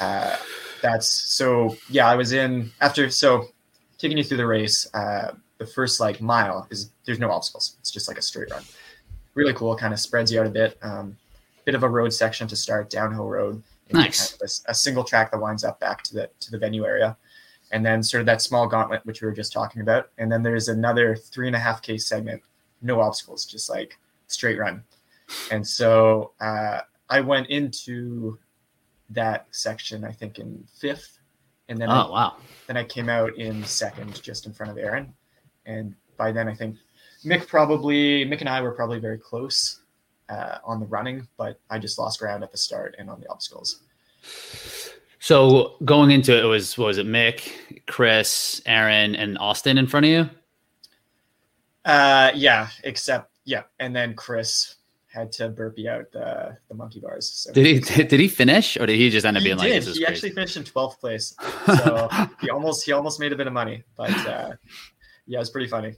Uh, 0.00 0.36
that's 0.80 1.08
so 1.08 1.76
yeah. 1.88 2.08
I 2.08 2.16
was 2.16 2.32
in 2.32 2.70
after 2.80 3.08
so 3.10 3.46
taking 3.98 4.18
you 4.18 4.24
through 4.24 4.38
the 4.38 4.46
race. 4.46 4.92
Uh, 4.94 5.32
the 5.58 5.66
first 5.66 6.00
like 6.00 6.20
mile 6.20 6.66
is 6.70 6.90
there's 7.04 7.18
no 7.18 7.30
obstacles. 7.30 7.76
It's 7.80 7.90
just 7.90 8.08
like 8.08 8.18
a 8.18 8.22
straight 8.22 8.50
run. 8.50 8.62
Really 9.34 9.54
cool. 9.54 9.76
Kind 9.76 9.94
of 9.94 10.00
spreads 10.00 10.32
you 10.32 10.40
out 10.40 10.46
a 10.46 10.50
bit. 10.50 10.78
Um, 10.82 11.16
bit 11.64 11.74
of 11.74 11.82
a 11.82 11.88
road 11.88 12.12
section 12.12 12.48
to 12.48 12.56
start, 12.56 12.90
downhill 12.90 13.28
road. 13.28 13.62
Nice. 13.92 14.32
Kind 14.32 14.42
of 14.42 14.50
a, 14.66 14.70
a, 14.70 14.74
single 14.74 15.04
track 15.04 15.30
that 15.30 15.40
winds 15.40 15.64
up 15.64 15.78
back 15.78 16.02
to 16.04 16.14
the 16.14 16.30
to 16.40 16.50
the 16.50 16.58
venue 16.58 16.84
area, 16.84 17.16
and 17.70 17.84
then 17.84 18.02
sort 18.02 18.20
of 18.20 18.26
that 18.26 18.42
small 18.42 18.66
gauntlet 18.66 19.04
which 19.04 19.20
we 19.20 19.26
were 19.26 19.34
just 19.34 19.52
talking 19.52 19.82
about, 19.82 20.10
and 20.18 20.30
then 20.32 20.42
there's 20.42 20.68
another 20.68 21.14
three 21.14 21.46
and 21.46 21.56
a 21.56 21.58
half 21.58 21.82
k 21.82 21.98
segment, 21.98 22.42
no 22.80 23.00
obstacles, 23.00 23.44
just 23.44 23.68
like 23.68 23.98
straight 24.28 24.58
run. 24.58 24.82
And 25.50 25.66
so 25.66 26.32
uh, 26.40 26.80
I 27.08 27.20
went 27.20 27.48
into 27.48 28.38
that 29.14 29.46
section, 29.50 30.04
I 30.04 30.12
think 30.12 30.38
in 30.38 30.64
fifth, 30.78 31.18
and 31.68 31.78
then 31.78 31.90
Oh 31.90 31.92
I, 31.92 32.10
wow. 32.10 32.36
then 32.66 32.76
I 32.76 32.84
came 32.84 33.08
out 33.08 33.36
in 33.36 33.64
second, 33.64 34.22
just 34.22 34.46
in 34.46 34.52
front 34.52 34.72
of 34.72 34.78
Aaron. 34.78 35.12
And 35.66 35.94
by 36.16 36.32
then, 36.32 36.48
I 36.48 36.54
think 36.54 36.76
Mick 37.24 37.46
probably 37.46 38.24
Mick 38.26 38.40
and 38.40 38.48
I 38.48 38.60
were 38.60 38.72
probably 38.72 38.98
very 38.98 39.18
close 39.18 39.80
uh, 40.28 40.58
on 40.64 40.80
the 40.80 40.86
running, 40.86 41.26
but 41.36 41.58
I 41.70 41.78
just 41.78 41.98
lost 41.98 42.18
ground 42.18 42.42
at 42.42 42.50
the 42.52 42.58
start 42.58 42.96
and 42.98 43.08
on 43.10 43.20
the 43.20 43.28
obstacles. 43.28 43.80
So 45.18 45.76
going 45.84 46.10
into 46.10 46.36
it, 46.36 46.44
it 46.44 46.48
was 46.48 46.76
what 46.76 46.86
was 46.86 46.98
it 46.98 47.06
Mick, 47.06 47.52
Chris, 47.86 48.60
Aaron, 48.66 49.14
and 49.14 49.38
Austin 49.38 49.78
in 49.78 49.86
front 49.86 50.06
of 50.06 50.10
you? 50.10 50.30
Uh, 51.84 52.32
yeah, 52.34 52.68
except 52.84 53.30
yeah, 53.44 53.62
and 53.78 53.94
then 53.94 54.14
Chris 54.14 54.76
had 55.12 55.30
to 55.32 55.48
burpee 55.50 55.88
out 55.88 56.10
the 56.12 56.56
the 56.68 56.74
monkey 56.74 57.00
bars. 57.00 57.28
So 57.30 57.52
Did 57.52 57.66
he 57.66 58.02
did 58.04 58.18
he 58.20 58.28
finish 58.28 58.76
or 58.76 58.86
did 58.86 58.96
he 58.96 59.10
just 59.10 59.26
end 59.26 59.36
up 59.36 59.42
he 59.42 59.48
being 59.48 59.58
like 59.58 59.68
did. 59.68 59.82
this 59.82 59.88
is 59.88 59.96
He 59.98 60.04
crazy? 60.04 60.14
actually 60.16 60.30
finished 60.32 60.56
in 60.56 60.64
twelfth 60.64 61.00
place, 61.00 61.34
so 61.66 62.08
he 62.40 62.50
almost 62.50 62.84
he 62.84 62.92
almost 62.92 63.20
made 63.20 63.32
a 63.32 63.36
bit 63.36 63.46
of 63.46 63.52
money. 63.52 63.84
But 63.96 64.10
uh, 64.26 64.52
yeah, 65.26 65.38
it 65.38 65.40
was 65.40 65.50
pretty 65.50 65.68
funny. 65.68 65.94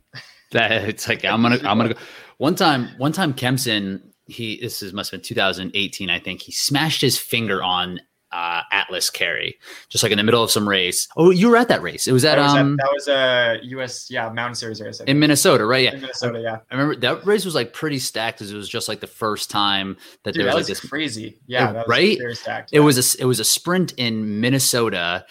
that 0.53 0.73
it's 0.89 1.09
like 1.09 1.25
I'm 1.25 1.43
gonna 1.43 1.57
I'm 1.65 1.79
gonna 1.79 1.95
go. 1.95 2.01
One 2.39 2.55
time 2.55 2.89
one 2.99 3.13
time 3.13 3.33
Kempson 3.35 4.13
he 4.27 4.59
this 4.61 4.83
is 4.83 4.93
must 4.93 5.11
have 5.11 5.21
been 5.21 5.27
2018 5.29 6.09
I 6.11 6.19
think 6.19 6.41
he 6.43 6.51
smashed 6.51 7.01
his 7.03 7.19
finger 7.19 7.63
on 7.63 8.01
uh, 8.35 8.63
Atlas 8.73 9.11
carry 9.11 9.57
just 9.89 10.03
like 10.03 10.11
in 10.11 10.19
the 10.19 10.25
middle 10.25 10.43
of 10.43 10.51
some 10.51 10.69
race. 10.69 11.07
Oh, 11.17 11.31
you 11.31 11.49
were 11.49 11.57
at 11.57 11.69
that 11.69 11.83
race. 11.83 12.09
It 12.09 12.13
was 12.13 12.25
at 12.25 12.35
That 12.37 12.43
was, 12.43 12.55
at- 12.55 12.61
um 12.61 12.77
that 12.77 12.91
was 12.93 13.09
a 13.09 13.59
U.S. 13.63 14.11
yeah 14.11 14.29
Mountain 14.29 14.57
Series 14.57 14.81
race 14.81 14.99
in. 15.01 15.19
Minnesota, 15.21 15.65
right? 15.65 15.85
Yeah. 15.85 15.95
in 15.95 16.01
Minnesota. 16.01 16.41
Yeah, 16.41 16.57
I 16.71 16.75
remember 16.75 16.97
that 16.97 17.25
race 17.25 17.45
was 17.45 17.55
like 17.55 17.73
pretty 17.73 18.01
stacked 18.01 18.39
because 18.39 18.51
it 18.53 18.57
was 18.57 18.69
just 18.69 18.89
like 18.89 18.99
the 19.01 19.07
first 19.07 19.51
time 19.51 19.97
that 20.25 20.33
dude, 20.35 20.41
there 20.41 20.47
that 20.51 20.57
was 20.57 20.69
was 20.69 20.77
like 20.77 20.83
this 20.83 20.91
crazy. 20.91 21.39
Yeah, 21.47 21.71
It- 21.71 21.73
that 21.75 21.87
was 21.87 21.89
right? 21.89 22.19
Stacked. 22.37 22.71
It 22.73 22.81
was 22.81 23.17
a 23.17 23.23
it 23.23 23.25
was 23.27 23.39
a 23.39 23.45
sprint 23.45 23.93
in 23.99 24.41
Minnesota, 24.41 25.25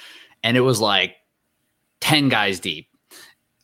and 0.43 0.55
it 0.55 0.61
was 0.61 0.79
like 0.79 1.15
ten 1.99 2.29
guys 2.29 2.59
deep. 2.59 2.87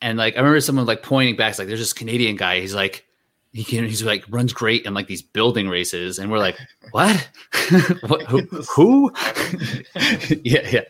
And 0.01 0.17
like 0.17 0.35
I 0.35 0.37
remember 0.37 0.59
someone 0.61 0.85
like 0.85 1.03
pointing 1.03 1.35
back, 1.35 1.57
like 1.59 1.67
there's 1.67 1.79
this 1.79 1.93
Canadian 1.93 2.35
guy. 2.35 2.59
He's 2.59 2.75
like 2.75 3.05
he 3.51 3.63
can 3.63 3.85
he's 3.85 4.03
like 4.03 4.23
runs 4.29 4.53
great 4.53 4.85
in 4.85 4.93
like 4.93 5.07
these 5.07 5.21
building 5.21 5.69
races, 5.69 6.19
and 6.19 6.31
we're 6.31 6.37
like, 6.39 6.57
what? 6.91 7.29
what 8.07 8.21
who? 8.23 8.41
who? 8.75 9.11
yeah, 10.43 10.67
yeah. 10.69 10.81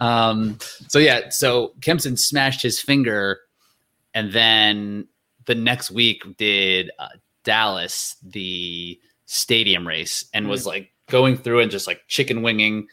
Um, 0.00 0.58
so 0.88 0.98
yeah, 0.98 1.28
so 1.30 1.72
Kempson 1.82 2.16
smashed 2.16 2.62
his 2.62 2.80
finger, 2.80 3.40
and 4.14 4.32
then 4.32 5.08
the 5.46 5.54
next 5.54 5.90
week 5.90 6.22
did 6.38 6.90
uh, 6.98 7.08
Dallas 7.44 8.16
the 8.22 8.98
stadium 9.26 9.86
race, 9.86 10.24
and 10.32 10.48
was 10.48 10.66
like 10.66 10.90
going 11.08 11.36
through 11.36 11.60
and 11.60 11.70
just 11.70 11.86
like 11.86 12.00
chicken 12.08 12.42
winging, 12.42 12.88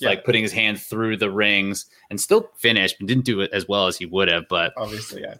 Yeah. 0.00 0.10
like 0.10 0.24
putting 0.24 0.42
his 0.42 0.52
hand 0.52 0.80
through 0.80 1.16
the 1.16 1.30
rings, 1.30 1.86
and 2.10 2.20
still 2.20 2.50
finished, 2.58 2.96
but 3.00 3.08
didn't 3.08 3.24
do 3.24 3.40
it 3.40 3.50
as 3.52 3.66
well 3.66 3.86
as 3.86 3.96
he 3.96 4.04
would 4.06 4.28
have. 4.30 4.44
But 4.48 4.74
Obviously, 4.76 5.22
yeah. 5.22 5.36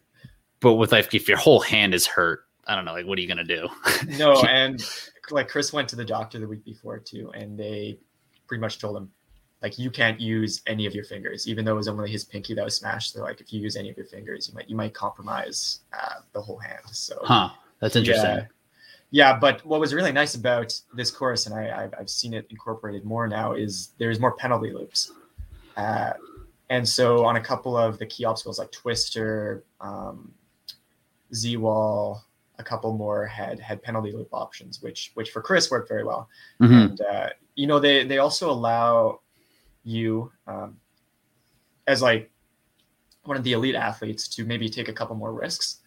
but 0.61 0.75
with 0.75 0.93
like 0.93 1.13
if 1.15 1.29
your 1.29 1.37
whole 1.39 1.61
hand 1.61 1.93
is 1.95 2.07
hurt, 2.07 2.41
I 2.67 2.75
don't 2.75 2.85
know, 2.85 2.93
like 2.93 3.07
what 3.07 3.19
are 3.19 3.23
you 3.23 3.29
gonna 3.29 3.45
do? 3.45 3.69
No, 4.19 4.43
and 4.43 4.83
like 5.31 5.49
Chris 5.49 5.73
went 5.73 5.89
to 5.91 5.97
the 5.97 6.05
doctor 6.05 6.39
the 6.39 6.49
week 6.49 6.65
before 6.65 6.99
too, 6.99 7.31
and 7.35 7.59
they 7.59 7.99
pretty 8.47 8.61
much 8.61 8.79
told 8.79 8.97
him 8.97 9.11
like 9.63 9.79
you 9.79 9.91
can't 9.91 10.21
use 10.21 10.63
any 10.67 10.87
of 10.87 10.95
your 10.95 11.05
fingers, 11.05 11.49
even 11.49 11.65
though 11.65 11.73
it 11.73 11.77
was 11.77 11.89
only 11.89 12.11
his 12.11 12.25
pinky 12.25 12.55
that 12.55 12.65
was 12.65 12.77
smashed. 12.77 13.15
They're 13.15 13.23
like, 13.23 13.41
if 13.41 13.53
you 13.53 13.61
use 13.61 13.77
any 13.77 13.91
of 13.91 13.97
your 13.97 14.07
fingers, 14.07 14.49
you 14.49 14.55
might 14.55 14.69
you 14.69 14.77
might 14.77 14.95
compromise 14.95 15.81
uh, 15.93 16.21
the 16.33 16.41
whole 16.41 16.59
hand. 16.59 16.85
So 16.93 17.19
huh? 17.23 17.51
That's 17.81 17.97
interesting. 17.97 18.31
Yeah. 18.31 18.47
Yeah, 19.13 19.39
but 19.39 19.65
what 19.65 19.79
was 19.79 19.95
really 19.95 20.11
nice 20.11 20.35
about 20.35 20.79
this 20.95 21.13
course, 21.13 21.47
and 21.47 21.55
I, 21.55 21.85
I've, 21.85 21.95
I've 21.99 22.11
seen 22.11 22.35
it 22.35 22.47
incorporated 22.51 23.05
more 23.05 23.29
now, 23.29 23.53
is 23.53 23.93
there's 23.99 24.19
more 24.19 24.33
penalty 24.33 24.73
loops. 24.73 25.13
Uh, 25.77 26.13
and 26.71 26.87
so 26.87 27.25
on 27.25 27.37
a 27.37 27.41
couple 27.41 27.77
of 27.77 27.99
the 27.99 28.07
key 28.07 28.25
obstacles 28.25 28.59
like 28.59 28.73
Twister, 28.73 29.65
um, 29.81 30.33
Z 31.33 31.57
Wall, 31.57 32.25
a 32.59 32.65
couple 32.65 32.97
more 32.97 33.27
had 33.27 33.61
had 33.61 33.83
penalty 33.83 34.13
loop 34.13 34.29
options, 34.33 34.83
which 34.83 35.11
which 35.15 35.31
for 35.31 35.43
Chris 35.43 35.71
worked 35.71 35.89
very 35.89 36.05
well. 36.05 36.29
Mhm. 36.61 36.91
And 36.91 37.01
uh, 37.01 37.29
you 37.55 37.67
know 37.67 37.79
they 37.79 38.05
they 38.05 38.19
also 38.19 38.51
allow 38.51 39.21
you 39.85 40.33
um, 40.47 40.79
as 41.87 42.03
like 42.03 42.31
one 43.25 43.37
of 43.37 43.45
the 43.45 43.53
elite 43.53 43.75
athletes 43.75 44.29
to 44.29 44.45
maybe 44.45 44.69
take 44.69 44.89
a 44.89 44.93
couple 44.93 45.17
more 45.17 45.33
risks 45.33 45.81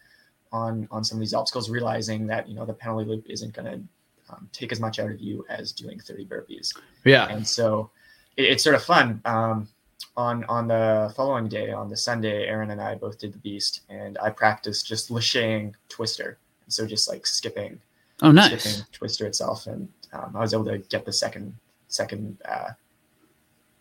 on 0.52 0.88
on 0.90 1.04
some 1.04 1.16
of 1.16 1.20
these 1.20 1.34
obstacles, 1.34 1.70
realizing 1.70 2.26
that 2.26 2.48
you 2.48 2.54
know 2.54 2.64
the 2.64 2.74
penalty 2.74 3.08
loop 3.08 3.24
isn't 3.28 3.52
going 3.52 3.66
to 3.66 4.34
um, 4.34 4.48
take 4.52 4.72
as 4.72 4.80
much 4.80 4.98
out 4.98 5.10
of 5.10 5.20
you 5.20 5.44
as 5.48 5.72
doing 5.72 5.98
30 5.98 6.26
burpees. 6.26 6.76
Yeah. 7.04 7.28
And 7.28 7.46
so 7.46 7.90
it, 8.36 8.44
it's 8.44 8.62
sort 8.62 8.76
of 8.76 8.82
fun. 8.82 9.20
Um, 9.24 9.68
on 10.16 10.44
on 10.44 10.66
the 10.66 11.12
following 11.16 11.48
day, 11.48 11.72
on 11.72 11.88
the 11.88 11.96
Sunday, 11.96 12.46
Aaron 12.46 12.70
and 12.70 12.80
I 12.80 12.94
both 12.94 13.18
did 13.18 13.32
the 13.32 13.38
beast, 13.38 13.82
and 13.88 14.18
I 14.18 14.30
practiced 14.30 14.86
just 14.86 15.10
lashaying 15.10 15.74
Twister. 15.88 16.38
So 16.70 16.86
just 16.86 17.08
like 17.08 17.26
skipping, 17.26 17.80
Oh, 18.22 18.30
nice. 18.30 18.62
skipping 18.62 18.86
Twister 18.92 19.26
itself, 19.26 19.66
and 19.66 19.88
um, 20.12 20.32
I 20.34 20.40
was 20.40 20.54
able 20.54 20.64
to 20.66 20.78
get 20.78 21.04
the 21.04 21.12
second 21.12 21.54
second 21.88 22.38
uh, 22.48 22.70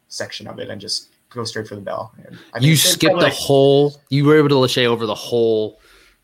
section 0.07 0.47
of 0.47 0.59
it 0.59 0.69
and 0.69 0.79
just 0.81 1.09
go 1.29 1.43
straight 1.43 1.67
for 1.67 1.75
the 1.75 1.81
bell. 1.81 2.13
You 2.59 2.75
skipped 2.75 3.15
the 3.15 3.25
like- 3.27 3.33
whole. 3.33 3.95
You 4.09 4.25
were 4.25 4.37
able 4.37 4.49
to 4.49 4.57
lache 4.57 4.77
over 4.79 5.05
the 5.05 5.15
whole, 5.15 5.79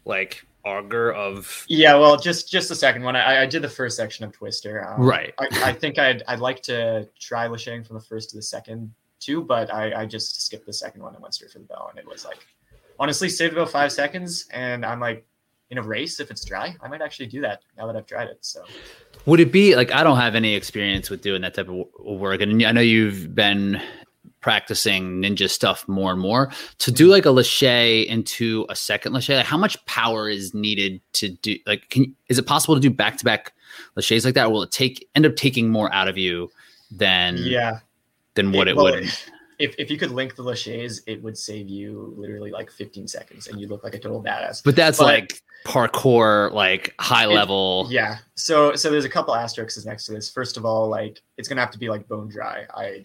like 0.05 0.45
auger 0.63 1.13
of. 1.13 1.65
Yeah, 1.67 1.95
well, 1.95 2.17
just 2.17 2.49
just 2.51 2.69
the 2.69 2.75
second 2.75 3.03
one. 3.03 3.15
I, 3.15 3.43
I 3.43 3.45
did 3.45 3.61
the 3.61 3.69
first 3.69 3.95
section 3.97 4.25
of 4.25 4.31
Twister. 4.31 4.87
Um, 4.87 5.01
Right. 5.01 5.33
I, 5.37 5.47
I 5.65 5.73
think 5.73 5.99
I'd 5.99 6.23
I'd 6.27 6.39
like 6.39 6.61
to 6.63 7.07
try 7.19 7.47
lashaying 7.47 7.85
from 7.85 7.95
the 7.97 8.03
first 8.03 8.31
to 8.31 8.35
the 8.35 8.41
second 8.41 8.93
too, 9.19 9.41
but 9.43 9.73
I, 9.73 10.01
I 10.01 10.05
just 10.05 10.41
skipped 10.41 10.65
the 10.65 10.73
second 10.73 11.01
one 11.01 11.13
and 11.13 11.21
went 11.21 11.33
straight 11.35 11.51
for 11.51 11.59
the 11.59 11.65
bell, 11.65 11.87
and 11.89 11.99
it 11.99 12.07
was 12.07 12.25
like 12.25 12.39
honestly 12.99 13.29
saved 13.29 13.53
about 13.53 13.69
five 13.69 13.91
seconds, 13.91 14.45
and 14.51 14.85
I'm 14.85 14.99
like 14.99 15.25
in 15.77 15.83
a 15.83 15.87
race 15.87 16.19
if 16.19 16.31
it's 16.31 16.45
dry, 16.45 16.75
I 16.81 16.87
might 16.87 17.01
actually 17.01 17.27
do 17.27 17.41
that 17.41 17.61
now 17.77 17.85
that 17.87 17.95
I've 17.95 18.05
tried 18.05 18.29
it. 18.29 18.37
So 18.41 18.63
Would 19.25 19.39
it 19.39 19.51
be 19.51 19.75
like 19.75 19.91
I 19.91 20.03
don't 20.03 20.17
have 20.17 20.35
any 20.35 20.55
experience 20.55 21.09
with 21.09 21.21
doing 21.21 21.41
that 21.41 21.53
type 21.53 21.67
of 21.69 21.85
work, 22.19 22.41
and 22.41 22.65
I 22.65 22.71
know 22.71 22.81
you've 22.81 23.35
been 23.35 23.81
practicing 24.41 25.21
ninja 25.23 25.49
stuff 25.49 25.87
more 25.87 26.11
and 26.11 26.21
more. 26.21 26.51
To 26.79 26.91
do 26.91 27.07
like 27.07 27.25
a 27.25 27.31
lache 27.31 27.63
into 28.07 28.65
a 28.69 28.75
second 28.75 29.13
lache, 29.13 29.29
like 29.29 29.45
how 29.45 29.57
much 29.57 29.83
power 29.85 30.29
is 30.29 30.53
needed 30.53 31.01
to 31.13 31.29
do? 31.29 31.57
Like, 31.65 31.89
can 31.89 32.15
is 32.29 32.37
it 32.37 32.45
possible 32.45 32.75
to 32.75 32.81
do 32.81 32.89
back 32.91 33.17
to 33.17 33.25
back 33.25 33.53
laches 33.95 34.23
like 34.23 34.35
that? 34.35 34.47
Or 34.47 34.51
will 34.51 34.63
it 34.63 34.71
take 34.71 35.09
end 35.15 35.25
up 35.25 35.35
taking 35.35 35.69
more 35.69 35.91
out 35.93 36.07
of 36.07 36.17
you 36.17 36.51
than 36.91 37.37
yeah, 37.37 37.79
than 38.35 38.51
what 38.51 38.67
It- 38.67 38.71
it, 38.71 38.77
well, 38.77 38.93
would? 38.93 39.11
If 39.59 39.75
if 39.77 39.89
you 39.89 39.97
could 39.97 40.11
link 40.11 40.35
the 40.35 40.43
laches, 40.43 41.01
it 41.07 41.21
would 41.23 41.37
save 41.37 41.67
you 41.69 42.13
literally 42.17 42.51
like 42.51 42.71
15 42.71 43.07
seconds, 43.07 43.47
and 43.47 43.59
you 43.59 43.67
look 43.67 43.83
like 43.83 43.95
a 43.95 43.99
total 43.99 44.21
badass. 44.23 44.63
But 44.63 44.75
that's 44.75 44.97
but- 44.97 45.05
like 45.05 45.41
parkour, 45.65 46.51
like 46.51 46.93
high 46.99 47.25
It- 47.25 47.33
level. 47.33 47.87
Yeah. 47.89 48.17
So 48.35 48.75
so 48.75 48.89
there's 48.91 49.05
a 49.05 49.09
couple 49.09 49.35
asterisks 49.35 49.83
next 49.85 50.05
to 50.05 50.13
this. 50.13 50.29
First 50.29 50.57
of 50.57 50.65
all, 50.65 50.87
like 50.89 51.21
it's 51.37 51.47
gonna 51.47 51.61
have 51.61 51.71
to 51.71 51.79
be 51.79 51.89
like 51.89 52.07
bone 52.07 52.29
dry. 52.29 52.65
I 52.73 53.03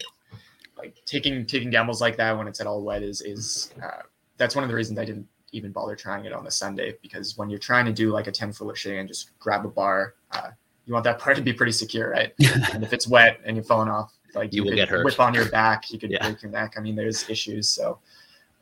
like 0.77 0.95
taking 1.05 1.45
taking 1.45 1.69
gambles 1.69 2.01
like 2.01 2.17
that 2.17 2.37
when 2.37 2.47
it's 2.47 2.59
at 2.59 2.67
all 2.67 2.81
wet 2.81 3.03
is 3.03 3.21
is 3.21 3.73
uh, 3.83 4.01
that's 4.37 4.55
one 4.55 4.63
of 4.63 4.69
the 4.69 4.75
reasons 4.75 4.97
I 4.99 5.05
didn't 5.05 5.27
even 5.53 5.71
bother 5.71 5.95
trying 5.95 6.25
it 6.25 6.33
on 6.33 6.43
the 6.45 6.51
Sunday 6.51 6.95
because 7.01 7.37
when 7.37 7.49
you're 7.49 7.59
trying 7.59 7.85
to 7.85 7.91
do 7.91 8.09
like 8.11 8.27
a 8.27 8.31
10 8.31 8.53
foot 8.53 8.67
lache 8.67 8.85
and 8.85 9.07
just 9.07 9.37
grab 9.37 9.65
a 9.65 9.67
bar, 9.67 10.13
uh, 10.31 10.49
you 10.85 10.93
want 10.93 11.03
that 11.03 11.19
part 11.19 11.35
to 11.35 11.41
be 11.41 11.51
pretty 11.51 11.73
secure, 11.73 12.09
right? 12.09 12.33
and 12.73 12.83
if 12.83 12.93
it's 12.93 13.05
wet 13.05 13.39
and 13.45 13.57
you're 13.57 13.65
falling 13.65 13.89
off, 13.89 14.13
like 14.35 14.53
You 14.53 14.63
will 14.63 14.71
could 14.71 14.75
get 14.75 14.89
hurt. 14.89 15.05
Whip 15.05 15.19
on 15.19 15.33
your 15.33 15.49
back, 15.49 15.91
you 15.91 15.99
could 15.99 16.11
Yeah. 16.11 16.23
break 16.27 16.41
your 16.41 16.51
neck. 16.51 16.75
I 16.77 16.81
mean, 16.81 16.95
there's 16.95 17.29
issues. 17.29 17.69
So, 17.69 17.99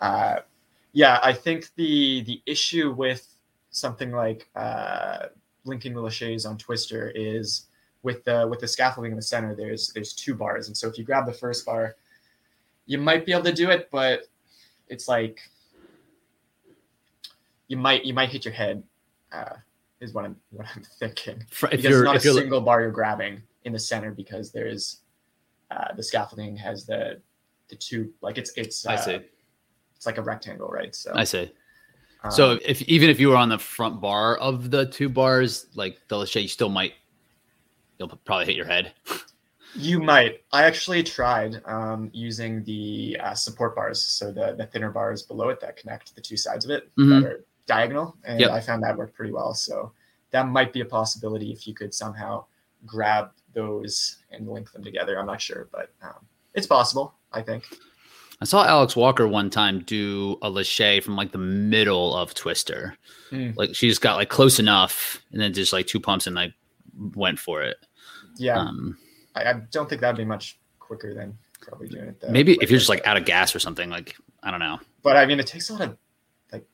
uh, 0.02 0.40
yeah, 0.94 1.20
I 1.24 1.34
think 1.34 1.70
the 1.76 2.24
the 2.24 2.42
issue 2.46 2.92
with 2.92 3.28
something 3.72 4.12
like 4.12 4.50
uh, 4.56 5.28
linking 5.66 5.94
the 5.94 6.02
laches 6.02 6.46
on 6.46 6.58
Twister 6.58 7.12
is 7.14 7.68
with 8.04 8.24
the 8.24 8.48
with 8.48 8.60
the 8.60 8.68
scaffolding 8.68 9.12
in 9.12 9.16
the 9.16 9.22
center. 9.22 9.56
There's 9.56 9.90
there's 9.94 10.14
two 10.14 10.34
bars, 10.34 10.68
and 10.68 10.76
so 10.76 10.88
if 10.88 10.98
you 10.98 11.04
grab 11.04 11.26
the 11.26 11.34
first 11.34 11.66
bar, 11.66 11.96
you 12.86 12.98
might 12.98 13.26
be 13.26 13.32
able 13.34 13.44
to 13.44 13.54
do 13.54 13.70
it, 13.70 13.90
but 13.92 14.24
it's 14.88 15.08
like 15.08 15.40
you 17.68 17.78
might 17.78 18.06
you 18.06 18.14
might 18.14 18.30
hit 18.30 18.46
your 18.46 18.54
head. 18.54 18.84
Uh, 19.32 19.56
is 20.00 20.14
what 20.14 20.26
I'm 20.26 20.36
what 20.52 20.66
I'm 20.76 20.82
thinking 21.00 21.44
If 21.52 21.62
because 21.62 21.86
it's 21.86 22.04
not 22.04 22.16
a 22.16 22.20
single 22.20 22.62
bar 22.62 22.82
you're 22.82 22.92
grabbing 22.92 23.42
in 23.66 23.74
the 23.74 23.80
center 23.80 24.12
because 24.12 24.52
there's 24.52 25.02
uh, 25.72 25.94
the 25.96 26.04
scaffolding 26.04 26.56
has 26.58 26.86
the 26.86 27.22
the 27.70 27.76
two 27.76 28.12
like 28.22 28.38
it's 28.38 28.52
it's 28.58 28.86
uh, 28.86 28.92
I 28.92 28.96
see. 28.96 29.20
it's 29.96 30.06
like 30.06 30.18
a 30.18 30.22
rectangle 30.22 30.68
right 30.70 30.96
so 30.96 31.12
I 31.16 31.24
see. 31.24 31.52
um, 32.24 32.32
So 32.32 32.60
if 32.66 32.82
even 32.84 33.10
if 33.10 33.20
you 33.20 33.30
were 33.30 33.36
on 33.38 33.50
the 33.50 33.60
front 33.60 34.02
bar 34.02 34.38
of 34.38 34.72
the 34.72 34.86
two 34.88 35.10
bars, 35.10 35.68
like 35.76 36.00
the 36.08 36.18
lache, 36.18 36.36
you 36.36 36.48
still 36.48 36.70
might 36.70 36.94
you'll 37.98 38.08
probably 38.10 38.46
hit 38.46 38.56
your 38.56 38.66
head. 38.66 38.94
you 39.76 40.00
might 40.00 40.42
I 40.52 40.64
actually 40.64 41.04
tried 41.04 41.62
um, 41.66 42.10
using 42.12 42.64
the 42.64 43.18
uh, 43.22 43.36
support 43.36 43.76
bars 43.76 44.02
so 44.04 44.32
the 44.32 44.56
the 44.58 44.66
thinner 44.66 44.90
bars 44.90 45.22
below 45.24 45.50
it 45.50 45.60
that 45.60 45.78
connect 45.78 46.16
the 46.16 46.22
two 46.22 46.38
sides 46.38 46.66
of 46.66 46.72
it 46.72 46.90
Mhm. 46.98 47.22
that 47.22 47.28
are 47.30 47.46
diagonal 47.68 48.18
and 48.24 48.40
Yep. 48.40 48.52
I 48.52 48.62
found 48.62 48.82
that 48.84 48.98
worked 48.98 49.16
pretty 49.16 49.32
well 49.32 49.54
so 49.54 49.92
that 50.32 50.48
might 50.48 50.74
be 50.74 50.82
a 50.82 50.86
possibility 50.86 51.52
if 51.52 51.68
you 51.68 51.74
could 51.76 51.94
somehow 51.94 52.46
grab 52.86 53.32
those 53.54 54.18
and 54.32 54.48
link 54.48 54.72
them 54.72 54.84
together 54.84 55.20
I'm 55.20 55.28
not 55.28 55.42
sure 55.42 55.68
but 55.72 55.92
um, 56.02 56.26
it's 56.54 56.68
possible 56.68 57.14
I 57.32 57.42
think 57.42 57.66
I 58.42 58.46
saw 58.46 58.66
Alex 58.66 58.96
Walker 58.96 59.28
one 59.28 59.50
time 59.50 59.82
do 59.82 60.38
a 60.42 60.50
lache 60.50 61.04
from 61.04 61.18
like 61.18 61.34
the 61.34 61.38
middle 61.38 62.16
of 62.16 62.34
Twister. 62.34 62.96
Mm. 63.32 63.56
Like 63.58 63.76
she 63.76 63.90
just 63.90 64.02
got 64.02 64.16
like 64.16 64.30
close 64.30 64.60
enough 64.60 65.22
and 65.32 65.42
then 65.42 65.54
just 65.54 65.74
like 65.74 65.88
two 65.88 66.00
pumps 66.00 66.26
and 66.26 66.36
like 66.36 66.54
went 67.16 67.38
for 67.38 67.62
it. 67.62 67.78
Yeah. 68.38 68.58
Um, 68.58 68.98
I, 69.36 69.44
I, 69.44 69.54
don't 69.72 69.90
think 69.90 70.00
that'd 70.00 70.18
be 70.18 70.24
much 70.24 70.58
quicker 70.80 71.14
than 71.14 71.38
probably 71.60 71.90
doing 71.90 72.08
it. 72.08 72.22
Though. 72.22 72.30
Maybe 72.30 72.58
if 72.62 72.70
you're 72.70 72.80
just 72.80 72.90
like 72.90 73.06
out 73.06 73.18
of 73.18 73.26
gas 73.26 73.54
or 73.54 73.60
something, 73.60 73.90
like 73.90 74.16
I 74.42 74.52
don't 74.52 74.62
know. 74.62 74.80
But 75.04 75.18
I 75.18 75.26
mean, 75.26 75.40
it 75.40 75.48
takes 75.48 75.70
a 75.70 75.74
lot 75.74 75.82
of 75.82 75.98
like 76.54 76.66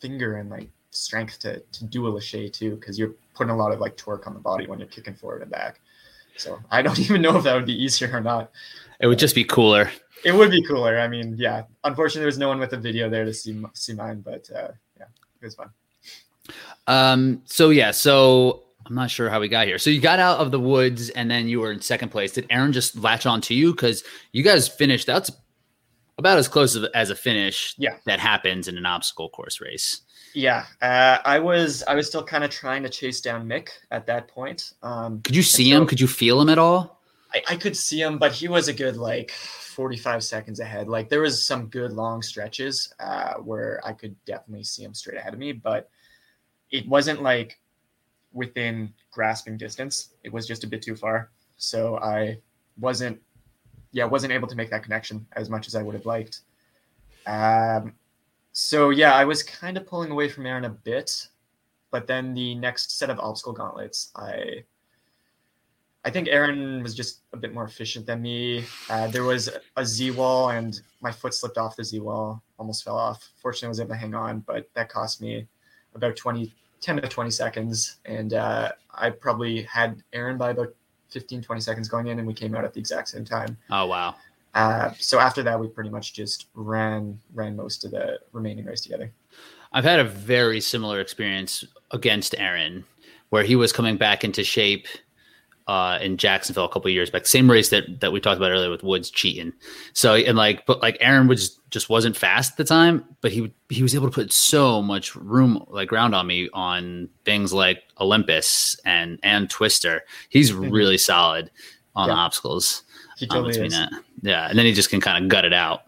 finger 0.00 0.36
and 0.36 0.50
like 0.50 0.68
strength 0.90 1.38
to 1.40 1.60
to 1.60 1.84
do 1.86 2.06
a 2.06 2.10
lache 2.10 2.52
too, 2.52 2.76
because 2.76 2.98
you're 2.98 3.14
putting 3.34 3.50
a 3.50 3.56
lot 3.56 3.72
of 3.72 3.80
like 3.80 3.96
torque 3.96 4.26
on 4.26 4.34
the 4.34 4.40
body 4.40 4.66
when 4.66 4.78
you're 4.78 4.88
kicking 4.88 5.14
forward 5.14 5.40
and 5.40 5.50
back. 5.50 5.80
So 6.38 6.58
I 6.70 6.82
don't 6.82 6.98
even 7.10 7.22
know 7.22 7.36
if 7.36 7.44
that 7.44 7.54
would 7.54 7.66
be 7.66 7.80
easier 7.82 8.10
or 8.12 8.20
not. 8.20 8.50
It 9.00 9.06
would 9.06 9.18
just 9.18 9.34
be 9.34 9.44
cooler. 9.44 9.90
It 10.24 10.32
would 10.32 10.50
be 10.50 10.62
cooler. 10.62 10.98
I 10.98 11.06
mean, 11.06 11.36
yeah. 11.38 11.64
Unfortunately, 11.84 12.20
there 12.20 12.26
was 12.26 12.38
no 12.38 12.48
one 12.48 12.58
with 12.58 12.72
a 12.72 12.76
video 12.76 13.08
there 13.08 13.24
to 13.24 13.32
see 13.32 13.62
see 13.74 13.94
mine, 13.94 14.20
but 14.20 14.48
uh, 14.54 14.68
yeah, 14.98 15.06
it 15.40 15.44
was 15.44 15.54
fun. 15.54 15.70
Um. 16.86 17.42
So 17.44 17.70
yeah. 17.70 17.92
So 17.92 18.64
I'm 18.86 18.94
not 18.94 19.10
sure 19.10 19.30
how 19.30 19.38
we 19.38 19.48
got 19.48 19.66
here. 19.66 19.78
So 19.78 19.90
you 19.90 20.00
got 20.00 20.18
out 20.18 20.38
of 20.38 20.50
the 20.50 20.58
woods, 20.58 21.10
and 21.10 21.30
then 21.30 21.48
you 21.48 21.60
were 21.60 21.70
in 21.70 21.80
second 21.80 22.08
place. 22.08 22.32
Did 22.32 22.46
Aaron 22.50 22.72
just 22.72 22.96
latch 22.96 23.26
on 23.26 23.40
to 23.42 23.54
you 23.54 23.72
because 23.72 24.02
you 24.32 24.42
guys 24.42 24.66
finished? 24.66 25.06
That's 25.06 25.30
about 26.16 26.38
as 26.38 26.48
close 26.48 26.76
as 26.94 27.10
a 27.10 27.14
finish. 27.14 27.74
Yeah. 27.78 27.96
That 28.06 28.18
happens 28.18 28.66
in 28.66 28.76
an 28.76 28.86
obstacle 28.86 29.28
course 29.28 29.60
race. 29.60 30.00
Yeah, 30.34 30.66
uh, 30.82 31.18
I 31.24 31.38
was 31.38 31.82
I 31.88 31.94
was 31.94 32.06
still 32.06 32.24
kind 32.24 32.44
of 32.44 32.50
trying 32.50 32.82
to 32.82 32.88
chase 32.88 33.20
down 33.20 33.48
Mick 33.48 33.70
at 33.90 34.06
that 34.06 34.28
point. 34.28 34.72
Um, 34.82 35.22
Could 35.22 35.36
you 35.36 35.42
see 35.42 35.70
so 35.70 35.76
him? 35.76 35.86
Could 35.86 36.00
you 36.00 36.06
feel 36.06 36.40
him 36.40 36.48
at 36.48 36.58
all? 36.58 37.00
I, 37.34 37.42
I 37.50 37.56
could 37.56 37.76
see 37.76 38.00
him, 38.00 38.18
but 38.18 38.32
he 38.32 38.48
was 38.48 38.68
a 38.68 38.72
good 38.72 38.96
like 38.96 39.30
45 39.30 40.24
seconds 40.24 40.60
ahead. 40.60 40.88
Like 40.88 41.08
there 41.08 41.20
was 41.20 41.44
some 41.44 41.66
good 41.66 41.92
long 41.92 42.22
stretches 42.22 42.92
uh, 43.00 43.34
where 43.34 43.80
I 43.84 43.92
could 43.92 44.16
definitely 44.24 44.64
see 44.64 44.82
him 44.82 44.94
straight 44.94 45.18
ahead 45.18 45.34
of 45.34 45.38
me, 45.38 45.52
but 45.52 45.90
it 46.70 46.88
wasn't 46.88 47.22
like 47.22 47.58
within 48.32 48.92
grasping 49.10 49.56
distance. 49.56 50.14
It 50.24 50.32
was 50.32 50.46
just 50.46 50.64
a 50.64 50.66
bit 50.66 50.82
too 50.82 50.96
far. 50.96 51.30
So 51.56 51.98
I 51.98 52.38
wasn't, 52.78 53.20
yeah, 53.92 54.04
wasn't 54.04 54.32
able 54.32 54.48
to 54.48 54.56
make 54.56 54.70
that 54.70 54.82
connection 54.82 55.26
as 55.32 55.50
much 55.50 55.66
as 55.66 55.74
I 55.74 55.82
would 55.82 55.94
have 55.94 56.06
liked. 56.06 56.40
Um, 57.26 57.94
so 58.58 58.90
yeah, 58.90 59.14
I 59.14 59.24
was 59.24 59.44
kind 59.44 59.76
of 59.76 59.86
pulling 59.86 60.10
away 60.10 60.28
from 60.28 60.44
Aaron 60.44 60.64
a 60.64 60.70
bit, 60.70 61.28
but 61.92 62.08
then 62.08 62.34
the 62.34 62.56
next 62.56 62.98
set 62.98 63.08
of 63.08 63.20
obstacle 63.20 63.52
gauntlets, 63.52 64.10
I 64.16 64.64
I 66.04 66.10
think 66.10 66.26
Aaron 66.26 66.82
was 66.82 66.92
just 66.92 67.20
a 67.32 67.36
bit 67.36 67.54
more 67.54 67.64
efficient 67.64 68.04
than 68.04 68.20
me. 68.20 68.64
Uh, 68.90 69.06
there 69.06 69.22
was 69.22 69.48
a 69.76 69.86
Z 69.86 70.10
wall, 70.10 70.50
and 70.50 70.80
my 71.00 71.12
foot 71.12 71.34
slipped 71.34 71.56
off 71.56 71.76
the 71.76 71.84
Z 71.84 72.00
wall, 72.00 72.42
almost 72.58 72.82
fell 72.82 72.98
off. 72.98 73.30
Fortunately, 73.40 73.66
I 73.66 73.68
was 73.68 73.80
able 73.80 73.90
to 73.90 73.96
hang 73.96 74.14
on, 74.14 74.40
but 74.40 74.68
that 74.74 74.88
cost 74.88 75.22
me 75.22 75.46
about 75.94 76.16
20, 76.16 76.52
10 76.80 76.96
to 76.96 77.08
20 77.08 77.30
seconds. 77.30 77.98
And 78.06 78.34
uh, 78.34 78.72
I 78.92 79.10
probably 79.10 79.62
had 79.62 80.02
Aaron 80.12 80.36
by 80.36 80.50
about 80.50 80.74
15, 81.10 81.42
20 81.42 81.60
seconds 81.60 81.88
going 81.88 82.08
in, 82.08 82.18
and 82.18 82.26
we 82.26 82.34
came 82.34 82.56
out 82.56 82.64
at 82.64 82.72
the 82.72 82.80
exact 82.80 83.08
same 83.08 83.24
time. 83.24 83.56
Oh, 83.70 83.86
wow. 83.86 84.16
Uh, 84.54 84.90
so 84.98 85.18
after 85.18 85.42
that, 85.42 85.58
we 85.58 85.68
pretty 85.68 85.90
much 85.90 86.14
just 86.14 86.46
ran 86.54 87.18
ran 87.34 87.56
most 87.56 87.84
of 87.84 87.90
the 87.90 88.18
remaining 88.32 88.64
race 88.64 88.80
together. 88.80 89.12
I've 89.72 89.84
had 89.84 90.00
a 90.00 90.04
very 90.04 90.60
similar 90.60 91.00
experience 91.00 91.64
against 91.90 92.34
Aaron, 92.38 92.84
where 93.30 93.44
he 93.44 93.56
was 93.56 93.72
coming 93.72 93.96
back 93.96 94.24
into 94.24 94.42
shape 94.42 94.86
uh, 95.68 95.98
in 96.00 96.16
Jacksonville 96.16 96.64
a 96.64 96.68
couple 96.68 96.90
years 96.90 97.10
back. 97.10 97.26
Same 97.26 97.50
race 97.50 97.68
that 97.68 98.00
that 98.00 98.10
we 98.10 98.20
talked 98.20 98.38
about 98.38 98.50
earlier 98.50 98.70
with 98.70 98.82
Woods 98.82 99.10
cheating. 99.10 99.52
So 99.92 100.14
and 100.14 100.36
like, 100.36 100.64
but 100.64 100.80
like 100.80 100.96
Aaron 101.00 101.28
was 101.28 101.58
just 101.70 101.90
wasn't 101.90 102.16
fast 102.16 102.52
at 102.52 102.56
the 102.56 102.64
time, 102.64 103.04
but 103.20 103.30
he 103.30 103.52
he 103.68 103.82
was 103.82 103.94
able 103.94 104.08
to 104.08 104.14
put 104.14 104.32
so 104.32 104.80
much 104.80 105.14
room 105.14 105.62
like 105.68 105.88
ground 105.88 106.14
on 106.14 106.26
me 106.26 106.48
on 106.54 107.10
things 107.26 107.52
like 107.52 107.82
Olympus 108.00 108.80
and 108.86 109.20
and 109.22 109.50
Twister. 109.50 110.02
He's 110.30 110.50
mm-hmm. 110.50 110.70
really 110.70 110.98
solid 110.98 111.50
on 111.94 112.08
yeah. 112.08 112.14
obstacles. 112.14 112.82
He 113.18 113.26
um, 113.28 113.36
totally 113.36 113.58
um, 113.58 113.66
is. 113.66 113.72
That. 113.72 113.92
Yeah, 114.22 114.48
and 114.48 114.58
then 114.58 114.64
he 114.64 114.72
just 114.72 114.90
can 114.90 115.00
kind 115.00 115.22
of 115.22 115.28
gut 115.28 115.44
it 115.44 115.52
out. 115.52 115.82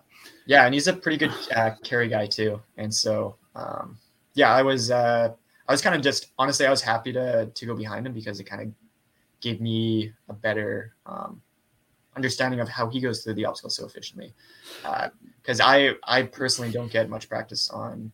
Yeah, 0.46 0.64
and 0.64 0.74
he's 0.74 0.88
a 0.88 0.92
pretty 0.92 1.16
good 1.16 1.32
uh, 1.54 1.70
carry 1.84 2.08
guy 2.08 2.26
too. 2.26 2.60
And 2.76 2.92
so, 2.92 3.36
um, 3.54 3.98
yeah, 4.34 4.52
I 4.52 4.62
was 4.62 4.90
uh, 4.90 5.32
I 5.68 5.72
was 5.72 5.80
kind 5.80 5.94
of 5.94 6.02
just 6.02 6.32
honestly, 6.38 6.66
I 6.66 6.70
was 6.70 6.82
happy 6.82 7.12
to 7.12 7.46
to 7.46 7.66
go 7.66 7.76
behind 7.76 8.06
him 8.06 8.12
because 8.12 8.40
it 8.40 8.44
kind 8.44 8.62
of 8.62 8.68
gave 9.40 9.60
me 9.60 10.12
a 10.28 10.34
better 10.34 10.94
um, 11.06 11.40
understanding 12.16 12.60
of 12.60 12.68
how 12.68 12.88
he 12.88 13.00
goes 13.00 13.22
through 13.22 13.34
the 13.34 13.44
obstacle 13.44 13.70
so 13.70 13.86
efficiently. 13.86 14.34
Because 15.40 15.60
uh, 15.60 15.66
I 15.66 15.94
I 16.02 16.22
personally 16.24 16.72
don't 16.72 16.90
get 16.90 17.08
much 17.08 17.28
practice 17.28 17.70
on 17.70 18.10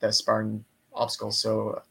the 0.00 0.10
Spartan 0.10 0.64
obstacles, 0.94 1.38
so 1.38 1.82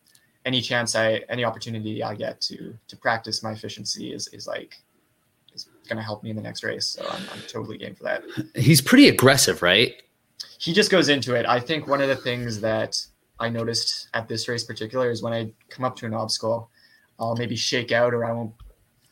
any 0.45 0.61
chance 0.61 0.95
I 0.95 1.21
any 1.29 1.43
opportunity 1.43 2.01
I 2.03 2.15
get 2.15 2.41
to 2.41 2.73
to 2.87 2.97
practice 2.97 3.43
my 3.43 3.51
efficiency 3.51 4.11
is 4.11 4.27
is 4.29 4.47
like 4.47 4.81
going 5.87 5.97
to 5.97 6.03
help 6.03 6.23
me 6.23 6.29
in 6.29 6.35
the 6.35 6.41
next 6.41 6.63
race. 6.63 6.85
So 6.85 7.05
I'm, 7.09 7.21
I'm 7.33 7.41
totally 7.47 7.77
game 7.77 7.95
for 7.95 8.03
that. 8.03 8.23
He's 8.55 8.81
pretty 8.81 9.09
aggressive, 9.09 9.61
right? 9.61 9.93
He 10.59 10.73
just 10.73 10.89
goes 10.91 11.09
into 11.09 11.35
it. 11.35 11.45
I 11.45 11.59
think 11.59 11.87
one 11.87 12.01
of 12.01 12.07
the 12.07 12.15
things 12.15 12.61
that 12.61 12.99
I 13.39 13.49
noticed 13.49 14.07
at 14.13 14.27
this 14.27 14.47
race 14.47 14.63
particular 14.63 15.11
is 15.11 15.21
when 15.21 15.33
I 15.33 15.51
come 15.69 15.83
up 15.83 15.95
to 15.97 16.05
an 16.05 16.13
obstacle, 16.13 16.69
I'll 17.19 17.35
maybe 17.35 17.55
shake 17.55 17.91
out 17.91 18.13
or 18.13 18.25
I 18.25 18.31
won't 18.31 18.53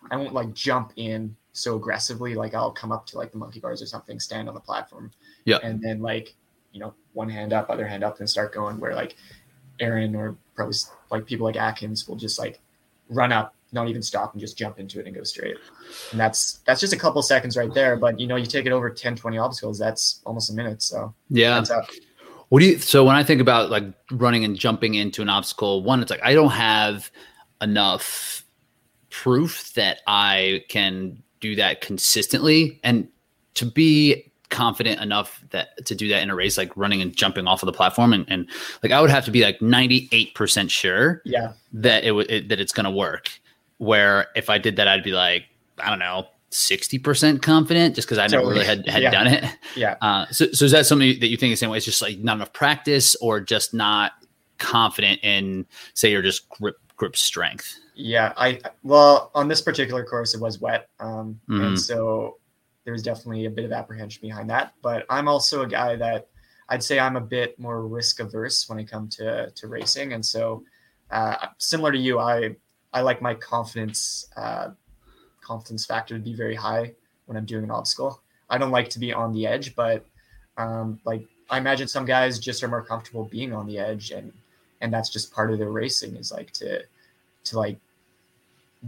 I 0.09 0.17
won't 0.17 0.34
like 0.34 0.53
jump 0.53 0.93
in 0.95 1.36
so 1.53 1.76
aggressively. 1.76 2.36
Like 2.36 2.53
I'll 2.53 2.72
come 2.72 2.91
up 2.91 3.05
to 3.07 3.17
like 3.17 3.32
the 3.32 3.38
monkey 3.38 3.59
bars 3.59 3.82
or 3.82 3.86
something, 3.86 4.19
stand 4.19 4.47
on 4.47 4.55
the 4.55 4.61
platform. 4.61 5.11
Yeah. 5.45 5.59
And 5.63 5.82
then 5.82 6.01
like, 6.01 6.34
you 6.72 6.80
know, 6.80 6.93
one 7.13 7.30
hand 7.30 7.53
up, 7.53 7.69
other 7.69 7.88
hand 7.88 8.03
up 8.03 8.19
and 8.19 8.30
start 8.30 8.53
going 8.53 8.80
where 8.80 8.95
like 8.95 9.15
Aaron 9.80 10.15
or 10.15 10.36
probably 10.55 10.76
like 11.09 11.26
people 11.26 11.45
like 11.45 11.55
Atkins 11.55 12.07
will 12.07 12.15
just 12.15 12.39
like 12.39 12.59
run 13.09 13.32
up, 13.32 13.53
not 13.72 13.88
even 13.88 14.01
stop 14.01 14.34
and 14.34 14.41
just 14.41 14.57
jump 14.57 14.80
into 14.80 14.99
it 14.99 15.05
and 15.05 15.15
go 15.15 15.24
straight. 15.24 15.57
And 16.11 16.19
that's 16.19 16.59
that's 16.65 16.82
just 16.82 16.93
a 16.93 16.97
couple 16.97 17.22
seconds 17.22 17.55
right 17.55 17.74
there. 17.74 17.95
But 17.95 18.19
you 18.19 18.28
know, 18.28 18.36
you 18.36 18.45
take 18.45 18.65
it 18.65 18.72
over 18.72 18.89
10, 18.89 19.15
20 19.15 19.38
obstacles, 19.38 19.80
that's 19.80 20.22
almost 20.26 20.49
a 20.49 20.53
minute. 20.53 20.82
So 20.82 21.13
yeah. 21.30 21.63
What 22.49 22.59
do 22.59 22.65
you 22.65 22.80
so 22.80 23.05
when 23.05 23.15
I 23.15 23.24
think 23.24 23.39
about 23.39 23.69
like 23.69 23.86
running 24.11 24.43
and 24.43 24.57
jumping 24.57 24.95
into 24.95 25.22
an 25.22 25.30
obstacle, 25.30 25.84
one, 25.84 26.01
it's 26.01 26.11
like 26.11 26.24
I 26.24 26.34
don't 26.34 26.51
have 26.51 27.09
enough 27.61 28.43
proof 29.09 29.74
that 29.76 30.01
I 30.07 30.65
can 30.67 31.24
do 31.39 31.55
that 31.55 31.82
consistently. 31.82 32.80
And 32.84 33.07
to 33.53 33.65
be 33.65 34.32
confident 34.49 34.99
enough 35.01 35.43
that 35.51 35.83
to 35.86 35.96
do 35.96 36.09
that 36.09 36.21
in 36.21 36.29
a 36.29 36.36
race 36.36 36.58
like 36.58 36.75
running 36.75 37.01
and 37.01 37.16
jumping 37.16 37.47
off 37.47 37.63
of 37.63 37.67
the 37.67 37.74
platform 37.74 38.12
and, 38.12 38.25
and 38.28 38.50
like 38.83 38.91
I 38.91 39.00
would 39.00 39.09
have 39.09 39.24
to 39.25 39.32
be 39.32 39.43
like 39.43 39.59
98% 39.59 40.70
sure 40.70 41.21
yeah 41.24 41.54
that 41.71 42.04
it 42.04 42.12
would 42.12 42.28
that 42.28 42.59
it's 42.59 42.74
going 42.74 42.83
to 42.83 42.91
work 42.91 43.32
where 43.82 44.28
if 44.36 44.51
I 44.51 44.59
did 44.59 44.75
that, 44.75 44.87
I'd 44.87 45.03
be 45.03 45.12
like, 45.12 45.45
I 45.79 45.89
don't 45.89 45.97
know, 45.97 46.28
60% 46.51 47.41
confident 47.41 47.95
just 47.95 48.08
because 48.08 48.20
I 48.20 48.28
never 48.28 48.47
really 48.47 48.63
had, 48.63 48.87
had 48.87 49.01
yeah. 49.01 49.09
done 49.09 49.25
it. 49.25 49.45
Yeah. 49.75 49.95
Uh, 49.99 50.28
so, 50.28 50.51
so 50.51 50.66
is 50.66 50.71
that 50.71 50.86
something 50.86 51.20
that 51.20 51.29
you 51.29 51.36
think 51.36 51.51
the 51.51 51.55
same 51.55 51.71
way? 51.71 51.78
It's 51.78 51.86
just 51.86 51.99
like 51.99 52.20
not 52.20 52.36
enough 52.36 52.53
practice 52.53 53.16
or 53.16 53.39
just 53.39 53.74
not 53.74 54.12
confident 54.59 55.21
in, 55.24 55.66
say, 55.95 56.12
your 56.12 56.21
just 56.21 56.47
grip, 56.49 56.75
grip 56.95 57.17
strength? 57.17 57.75
Yeah. 57.95 58.33
I, 58.37 58.59
well, 58.83 59.32
on 59.33 59.47
this 59.47 59.63
particular 59.63 60.05
course, 60.05 60.36
it 60.36 60.41
was 60.41 60.59
wet. 60.59 60.87
Um, 60.99 61.39
mm-hmm. 61.49 61.63
And 61.63 61.79
so 61.79 62.37
there's 62.86 63.01
definitely 63.01 63.45
a 63.45 63.49
bit 63.49 63.66
of 63.66 63.71
apprehension 63.71 64.21
behind 64.21 64.47
that. 64.51 64.75
But 64.83 65.08
I'm 65.09 65.28
also 65.28 65.63
a 65.63 65.67
guy 65.67 65.95
that 65.95 66.28
I'd 66.70 66.83
say 66.83 66.99
I'm 66.99 67.16
a 67.16 67.21
bit 67.21 67.58
more 67.58 67.87
risk 67.87 68.20
averse 68.20 68.70
when 68.70 68.78
it 68.78 68.91
comes 68.91 69.16
to, 69.16 69.49
to 69.49 69.67
racing. 69.67 70.13
And 70.13 70.24
so, 70.24 70.63
uh, 71.09 71.47
similar 71.58 71.91
to 71.91 71.97
you, 71.97 72.20
I 72.20 72.55
I 72.93 73.01
like 73.01 73.22
my 73.22 73.34
confidence 73.34 74.28
uh, 74.36 74.70
confidence 75.42 75.86
factor 75.86 76.18
to 76.18 76.24
be 76.24 76.34
very 76.34 76.55
high 76.55 76.93
when 77.26 77.38
I'm 77.38 77.46
doing 77.46 77.63
an 77.63 77.72
obstacle. 77.72 78.22
I 78.50 78.58
don't 78.58 78.72
like 78.72 78.89
to 78.89 79.00
be 79.00 79.13
on 79.13 79.34
the 79.34 79.47
edge, 79.47 79.76
but 79.76 80.05
um, 80.58 81.00
like 81.05 81.26
I 81.50 81.58
imagine 81.58 81.88
some 81.88 82.05
guys 82.05 82.39
just 82.39 82.63
are 82.63 82.68
more 82.68 82.84
comfortable 82.84 83.26
being 83.26 83.54
on 83.54 83.66
the 83.66 83.80
edge, 83.80 84.12
and 84.12 84.32
and 84.82 84.93
that's 84.93 85.09
just 85.09 85.34
part 85.34 85.51
of 85.51 85.59
their 85.59 85.72
racing 85.72 86.16
is 86.16 86.32
like 86.32 86.51
to 86.54 86.84
to 87.46 87.58
like 87.58 87.78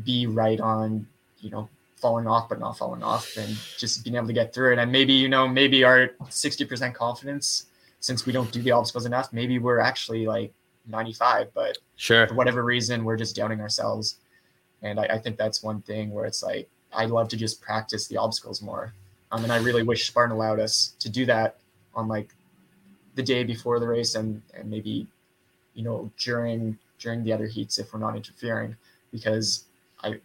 be 0.03 0.25
right 0.25 0.59
on 0.59 1.07
you 1.39 1.49
know 1.49 1.69
falling 1.95 2.27
off 2.27 2.49
but 2.49 2.59
not 2.59 2.77
falling 2.77 3.03
off 3.03 3.37
and 3.37 3.55
just 3.77 4.03
being 4.03 4.15
able 4.15 4.27
to 4.27 4.33
get 4.33 4.53
through 4.53 4.73
it 4.73 4.79
and 4.79 4.91
maybe 4.91 5.13
you 5.13 5.29
know 5.29 5.47
maybe 5.47 5.83
our 5.85 6.09
60% 6.23 6.93
confidence 6.93 7.67
since 8.01 8.25
we 8.25 8.33
don't 8.33 8.51
do 8.51 8.61
the 8.61 8.71
obstacles 8.71 9.05
enough 9.05 9.31
maybe 9.31 9.57
we're 9.59 9.79
actually 9.79 10.25
like 10.25 10.53
95, 10.87 11.53
but 11.53 11.77
sure, 11.95 12.27
for 12.27 12.35
whatever 12.35 12.63
reason, 12.63 13.03
we're 13.03 13.17
just 13.17 13.35
doubting 13.35 13.61
ourselves. 13.61 14.17
And 14.81 14.99
I, 14.99 15.03
I 15.03 15.17
think 15.19 15.37
that's 15.37 15.63
one 15.63 15.81
thing 15.81 16.11
where 16.11 16.25
it's 16.25 16.43
like 16.43 16.69
I'd 16.93 17.09
love 17.09 17.29
to 17.29 17.37
just 17.37 17.61
practice 17.61 18.07
the 18.07 18.17
obstacles 18.17 18.61
more. 18.61 18.93
Um, 19.31 19.43
and 19.43 19.51
I 19.51 19.57
really 19.57 19.83
wish 19.83 20.07
Spartan 20.07 20.35
allowed 20.35 20.59
us 20.59 20.95
to 20.99 21.09
do 21.09 21.25
that 21.25 21.57
on 21.95 22.07
like 22.07 22.29
the 23.15 23.23
day 23.23 23.43
before 23.43 23.79
the 23.79 23.87
race 23.87 24.15
and 24.15 24.41
and 24.53 24.69
maybe 24.69 25.07
you 25.73 25.83
know 25.83 26.11
during 26.17 26.77
during 26.99 27.23
the 27.23 27.33
other 27.33 27.47
heats 27.47 27.77
if 27.77 27.93
we're 27.93 27.99
not 27.99 28.15
interfering 28.15 28.75
because 29.11 29.65
I 30.03 30.19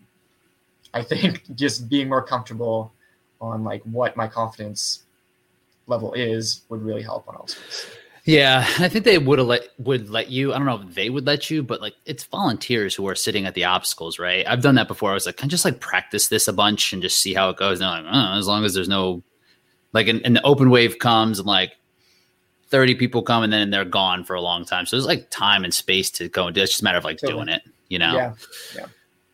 I 0.93 1.03
think 1.03 1.43
just 1.55 1.89
being 1.89 2.09
more 2.09 2.23
comfortable 2.23 2.93
on 3.41 3.65
like 3.65 3.83
what 3.85 4.17
my 4.17 4.27
confidence 4.27 5.05
level 5.87 6.13
is 6.13 6.63
would 6.69 6.83
really 6.83 7.03
help 7.03 7.27
on 7.29 7.49
sports. 7.49 7.87
Yeah, 8.29 8.67
I 8.79 8.91
think 8.91 9.07
they 9.07 9.17
would 9.17 9.39
let 9.39 9.69
would 9.79 10.11
let 10.11 10.29
you. 10.29 10.53
I 10.53 10.59
don't 10.59 10.67
know 10.67 10.83
if 10.87 10.95
they 10.95 11.09
would 11.09 11.27
let 11.27 11.49
you, 11.49 11.63
but 11.63 11.81
like 11.81 11.95
it's 12.05 12.25
volunteers 12.25 12.95
who 12.95 13.09
are 13.09 13.15
sitting 13.15 13.47
at 13.47 13.55
the 13.55 13.65
obstacles, 13.65 14.19
right? 14.19 14.47
I've 14.47 14.61
done 14.61 14.75
that 14.75 14.87
before. 14.87 15.13
I 15.13 15.15
was 15.15 15.25
like, 15.25 15.39
can 15.39 15.47
I 15.47 15.49
just 15.49 15.65
like 15.65 15.81
practice 15.81 16.29
this 16.29 16.47
a 16.47 16.53
bunch 16.53 16.93
and 16.93 17.01
just 17.01 17.23
see 17.23 17.33
how 17.33 17.49
it 17.49 17.57
goes? 17.57 17.81
And 17.81 17.89
like, 17.89 18.05
oh, 18.15 18.37
as 18.37 18.47
long 18.47 18.67
as 18.67 18.75
there's 18.75 18.87
no 18.87 19.23
like 19.95 20.09
an, 20.09 20.21
an 20.27 20.41
open 20.45 20.69
wave 20.69 20.99
comes 20.99 21.39
and 21.39 21.49
like 21.49 21.73
30 22.67 22.97
people 22.97 23.23
come 23.23 23.45
and 23.45 23.51
then 23.51 23.71
they're 23.71 23.87
gone 23.87 24.25
for 24.25 24.35
a 24.35 24.43
long 24.43 24.67
time. 24.67 24.85
So 24.85 24.97
there's 24.97 25.07
like 25.07 25.31
time 25.31 25.65
and 25.65 25.73
space 25.73 26.11
to 26.11 26.29
go 26.29 26.49
and 26.49 26.55
do 26.55 26.61
it. 26.61 26.65
It's 26.65 26.73
just 26.73 26.83
a 26.83 26.85
matter 26.85 26.99
of 26.99 27.05
like 27.05 27.17
totally. 27.17 27.47
doing 27.47 27.49
it, 27.49 27.63
you 27.89 27.99
know? 27.99 28.15
Yeah. 28.15 28.35
Yeah. 28.77 28.87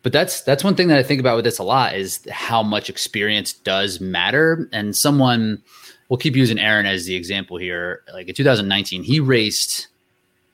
But 0.03 0.13
that's 0.13 0.41
that's 0.43 0.63
one 0.63 0.75
thing 0.75 0.87
that 0.87 0.99
I 0.99 1.03
think 1.03 1.19
about 1.19 1.35
with 1.35 1.43
this 1.43 1.59
a 1.59 1.63
lot 1.63 1.95
is 1.95 2.25
how 2.31 2.63
much 2.63 2.89
experience 2.89 3.51
does 3.51 3.99
matter. 3.99 4.69
And 4.71 4.95
someone 4.95 5.63
we'll 6.09 6.17
keep 6.17 6.35
using 6.35 6.59
Aaron 6.59 6.85
as 6.85 7.05
the 7.05 7.15
example 7.15 7.57
here. 7.57 8.01
Like 8.13 8.27
in 8.27 8.35
2019, 8.35 9.03
he 9.03 9.19
raced 9.19 9.87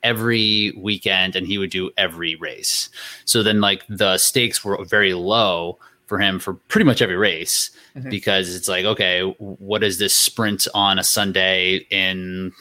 every 0.03 0.73
weekend 0.77 1.35
and 1.35 1.45
he 1.45 1.57
would 1.57 1.69
do 1.69 1.91
every 1.97 2.35
race. 2.35 2.89
So 3.25 3.43
then 3.43 3.61
like 3.61 3.83
the 3.87 4.17
stakes 4.17 4.63
were 4.63 4.83
very 4.85 5.13
low 5.13 5.77
for 6.07 6.19
him 6.19 6.39
for 6.39 6.53
pretty 6.53 6.85
much 6.85 7.01
every 7.01 7.15
race 7.15 7.71
mm-hmm. 7.95 8.09
because 8.09 8.53
it's 8.55 8.67
like, 8.67 8.85
okay, 8.85 9.21
what 9.37 9.79
does 9.79 9.99
this 9.99 10.15
sprint 10.15 10.67
on 10.73 10.99
a 10.99 11.03
Sunday 11.03 11.85
in 11.89 12.51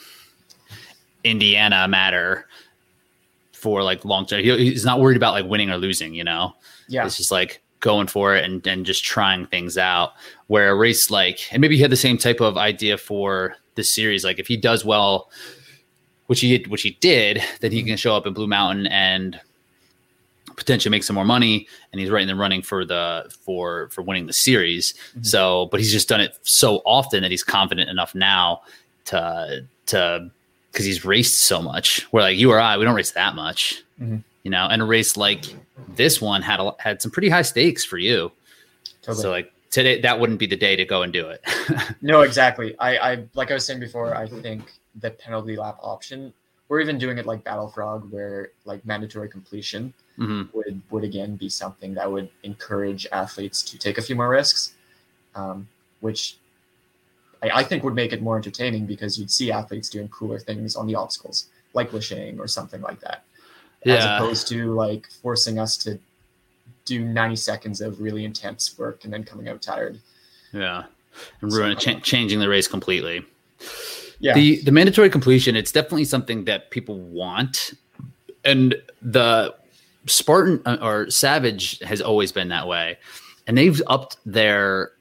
Indiana 1.25 1.89
matter 1.89 2.47
for 3.53 3.83
like 3.83 4.05
long 4.05 4.27
term? 4.27 4.43
He's 4.43 4.85
not 4.85 5.01
worried 5.01 5.17
about 5.17 5.33
like 5.33 5.47
winning 5.47 5.71
or 5.71 5.79
losing, 5.79 6.15
you 6.15 6.25
know? 6.25 6.55
Yeah. 6.89 7.07
It's 7.07 7.17
just 7.17 7.31
like 7.31 7.63
going 7.81 8.07
for 8.07 8.37
it 8.37 8.45
and, 8.45 8.65
and 8.67 8.87
just 8.87 9.05
trying 9.05 9.47
things 9.47 9.77
out. 9.77 10.13
Where 10.47 10.71
a 10.71 10.75
race 10.75 11.11
like, 11.11 11.53
and 11.53 11.61
maybe 11.61 11.77
he 11.77 11.83
had 11.83 11.91
the 11.91 11.97
same 11.97 12.19
type 12.19 12.41
of 12.41 12.57
idea 12.57 12.97
for 12.97 13.57
the 13.75 13.85
series. 13.85 14.25
Like 14.25 14.39
if 14.39 14.47
he 14.47 14.57
does 14.57 14.85
well, 14.85 15.31
which 16.27 16.41
he 16.41 16.65
which 16.69 16.83
he 16.83 16.93
did, 17.01 17.43
then 17.61 17.73
he 17.73 17.83
can 17.83 17.97
show 17.97 18.15
up 18.15 18.27
in 18.27 18.33
Blue 18.33 18.47
Mountain 18.47 18.87
and 18.87 19.41
potentially 20.57 20.91
make 20.91 21.03
some 21.03 21.15
more 21.15 21.25
money. 21.25 21.67
And 21.91 22.01
he's 22.01 22.11
right 22.11 22.23
in 22.23 22.29
the 22.29 22.37
running 22.37 22.63
for 22.63 22.85
the 22.85 23.33
for 23.45 23.89
for 23.89 24.03
winning 24.03 24.27
the 24.27 24.33
series. 24.33 24.93
Mm-hmm. 24.93 25.23
So, 25.23 25.69
but 25.71 25.81
he's 25.81 25.91
just 25.91 26.09
done 26.09 26.21
it 26.21 26.39
so 26.43 26.83
often 26.85 27.23
that 27.23 27.31
he's 27.31 27.43
confident 27.43 27.91
enough 27.91 28.15
now 28.15 28.63
to 29.07 29.67
to 29.87 30.31
because 30.71 30.87
he's 30.87 31.05
raced 31.05 31.41
so 31.41 31.61
much. 31.61 32.07
Where 32.13 32.23
like 32.23 32.39
you 32.39 32.53
or 32.53 32.61
I, 32.61 32.77
we 32.77 32.85
don't 32.85 32.95
race 32.95 33.13
that 33.13 33.35
much. 33.35 33.83
Mm-hmm 34.01 34.19
you 34.43 34.51
know, 34.51 34.67
and 34.71 34.83
a 34.83 34.85
race 34.85 35.17
like 35.17 35.45
this 35.89 36.21
one 36.21 36.43
had 36.43 36.61
a, 36.61 36.75
had 36.79 37.03
some 37.03 37.11
pretty 37.11 37.29
high 37.29 37.43
stakes 37.43 37.85
for 37.85 37.99
you. 37.99 38.33
Totally. 39.03 39.23
So 39.23 39.31
like 39.31 39.53
today, 39.71 40.01
that 40.01 40.19
wouldn't 40.19 40.39
be 40.39 40.47
the 40.47 40.57
day 40.57 40.77
to 40.77 40.85
go 40.85 41.03
and 41.03 41.13
do 41.13 41.29
it. 41.29 41.43
no, 42.03 42.23
exactly. 42.23 42.77
I, 42.79 42.97
I 42.97 43.25
like 43.35 43.51
I 43.51 43.55
was 43.55 43.67
saying 43.67 43.81
before, 43.81 44.15
I 44.15 44.27
think 44.27 44.73
the 45.01 45.11
penalty 45.11 45.57
lap 45.57 45.79
option, 45.83 46.33
or 46.69 46.81
even 46.81 46.99
doing 46.99 47.19
it 47.19 47.27
like 47.27 47.45
Battle 47.45 47.69
Frog, 47.69 48.11
where 48.11 48.51
like 48.65 48.85
mandatory 48.85 49.29
completion 49.29 49.93
mm-hmm. 50.19 50.57
would 50.57 50.81
would 50.91 51.05
again 51.05 51.37
be 51.37 51.49
something 51.49 51.95
that 51.95 52.11
would 52.11 52.31
encourage 52.43 53.07
athletes 53.13 53.63
to 53.63 53.79
take 53.79 53.99
a 53.99 54.03
few 54.03 54.17
more 54.17 54.29
risks, 54.29 54.75
um, 55.35 55.69
which 56.01 56.37
I, 57.43 57.51
I 57.61 57.63
think 57.63 57.85
would 57.85 57.95
make 57.95 58.13
it 58.13 58.23
more 58.23 58.37
entertaining 58.37 58.87
because 58.87 59.19
you'd 59.19 59.31
see 59.31 59.53
athletes 59.53 59.91
doing 59.91 60.09
cooler 60.09 60.39
things 60.39 60.77
on 60.77 60.87
the 60.87 60.95
obstacles, 60.95 61.47
like 61.75 61.93
lache 61.93 62.39
or 62.39 62.47
something 62.47 62.81
like 62.81 63.01
that 63.01 63.25
yeah. 63.85 63.95
as 63.95 64.05
opposed 64.05 64.49
to 64.49 64.75
like 64.75 65.09
forcing 65.23 65.59
us 65.59 65.77
to 65.79 65.99
do 66.85 67.05
90 67.05 67.37
seconds 67.37 67.81
of 67.81 68.01
really 68.01 68.25
intense 68.25 68.79
work 68.79 69.05
and 69.05 69.13
then 69.13 69.25
coming 69.25 69.49
out 69.49 69.63
tired. 69.63 69.99
Yeah. 70.53 70.85
And 71.41 71.53
ruin 71.53 71.79
so, 71.79 71.95
ch- 71.95 72.03
changing 72.03 72.41
the 72.41 72.49
race 72.49 72.69
completely. 72.69 73.25
Yeah. 74.19 74.35
The 74.35 74.63
the 74.63 74.73
mandatory 74.73 75.09
completion, 75.09 75.57
it's 75.57 75.73
definitely 75.73 76.05
something 76.05 76.45
that 76.45 76.71
people 76.71 76.99
want. 76.99 77.73
And 78.45 78.75
the 79.01 79.55
Spartan 80.07 80.63
uh, 80.67 80.79
or 80.81 81.11
Savage 81.11 81.79
has 81.81 82.01
always 82.01 82.33
been 82.33 82.49
that 82.49 82.67
way. 82.67 82.99
And 83.47 83.57
they've 83.57 83.81
upped 83.87 84.17
their 84.27 84.93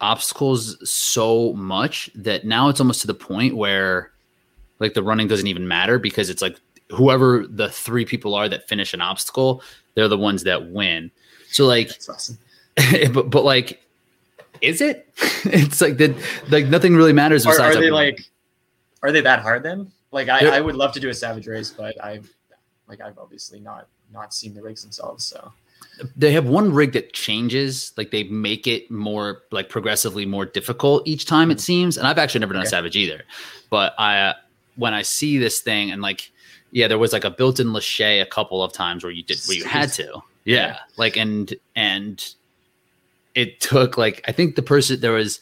obstacles 0.00 0.76
so 0.88 1.52
much 1.54 2.10
that 2.14 2.44
now 2.44 2.68
it's 2.68 2.80
almost 2.80 3.00
to 3.02 3.06
the 3.06 3.14
point 3.14 3.56
where 3.56 4.12
like 4.78 4.94
the 4.94 5.02
running 5.02 5.28
doesn't 5.28 5.46
even 5.46 5.66
matter 5.66 5.98
because 5.98 6.30
it's 6.30 6.42
like 6.42 6.56
whoever 6.90 7.46
the 7.46 7.68
three 7.68 8.04
people 8.04 8.34
are 8.34 8.48
that 8.48 8.68
finish 8.68 8.94
an 8.94 9.00
obstacle, 9.00 9.62
they're 9.94 10.08
the 10.08 10.18
ones 10.18 10.44
that 10.44 10.70
win. 10.70 11.10
So 11.50 11.66
like, 11.66 11.90
awesome. 12.08 12.38
but 13.12 13.30
but 13.30 13.44
like, 13.44 13.82
is 14.60 14.80
it? 14.80 15.08
it's 15.44 15.80
like 15.80 15.96
that. 15.98 16.16
Like 16.48 16.66
nothing 16.66 16.94
really 16.96 17.12
matters. 17.12 17.46
Are, 17.46 17.60
are 17.60 17.74
they 17.74 17.90
like? 17.90 18.20
Are 19.02 19.12
they 19.12 19.20
that 19.20 19.40
hard 19.40 19.62
then? 19.62 19.90
Like 20.10 20.28
I, 20.28 20.56
I 20.56 20.60
would 20.60 20.74
love 20.74 20.92
to 20.92 21.00
do 21.00 21.08
a 21.08 21.14
savage 21.14 21.46
race, 21.46 21.70
but 21.70 22.02
I've 22.02 22.32
like 22.88 23.00
I've 23.00 23.18
obviously 23.18 23.60
not 23.60 23.86
not 24.12 24.32
seen 24.32 24.54
the 24.54 24.62
rigs 24.62 24.82
themselves. 24.82 25.24
So 25.24 25.52
they 26.16 26.32
have 26.32 26.46
one 26.46 26.72
rig 26.72 26.92
that 26.92 27.12
changes 27.12 27.92
like 27.96 28.10
they 28.10 28.24
make 28.24 28.66
it 28.66 28.90
more 28.90 29.42
like 29.50 29.68
progressively 29.68 30.24
more 30.26 30.46
difficult 30.46 31.06
each 31.06 31.26
time 31.26 31.50
it 31.50 31.54
mm-hmm. 31.54 31.60
seems 31.60 31.96
and 31.96 32.06
i've 32.06 32.18
actually 32.18 32.40
never 32.40 32.52
done 32.52 32.62
okay. 32.62 32.68
a 32.68 32.70
savage 32.70 32.96
either 32.96 33.22
but 33.70 33.94
i 33.98 34.34
when 34.76 34.94
i 34.94 35.02
see 35.02 35.38
this 35.38 35.60
thing 35.60 35.90
and 35.90 36.02
like 36.02 36.30
yeah, 36.70 36.88
there 36.88 36.98
was 36.98 37.12
like 37.12 37.24
a 37.24 37.30
built-in 37.30 37.72
lache 37.72 38.00
a 38.00 38.26
couple 38.26 38.62
of 38.62 38.72
times 38.72 39.02
where 39.02 39.12
you 39.12 39.22
did 39.22 39.38
where 39.46 39.56
you 39.56 39.64
had 39.64 39.92
to. 39.94 40.22
Yeah. 40.44 40.56
yeah. 40.56 40.78
Like 40.96 41.16
and 41.16 41.54
and 41.76 42.34
it 43.34 43.60
took 43.60 43.96
like 43.96 44.22
I 44.26 44.32
think 44.32 44.56
the 44.56 44.62
person 44.62 45.00
there 45.00 45.12
was 45.12 45.40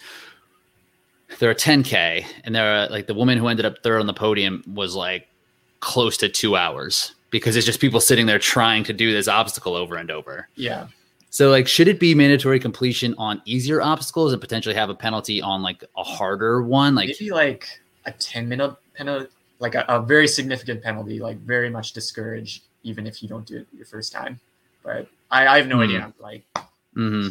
there 1.38 1.50
are 1.50 1.54
10k 1.54 2.24
and 2.44 2.54
there 2.54 2.72
are 2.72 2.88
like 2.88 3.06
the 3.06 3.14
woman 3.14 3.38
who 3.38 3.48
ended 3.48 3.66
up 3.66 3.82
third 3.82 4.00
on 4.00 4.06
the 4.06 4.14
podium 4.14 4.62
was 4.74 4.94
like 4.94 5.28
close 5.80 6.16
to 6.18 6.28
two 6.28 6.56
hours 6.56 7.14
because 7.30 7.56
it's 7.56 7.66
just 7.66 7.80
people 7.80 8.00
sitting 8.00 8.26
there 8.26 8.38
trying 8.38 8.84
to 8.84 8.92
do 8.92 9.12
this 9.12 9.28
obstacle 9.28 9.74
over 9.74 9.96
and 9.96 10.10
over. 10.10 10.48
Yeah. 10.54 10.86
So 11.30 11.50
like 11.50 11.66
should 11.66 11.88
it 11.88 11.98
be 11.98 12.14
mandatory 12.14 12.60
completion 12.60 13.14
on 13.18 13.42
easier 13.44 13.82
obstacles 13.82 14.32
and 14.32 14.40
potentially 14.40 14.74
have 14.74 14.90
a 14.90 14.94
penalty 14.94 15.42
on 15.42 15.62
like 15.62 15.84
a 15.96 16.02
harder 16.04 16.62
one? 16.62 16.94
Like 16.94 17.08
maybe 17.08 17.30
like 17.30 17.68
a 18.04 18.12
10 18.12 18.48
minute 18.48 18.74
penalty 18.94 19.28
like 19.58 19.74
a, 19.74 19.84
a, 19.88 20.00
very 20.00 20.28
significant 20.28 20.82
penalty, 20.82 21.18
like 21.18 21.38
very 21.38 21.70
much 21.70 21.92
discouraged, 21.92 22.64
even 22.82 23.06
if 23.06 23.22
you 23.22 23.28
don't 23.28 23.46
do 23.46 23.58
it 23.58 23.66
your 23.76 23.86
first 23.86 24.12
time. 24.12 24.38
But 24.82 25.08
I, 25.30 25.46
I 25.46 25.56
have 25.58 25.66
no 25.66 25.78
mm. 25.78 25.84
idea. 25.84 26.12
Like, 26.18 26.44
mm-hmm. 26.94 27.28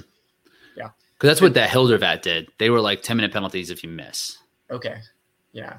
yeah, 0.76 0.90
because 1.14 1.30
that's 1.30 1.42
what 1.42 1.54
that 1.54 1.70
Hildervat 1.70 2.22
did. 2.22 2.50
They 2.58 2.70
were 2.70 2.82
like 2.82 3.02
ten 3.04 3.18
minute 3.18 3.32
penalties 3.32 3.70
if 3.70 3.84
you 3.84 3.90
miss. 3.90 4.38
Okay, 4.70 4.98
yeah. 5.54 5.78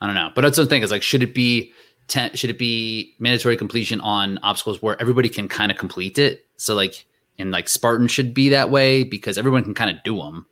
I 0.00 0.06
don't 0.06 0.14
know, 0.14 0.30
but 0.34 0.42
that's 0.42 0.56
the 0.56 0.66
thing 0.66 0.82
is 0.82 0.90
like, 0.90 1.02
should 1.02 1.22
it 1.22 1.34
be 1.34 1.72
ten? 2.08 2.34
Should 2.34 2.50
it 2.50 2.58
be 2.58 3.14
mandatory 3.18 3.56
completion 3.56 4.00
on 4.00 4.38
obstacles 4.42 4.82
where 4.82 5.00
everybody 5.00 5.28
can 5.28 5.48
kind 5.48 5.70
of 5.70 5.78
complete 5.78 6.18
it? 6.18 6.46
So 6.56 6.74
like, 6.74 7.06
and 7.38 7.50
like 7.50 7.68
Spartan 7.68 8.08
should 8.08 8.34
be 8.34 8.48
that 8.50 8.70
way 8.70 9.04
because 9.04 9.38
everyone 9.38 9.64
can 9.64 9.74
kind 9.74 9.90
of 9.90 10.02
do 10.02 10.16
them. 10.16 10.46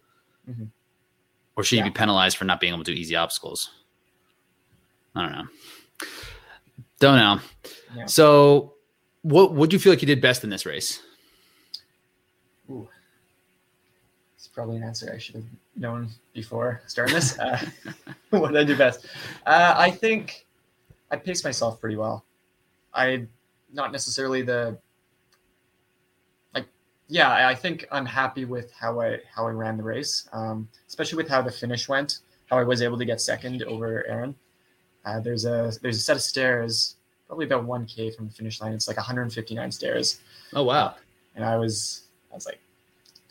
Mm-hmm. 0.49 0.65
Or 1.57 1.63
should 1.63 1.79
yeah. 1.79 1.85
you 1.85 1.91
be 1.91 1.95
penalized 1.95 2.37
for 2.37 2.45
not 2.45 2.61
being 2.61 2.73
able 2.73 2.85
to 2.85 2.93
do 2.93 2.99
easy 2.99 3.15
obstacles? 3.15 3.71
I 5.15 5.23
don't 5.23 5.33
know. 5.33 5.47
Don't 7.01 7.19
know. 7.19 7.41
Yeah. 7.97 8.07
So, 8.07 8.75
what 9.23 9.55
would 9.55 9.73
you 9.73 9.79
feel 9.79 9.93
like 9.93 10.03
you 10.03 10.07
did 10.07 10.21
best 10.21 10.45
in 10.45 10.51
this 10.51 10.67
race? 10.67 11.03
Ooh, 12.71 12.89
it's 14.37 14.49
probably 14.49 14.77
an 14.77 14.83
answer 14.83 15.13
I 15.15 15.19
should 15.19 15.37
have 15.37 15.45
known 15.77 16.09
before 16.33 16.83
starting 16.87 17.15
this. 17.15 17.39
Uh, 17.39 17.59
what 18.31 18.53
did 18.53 18.61
I 18.61 18.65
do 18.65 18.77
best? 18.77 19.07
Uh, 19.47 19.75
I 19.77 19.91
think 19.91 20.47
I 21.11 21.17
paced 21.17 21.45
myself 21.45 21.81
pretty 21.81 21.97
well. 21.97 22.25
I 22.93 23.27
not 23.73 23.93
necessarily 23.93 24.43
the 24.43 24.79
like. 26.55 26.67
Yeah, 27.09 27.47
I 27.47 27.55
think 27.55 27.87
I'm 27.93 28.07
happy 28.07 28.45
with 28.45 28.73
how 28.73 29.01
I 29.01 29.19
how 29.33 29.47
I 29.47 29.51
ran 29.51 29.77
the 29.77 29.83
race, 29.83 30.29
um, 30.33 30.69
especially 30.89 31.17
with 31.17 31.29
how 31.29 31.43
the 31.43 31.51
finish 31.51 31.89
went. 31.89 32.21
How 32.47 32.59
I 32.59 32.65
was 32.65 32.83
able 32.83 32.99
to 32.99 33.05
get 33.05 33.21
second 33.21 33.63
over 33.65 34.07
Aaron. 34.07 34.35
Uh, 35.05 35.21
there's 35.21 35.45
a 35.45 35.73
there's 35.83 35.97
a 35.97 36.01
set 36.01 36.17
of 36.17 36.23
stairs, 36.23 36.97
probably 37.27 37.47
about 37.47 37.65
one 37.65 37.87
k 37.87 38.11
from 38.11 38.27
the 38.27 38.33
finish 38.33 38.61
line. 38.61 38.73
It's 38.73 38.89
like 38.89 38.97
159 38.97 39.73
stairs. 39.73 40.21
Oh 40.55 40.63
wow! 40.63 40.87
Uh, 40.87 40.95
and 41.37 41.45
I 41.45 41.57
was 41.57 42.05
I 42.33 42.35
was 42.35 42.47
like, 42.47 42.61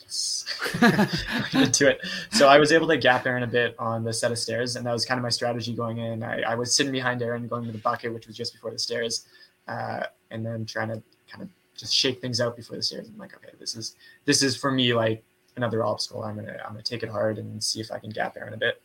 yes, 0.02 0.46
into 1.54 1.90
it. 1.90 2.00
So 2.32 2.48
I 2.48 2.60
was 2.60 2.72
able 2.72 2.88
to 2.88 2.98
gap 2.98 3.26
Aaron 3.26 3.44
a 3.44 3.48
bit 3.48 3.76
on 3.80 4.04
the 4.04 4.14
set 4.14 4.32
of 4.32 4.38
stairs, 4.38 4.76
and 4.76 4.86
that 4.86 4.94
was 4.94 5.06
kind 5.06 5.18
of 5.18 5.24
my 5.24 5.30
strategy 5.30 5.74
going 5.74 5.98
in. 5.98 6.24
I, 6.24 6.42
I 6.42 6.56
was 6.56 6.76
sitting 6.76 6.92
behind 6.92 7.22
Aaron, 7.22 7.48
going 7.48 7.66
to 7.66 7.72
the 7.72 7.78
bucket, 7.80 8.14
which 8.14 8.28
was 8.28 8.38
just 8.38 8.54
before 8.54 8.72
the 8.72 8.80
stairs, 8.80 9.26
uh, 9.68 10.04
and 10.32 10.46
then 10.46 10.66
trying 10.66 10.90
to 10.90 11.02
kind 11.30 11.44
of 11.44 11.50
just 11.76 11.96
shake 11.96 12.22
things 12.22 12.40
out 12.40 12.56
before 12.56 12.76
the 12.76 12.84
stairs. 12.84 13.10
I'm 13.10 13.18
like, 13.18 13.36
okay, 13.36 13.54
this 13.60 13.76
is 13.76 13.96
this 14.26 14.44
is 14.44 14.56
for 14.56 14.72
me 14.72 14.94
like 14.94 15.24
another 15.56 15.84
obstacle. 15.84 16.24
I'm 16.24 16.36
gonna 16.36 16.58
I'm 16.64 16.72
gonna 16.72 16.84
take 16.84 17.04
it 17.04 17.10
hard 17.10 17.38
and 17.38 17.64
see 17.64 17.80
if 17.80 17.92
I 17.92 18.00
can 18.00 18.10
gap 18.10 18.38
Aaron 18.38 18.54
a 18.54 18.58
bit. 18.58 18.82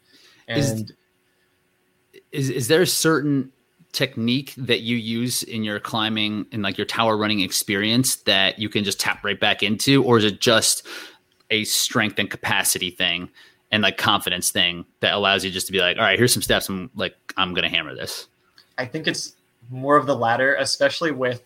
And 0.47 0.59
is, 0.59 0.93
is 2.33 2.51
is 2.51 2.69
there 2.69 2.83
a 2.83 2.87
certain 2.87 3.53
technique 3.93 4.55
that 4.57 4.81
you 4.81 4.97
use 4.97 5.43
in 5.43 5.65
your 5.65 5.81
climbing 5.81 6.47
and 6.53 6.63
like 6.63 6.77
your 6.77 6.87
tower 6.87 7.17
running 7.17 7.41
experience 7.41 8.17
that 8.17 8.59
you 8.59 8.69
can 8.69 8.85
just 8.85 9.01
tap 9.01 9.25
right 9.25 9.41
back 9.41 9.63
into 9.63 10.05
or 10.05 10.19
is 10.19 10.25
it 10.25 10.41
just 10.41 10.87
a 11.51 11.65
strength 11.65 12.19
and 12.19 12.31
capacity 12.31 12.91
thing 12.91 13.31
and 13.71 13.83
like 13.83 13.97
confidence 13.97 14.51
thing 14.51 14.85
that 15.01 15.15
allows 15.15 15.45
you 15.45 15.51
just 15.51 15.67
to 15.67 15.73
be 15.73 15.81
like, 15.81 15.97
all 15.97 16.03
right, 16.03 16.19
here's 16.19 16.33
some 16.33 16.43
steps. 16.43 16.69
I'm 16.69 16.91
like, 16.95 17.15
I'm 17.37 17.55
gonna 17.55 17.69
hammer 17.69 17.95
this. 17.95 18.29
I 18.77 18.85
think 18.85 19.07
it's 19.07 19.35
more 19.71 19.97
of 19.97 20.07
the 20.07 20.17
latter, 20.17 20.55
especially 20.57 21.11
with 21.11 21.43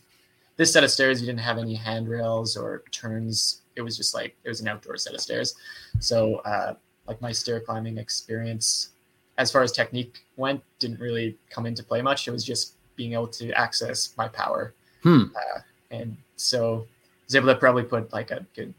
this 0.57 0.73
set 0.73 0.85
of 0.85 0.91
stairs. 0.91 1.21
You 1.21 1.27
didn't 1.27 1.41
have 1.41 1.59
any 1.59 1.75
handrails 1.75 2.57
or 2.57 2.83
turns. 2.91 3.63
It 3.77 3.83
was 3.83 3.97
just 3.97 4.15
like 4.15 4.37
it 4.45 4.49
was 4.49 4.61
an 4.61 4.69
outdoor 4.69 4.97
set 4.97 5.15
of 5.15 5.21
stairs. 5.21 5.55
So, 5.99 6.37
uh, 6.37 6.75
like 7.07 7.21
my 7.21 7.33
stair 7.33 7.61
climbing 7.61 7.99
experience, 7.99 8.91
as 9.39 9.51
far 9.51 9.63
as 9.63 9.73
technique 9.73 10.25
went, 10.37 10.63
didn't 10.79 11.01
really 11.01 11.37
come 11.51 11.67
into 11.67 11.83
play 11.83 12.03
much. 12.03 12.29
It 12.29 12.31
was 12.31 12.45
just 12.45 12.75
being 12.97 13.15
able 13.15 13.29
to 13.29 13.53
access 13.53 14.15
my 14.17 14.29
power. 14.29 14.75
Hmm. 15.03 15.25
Uh, 15.35 15.61
and 15.91 16.17
so 16.37 16.87
I 16.87 17.25
was 17.27 17.37
able 17.37 17.49
to 17.49 17.57
probably 17.57 17.85
put 17.85 18.13
like 18.13 18.31
a 18.31 18.45
good, 18.55 18.75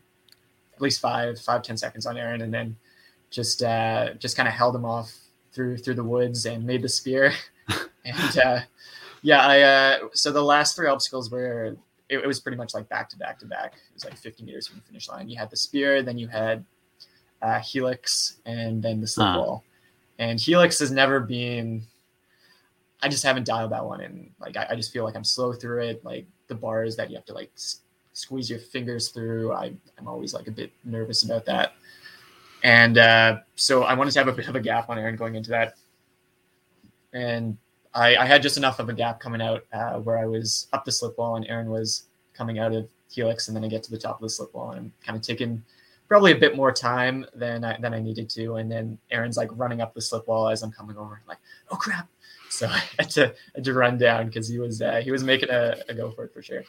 at 0.76 0.82
least 0.82 1.02
five, 1.02 1.40
five, 1.40 1.64
ten 1.64 1.78
seconds 1.78 2.06
on 2.06 2.18
Aaron, 2.18 2.42
and 2.42 2.54
then 2.54 2.76
just 3.30 3.64
uh, 3.64 4.14
just 4.16 4.38
kind 4.38 4.48
of 4.48 4.54
held 4.54 4.76
him 4.76 4.86
off 4.86 5.14
through 5.52 5.78
through 5.78 5.96
the 5.96 6.04
woods 6.04 6.46
and 6.46 6.66
made 6.66 6.82
the 6.82 6.90
spear. 6.90 7.34
and 8.06 8.38
uh, 8.38 8.60
yeah, 9.22 9.46
I 9.46 9.62
uh, 9.62 10.00
so 10.14 10.32
the 10.32 10.44
last 10.44 10.76
three 10.76 10.88
obstacles 10.88 11.32
were 11.32 11.78
it, 12.10 12.20
it, 12.20 12.28
was 12.28 12.40
pretty 12.40 12.58
much 12.58 12.74
like 12.74 12.88
back 12.90 13.10
to 13.10 13.18
back 13.18 13.40
to 13.40 13.46
back. 13.46 13.74
It 13.74 13.94
was 13.94 14.06
like 14.06 14.18
50 14.18 14.44
meters 14.44 14.68
from 14.68 14.80
the 14.80 14.86
finish 14.86 15.10
line. 15.10 15.30
You 15.30 15.38
had 15.38 15.50
the 15.50 15.58
spear, 15.58 16.04
then 16.04 16.18
you 16.18 16.28
had 16.28 16.64
uh, 17.42 17.60
helix, 17.60 18.38
and 18.46 18.82
then 18.84 19.02
the 19.02 19.08
slip 19.08 19.36
wall. 19.36 19.64
And 20.24 20.40
helix 20.40 20.80
has 20.80 20.90
never 20.90 21.20
been. 21.20 21.84
I 23.02 23.10
just 23.10 23.24
haven't 23.24 23.46
dialed 23.46 23.74
that 23.74 23.86
one 23.86 24.00
in. 24.00 24.30
Like 24.40 24.56
I, 24.56 24.68
I 24.70 24.76
just 24.76 24.94
feel 24.94 25.04
like 25.04 25.18
I'm 25.18 25.24
slow 25.24 25.52
through 25.52 25.84
it. 25.84 26.06
Like 26.06 26.26
the 26.48 26.56
bars 26.56 26.96
that 26.96 27.10
you 27.10 27.18
have 27.18 27.26
to 27.26 27.34
like 27.34 27.52
squeeze 28.14 28.50
your 28.50 28.60
fingers 28.60 29.10
through. 29.10 29.52
I, 29.52 29.74
I'm 29.98 30.08
always 30.08 30.34
like 30.34 30.48
a 30.48 30.52
bit 30.52 30.72
nervous 30.86 31.24
about 31.24 31.46
that. 31.46 31.74
And 32.64 32.98
uh, 32.98 33.40
so 33.56 33.84
I 33.84 33.94
wanted 33.96 34.12
to 34.12 34.20
have 34.20 34.30
a 34.30 34.32
bit 34.32 34.48
of 34.48 34.56
a 34.56 34.62
gap 34.62 34.90
on 34.90 34.98
Aaron 34.98 35.18
going 35.18 35.36
into 35.36 35.50
that. 35.50 35.76
And 37.12 37.58
I, 37.94 38.16
I 38.16 38.26
had 38.26 38.42
just 38.42 38.56
enough 38.56 38.80
of 38.80 38.88
a 38.88 38.94
gap 38.94 39.20
coming 39.20 39.42
out 39.42 39.66
uh, 39.74 40.00
where 40.00 40.18
I 40.18 40.26
was 40.26 40.68
up 40.72 40.86
the 40.86 40.92
slip 40.92 41.18
wall 41.18 41.36
and 41.36 41.46
Aaron 41.50 41.70
was 41.70 42.06
coming 42.34 42.60
out 42.60 42.74
of 42.74 42.88
Helix. 43.12 43.50
And 43.50 43.58
then 43.58 43.66
I 43.66 43.68
get 43.68 43.84
to 43.84 43.92
the 43.92 43.98
top 43.98 44.16
of 44.16 44.22
the 44.22 44.30
slip 44.30 44.54
wall 44.54 44.72
and 44.72 44.80
I'm 44.80 44.94
kind 45.06 45.18
of 45.18 45.22
taking 45.22 45.62
probably 46.08 46.32
a 46.32 46.38
bit 46.38 46.56
more 46.56 46.72
time 46.72 47.26
than 47.34 47.64
I, 47.64 47.78
than 47.80 47.94
I 47.94 48.00
needed 48.00 48.30
to. 48.32 48.56
And 48.56 48.72
then 48.72 48.98
Aaron's 49.12 49.38
like 49.38 49.50
running 49.54 49.82
up 49.82 49.94
the 49.94 50.02
slip 50.02 50.28
wall 50.28 50.50
as 50.50 50.64
I'm 50.64 50.72
coming 50.72 50.98
over, 50.98 51.22
like, 51.28 51.40
oh 51.72 51.76
crap. 51.76 52.08
So 52.50 52.68
I 52.72 52.84
had 53.00 53.10
to, 53.12 53.30
I 53.30 53.34
had 53.56 53.64
to 53.64 53.74
run 53.74 53.98
down 53.98 54.28
because 54.28 54.48
he 54.48 54.60
was 54.60 54.82
uh, 54.82 55.02
he 55.04 55.12
was 55.12 55.24
making 55.24 55.50
a, 55.50 55.76
a 55.90 55.94
go 55.94 56.12
for 56.12 56.26
it 56.26 56.34
for 56.34 56.42
sure. 56.42 56.64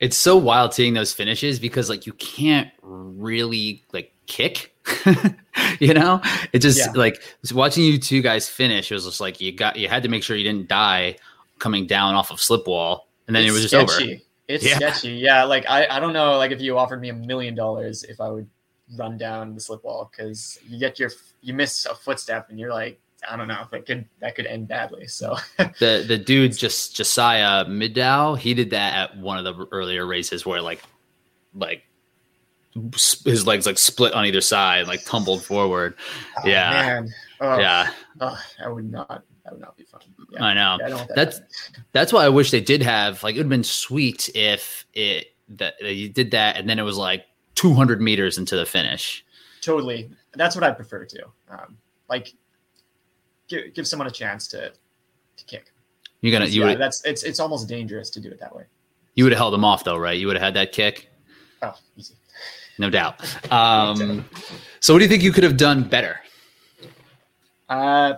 It's 0.00 0.16
so 0.16 0.36
wild 0.36 0.74
seeing 0.74 0.94
those 0.94 1.12
finishes 1.12 1.58
because 1.58 1.90
like 1.90 2.06
you 2.06 2.12
can't 2.14 2.70
really 2.82 3.84
like 3.92 4.12
kick 4.26 4.74
you 5.80 5.94
know 5.94 6.20
it 6.52 6.58
just 6.58 6.78
yeah. 6.78 6.92
like 6.94 7.22
watching 7.52 7.84
you 7.84 7.98
two 7.98 8.20
guys 8.20 8.48
finish 8.48 8.90
it 8.90 8.94
was 8.94 9.04
just 9.04 9.20
like 9.20 9.40
you 9.40 9.52
got 9.52 9.76
you 9.76 9.88
had 9.88 10.02
to 10.02 10.08
make 10.08 10.22
sure 10.22 10.36
you 10.36 10.44
didn't 10.44 10.68
die 10.68 11.16
coming 11.58 11.86
down 11.86 12.14
off 12.14 12.30
of 12.30 12.40
slip 12.40 12.66
wall 12.66 13.08
and 13.26 13.34
then 13.34 13.44
it's 13.44 13.50
it 13.50 13.52
was 13.52 13.70
just 13.70 13.92
sketchy. 13.92 14.12
over 14.12 14.22
it's 14.48 14.64
yeah. 14.64 14.76
sketchy 14.76 15.12
yeah 15.12 15.44
like 15.44 15.64
I, 15.68 15.86
I 15.88 16.00
don't 16.00 16.12
know 16.12 16.36
like 16.38 16.50
if 16.50 16.60
you 16.60 16.76
offered 16.78 17.00
me 17.00 17.08
a 17.08 17.14
million 17.14 17.54
dollars 17.54 18.04
if 18.04 18.20
i 18.20 18.28
would 18.28 18.48
run 18.96 19.18
down 19.18 19.54
the 19.54 19.60
slip 19.60 19.84
wall 19.84 20.10
because 20.10 20.58
you 20.66 20.78
get 20.78 20.98
your 20.98 21.10
you 21.40 21.54
miss 21.54 21.86
a 21.86 21.94
footstep 21.94 22.50
and 22.50 22.58
you're 22.58 22.72
like 22.72 23.00
I 23.28 23.36
don't 23.36 23.48
know 23.48 23.64
that 23.70 23.86
could 23.86 24.06
that 24.20 24.36
could 24.36 24.46
end 24.46 24.68
badly. 24.68 25.06
So 25.06 25.36
the 25.58 26.04
the 26.06 26.18
dude 26.18 26.56
just 26.56 26.94
Josiah 26.94 27.64
Middaugh, 27.64 28.38
he 28.38 28.54
did 28.54 28.70
that 28.70 28.94
at 28.94 29.16
one 29.16 29.44
of 29.44 29.44
the 29.44 29.66
earlier 29.72 30.06
races 30.06 30.46
where 30.46 30.60
like 30.60 30.82
like 31.54 31.82
his 33.24 33.46
legs 33.46 33.66
like 33.66 33.78
split 33.78 34.12
on 34.12 34.26
either 34.26 34.40
side, 34.40 34.86
like 34.86 35.04
tumbled 35.04 35.42
forward. 35.44 35.94
Oh, 36.38 36.46
yeah, 36.46 36.70
man. 36.70 37.14
Oh, 37.40 37.58
yeah. 37.58 37.90
Oh, 38.20 38.38
that 38.58 38.74
would 38.74 38.90
not. 38.90 39.22
That 39.44 39.52
would 39.52 39.62
not 39.62 39.76
be 39.76 39.84
fun. 39.84 40.00
Yeah. 40.32 40.44
I 40.44 40.54
know. 40.54 40.76
Yeah, 40.80 40.86
I 40.86 40.90
that 40.90 41.14
that's 41.14 41.40
that's 41.92 42.12
why 42.12 42.24
I 42.24 42.28
wish 42.28 42.50
they 42.50 42.60
did 42.60 42.82
have 42.82 43.22
like 43.22 43.34
it 43.34 43.38
would 43.38 43.46
have 43.46 43.50
been 43.50 43.64
sweet 43.64 44.28
if 44.34 44.84
it 44.92 45.28
that 45.48 45.74
you 45.80 46.08
did 46.08 46.32
that 46.32 46.56
and 46.56 46.68
then 46.68 46.78
it 46.78 46.82
was 46.82 46.96
like 46.96 47.24
200 47.56 48.00
meters 48.00 48.38
into 48.38 48.56
the 48.56 48.64
finish. 48.64 49.24
Totally, 49.60 50.10
that's 50.34 50.54
what 50.54 50.64
I 50.64 50.70
prefer 50.70 51.04
to. 51.04 51.24
Um, 51.50 51.76
like, 52.08 52.32
give 53.48 53.74
give 53.74 53.86
someone 53.86 54.06
a 54.06 54.12
chance 54.12 54.46
to 54.48 54.70
to 54.70 55.44
kick. 55.46 55.72
You're 56.20 56.32
gonna 56.32 56.46
you 56.46 56.62
yeah, 56.62 56.68
would 56.68 56.78
that's 56.78 57.04
it's 57.04 57.24
it's 57.24 57.40
almost 57.40 57.68
dangerous 57.68 58.08
to 58.10 58.20
do 58.20 58.30
it 58.30 58.38
that 58.40 58.54
way. 58.54 58.64
You 59.14 59.24
would 59.24 59.32
have 59.32 59.38
held 59.38 59.54
them 59.54 59.64
off 59.64 59.82
though, 59.82 59.96
right? 59.96 60.18
You 60.18 60.28
would 60.28 60.36
have 60.36 60.42
had 60.42 60.54
that 60.54 60.72
kick. 60.72 61.08
Oh, 61.62 61.74
easy 61.96 62.14
no 62.78 62.90
doubt. 62.90 63.20
Um, 63.52 64.24
so, 64.80 64.94
what 64.94 64.98
do 64.98 65.04
you 65.04 65.08
think 65.08 65.22
you 65.22 65.32
could 65.32 65.44
have 65.44 65.56
done 65.56 65.82
better? 65.88 66.20
Uh, 67.68 68.14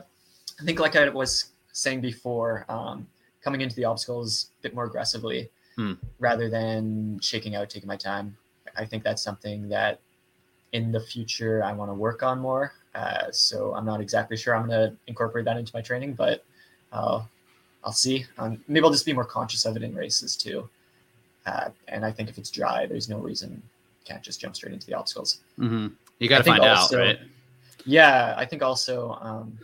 I 0.61 0.65
think, 0.65 0.81
like 0.81 0.97
I 0.97 1.09
was 1.09 1.53
saying 1.73 2.01
before, 2.01 2.67
um, 2.69 3.07
coming 3.43 3.61
into 3.61 3.77
the 3.77 3.85
obstacles 3.85 4.51
a 4.61 4.63
bit 4.63 4.75
more 4.75 4.85
aggressively 4.85 5.49
hmm. 5.77 5.95
rather 6.19 6.51
than 6.51 7.19
shaking 7.21 7.55
out, 7.55 7.71
taking 7.71 7.87
my 7.87 7.97
time. 7.97 8.37
I 8.79 8.85
think 8.85 9.03
that's 9.05 9.23
something 9.23 9.69
that 9.69 10.01
in 10.73 10.93
the 10.93 11.01
future 11.01 11.63
I 11.63 11.73
want 11.73 11.91
to 11.91 11.95
work 11.95 12.23
on 12.23 12.39
more. 12.39 12.73
Uh, 12.95 13.31
so 13.31 13.75
I'm 13.75 13.85
not 13.85 14.01
exactly 14.01 14.37
sure 14.37 14.57
I'm 14.57 14.67
going 14.67 14.91
to 14.91 14.97
incorporate 15.07 15.45
that 15.45 15.57
into 15.57 15.73
my 15.75 15.81
training, 15.83 16.15
but 16.15 16.45
uh, 16.93 17.23
I'll 17.85 17.93
see. 17.93 18.25
Um, 18.39 18.63
maybe 18.69 18.85
I'll 18.85 18.93
just 18.93 19.07
be 19.07 19.13
more 19.13 19.25
conscious 19.25 19.65
of 19.67 19.77
it 19.77 19.83
in 19.83 19.95
races 19.95 20.37
too. 20.37 20.69
Uh, 21.47 21.71
and 21.89 22.05
I 22.05 22.13
think 22.13 22.29
if 22.29 22.39
it's 22.39 22.51
dry, 22.51 22.87
there's 22.87 23.09
no 23.09 23.19
reason 23.19 23.63
can't 24.09 24.23
just 24.23 24.41
jump 24.41 24.57
straight 24.57 24.73
into 24.73 24.87
the 24.87 24.95
obstacles. 24.95 25.41
Mm-hmm. 25.59 25.89
You 26.19 26.29
got 26.29 26.39
to 26.39 26.45
find 26.45 26.65
also, 26.65 26.99
out, 26.99 27.05
right? 27.05 27.19
Yeah, 27.85 28.35
I 28.37 28.45
think 28.45 28.63
also 28.63 29.19
um, 29.21 29.59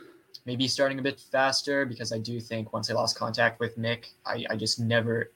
maybe 0.45 0.69
starting 0.69 0.99
a 0.99 1.03
bit 1.03 1.19
faster 1.19 1.87
because 1.87 2.13
I 2.13 2.19
do 2.19 2.39
think 2.41 2.73
once 2.73 2.91
I 2.91 2.95
lost 2.95 3.17
contact 3.17 3.59
with 3.59 3.77
Nick, 3.79 4.11
I, 4.27 4.45
I 4.51 4.57
just 4.57 4.79
never. 4.79 5.31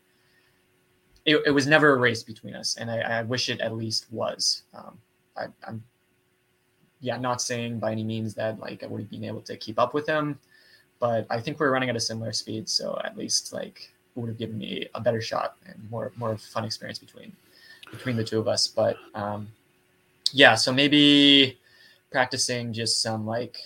It, 1.28 1.42
it, 1.46 1.50
was 1.50 1.66
never 1.66 1.92
a 1.92 1.98
race 1.98 2.22
between 2.22 2.54
us, 2.54 2.76
and 2.76 2.90
I, 2.90 3.00
I 3.00 3.22
wish 3.22 3.50
it 3.50 3.60
at 3.60 3.76
least 3.76 4.06
was. 4.10 4.62
Um, 4.72 4.98
I, 5.36 5.46
I'm, 5.66 5.84
yeah, 7.00 7.18
not 7.18 7.42
saying 7.42 7.80
by 7.80 7.92
any 7.92 8.02
means 8.02 8.34
that 8.34 8.58
like 8.58 8.82
I 8.82 8.86
would 8.86 9.00
have 9.02 9.10
been 9.10 9.24
able 9.24 9.42
to 9.42 9.56
keep 9.56 9.78
up 9.78 9.92
with 9.92 10.06
him, 10.06 10.38
but 10.98 11.26
I 11.28 11.38
think 11.38 11.60
we're 11.60 11.70
running 11.70 11.90
at 11.90 11.96
a 11.96 12.00
similar 12.00 12.32
speed, 12.32 12.66
so 12.68 12.98
at 13.04 13.16
least 13.16 13.52
like 13.52 13.90
it 14.16 14.20
would 14.20 14.28
have 14.28 14.38
given 14.38 14.56
me 14.56 14.88
a 14.94 15.00
better 15.00 15.20
shot 15.20 15.56
and 15.66 15.76
more 15.90 16.12
more 16.16 16.38
fun 16.38 16.64
experience 16.64 16.98
between 16.98 17.30
between 17.90 18.16
the 18.16 18.24
two 18.24 18.38
of 18.38 18.48
us. 18.48 18.66
But 18.66 18.96
um, 19.14 19.48
yeah, 20.32 20.54
so 20.54 20.72
maybe 20.72 21.58
practicing 22.10 22.72
just 22.72 23.02
some 23.02 23.26
like 23.26 23.58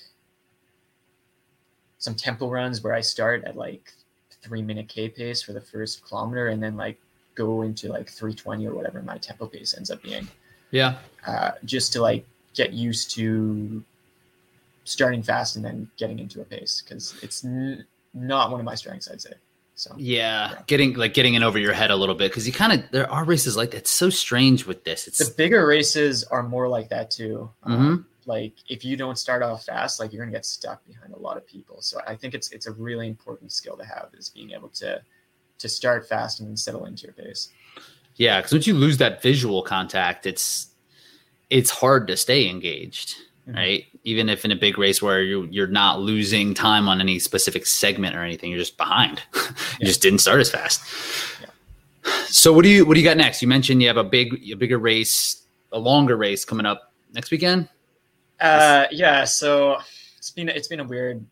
some 1.98 2.16
tempo 2.16 2.48
runs 2.48 2.82
where 2.82 2.94
I 2.94 3.00
start 3.00 3.44
at 3.44 3.56
like 3.56 3.92
three 4.42 4.62
minute 4.62 4.88
K 4.88 5.08
pace 5.08 5.40
for 5.40 5.52
the 5.52 5.60
first 5.60 6.04
kilometer 6.04 6.48
and 6.48 6.60
then 6.60 6.76
like 6.76 7.00
go 7.34 7.62
into 7.62 7.88
like 7.88 8.08
320 8.08 8.66
or 8.66 8.74
whatever 8.74 9.02
my 9.02 9.18
tempo 9.18 9.46
pace 9.46 9.74
ends 9.76 9.90
up 9.90 10.02
being. 10.02 10.28
Yeah. 10.70 10.96
Uh, 11.26 11.52
just 11.64 11.92
to 11.94 12.02
like 12.02 12.26
get 12.54 12.72
used 12.72 13.10
to 13.12 13.82
starting 14.84 15.22
fast 15.22 15.56
and 15.56 15.64
then 15.64 15.90
getting 15.96 16.18
into 16.18 16.40
a 16.40 16.44
pace 16.44 16.82
because 16.84 17.14
it's 17.22 17.44
n- 17.44 17.84
not 18.14 18.50
one 18.50 18.60
of 18.60 18.66
my 18.66 18.74
strengths, 18.74 19.10
I'd 19.10 19.20
say. 19.20 19.32
So 19.74 19.94
yeah, 19.96 20.50
yeah. 20.50 20.58
getting 20.66 20.94
like 20.94 21.14
getting 21.14 21.34
in 21.34 21.42
over 21.42 21.58
your 21.58 21.72
head 21.72 21.90
a 21.90 21.96
little 21.96 22.14
bit 22.14 22.30
because 22.30 22.46
you 22.46 22.52
kind 22.52 22.72
of 22.72 22.90
there 22.90 23.10
are 23.10 23.24
races 23.24 23.56
like 23.56 23.70
that. 23.70 23.78
It's 23.78 23.90
so 23.90 24.10
strange 24.10 24.66
with 24.66 24.84
this. 24.84 25.08
It's 25.08 25.18
the 25.18 25.34
bigger 25.34 25.66
races 25.66 26.24
are 26.24 26.42
more 26.42 26.68
like 26.68 26.90
that 26.90 27.10
too. 27.10 27.50
Um, 27.62 27.72
mm-hmm. 27.72 27.86
Um, 27.86 28.06
like 28.26 28.52
if 28.68 28.84
you 28.84 28.96
don't 28.96 29.18
start 29.18 29.42
off 29.42 29.64
fast, 29.64 29.98
like 29.98 30.12
you're 30.12 30.22
gonna 30.24 30.36
get 30.36 30.44
stuck 30.44 30.86
behind 30.86 31.12
a 31.14 31.18
lot 31.18 31.36
of 31.36 31.46
people. 31.46 31.80
So 31.80 32.00
I 32.06 32.14
think 32.14 32.34
it's 32.34 32.52
it's 32.52 32.66
a 32.66 32.72
really 32.72 33.08
important 33.08 33.50
skill 33.50 33.76
to 33.76 33.84
have 33.84 34.10
is 34.16 34.28
being 34.28 34.52
able 34.52 34.68
to 34.68 35.02
to 35.62 35.68
start 35.68 36.08
fast 36.08 36.40
and 36.40 36.48
then 36.48 36.56
settle 36.56 36.84
into 36.84 37.04
your 37.04 37.14
pace. 37.14 37.48
Yeah, 38.16 38.38
because 38.38 38.52
once 38.52 38.66
you 38.66 38.74
lose 38.74 38.98
that 38.98 39.22
visual 39.22 39.62
contact, 39.62 40.26
it's 40.26 40.68
it's 41.50 41.70
hard 41.70 42.06
to 42.08 42.16
stay 42.16 42.48
engaged 42.48 43.16
mm-hmm. 43.46 43.56
right? 43.56 43.86
Even 44.04 44.28
if 44.28 44.44
in 44.44 44.50
a 44.50 44.56
big 44.56 44.78
race 44.78 45.02
where 45.02 45.22
you 45.22 45.48
you're 45.50 45.66
not 45.66 46.00
losing 46.00 46.54
time 46.54 46.88
on 46.88 47.00
any 47.00 47.18
specific 47.18 47.66
segment 47.66 48.16
or 48.16 48.22
anything, 48.22 48.50
you're 48.50 48.58
just 48.58 48.76
behind. 48.76 49.22
you 49.34 49.40
yeah. 49.80 49.86
just 49.86 50.02
didn't 50.02 50.20
start 50.20 50.40
as 50.40 50.50
fast. 50.50 50.82
Yeah. 51.40 52.12
So 52.26 52.52
what 52.52 52.62
do 52.62 52.68
you 52.68 52.84
what 52.84 52.94
do 52.94 53.00
you 53.00 53.06
got 53.06 53.16
next? 53.16 53.42
You 53.42 53.48
mentioned 53.48 53.82
you 53.82 53.88
have 53.88 53.96
a 53.96 54.04
big 54.04 54.40
a 54.50 54.54
bigger 54.54 54.78
race, 54.78 55.44
a 55.72 55.78
longer 55.78 56.16
race 56.16 56.44
coming 56.44 56.66
up 56.66 56.92
next 57.12 57.30
weekend. 57.30 57.68
Uh, 58.40 58.86
yeah. 58.90 59.24
So 59.24 59.78
it's 60.18 60.30
been 60.30 60.48
it's 60.48 60.68
been 60.68 60.80
a 60.80 60.84
weird 60.84 61.24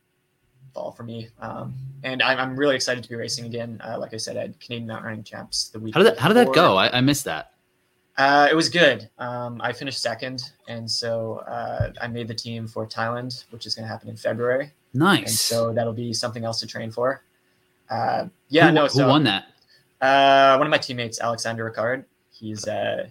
fall 0.72 0.92
for 0.92 1.02
me, 1.02 1.28
um, 1.40 1.74
and 2.02 2.22
I'm, 2.22 2.38
I'm 2.38 2.56
really 2.56 2.76
excited 2.76 3.02
to 3.02 3.09
be 3.09 3.16
racing 3.16 3.47
again. 3.47 3.80
Uh, 3.84 3.98
like 3.98 4.14
I 4.14 4.16
said, 4.16 4.36
at 4.36 4.59
Canadian 4.60 4.88
mountain 4.88 5.06
running 5.06 5.24
champs 5.24 5.68
the 5.68 5.80
week. 5.80 5.94
How 5.94 6.02
did 6.02 6.12
that 6.12 6.18
How 6.18 6.28
did 6.28 6.36
that 6.36 6.52
go? 6.52 6.76
I, 6.76 6.98
I 6.98 7.01
missed 7.01 7.24
that. 7.24 7.52
Uh, 8.16 8.48
it 8.51 8.55
was 8.55 8.68
good. 8.68 9.09
Um, 9.18 9.60
I 9.62 9.72
finished 9.72 10.02
second, 10.02 10.52
and 10.68 10.90
so 10.90 11.42
uh, 11.48 11.92
I 12.02 12.06
made 12.06 12.28
the 12.28 12.34
team 12.34 12.66
for 12.66 12.86
Thailand, 12.86 13.44
which 13.51 13.66
is 13.66 13.74
going 13.74 13.84
to 13.84 13.88
happen 13.88 14.09
in 14.09 14.16
February. 14.16 14.72
Nice. 14.92 15.20
And 15.20 15.30
so 15.30 15.72
that'll 15.72 15.92
be 15.92 16.12
something 16.12 16.44
else 16.44 16.60
to 16.60 16.66
train 16.66 16.90
for. 16.90 17.22
Uh, 17.88 18.26
yeah, 18.48 18.68
who, 18.68 18.74
no. 18.74 18.86
Who 18.88 19.06
won 19.06 19.24
that? 19.24 19.47
Uh, 20.01 20.56
one 20.56 20.66
of 20.66 20.70
my 20.70 20.78
teammates, 20.78 21.20
Alexander 21.20 21.70
Ricard. 21.70 22.05
He's 22.32 22.66
uh, 22.66 23.09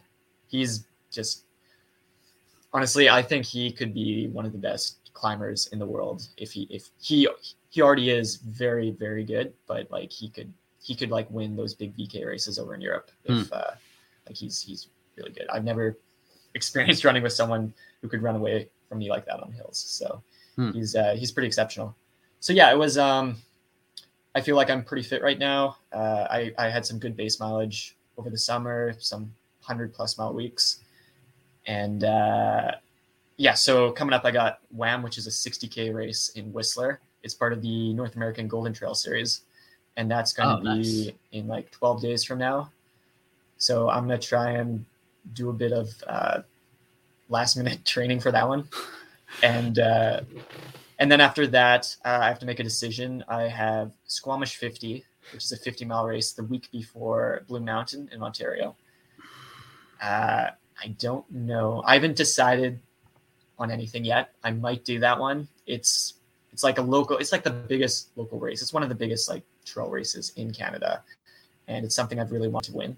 he's 0.47 0.85
just 1.11 1.43
honestly, 2.73 3.09
I 3.09 3.21
think 3.21 3.45
he 3.45 3.71
could 3.71 3.93
be 3.93 4.27
one 4.27 4.45
of 4.45 4.51
the 4.51 4.57
best 4.57 4.98
climbers 5.19 5.67
in 5.73 5.79
the 5.79 5.85
world 5.85 6.27
if 6.37 6.51
he 6.51 6.65
if 6.69 6.89
he 6.99 7.27
he 7.69 7.81
already 7.81 8.09
is 8.09 8.37
very 8.37 8.91
very 8.91 9.23
good, 9.23 9.53
but 9.67 9.91
like 9.91 10.11
he 10.11 10.29
could 10.29 10.51
he 10.81 10.95
could 10.95 11.11
like 11.11 11.29
win 11.29 11.55
those 11.55 11.73
big 11.73 11.95
VK 11.97 12.25
races 12.25 12.57
over 12.57 12.73
in 12.73 12.81
Europe 12.81 13.11
if 13.25 13.47
hmm. 13.47 13.53
uh, 13.53 13.71
like 14.25 14.35
he's 14.35 14.61
he's 14.61 14.87
really 15.17 15.31
good. 15.31 15.47
I've 15.49 15.65
never 15.65 15.97
experienced 16.55 17.03
running 17.03 17.21
with 17.21 17.33
someone 17.33 17.73
who 18.01 18.07
could 18.07 18.23
run 18.23 18.35
away 18.35 18.69
from 18.87 18.99
me 18.99 19.09
like 19.09 19.25
that 19.25 19.41
on 19.41 19.51
hills. 19.51 19.77
So 19.77 20.23
hmm. 20.55 20.71
he's 20.71 20.95
uh, 20.95 21.15
he's 21.17 21.31
pretty 21.31 21.47
exceptional. 21.47 21.95
So 22.39 22.53
yeah, 22.53 22.71
it 22.71 22.77
was. 22.77 22.97
Um, 22.97 23.37
I 24.35 24.41
feel 24.41 24.55
like 24.55 24.69
I'm 24.69 24.83
pretty 24.83 25.03
fit 25.03 25.21
right 25.21 25.39
now. 25.39 25.77
Uh, 25.91 26.27
I 26.29 26.53
I 26.57 26.69
had 26.69 26.85
some 26.85 26.97
good 26.97 27.17
base 27.17 27.39
mileage 27.39 27.97
over 28.17 28.29
the 28.29 28.37
summer, 28.37 28.93
some 28.99 29.33
hundred 29.61 29.93
plus 29.93 30.17
mile 30.17 30.33
weeks, 30.33 30.79
and 31.67 32.05
uh, 32.05 32.71
yeah. 33.39 33.53
So 33.53 33.91
coming 33.93 34.13
up, 34.13 34.25
I 34.25 34.31
got 34.31 34.59
WAM, 34.69 35.01
which 35.01 35.17
is 35.17 35.25
a 35.25 35.29
60k 35.29 35.93
race 35.93 36.29
in 36.35 36.51
Whistler. 36.51 36.99
It's 37.23 37.33
part 37.33 37.53
of 37.53 37.61
the 37.61 37.93
North 37.93 38.17
American 38.17 38.49
Golden 38.49 38.73
Trail 38.73 38.93
Series, 38.93 39.41
and 39.95 40.11
that's 40.11 40.33
going 40.33 40.49
to 40.49 40.55
oh, 40.55 40.75
be 40.75 41.05
nice. 41.05 41.09
in 41.31 41.47
like 41.47 41.71
12 41.71 42.01
days 42.01 42.23
from 42.25 42.37
now. 42.37 42.69
So 43.57 43.89
I'm 43.89 44.07
going 44.07 44.19
to 44.19 44.27
try 44.27 44.51
and 44.51 44.85
do 45.33 45.49
a 45.49 45.53
bit 45.53 45.71
of 45.71 45.89
uh, 46.05 46.41
last 47.29 47.55
minute 47.55 47.85
training 47.85 48.19
for 48.19 48.29
that 48.33 48.45
one, 48.45 48.67
and 49.41 49.79
uh, 49.79 50.19
and 50.99 51.09
then 51.09 51.21
after 51.21 51.47
that, 51.47 51.95
uh, 52.03 52.19
I 52.21 52.27
have 52.27 52.39
to 52.39 52.45
make 52.45 52.59
a 52.59 52.63
decision. 52.63 53.23
I 53.29 53.43
have 53.43 53.93
Squamish 54.05 54.57
50, 54.57 55.05
which 55.31 55.45
is 55.45 55.51
a 55.53 55.57
50 55.57 55.85
mile 55.85 56.05
race 56.05 56.33
the 56.33 56.43
week 56.43 56.69
before 56.73 57.43
Blue 57.47 57.61
Mountain 57.61 58.09
in 58.11 58.21
Ontario. 58.21 58.75
Uh, 60.01 60.49
I 60.81 60.87
don't 60.97 61.29
know. 61.31 61.81
I 61.85 61.93
haven't 61.93 62.17
decided 62.17 62.81
on 63.59 63.69
anything 63.69 64.05
yet. 64.05 64.33
I 64.43 64.51
might 64.51 64.83
do 64.85 64.99
that 64.99 65.19
one. 65.19 65.47
It's 65.67 66.15
it's 66.51 66.63
like 66.63 66.77
a 66.77 66.81
local. 66.81 67.17
It's 67.17 67.31
like 67.31 67.43
the 67.43 67.51
biggest 67.51 68.09
local 68.15 68.39
race. 68.39 68.61
It's 68.61 68.73
one 68.73 68.83
of 68.83 68.89
the 68.89 68.95
biggest 68.95 69.29
like 69.29 69.43
trail 69.65 69.89
races 69.89 70.31
in 70.35 70.51
Canada, 70.51 71.03
and 71.67 71.85
it's 71.85 71.95
something 71.95 72.19
I've 72.19 72.31
really 72.31 72.47
wanted 72.47 72.71
to 72.71 72.77
win. 72.77 72.97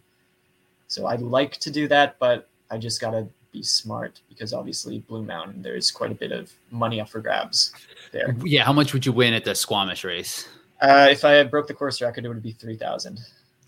So 0.88 1.08
I'd 1.08 1.22
like 1.22 1.58
to 1.58 1.72
do 1.72 1.88
that, 1.88 2.18
but 2.20 2.48
I 2.70 2.78
just 2.78 3.02
gotta 3.02 3.28
be 3.52 3.64
smart 3.64 4.22
because 4.30 4.54
obviously 4.54 5.00
Blue 5.00 5.24
Mountain, 5.24 5.62
there's 5.62 5.92
quite 5.92 6.12
a 6.12 6.16
bit 6.16 6.32
of 6.32 6.54
money 6.70 7.02
up 7.02 7.10
for 7.10 7.20
grabs 7.20 7.74
there. 8.12 8.36
Yeah, 8.44 8.64
how 8.64 8.74
much 8.74 8.94
would 8.94 9.06
you 9.06 9.12
win 9.12 9.34
at 9.34 9.44
the 9.44 9.56
Squamish 9.56 10.04
race? 10.04 10.48
Uh, 10.82 11.08
if 11.12 11.26
I 11.26 11.44
broke 11.44 11.68
the 11.68 11.74
course 11.74 12.02
record, 12.02 12.26
it 12.26 12.30
would 12.30 12.42
be 12.42 12.54
three 12.54 12.78
thousand. 12.78 13.20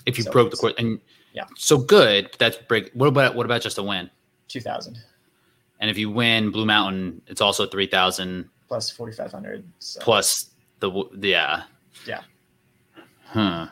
If 0.06 0.18
you 0.18 0.24
so 0.24 0.32
broke 0.32 0.52
the 0.52 0.58
course, 0.58 0.74
and 0.78 1.00
yeah, 1.34 1.46
so 1.56 1.78
good. 1.78 2.30
That's 2.40 2.58
break. 2.58 2.92
What 2.94 3.08
about 3.08 3.36
what 3.36 3.46
about 3.46 3.62
just 3.62 3.78
a 3.78 3.84
win? 3.84 4.10
Two 4.48 4.62
thousand. 4.62 4.98
And 5.84 5.90
if 5.90 5.98
you 5.98 6.10
win 6.10 6.50
Blue 6.50 6.66
Mountain, 6.66 7.22
it's 7.28 7.42
also 7.42 7.66
three 7.68 7.88
thousand 7.88 8.50
plus 8.70 8.90
forty 8.90 9.12
five 9.12 9.34
hundred. 9.34 9.66
So. 9.80 10.00
Plus 10.00 10.52
the 10.80 10.90
yeah 11.20 11.64
yeah. 12.08 12.22
Huh. 13.26 13.68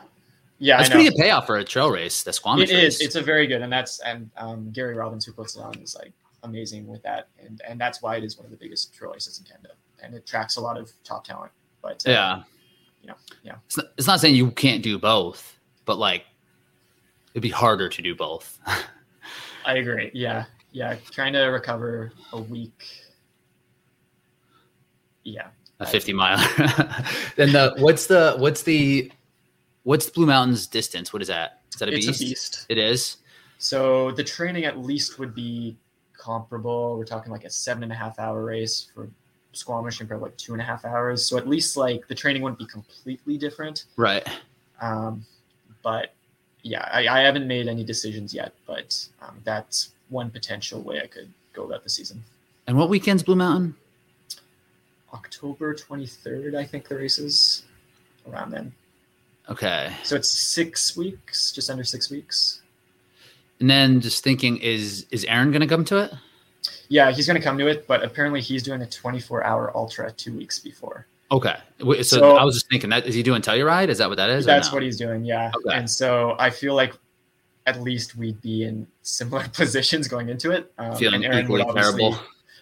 Yeah, 0.58 0.76
that's 0.76 0.90
pretty 0.90 1.08
good 1.08 1.16
payoff 1.16 1.46
for 1.46 1.56
a 1.56 1.64
trail 1.64 1.90
race. 1.90 2.22
The 2.22 2.34
Squamish 2.34 2.70
it 2.70 2.74
race. 2.74 2.96
is. 2.96 3.00
It's 3.00 3.14
a 3.16 3.22
very 3.22 3.46
good, 3.46 3.62
and 3.62 3.72
that's 3.72 3.98
and 4.00 4.30
um, 4.36 4.70
Gary 4.72 4.94
Robbins 4.94 5.24
who 5.24 5.32
puts 5.32 5.56
it 5.56 5.60
on 5.60 5.78
is 5.78 5.96
like 5.96 6.12
amazing 6.42 6.86
with 6.86 7.02
that, 7.02 7.28
and 7.42 7.62
and 7.66 7.80
that's 7.80 8.02
why 8.02 8.16
it 8.16 8.24
is 8.24 8.36
one 8.36 8.44
of 8.44 8.50
the 8.50 8.58
biggest 8.58 8.92
trail 8.92 9.12
races 9.14 9.38
in 9.38 9.46
Canada, 9.46 9.72
and 10.02 10.14
it 10.14 10.26
tracks 10.26 10.56
a 10.56 10.60
lot 10.60 10.76
of 10.76 10.92
top 11.04 11.24
talent. 11.24 11.50
But 11.80 12.06
uh, 12.06 12.10
yeah, 12.10 12.42
you 13.00 13.08
know, 13.08 13.16
yeah, 13.42 13.54
it's 13.64 13.78
not, 13.78 13.86
it's 13.96 14.06
not 14.06 14.20
saying 14.20 14.34
you 14.34 14.50
can't 14.50 14.82
do 14.82 14.98
both, 14.98 15.58
but 15.86 15.96
like 15.96 16.26
it'd 17.32 17.42
be 17.42 17.48
harder 17.48 17.88
to 17.88 18.02
do 18.02 18.14
both. 18.14 18.58
I 19.64 19.76
agree. 19.78 20.10
Yeah, 20.12 20.44
yeah, 20.72 20.96
trying 21.10 21.32
to 21.34 21.42
recover 21.44 22.12
a 22.32 22.40
week. 22.40 22.84
Yeah, 25.24 25.48
a 25.80 25.86
fifty 25.86 26.12
mile. 26.12 26.38
then 27.36 27.52
the 27.52 27.74
what's 27.78 28.06
the 28.06 28.34
what's 28.38 28.62
the 28.62 29.12
What's 29.84 30.06
the 30.06 30.12
Blue 30.12 30.26
Mountain's 30.26 30.66
distance? 30.66 31.12
What 31.12 31.22
is 31.22 31.28
that? 31.28 31.60
Is 31.72 31.78
that 31.78 31.88
a 31.88 31.92
it's 31.92 32.06
beast? 32.06 32.20
a 32.20 32.24
beast. 32.24 32.66
It 32.68 32.78
is. 32.78 33.16
So 33.58 34.12
the 34.12 34.24
training 34.24 34.64
at 34.64 34.78
least 34.78 35.18
would 35.18 35.34
be 35.34 35.76
comparable. 36.16 36.96
We're 36.96 37.04
talking 37.04 37.32
like 37.32 37.44
a 37.44 37.50
seven 37.50 37.82
and 37.82 37.92
a 37.92 37.94
half 37.94 38.18
hour 38.18 38.44
race 38.44 38.88
for 38.94 39.08
Squamish 39.52 40.00
and 40.00 40.08
probably 40.08 40.28
like 40.28 40.36
two 40.36 40.52
and 40.52 40.62
a 40.62 40.64
half 40.64 40.84
hours. 40.84 41.26
So 41.26 41.36
at 41.36 41.48
least 41.48 41.76
like 41.76 42.06
the 42.06 42.14
training 42.14 42.42
wouldn't 42.42 42.58
be 42.58 42.66
completely 42.66 43.36
different. 43.38 43.86
Right. 43.96 44.26
Um, 44.80 45.24
but 45.82 46.14
yeah, 46.62 46.88
I, 46.92 47.08
I 47.08 47.20
haven't 47.20 47.48
made 47.48 47.66
any 47.66 47.82
decisions 47.82 48.32
yet, 48.32 48.52
but 48.66 48.96
um, 49.20 49.40
that's 49.42 49.94
one 50.12 50.30
potential 50.30 50.82
way 50.82 51.00
I 51.00 51.06
could 51.06 51.32
go 51.52 51.64
about 51.64 51.82
the 51.82 51.90
season. 51.90 52.22
And 52.66 52.76
what 52.76 52.88
weekend's 52.88 53.22
Blue 53.22 53.34
Mountain? 53.34 53.74
October 55.12 55.74
23rd, 55.74 56.54
I 56.54 56.64
think 56.64 56.88
the 56.88 56.96
race 56.96 57.18
is 57.18 57.64
around 58.30 58.50
then. 58.50 58.72
Okay. 59.50 59.92
So 60.04 60.16
it's 60.16 60.28
six 60.28 60.96
weeks, 60.96 61.52
just 61.52 61.68
under 61.68 61.84
six 61.84 62.10
weeks. 62.10 62.62
And 63.60 63.68
then 63.68 64.00
just 64.00 64.24
thinking, 64.24 64.56
is 64.58 65.06
is 65.10 65.24
Aaron 65.26 65.50
going 65.50 65.60
to 65.60 65.66
come 65.66 65.84
to 65.86 65.98
it? 65.98 66.12
Yeah, 66.88 67.10
he's 67.10 67.26
going 67.26 67.40
to 67.40 67.42
come 67.42 67.58
to 67.58 67.66
it, 67.66 67.86
but 67.86 68.02
apparently 68.02 68.40
he's 68.40 68.62
doing 68.62 68.82
a 68.82 68.86
24 68.86 69.44
hour 69.44 69.76
ultra 69.76 70.10
two 70.12 70.36
weeks 70.36 70.58
before. 70.58 71.06
Okay. 71.30 71.56
So, 71.80 72.02
so, 72.02 72.36
I 72.36 72.44
was 72.44 72.54
just 72.54 72.68
thinking 72.68 72.90
that 72.90 73.06
is 73.06 73.14
he 73.14 73.22
doing 73.22 73.40
Telluride? 73.40 73.88
Is 73.88 73.98
that 73.98 74.08
what 74.08 74.16
that 74.18 74.30
is? 74.30 74.44
That's 74.44 74.68
no? 74.68 74.74
what 74.74 74.82
he's 74.82 74.98
doing. 74.98 75.24
Yeah. 75.24 75.50
Okay. 75.56 75.76
And 75.76 75.90
so 75.90 76.36
I 76.38 76.50
feel 76.50 76.74
like 76.74 76.94
at 77.66 77.80
least 77.80 78.16
we'd 78.16 78.40
be 78.42 78.64
in 78.64 78.86
similar 79.02 79.46
positions 79.52 80.08
going 80.08 80.28
into 80.28 80.50
it. 80.50 80.72
Um, 80.78 80.96
Feeling 80.96 81.24
equally 81.24 81.64
terrible. 81.72 82.18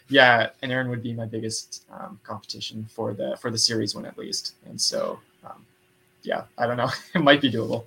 Yeah, 0.09 0.51
and 0.63 0.73
Aaron 0.73 0.89
would 0.91 1.03
be 1.03 1.13
my 1.13 1.25
biggest 1.25 1.85
um, 1.93 2.19
competition 2.25 2.85
for 2.91 3.15
the 3.15 3.37
for 3.41 3.51
the 3.51 3.59
series 3.59 3.95
one 3.95 4.05
at 4.05 4.19
least, 4.19 4.55
and 4.67 4.81
so 4.81 5.21
um, 5.45 5.65
yeah, 6.23 6.43
I 6.59 6.67
don't 6.67 6.77
know. 6.77 6.91
it 7.15 7.21
might 7.23 7.41
be 7.41 7.51
doable. 7.51 7.85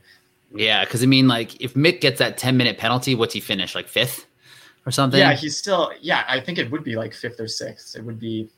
Yeah, 0.56 0.86
because 0.86 1.04
I 1.04 1.08
mean, 1.08 1.28
like, 1.28 1.60
if 1.62 1.74
Mick 1.74 2.00
gets 2.00 2.20
that 2.20 2.38
ten 2.38 2.56
minute 2.56 2.78
penalty, 2.78 3.14
what's 3.16 3.34
he 3.34 3.42
finish 3.42 3.76
like 3.76 3.88
fifth 3.88 4.26
or 4.86 4.92
something? 4.92 5.20
Yeah, 5.20 5.34
he's 5.34 5.58
still. 5.58 5.92
Yeah, 6.00 6.24
I 6.28 6.40
think 6.40 6.58
it 6.58 6.72
would 6.72 6.84
be 6.84 6.96
like 6.96 7.14
fifth 7.14 7.40
or 7.40 7.48
sixth. 7.48 7.96
It 7.96 8.04
would 8.06 8.20
be. 8.20 8.50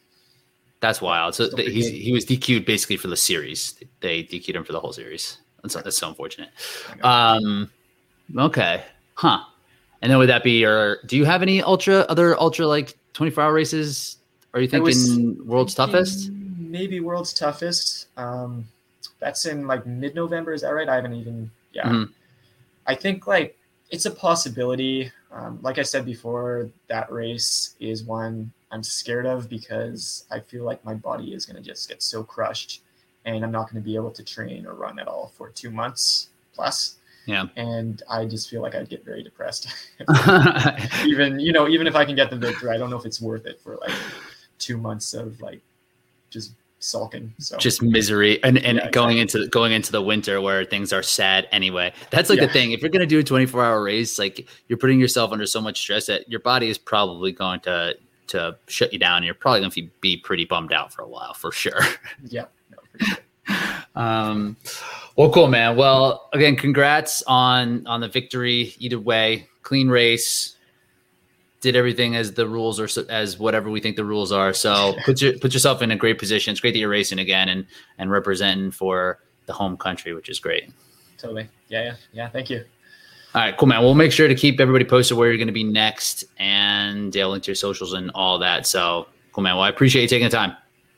That's 0.81 1.01
wild. 1.01 1.33
So 1.33 1.49
he's, 1.55 1.87
he 1.87 2.11
was 2.11 2.25
DQ'd 2.25 2.65
basically 2.65 2.97
for 2.97 3.07
the 3.07 3.17
series. 3.17 3.73
They 4.01 4.23
DQ'd 4.23 4.55
him 4.55 4.63
for 4.63 4.73
the 4.73 4.79
whole 4.79 4.93
series. 4.93 5.37
That's, 5.63 5.73
that's 5.73 5.97
so 5.97 6.09
unfortunate. 6.09 6.49
Um, 7.01 7.71
okay, 8.37 8.83
huh? 9.15 9.39
And 10.01 10.11
then 10.11 10.17
would 10.19 10.29
that 10.29 10.43
be 10.43 10.59
your? 10.59 10.99
Do 11.05 11.17
you 11.17 11.25
have 11.25 11.41
any 11.41 11.61
ultra 11.61 11.99
other 12.09 12.39
ultra 12.39 12.67
like 12.67 12.95
twenty 13.13 13.31
four 13.31 13.43
hour 13.43 13.53
races? 13.53 14.17
Are 14.53 14.61
you 14.61 14.67
thinking 14.67 15.45
world's 15.45 15.75
toughest? 15.75 16.29
Maybe 16.31 16.99
world's 16.99 17.33
toughest. 17.33 18.07
Um, 18.17 18.67
that's 19.19 19.45
in 19.45 19.67
like 19.67 19.85
mid 19.85 20.15
November. 20.15 20.53
Is 20.53 20.61
that 20.61 20.69
right? 20.69 20.87
I 20.87 20.95
haven't 20.95 21.13
even. 21.13 21.49
Yeah. 21.73 21.87
Mm-hmm. 21.87 22.11
I 22.87 22.95
think 22.95 23.27
like 23.27 23.57
it's 23.89 24.05
a 24.05 24.11
possibility. 24.11 25.11
Um, 25.31 25.59
like 25.61 25.79
I 25.79 25.81
said 25.81 26.05
before, 26.05 26.69
that 26.87 27.11
race 27.11 27.75
is 27.79 28.03
one 28.03 28.51
I'm 28.71 28.83
scared 28.83 29.25
of 29.25 29.49
because 29.49 30.25
I 30.31 30.39
feel 30.39 30.63
like 30.63 30.83
my 30.85 30.93
body 30.93 31.33
is 31.33 31.45
going 31.45 31.55
to 31.55 31.61
just 31.61 31.89
get 31.89 32.01
so 32.01 32.23
crushed, 32.23 32.81
and 33.25 33.43
I'm 33.43 33.51
not 33.51 33.71
going 33.71 33.81
to 33.81 33.85
be 33.85 33.95
able 33.95 34.11
to 34.11 34.23
train 34.23 34.65
or 34.65 34.73
run 34.73 34.99
at 34.99 35.07
all 35.07 35.31
for 35.35 35.49
two 35.49 35.71
months 35.71 36.29
plus. 36.53 36.97
Yeah. 37.25 37.45
And 37.55 38.01
I 38.09 38.25
just 38.25 38.49
feel 38.49 38.61
like 38.61 38.75
I'd 38.75 38.89
get 38.89 39.03
very 39.03 39.23
depressed. 39.23 39.67
even 41.05 41.39
you 41.39 41.51
know, 41.51 41.67
even 41.67 41.87
if 41.87 41.95
I 41.95 42.05
can 42.05 42.15
get 42.15 42.29
the 42.29 42.37
victory, 42.37 42.71
I 42.71 42.77
don't 42.77 42.89
know 42.89 42.97
if 42.97 43.05
it's 43.05 43.21
worth 43.21 43.45
it 43.45 43.59
for 43.59 43.77
like 43.77 43.95
two 44.59 44.77
months 44.77 45.13
of 45.13 45.41
like 45.41 45.61
just 46.29 46.53
sulking. 46.79 47.33
So 47.39 47.57
just 47.57 47.81
misery 47.81 48.41
and, 48.43 48.57
and 48.57 48.77
yeah, 48.77 48.89
going 48.91 49.17
exactly. 49.17 49.43
into 49.43 49.49
going 49.49 49.71
into 49.71 49.91
the 49.91 50.01
winter 50.01 50.39
where 50.41 50.63
things 50.65 50.93
are 50.93 51.03
sad 51.03 51.47
anyway. 51.51 51.93
That's 52.11 52.29
like 52.29 52.39
yeah. 52.39 52.47
the 52.47 52.53
thing. 52.53 52.71
If 52.71 52.81
you're 52.81 52.89
gonna 52.89 53.05
do 53.05 53.19
a 53.19 53.23
24 53.23 53.63
hour 53.63 53.83
race, 53.83 54.19
like 54.19 54.47
you're 54.67 54.77
putting 54.77 54.99
yourself 54.99 55.31
under 55.31 55.45
so 55.45 55.61
much 55.61 55.79
stress 55.79 56.05
that 56.07 56.29
your 56.29 56.39
body 56.39 56.69
is 56.69 56.77
probably 56.77 57.31
going 57.31 57.59
to 57.61 57.95
to 58.27 58.57
shut 58.67 58.93
you 58.93 58.99
down. 58.99 59.23
You're 59.23 59.33
probably 59.33 59.61
gonna 59.61 59.89
be 60.01 60.17
pretty 60.17 60.45
bummed 60.45 60.73
out 60.73 60.93
for 60.93 61.01
a 61.01 61.07
while 61.07 61.33
for 61.33 61.51
sure. 61.51 61.81
Yeah. 62.23 62.45
No, 62.71 62.77
for 62.91 63.05
sure. 63.05 63.17
Um 63.95 64.55
well 65.15 65.31
cool 65.31 65.47
man. 65.47 65.75
Well 65.75 66.29
again, 66.33 66.55
congrats 66.55 67.23
on 67.23 67.85
on 67.87 68.01
the 68.01 68.07
victory 68.07 68.73
either 68.79 68.99
way. 68.99 69.47
Clean 69.61 69.87
race 69.89 70.55
did 71.61 71.75
everything 71.75 72.15
as 72.15 72.33
the 72.33 72.47
rules 72.47 72.79
are 72.79 72.87
as 73.09 73.39
whatever 73.39 73.69
we 73.69 73.79
think 73.79 73.95
the 73.95 74.05
rules 74.05 74.31
are. 74.31 74.53
So 74.53 74.93
put 75.03 75.21
your, 75.21 75.37
put 75.39 75.53
yourself 75.53 75.81
in 75.81 75.91
a 75.91 75.95
great 75.95 76.19
position. 76.19 76.51
It's 76.51 76.59
great 76.59 76.73
that 76.73 76.79
you're 76.79 76.89
racing 76.89 77.19
again 77.19 77.49
and 77.49 77.65
and 77.97 78.11
representing 78.11 78.71
for 78.71 79.19
the 79.47 79.53
home 79.53 79.77
country, 79.77 80.13
which 80.13 80.29
is 80.29 80.39
great. 80.39 80.71
Totally. 81.17 81.49
Yeah, 81.69 81.83
yeah, 81.83 81.95
yeah. 82.13 82.29
Thank 82.29 82.49
you. 82.49 82.63
All 83.33 83.41
right, 83.41 83.57
cool, 83.57 83.67
man. 83.67 83.81
We'll 83.81 83.95
make 83.95 84.11
sure 84.11 84.27
to 84.27 84.35
keep 84.35 84.59
everybody 84.59 84.85
posted 84.85 85.17
where 85.17 85.27
you're 85.27 85.37
going 85.37 85.47
to 85.47 85.53
be 85.53 85.63
next, 85.63 86.23
and 86.37 87.11
they'll 87.11 87.31
link 87.31 87.43
to 87.43 87.47
your 87.49 87.55
socials 87.55 87.93
and 87.93 88.09
all 88.15 88.39
that. 88.39 88.65
So, 88.65 89.07
cool, 89.33 89.43
man. 89.43 89.55
Well, 89.55 89.63
I 89.63 89.69
appreciate 89.69 90.03
you 90.03 90.07
taking 90.07 90.29
the 90.29 90.35
time. 90.35 90.55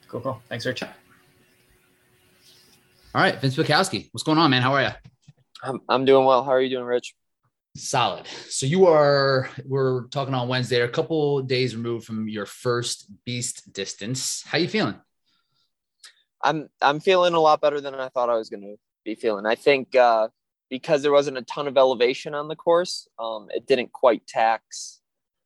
Cool, 0.08 0.22
cool. 0.22 0.42
Thanks, 0.48 0.66
Rich. 0.66 0.84
All 3.16 3.22
right, 3.22 3.40
Vince 3.40 3.56
Bukowski, 3.56 4.10
what's 4.12 4.24
going 4.24 4.38
on, 4.38 4.52
man? 4.52 4.62
How 4.62 4.74
are 4.74 4.84
you? 4.84 4.90
I'm 5.64 5.80
I'm 5.90 6.06
doing 6.06 6.26
well. 6.26 6.44
How 6.44 6.52
are 6.52 6.62
you 6.62 6.70
doing, 6.70 6.86
Rich? 6.86 7.16
Solid. 7.76 8.28
So 8.28 8.66
you 8.66 8.88
are 8.88 9.50
we're 9.66 10.08
talking 10.08 10.34
on 10.34 10.48
Wednesday, 10.48 10.82
a 10.82 10.90
couple 10.90 11.42
days 11.42 11.76
removed 11.76 12.06
from 12.06 12.28
your 12.28 12.46
first 12.46 13.10
beast 13.26 13.72
distance. 13.72 14.44
How 14.46 14.58
you 14.58 14.68
feeling? 14.68 14.96
I'm 16.44 16.70
I'm 16.82 17.00
feeling 17.00 17.34
a 17.34 17.40
lot 17.40 17.62
better 17.62 17.80
than 17.80 17.96
I 17.96 18.10
thought 18.10 18.30
I 18.30 18.36
was 18.36 18.50
going 18.50 18.62
to 18.62 18.76
be 19.06 19.16
feeling. 19.16 19.46
I 19.46 19.56
think 19.56 19.96
uh, 19.96 20.28
because 20.70 21.02
there 21.02 21.12
wasn't 21.14 21.38
a 21.38 21.44
ton 21.44 21.68
of 21.68 21.78
elevation 21.78 22.36
on 22.36 22.50
the 22.50 22.56
course, 22.56 23.08
um, 23.18 23.48
it 23.52 23.66
didn't 23.68 23.94
quite 23.94 24.28
tax 24.28 25.00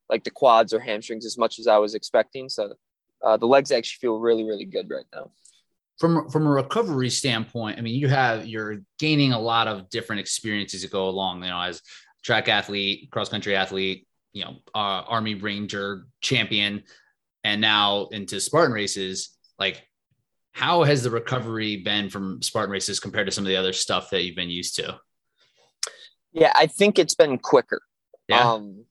like 0.10 0.24
the 0.24 0.32
quads 0.32 0.74
or 0.74 0.80
hamstrings 0.80 1.26
as 1.26 1.38
much 1.38 1.60
as 1.60 1.68
I 1.68 1.78
was 1.78 1.96
expecting. 1.96 2.50
So 2.50 2.74
uh, 3.24 3.38
the 3.38 3.46
legs 3.46 3.72
actually 3.72 4.00
feel 4.02 4.20
really 4.20 4.44
really 4.44 4.66
good 4.66 4.90
right 4.90 5.06
now. 5.14 5.32
From 6.02 6.32
from 6.32 6.48
a 6.48 6.50
recovery 6.50 7.12
standpoint, 7.12 7.78
I 7.78 7.82
mean, 7.82 7.94
you 7.94 8.08
have 8.08 8.48
you're 8.48 8.82
gaining 8.98 9.34
a 9.34 9.40
lot 9.40 9.68
of 9.68 9.88
different 9.92 10.20
experiences 10.20 10.82
that 10.82 10.90
go 10.90 11.08
along. 11.08 11.44
You 11.44 11.52
know, 11.52 11.62
as 11.62 11.84
track 12.24 12.50
athlete, 12.50 13.12
cross 13.12 13.30
country 13.30 13.56
athlete, 13.56 14.08
you 14.34 14.44
know, 14.44 14.56
uh, 14.74 15.04
army 15.08 15.36
ranger 15.36 16.08
champion, 16.20 16.82
and 17.44 17.62
now 17.62 18.08
into 18.08 18.40
Spartan 18.40 18.74
races. 18.74 19.38
Like, 19.60 19.88
how 20.54 20.82
has 20.82 21.04
the 21.04 21.12
recovery 21.12 21.78
been 21.78 22.10
from 22.10 22.42
Spartan 22.42 22.72
races 22.72 23.00
compared 23.00 23.28
to 23.28 23.32
some 23.32 23.44
of 23.44 23.50
the 23.50 23.58
other 23.58 23.72
stuff 23.72 24.10
that 24.10 24.24
you've 24.24 24.36
been 24.36 24.50
used 24.50 24.74
to? 24.78 25.00
Yeah, 26.32 26.52
I 26.56 26.66
think 26.66 26.98
it's 26.98 27.14
been 27.14 27.38
quicker. 27.38 27.84
Yeah. 28.28 28.54
Um, 28.54 28.86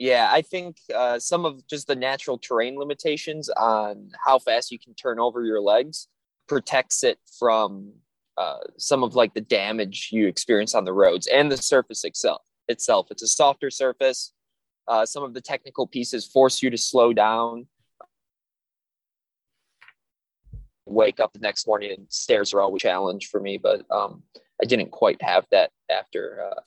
yeah, 0.00 0.30
I 0.32 0.42
think 0.42 0.78
uh, 0.92 1.20
some 1.20 1.44
of 1.44 1.64
just 1.68 1.86
the 1.86 1.94
natural 1.94 2.38
terrain 2.38 2.76
limitations 2.76 3.48
on 3.50 4.10
how 4.24 4.40
fast 4.40 4.72
you 4.72 4.80
can 4.80 4.94
turn 4.94 5.20
over 5.20 5.44
your 5.44 5.60
legs 5.60 6.08
protects 6.46 7.04
it 7.04 7.18
from 7.38 7.92
uh, 8.36 8.58
some 8.76 9.02
of 9.02 9.14
like 9.14 9.34
the 9.34 9.40
damage 9.40 10.10
you 10.12 10.26
experience 10.26 10.74
on 10.74 10.84
the 10.84 10.92
roads 10.92 11.26
and 11.26 11.50
the 11.50 11.56
surface 11.56 12.04
itself 12.04 12.42
itself. 12.68 13.08
It's 13.10 13.22
a 13.22 13.28
softer 13.28 13.70
surface. 13.70 14.32
Uh, 14.88 15.06
some 15.06 15.22
of 15.22 15.34
the 15.34 15.40
technical 15.40 15.86
pieces 15.86 16.26
force 16.26 16.62
you 16.62 16.70
to 16.70 16.78
slow 16.78 17.12
down. 17.12 17.66
Wake 20.84 21.18
up 21.18 21.32
the 21.32 21.40
next 21.40 21.66
morning 21.66 21.92
and 21.96 22.06
stairs 22.08 22.54
are 22.54 22.60
always 22.60 22.82
a 22.82 22.86
challenge 22.86 23.28
for 23.28 23.40
me, 23.40 23.58
but 23.58 23.84
um, 23.90 24.22
I 24.62 24.66
didn't 24.66 24.90
quite 24.90 25.20
have 25.22 25.46
that 25.50 25.70
after 25.90 26.44
uh, 26.50 26.60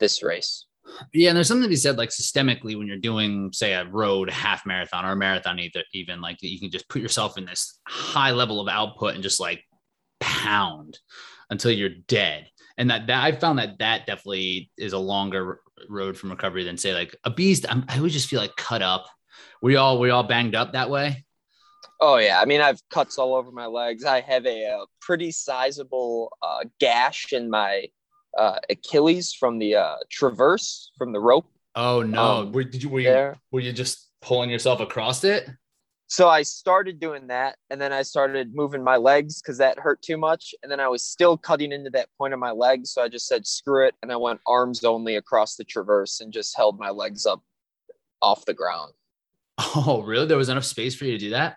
this 0.00 0.22
race. 0.22 0.66
Yeah, 1.12 1.30
and 1.30 1.36
there's 1.36 1.48
something 1.48 1.64
to 1.64 1.68
be 1.68 1.76
said 1.76 1.98
like 1.98 2.10
systemically 2.10 2.78
when 2.78 2.86
you're 2.86 2.96
doing, 2.98 3.50
say, 3.52 3.74
a 3.74 3.84
road 3.84 4.30
half 4.30 4.64
marathon 4.66 5.04
or 5.04 5.12
a 5.12 5.16
marathon, 5.16 5.58
either 5.58 5.82
even 5.92 6.20
like 6.20 6.38
you 6.40 6.60
can 6.60 6.70
just 6.70 6.88
put 6.88 7.02
yourself 7.02 7.36
in 7.36 7.44
this 7.44 7.80
high 7.86 8.30
level 8.30 8.60
of 8.60 8.68
output 8.68 9.14
and 9.14 9.22
just 9.22 9.40
like 9.40 9.64
pound 10.20 10.98
until 11.50 11.70
you're 11.70 11.90
dead 12.08 12.48
and 12.78 12.90
that, 12.90 13.06
that 13.06 13.24
I 13.24 13.32
found 13.32 13.58
that 13.58 13.78
that 13.78 14.06
definitely 14.06 14.70
is 14.76 14.92
a 14.92 14.98
longer 14.98 15.60
road 15.88 16.16
from 16.16 16.30
recovery 16.30 16.64
than 16.64 16.76
say 16.76 16.94
like 16.94 17.16
a 17.24 17.30
beast. 17.30 17.66
I'm, 17.68 17.84
I 17.88 17.96
always 17.96 18.12
just 18.12 18.28
feel 18.28 18.40
like 18.40 18.56
cut 18.56 18.82
up. 18.82 19.06
We 19.62 19.76
all 19.76 19.98
we 19.98 20.10
all 20.10 20.22
banged 20.22 20.54
up 20.54 20.72
that 20.72 20.90
way. 20.90 21.24
Oh 22.00 22.18
yeah, 22.18 22.40
I 22.40 22.44
mean 22.44 22.60
I've 22.60 22.80
cuts 22.90 23.18
all 23.18 23.34
over 23.34 23.50
my 23.50 23.66
legs. 23.66 24.04
I 24.04 24.20
have 24.20 24.44
a, 24.46 24.64
a 24.64 24.84
pretty 25.00 25.30
sizable 25.32 26.32
uh, 26.42 26.64
gash 26.78 27.32
in 27.32 27.48
my 27.48 27.86
uh, 28.36 28.58
Achilles 28.70 29.32
from 29.32 29.58
the 29.58 29.76
uh, 29.76 29.96
traverse 30.10 30.92
from 30.96 31.12
the 31.12 31.20
rope. 31.20 31.46
Oh 31.74 32.02
no! 32.02 32.22
Um, 32.22 32.52
were, 32.52 32.64
did 32.64 32.82
you 32.82 32.88
were 32.88 33.00
you, 33.00 33.34
were 33.50 33.60
you 33.60 33.72
just 33.72 34.08
pulling 34.20 34.50
yourself 34.50 34.80
across 34.80 35.24
it? 35.24 35.48
so 36.08 36.28
I 36.28 36.42
started 36.42 37.00
doing 37.00 37.26
that 37.28 37.56
and 37.70 37.80
then 37.80 37.92
I 37.92 38.02
started 38.02 38.54
moving 38.54 38.82
my 38.82 38.96
legs 38.96 39.42
because 39.42 39.58
that 39.58 39.78
hurt 39.78 40.02
too 40.02 40.16
much. 40.16 40.54
And 40.62 40.70
then 40.70 40.78
I 40.78 40.88
was 40.88 41.04
still 41.04 41.36
cutting 41.36 41.72
into 41.72 41.90
that 41.90 42.08
point 42.16 42.32
of 42.32 42.38
my 42.38 42.52
legs. 42.52 42.92
So 42.92 43.02
I 43.02 43.08
just 43.08 43.26
said, 43.26 43.46
screw 43.46 43.86
it. 43.86 43.94
And 44.02 44.12
I 44.12 44.16
went 44.16 44.40
arms 44.46 44.84
only 44.84 45.16
across 45.16 45.56
the 45.56 45.64
traverse 45.64 46.20
and 46.20 46.32
just 46.32 46.56
held 46.56 46.78
my 46.78 46.90
legs 46.90 47.26
up 47.26 47.42
off 48.22 48.44
the 48.44 48.54
ground. 48.54 48.92
Oh, 49.58 50.02
really? 50.06 50.26
There 50.26 50.36
was 50.36 50.48
enough 50.48 50.64
space 50.64 50.94
for 50.94 51.06
you 51.06 51.12
to 51.12 51.18
do 51.18 51.30
that? 51.30 51.56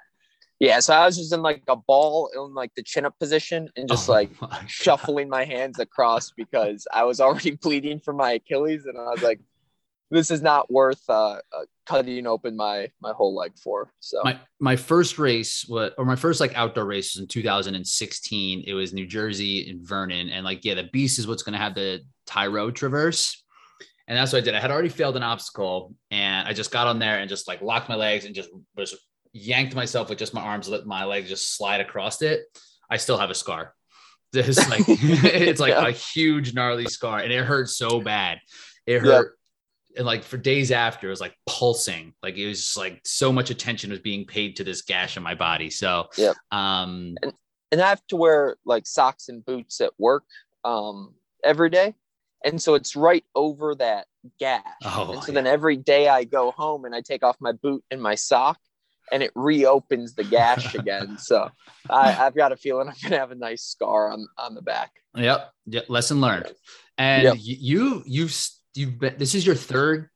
Yeah. 0.60 0.82
So 0.82 0.94
I 0.94 1.06
was 1.06 1.18
just 1.18 1.34
in 1.34 1.42
like 1.42 1.64
a 1.68 1.76
ball 1.76 2.30
in 2.36 2.54
like 2.54 2.76
the 2.76 2.84
chin 2.84 3.06
up 3.06 3.18
position 3.18 3.70
and 3.78 3.88
just 3.88 4.10
oh, 4.10 4.14
like 4.14 4.42
my 4.42 4.62
shuffling 4.68 5.30
my 5.30 5.46
hands 5.46 5.80
across 5.80 6.32
because 6.32 6.86
I 6.94 7.04
was 7.04 7.22
already 7.22 7.52
bleeding 7.62 8.00
from 8.00 8.18
my 8.18 8.34
Achilles. 8.34 8.86
And 8.86 8.98
I 8.98 9.10
was 9.10 9.24
like, 9.24 9.40
this 10.12 10.32
is 10.32 10.42
not 10.42 10.72
worth 10.72 11.02
uh, 11.08 11.34
uh, 11.54 11.66
cutting 11.86 12.26
open 12.26 12.56
my 12.56 12.90
my 13.00 13.12
whole 13.12 13.36
leg 13.36 13.52
for. 13.64 13.92
So 14.00 14.22
my 14.24 14.40
my 14.60 14.76
first 14.76 15.20
race 15.20 15.66
was 15.70 15.92
or 15.98 16.06
my 16.06 16.16
first 16.16 16.40
like 16.40 16.56
outdoor 16.56 16.86
race 16.86 17.16
was 17.16 17.22
in 17.22 17.28
2016. 17.28 18.64
It 18.66 18.74
was 18.74 18.94
New 18.94 19.06
Jersey 19.06 19.70
in 19.70 19.86
Vernon, 19.86 20.30
and 20.30 20.44
like 20.44 20.66
yeah, 20.66 20.74
the 20.74 20.90
beast 20.92 21.20
is 21.20 21.28
what's 21.28 21.44
going 21.44 21.54
to 21.54 21.60
have 21.60 21.76
the 21.76 22.02
Tyro 22.26 22.72
Traverse. 22.72 23.44
And 24.08 24.18
that's 24.18 24.34
what 24.34 24.40
I 24.40 24.42
did. 24.42 24.56
I 24.56 24.60
had 24.60 24.72
already 24.72 24.90
failed 24.90 25.16
an 25.18 25.24
obstacle, 25.24 25.94
and 26.10 26.48
I 26.48 26.54
just 26.54 26.72
got 26.72 26.88
on 26.88 26.98
there 26.98 27.20
and 27.20 27.30
just 27.30 27.48
like 27.48 27.62
locked 27.62 27.90
my 27.90 27.96
legs 27.96 28.26
and 28.26 28.34
just 28.34 28.50
was 28.76 28.98
yanked 29.34 29.76
myself 29.76 30.10
with 30.10 30.20
just 30.20 30.34
my 30.34 30.42
arms, 30.42 30.68
let 30.68 30.86
my 30.86 31.06
legs 31.06 31.30
just 31.30 31.56
slide 31.56 31.82
across 31.82 32.22
it. 32.22 32.42
I 32.90 32.98
still 32.98 33.18
have 33.18 33.30
a 33.30 33.36
scar. 33.36 33.74
This 34.32 34.70
like 34.70 34.84
it's 34.88 35.60
like 35.60 35.72
yeah. 35.72 35.88
a 35.88 35.92
huge 35.92 36.54
gnarly 36.54 36.86
scar, 36.86 37.18
and 37.18 37.32
it 37.34 37.44
hurt 37.44 37.68
so 37.68 38.00
bad. 38.00 38.38
It 38.86 39.00
hurt 39.00 39.40
and 39.98 40.06
like 40.06 40.24
for 40.24 40.38
days 40.38 40.72
after 40.72 41.08
it 41.08 41.10
was 41.10 41.22
like 41.22 41.36
pulsing 41.46 42.14
like 42.22 42.38
it 42.38 42.48
was 42.48 42.60
just 42.60 42.78
like 42.78 43.02
so 43.04 43.32
much 43.32 43.50
attention 43.50 43.90
was 43.90 44.00
being 44.00 44.26
paid 44.26 44.56
to 44.56 44.64
this 44.64 44.82
gash 44.82 45.18
in 45.18 45.24
my 45.24 45.36
body 45.36 45.70
so 45.70 46.08
yeah 46.18 46.34
um 46.52 47.16
and, 47.22 47.34
and 47.72 47.82
i 47.82 47.90
have 47.90 48.06
to 48.08 48.16
wear 48.16 48.56
like 48.66 48.86
socks 48.86 49.30
and 49.30 49.46
boots 49.46 49.82
at 49.82 49.92
work 49.98 50.24
um 50.64 51.14
every 51.44 51.70
day 51.70 51.94
and 52.46 52.62
so 52.62 52.76
it's 52.76 52.96
right 52.96 53.26
over 53.36 53.76
that 53.76 54.06
gash 54.40 54.62
oh, 54.86 55.12
and 55.14 55.24
so 55.24 55.32
yeah. 55.32 55.36
then 55.36 55.48
every 55.48 55.76
day 55.76 56.08
i 56.08 56.24
go 56.24 56.52
home 56.52 56.86
and 56.86 56.96
i 56.96 57.02
take 57.02 57.24
off 57.24 57.36
my 57.40 57.52
boot 57.52 57.84
and 57.92 58.02
my 58.02 58.16
sock 58.16 58.60
and 59.12 59.24
it 59.24 59.32
reopens 59.36 60.14
the 60.16 60.24
gash 60.24 60.76
again 60.76 61.18
so 61.18 61.50
I, 61.90 62.12
have 62.12 62.36
got 62.36 62.52
a 62.52 62.58
feeling 62.58 62.88
i'm 62.88 62.96
gonna 63.02 63.18
have 63.18 63.32
a 63.32 63.36
nice 63.36 63.64
scar 63.64 64.12
on 64.12 64.28
on 64.38 64.56
the 64.56 64.62
back 64.62 64.92
yep, 65.16 65.52
yep. 65.66 65.90
lesson 65.90 66.22
learned 66.22 66.52
and 66.98 67.24
yep. 67.24 67.36
you 67.40 68.04
you've 68.06 68.38
you've 68.76 69.00
been 69.00 69.16
this 69.18 69.36
is 69.36 69.46
your 69.46 69.56
third 69.56 70.10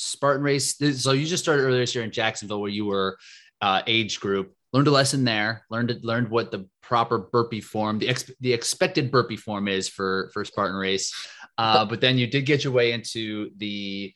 Spartan 0.00 0.42
race. 0.42 0.76
So 1.02 1.12
you 1.12 1.26
just 1.26 1.42
started 1.42 1.62
earlier 1.62 1.80
this 1.80 1.94
year 1.94 2.04
in 2.04 2.10
Jacksonville 2.10 2.60
where 2.60 2.70
you 2.70 2.86
were 2.86 3.18
uh, 3.60 3.82
age 3.86 4.18
group. 4.18 4.54
Learned 4.72 4.88
a 4.88 4.92
lesson 4.92 5.24
there. 5.24 5.66
Learned 5.68 5.98
learned 6.02 6.30
what 6.30 6.50
the 6.50 6.68
proper 6.80 7.18
burpee 7.18 7.60
form, 7.60 7.98
the 7.98 8.08
ex, 8.08 8.30
the 8.40 8.52
expected 8.52 9.10
burpee 9.10 9.36
form 9.36 9.68
is 9.68 9.88
for 9.88 10.30
for 10.32 10.44
Spartan 10.44 10.76
race. 10.76 11.12
Uh, 11.58 11.84
but 11.84 12.00
then 12.00 12.16
you 12.16 12.26
did 12.26 12.46
get 12.46 12.64
your 12.64 12.72
way 12.72 12.92
into 12.92 13.50
the 13.56 14.14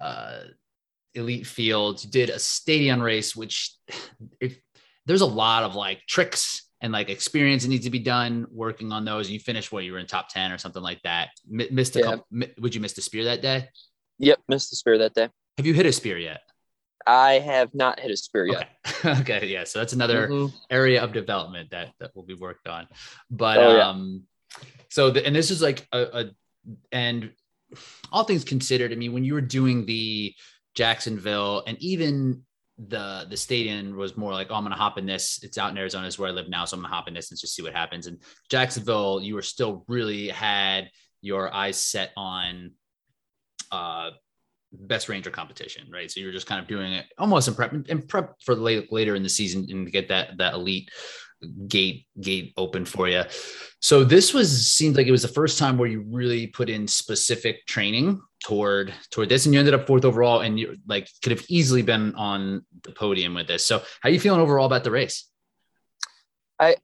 uh, 0.00 0.40
elite 1.14 1.46
field. 1.46 2.02
You 2.04 2.10
did 2.10 2.30
a 2.30 2.38
stadium 2.38 3.00
race, 3.00 3.36
which 3.36 3.74
if, 4.40 4.58
there's 5.06 5.20
a 5.20 5.26
lot 5.26 5.64
of 5.64 5.74
like 5.74 6.00
tricks 6.06 6.68
and 6.80 6.92
like 6.92 7.10
experience 7.10 7.62
that 7.62 7.68
needs 7.68 7.84
to 7.84 7.90
be 7.90 7.98
done 7.98 8.46
working 8.50 8.92
on 8.92 9.04
those. 9.04 9.30
You 9.30 9.38
finished 9.38 9.72
what 9.72 9.84
you 9.84 9.92
were 9.92 9.98
in 9.98 10.06
top 10.06 10.28
10 10.28 10.52
or 10.52 10.58
something 10.58 10.82
like 10.82 11.00
that. 11.02 11.30
M- 11.50 11.68
missed 11.70 11.96
a 11.96 12.00
yeah. 12.00 12.04
couple. 12.04 12.26
M- 12.32 12.50
would 12.58 12.74
you 12.74 12.80
miss 12.80 12.92
the 12.92 13.02
spear 13.02 13.24
that 13.24 13.42
day? 13.42 13.68
Yep. 14.18 14.40
Missed 14.48 14.70
the 14.70 14.76
spear 14.76 14.98
that 14.98 15.14
day. 15.14 15.28
Have 15.56 15.66
you 15.66 15.74
hit 15.74 15.86
a 15.86 15.92
spear 15.92 16.18
yet? 16.18 16.40
I 17.06 17.34
have 17.34 17.74
not 17.74 17.98
hit 18.00 18.10
a 18.10 18.16
spear 18.16 18.46
yet. 18.46 18.68
Okay. 19.04 19.20
okay. 19.20 19.46
Yeah. 19.46 19.64
So 19.64 19.78
that's 19.78 19.92
another 19.92 20.28
mm-hmm. 20.28 20.56
area 20.70 21.02
of 21.02 21.12
development 21.12 21.70
that, 21.70 21.92
that 22.00 22.14
will 22.14 22.22
be 22.22 22.34
worked 22.34 22.68
on. 22.68 22.86
But, 23.30 23.58
oh, 23.58 23.76
yeah. 23.76 23.88
um, 23.88 24.22
so 24.88 25.10
the, 25.10 25.24
and 25.24 25.34
this 25.34 25.50
is 25.50 25.62
like 25.62 25.86
a, 25.92 26.00
a, 26.02 26.30
and 26.92 27.32
all 28.12 28.24
things 28.24 28.44
considered, 28.44 28.92
I 28.92 28.96
mean, 28.96 29.12
when 29.12 29.24
you 29.24 29.34
were 29.34 29.40
doing 29.40 29.86
the 29.86 30.34
Jacksonville 30.74 31.62
and 31.66 31.76
even 31.80 32.42
the 32.78 33.26
the 33.28 33.36
stadium 33.36 33.96
was 33.96 34.16
more 34.16 34.32
like, 34.32 34.48
oh, 34.50 34.54
I'm 34.54 34.64
gonna 34.64 34.76
hop 34.76 34.98
in 34.98 35.06
this. 35.06 35.40
It's 35.42 35.58
out 35.58 35.70
in 35.70 35.78
Arizona, 35.78 36.06
is 36.06 36.18
where 36.18 36.30
I 36.30 36.32
live 36.32 36.48
now, 36.48 36.64
so 36.64 36.76
I'm 36.76 36.82
gonna 36.82 36.94
hop 36.94 37.08
in 37.08 37.14
this 37.14 37.30
and 37.30 37.38
just 37.38 37.54
see 37.54 37.62
what 37.62 37.74
happens. 37.74 38.06
And 38.06 38.18
Jacksonville, 38.50 39.20
you 39.22 39.34
were 39.34 39.42
still 39.42 39.84
really 39.88 40.28
had 40.28 40.90
your 41.20 41.52
eyes 41.52 41.76
set 41.76 42.12
on 42.16 42.72
uh 43.70 44.10
best 44.72 45.08
ranger 45.08 45.30
competition, 45.30 45.88
right? 45.92 46.10
So 46.10 46.20
you 46.20 46.26
were 46.26 46.32
just 46.32 46.46
kind 46.46 46.60
of 46.60 46.66
doing 46.66 46.92
it 46.92 47.06
almost 47.18 47.48
in 47.48 47.54
prep 47.54 47.74
in 47.88 48.06
prep 48.06 48.34
for 48.44 48.54
late, 48.54 48.92
later 48.92 49.14
in 49.14 49.22
the 49.22 49.28
season 49.28 49.66
and 49.70 49.90
get 49.90 50.08
that 50.08 50.38
that 50.38 50.54
elite 50.54 50.90
gate 51.68 52.06
gate 52.20 52.52
open 52.56 52.84
for 52.84 53.08
you. 53.08 53.22
So 53.80 54.04
this 54.04 54.32
was 54.32 54.66
seemed 54.66 54.96
like 54.96 55.06
it 55.06 55.12
was 55.12 55.22
the 55.22 55.28
first 55.28 55.58
time 55.58 55.76
where 55.76 55.88
you 55.88 56.04
really 56.08 56.46
put 56.46 56.70
in 56.70 56.86
specific 56.86 57.66
training 57.66 58.20
toward 58.42 58.92
toward 59.10 59.28
this, 59.28 59.46
and 59.46 59.54
you 59.54 59.60
ended 59.60 59.74
up 59.74 59.86
fourth 59.86 60.04
overall, 60.04 60.40
and 60.40 60.58
you 60.58 60.76
like 60.86 61.08
could 61.22 61.32
have 61.32 61.44
easily 61.48 61.82
been 61.82 62.14
on 62.14 62.64
the 62.82 62.92
podium 62.92 63.34
with 63.34 63.46
this. 63.46 63.66
So 63.66 63.78
how 64.00 64.08
are 64.08 64.12
you 64.12 64.20
feeling 64.20 64.40
overall 64.40 64.66
about 64.66 64.84
the 64.84 64.90
race? 64.90 65.28
I 66.58 66.76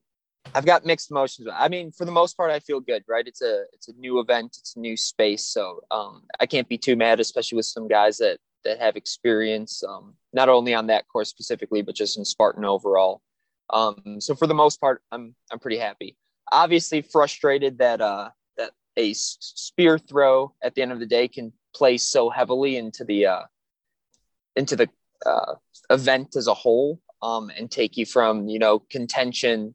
I've 0.54 0.64
got 0.64 0.86
mixed 0.86 1.10
emotions. 1.10 1.48
I 1.52 1.68
mean, 1.68 1.92
for 1.92 2.04
the 2.04 2.12
most 2.12 2.36
part, 2.36 2.50
I 2.50 2.60
feel 2.60 2.80
good. 2.80 3.04
Right? 3.08 3.26
It's 3.26 3.42
a 3.42 3.64
it's 3.72 3.88
a 3.88 3.92
new 3.94 4.20
event. 4.20 4.56
It's 4.58 4.76
a 4.76 4.80
new 4.80 4.96
space. 4.96 5.46
So 5.46 5.80
um, 5.90 6.22
I 6.40 6.46
can't 6.46 6.68
be 6.68 6.78
too 6.78 6.96
mad, 6.96 7.20
especially 7.20 7.56
with 7.56 7.66
some 7.66 7.88
guys 7.88 8.18
that 8.18 8.38
that 8.64 8.78
have 8.78 8.96
experience, 8.96 9.82
um, 9.84 10.14
not 10.32 10.48
only 10.48 10.74
on 10.74 10.88
that 10.88 11.06
course 11.08 11.28
specifically, 11.28 11.82
but 11.82 11.94
just 11.94 12.18
in 12.18 12.24
Spartan 12.24 12.64
overall. 12.64 13.22
Um, 13.70 14.20
so 14.20 14.34
for 14.34 14.46
the 14.46 14.54
most 14.54 14.80
part, 14.80 15.02
I'm 15.12 15.34
I'm 15.50 15.58
pretty 15.58 15.78
happy. 15.78 16.16
Obviously, 16.50 17.02
frustrated 17.02 17.78
that 17.78 18.00
uh, 18.00 18.30
a 18.98 19.14
spear 19.14 19.96
throw 19.96 20.52
at 20.62 20.74
the 20.74 20.82
end 20.82 20.92
of 20.92 20.98
the 20.98 21.06
day 21.06 21.28
can 21.28 21.52
play 21.74 21.96
so 21.96 22.28
heavily 22.28 22.76
into 22.76 23.04
the 23.04 23.26
uh, 23.26 23.42
into 24.56 24.76
the 24.76 24.88
uh, 25.24 25.54
event 25.88 26.36
as 26.36 26.48
a 26.48 26.54
whole 26.54 27.00
um, 27.22 27.50
and 27.56 27.70
take 27.70 27.96
you 27.96 28.04
from 28.04 28.48
you 28.48 28.58
know 28.58 28.80
contention 28.90 29.72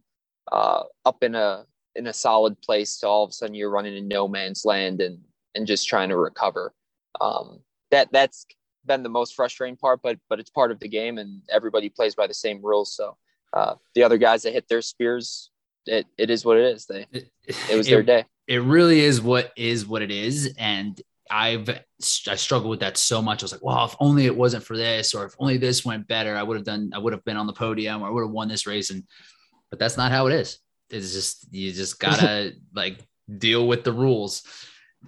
uh, 0.52 0.84
up 1.06 1.24
in 1.24 1.34
a 1.34 1.66
in 1.96 2.08
a 2.08 2.14
solid 2.14 2.60
place 2.62 2.98
to 2.98 3.08
all 3.08 3.24
of 3.24 3.30
a 3.30 3.34
sudden 3.34 3.56
you're 3.56 3.70
running 3.70 3.96
in 3.96 4.08
no 4.08 4.28
man's 4.28 4.66
land 4.66 5.02
and 5.02 5.20
and 5.56 5.66
just 5.66 5.88
trying 5.88 6.10
to 6.10 6.18
recover. 6.18 6.74
Um, 7.22 7.60
that 7.92 8.10
that's 8.12 8.46
been 8.86 9.04
the 9.04 9.10
most 9.10 9.36
frustrating 9.36 9.78
part, 9.78 10.02
but 10.04 10.20
but 10.30 10.40
it's 10.40 10.50
part 10.50 10.72
of 10.72 10.80
the 10.80 10.90
game 10.90 11.18
and 11.18 11.42
everybody 11.50 11.90
plays 11.90 12.16
by 12.16 12.28
the 12.28 12.34
same 12.34 12.62
rules. 12.62 12.94
So 12.96 13.18
uh, 13.54 13.76
the 13.96 14.04
other 14.04 14.18
guys 14.18 14.44
that 14.44 14.54
hit 14.54 14.68
their 14.68 14.82
spears, 14.82 15.52
it, 15.86 16.08
it 16.18 16.30
is 16.30 16.44
what 16.44 16.58
it 16.58 16.66
is. 16.66 16.88
They 16.88 17.06
it 17.14 17.78
was 17.78 17.88
it, 17.88 17.92
their 17.92 18.04
day. 18.04 18.26
It 18.48 18.62
really 18.62 19.00
is 19.00 19.22
what 19.22 19.52
is 19.56 19.86
what 19.86 20.02
it 20.02 20.12
is, 20.12 20.54
and 20.58 21.00
I've 21.30 21.70
I 21.70 22.36
struggled 22.36 22.70
with 22.70 22.82
that 22.82 22.98
so 22.98 23.22
much. 23.22 23.42
I 23.42 23.46
was 23.46 23.52
like, 23.52 23.64
well, 23.64 23.86
if 23.86 23.96
only 24.00 24.26
it 24.26 24.36
wasn't 24.36 24.64
for 24.64 24.76
this, 24.76 25.14
or 25.14 25.26
if 25.26 25.36
only 25.40 25.58
this 25.58 25.86
went 25.86 26.08
better, 26.08 26.36
I 26.36 26.44
would 26.44 26.58
have 26.58 26.66
done. 26.66 26.92
I 26.94 27.00
would 27.00 27.14
have 27.14 27.24
been 27.24 27.38
on 27.38 27.48
the 27.48 27.54
podium, 27.54 28.02
or 28.02 28.08
I 28.08 28.10
would 28.10 28.24
have 28.24 28.32
won 28.32 28.48
this 28.48 28.68
race. 28.68 28.90
And 28.90 29.04
but 29.70 29.80
that's 29.80 29.98
not 29.98 30.12
how 30.12 30.28
it 30.28 30.34
is. 30.34 30.60
It's 30.90 31.14
just 31.14 31.48
you 31.52 31.72
just 31.72 32.00
gotta 32.00 32.54
like 32.76 33.00
deal 33.38 33.68
with 33.68 33.84
the 33.84 33.94
rules 33.94 34.44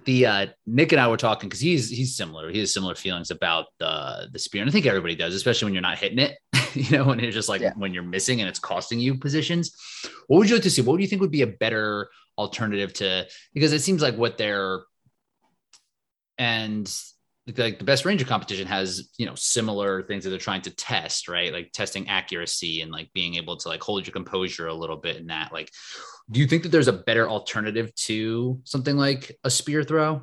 the 0.04 0.26
uh, 0.26 0.46
Nick 0.66 0.92
and 0.92 1.00
I 1.00 1.08
were 1.08 1.16
talking 1.16 1.48
because 1.48 1.60
he's 1.60 1.88
he's 1.88 2.16
similar. 2.16 2.50
He 2.50 2.58
has 2.60 2.72
similar 2.72 2.94
feelings 2.94 3.30
about 3.30 3.66
the 3.78 4.28
the 4.30 4.38
spear, 4.38 4.62
and 4.62 4.68
I 4.68 4.72
think 4.72 4.86
everybody 4.86 5.14
does, 5.14 5.34
especially 5.34 5.66
when 5.66 5.74
you're 5.74 5.82
not 5.82 5.98
hitting 5.98 6.18
it. 6.18 6.36
you 6.74 6.96
know, 6.96 7.04
when 7.04 7.20
it's 7.20 7.34
just 7.34 7.48
like 7.48 7.62
yeah. 7.62 7.72
when 7.76 7.94
you're 7.94 8.02
missing 8.02 8.40
and 8.40 8.48
it's 8.48 8.58
costing 8.58 8.98
you 8.98 9.16
positions. 9.16 9.74
What 10.26 10.38
would 10.38 10.48
you 10.48 10.56
like 10.56 10.64
to 10.64 10.70
see? 10.70 10.82
What 10.82 10.96
do 10.96 11.02
you 11.02 11.08
think 11.08 11.22
would 11.22 11.30
be 11.30 11.42
a 11.42 11.46
better 11.46 12.08
alternative 12.38 12.92
to? 12.94 13.26
Because 13.54 13.72
it 13.72 13.80
seems 13.80 14.02
like 14.02 14.16
what 14.16 14.38
they're 14.38 14.80
and 16.38 16.92
like 17.56 17.78
the 17.78 17.84
best 17.84 18.04
ranger 18.04 18.24
competition 18.24 18.66
has 18.66 19.08
you 19.18 19.26
know 19.26 19.34
similar 19.36 20.02
things 20.02 20.24
that 20.24 20.30
they're 20.30 20.38
trying 20.38 20.62
to 20.62 20.70
test 20.74 21.28
right 21.28 21.52
like 21.52 21.70
testing 21.72 22.08
accuracy 22.08 22.80
and 22.80 22.90
like 22.90 23.08
being 23.12 23.36
able 23.36 23.56
to 23.56 23.68
like 23.68 23.80
hold 23.80 24.04
your 24.04 24.12
composure 24.12 24.66
a 24.66 24.74
little 24.74 24.96
bit 24.96 25.16
in 25.16 25.28
that 25.28 25.52
like 25.52 25.70
do 26.30 26.40
you 26.40 26.46
think 26.46 26.64
that 26.64 26.70
there's 26.70 26.88
a 26.88 26.92
better 26.92 27.28
alternative 27.28 27.94
to 27.94 28.60
something 28.64 28.96
like 28.96 29.38
a 29.44 29.50
spear 29.50 29.84
throw 29.84 30.22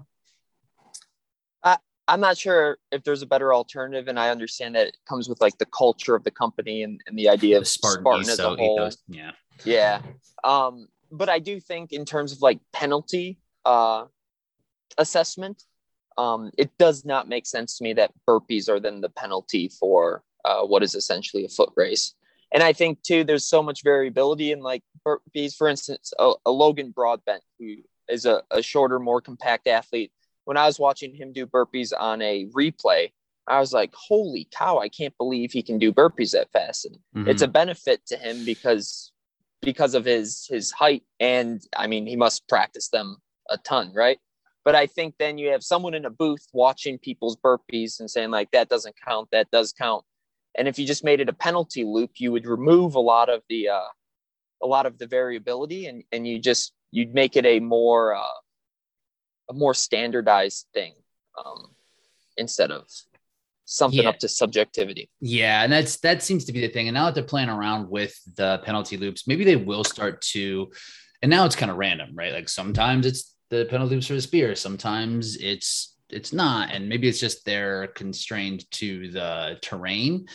I, 1.63 1.77
i'm 2.09 2.19
not 2.19 2.37
sure 2.37 2.77
if 2.91 3.03
there's 3.03 3.21
a 3.21 3.27
better 3.27 3.53
alternative 3.53 4.09
and 4.09 4.19
i 4.19 4.29
understand 4.29 4.75
that 4.75 4.87
it 4.87 4.97
comes 5.07 5.29
with 5.29 5.39
like 5.39 5.57
the 5.59 5.67
culture 5.67 6.15
of 6.15 6.25
the 6.25 6.31
company 6.31 6.83
and, 6.83 6.99
and 7.07 7.17
the 7.17 7.29
idea 7.29 7.57
of 7.57 7.67
spartan, 7.67 8.01
spartan 8.01 8.29
as 8.29 8.39
a 8.39 8.49
whole 8.49 8.75
ethos. 8.75 8.97
yeah 9.07 9.31
yeah 9.63 10.01
um 10.43 10.87
but 11.13 11.29
i 11.29 11.39
do 11.39 11.59
think 11.59 11.93
in 11.93 12.03
terms 12.03 12.31
of 12.33 12.41
like 12.41 12.59
penalty 12.73 13.39
uh 13.65 14.05
assessment 14.97 15.63
um, 16.17 16.51
it 16.57 16.77
does 16.77 17.05
not 17.05 17.27
make 17.27 17.45
sense 17.45 17.77
to 17.77 17.83
me 17.83 17.93
that 17.93 18.11
burpees 18.27 18.69
are 18.69 18.79
then 18.79 19.01
the 19.01 19.09
penalty 19.09 19.69
for 19.79 20.23
uh, 20.45 20.61
what 20.63 20.83
is 20.83 20.95
essentially 20.95 21.45
a 21.45 21.49
foot 21.49 21.71
race. 21.75 22.13
And 22.53 22.61
I 22.61 22.73
think 22.73 23.01
too, 23.01 23.23
there's 23.23 23.47
so 23.47 23.63
much 23.63 23.83
variability 23.83 24.51
in 24.51 24.59
like 24.59 24.83
burpees. 25.05 25.55
For 25.55 25.67
instance, 25.67 26.13
a, 26.19 26.33
a 26.45 26.51
Logan 26.51 26.91
Broadbent, 26.91 27.43
who 27.57 27.77
is 28.07 28.25
a, 28.25 28.43
a 28.51 28.61
shorter, 28.61 28.99
more 28.99 29.21
compact 29.21 29.67
athlete. 29.67 30.11
When 30.45 30.57
I 30.57 30.65
was 30.65 30.79
watching 30.79 31.15
him 31.15 31.33
do 31.33 31.47
burpees 31.47 31.93
on 31.97 32.21
a 32.21 32.45
replay, 32.47 33.11
I 33.47 33.59
was 33.59 33.73
like, 33.73 33.93
holy 33.93 34.47
cow, 34.51 34.79
I 34.79 34.89
can't 34.89 35.17
believe 35.17 35.51
he 35.51 35.63
can 35.63 35.79
do 35.79 35.91
burpees 35.91 36.31
that 36.31 36.51
fast. 36.51 36.85
And 36.85 36.95
mm-hmm. 37.15 37.29
it's 37.29 37.41
a 37.41 37.47
benefit 37.47 38.05
to 38.07 38.17
him 38.17 38.45
because 38.45 39.12
because 39.63 39.95
of 39.95 40.05
his 40.05 40.45
his 40.49 40.71
height 40.71 41.03
and 41.19 41.61
I 41.75 41.87
mean 41.87 42.05
he 42.05 42.15
must 42.15 42.47
practice 42.47 42.89
them 42.89 43.17
a 43.49 43.57
ton, 43.57 43.93
right? 43.93 44.19
But 44.65 44.75
I 44.75 44.87
think 44.87 45.15
then 45.19 45.37
you 45.37 45.49
have 45.49 45.63
someone 45.63 45.93
in 45.93 46.05
a 46.05 46.09
booth 46.09 46.47
watching 46.53 46.97
people's 46.97 47.35
burpees 47.35 47.99
and 47.99 48.09
saying, 48.09 48.31
like, 48.31 48.49
that 48.51 48.69
doesn't 48.69 48.95
count, 49.05 49.27
that 49.33 49.51
does 49.51 49.73
count. 49.73 50.05
And 50.55 50.69
if 50.69 50.79
you 50.79 50.87
just 50.87 51.03
made 51.03 51.19
it 51.19 51.27
a 51.27 51.33
penalty 51.33 51.83
loop, 51.83 52.11
you 52.17 52.31
would 52.31 52.45
remove 52.45 52.95
a 52.95 52.99
lot 52.99 53.27
of 53.29 53.41
the 53.49 53.69
uh, 53.69 53.89
a 54.61 54.67
lot 54.67 54.85
of 54.85 54.97
the 54.97 55.07
variability 55.07 55.87
and, 55.87 56.03
and 56.11 56.25
you 56.25 56.39
just 56.39 56.73
you'd 56.91 57.13
make 57.13 57.35
it 57.35 57.45
a 57.45 57.59
more 57.59 58.15
uh, 58.15 58.39
a 59.49 59.53
more 59.53 59.73
standardized 59.73 60.67
thing 60.73 60.93
um, 61.43 61.71
instead 62.37 62.71
of 62.71 62.87
something 63.65 64.03
yeah. 64.03 64.09
up 64.09 64.19
to 64.19 64.27
subjectivity. 64.27 65.09
Yeah, 65.19 65.63
and 65.63 65.71
that's 65.71 65.97
that 65.97 66.23
seems 66.23 66.45
to 66.45 66.53
be 66.53 66.61
the 66.61 66.69
thing. 66.69 66.87
And 66.87 66.95
now 66.95 67.05
that 67.05 67.15
they're 67.15 67.23
playing 67.23 67.49
around 67.49 67.89
with 67.89 68.17
the 68.35 68.61
penalty 68.63 68.97
loops, 68.97 69.27
maybe 69.27 69.43
they 69.43 69.55
will 69.55 69.83
start 69.83 70.21
to. 70.33 70.71
And 71.21 71.29
now 71.29 71.45
it's 71.45 71.55
kind 71.55 71.71
of 71.71 71.77
random, 71.77 72.09
right? 72.13 72.33
Like 72.33 72.49
sometimes 72.49 73.05
it's 73.05 73.33
the 73.49 73.65
penalty 73.65 73.95
loops 73.95 74.07
for 74.07 74.13
the 74.13 74.21
spear. 74.21 74.55
Sometimes 74.55 75.37
it's 75.37 75.95
it's 76.09 76.33
not, 76.33 76.71
and 76.71 76.89
maybe 76.89 77.07
it's 77.07 77.19
just 77.19 77.45
they're 77.45 77.87
constrained 77.87 78.69
to 78.71 79.09
the 79.11 79.57
terrain. 79.61 80.27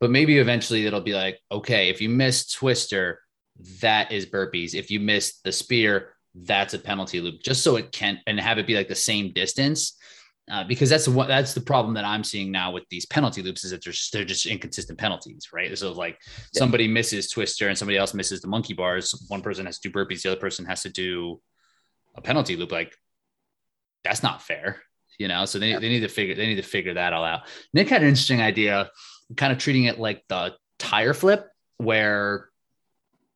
But 0.00 0.10
maybe 0.10 0.38
eventually 0.38 0.86
it'll 0.86 1.00
be 1.00 1.14
like, 1.14 1.40
okay, 1.50 1.88
if 1.88 2.00
you 2.00 2.08
miss 2.08 2.50
twister, 2.50 3.20
that 3.80 4.12
is 4.12 4.26
burpees. 4.26 4.74
If 4.74 4.90
you 4.90 5.00
miss 5.00 5.40
the 5.44 5.52
spear, 5.52 6.14
that's 6.34 6.74
a 6.74 6.78
penalty 6.78 7.20
loop, 7.20 7.42
just 7.42 7.62
so 7.62 7.76
it 7.76 7.92
can 7.92 8.20
and 8.26 8.38
have 8.40 8.58
it 8.58 8.66
be 8.66 8.74
like 8.74 8.88
the 8.88 8.94
same 8.94 9.32
distance. 9.32 9.96
Uh, 10.50 10.62
because 10.62 10.90
that's 10.90 11.08
what 11.08 11.26
that's 11.26 11.54
the 11.54 11.60
problem 11.60 11.94
that 11.94 12.04
I'm 12.04 12.22
seeing 12.22 12.52
now 12.52 12.70
with 12.70 12.84
these 12.90 13.06
penalty 13.06 13.40
loops 13.40 13.64
is 13.64 13.70
that 13.70 13.82
they're 13.82 13.94
just, 13.94 14.12
they're 14.12 14.26
just 14.26 14.44
inconsistent 14.44 14.98
penalties, 14.98 15.48
right? 15.54 15.76
So 15.76 15.92
like 15.92 16.18
yeah. 16.26 16.58
somebody 16.58 16.86
misses 16.86 17.30
twister 17.30 17.68
and 17.68 17.78
somebody 17.78 17.96
else 17.96 18.12
misses 18.12 18.42
the 18.42 18.48
monkey 18.48 18.74
bars. 18.74 19.24
One 19.28 19.40
person 19.40 19.64
has 19.64 19.78
to 19.78 19.88
do 19.88 19.98
burpees, 19.98 20.20
the 20.20 20.32
other 20.32 20.40
person 20.40 20.66
has 20.66 20.82
to 20.82 20.90
do 20.90 21.40
a 22.14 22.20
penalty 22.20 22.56
loop, 22.56 22.72
like 22.72 22.94
that's 24.04 24.22
not 24.22 24.42
fair, 24.42 24.82
you 25.18 25.28
know. 25.28 25.46
So 25.46 25.58
they, 25.58 25.70
yeah. 25.70 25.78
they 25.78 25.88
need 25.88 26.00
to 26.00 26.08
figure 26.08 26.34
they 26.34 26.46
need 26.46 26.56
to 26.56 26.62
figure 26.62 26.92
that 26.92 27.14
all 27.14 27.24
out. 27.24 27.42
Nick 27.72 27.88
had 27.88 28.02
an 28.02 28.08
interesting 28.08 28.42
idea, 28.42 28.90
kind 29.38 29.50
of 29.50 29.58
treating 29.58 29.84
it 29.84 29.98
like 29.98 30.24
the 30.28 30.52
tire 30.78 31.14
flip, 31.14 31.48
where 31.78 32.50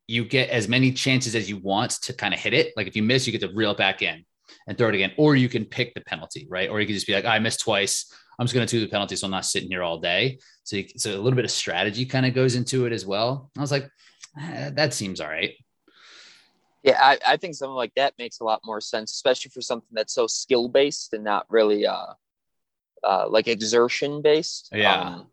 you 0.06 0.26
get 0.26 0.50
as 0.50 0.68
many 0.68 0.92
chances 0.92 1.34
as 1.34 1.48
you 1.48 1.56
want 1.56 1.92
to 2.02 2.12
kind 2.12 2.34
of 2.34 2.40
hit 2.40 2.52
it. 2.52 2.74
Like 2.76 2.86
if 2.86 2.96
you 2.96 3.02
miss, 3.02 3.26
you 3.26 3.32
get 3.32 3.40
to 3.48 3.54
reel 3.54 3.70
it 3.70 3.78
back 3.78 4.02
in 4.02 4.26
and 4.66 4.76
throw 4.76 4.88
it 4.88 4.94
again, 4.94 5.12
or 5.16 5.36
you 5.36 5.48
can 5.48 5.64
pick 5.64 5.94
the 5.94 6.00
penalty, 6.00 6.46
right? 6.50 6.70
Or 6.70 6.80
you 6.80 6.86
can 6.86 6.94
just 6.94 7.06
be 7.06 7.14
like, 7.14 7.24
I 7.24 7.38
missed 7.38 7.60
twice. 7.60 8.12
I'm 8.38 8.46
just 8.46 8.54
going 8.54 8.66
to 8.66 8.70
do 8.70 8.80
the 8.80 8.90
penalty, 8.90 9.16
so 9.16 9.26
I'm 9.26 9.32
not 9.32 9.44
sitting 9.44 9.68
here 9.68 9.82
all 9.82 9.98
day. 9.98 10.38
So, 10.64 10.76
you, 10.76 10.84
so 10.96 11.10
a 11.10 11.20
little 11.20 11.36
bit 11.36 11.44
of 11.44 11.50
strategy 11.50 12.04
kind 12.04 12.26
of 12.26 12.34
goes 12.34 12.54
into 12.54 12.86
it 12.86 12.92
as 12.92 13.04
well. 13.04 13.50
I 13.56 13.60
was 13.60 13.72
like, 13.72 13.90
eh, 14.40 14.70
that 14.74 14.94
seems 14.94 15.20
all 15.20 15.28
right. 15.28 15.52
Yeah, 16.82 16.98
I, 17.00 17.18
I 17.26 17.36
think 17.36 17.54
something 17.54 17.74
like 17.74 17.94
that 17.96 18.14
makes 18.18 18.40
a 18.40 18.44
lot 18.44 18.60
more 18.64 18.80
sense, 18.80 19.12
especially 19.12 19.50
for 19.50 19.60
something 19.60 19.88
that's 19.92 20.14
so 20.14 20.26
skill 20.26 20.68
based 20.68 21.12
and 21.12 21.24
not 21.24 21.46
really 21.48 21.86
uh, 21.86 22.14
uh, 23.02 23.26
like 23.28 23.48
exertion 23.48 24.22
based. 24.22 24.68
Yeah. 24.72 25.00
Um, 25.00 25.26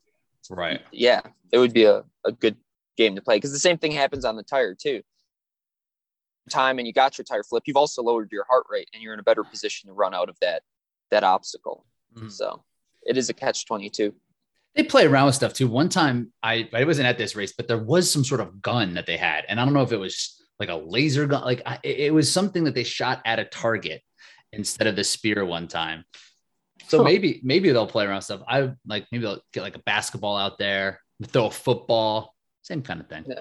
right. 0.50 0.82
Yeah, 0.92 1.22
it 1.52 1.60
would 1.60 1.74
be 1.74 1.86
a, 1.86 2.04
a 2.24 2.32
good 2.32 2.58
game 2.98 3.16
to 3.16 3.22
play 3.22 3.38
because 3.38 3.52
the 3.52 3.60
same 3.60 3.78
thing 3.78 3.92
happens 3.92 4.26
on 4.26 4.36
the 4.36 4.44
tire 4.44 4.74
too. 4.74 5.02
Time 6.50 6.78
and 6.78 6.86
you 6.86 6.94
got 6.94 7.18
your 7.18 7.26
tire 7.26 7.44
flip, 7.44 7.64
you've 7.66 7.76
also 7.76 8.04
lowered 8.04 8.32
your 8.32 8.46
heart 8.48 8.66
rate 8.70 8.88
and 8.94 9.02
you're 9.02 9.14
in 9.14 9.20
a 9.20 9.24
better 9.24 9.44
position 9.44 9.88
to 9.88 9.94
run 9.94 10.14
out 10.14 10.30
of 10.30 10.38
that 10.42 10.62
that 11.10 11.24
obstacle. 11.24 11.86
Mm-hmm. 12.16 12.30
So 12.30 12.64
it 13.02 13.18
is 13.18 13.30
a 13.30 13.34
catch 13.34 13.66
twenty 13.66 13.90
two. 13.90 14.14
They 14.76 14.84
play 14.84 15.06
around 15.06 15.28
with 15.28 15.36
stuff 15.36 15.54
too. 15.54 15.68
One 15.68 15.90
time 15.90 16.32
I 16.44 16.70
I 16.74 16.84
wasn't 16.84 17.08
at 17.08 17.18
this 17.18 17.36
race, 17.36 17.54
but 17.54 17.68
there 17.68 17.78
was 17.78 18.12
some 18.12 18.24
sort 18.24 18.42
of 18.42 18.62
gun 18.62 18.94
that 18.94 19.06
they 19.06 19.18
had, 19.18 19.46
and 19.50 19.60
I 19.60 19.66
don't 19.66 19.74
know 19.74 19.82
if 19.82 19.92
it 19.92 19.98
was 19.98 20.40
like 20.60 20.70
a 20.70 20.76
laser 20.76 21.26
gun. 21.26 21.44
Like 21.44 21.62
I, 21.66 21.80
it 21.84 22.14
was 22.14 22.32
something 22.32 22.64
that 22.66 22.76
they 22.76 22.84
shot 22.84 23.22
at 23.26 23.40
a 23.40 23.46
target 23.46 24.02
instead 24.54 24.88
of 24.88 24.96
the 24.96 25.04
spear 25.04 25.46
one 25.46 25.68
time. 25.68 26.06
So 26.88 27.04
maybe 27.04 27.42
maybe 27.44 27.72
they'll 27.72 27.88
play 27.88 28.06
around 28.06 28.22
stuff. 28.22 28.42
I 28.48 28.72
like 28.86 29.08
maybe 29.12 29.24
they'll 29.24 29.42
get 29.52 29.62
like 29.62 29.76
a 29.76 29.80
basketball 29.80 30.38
out 30.38 30.60
there, 30.60 31.02
throw 31.26 31.48
a 31.48 31.52
football, 31.52 32.36
same 32.62 32.84
kind 32.84 33.02
of 33.02 33.08
thing. 33.08 33.26
Yeah. 33.28 33.40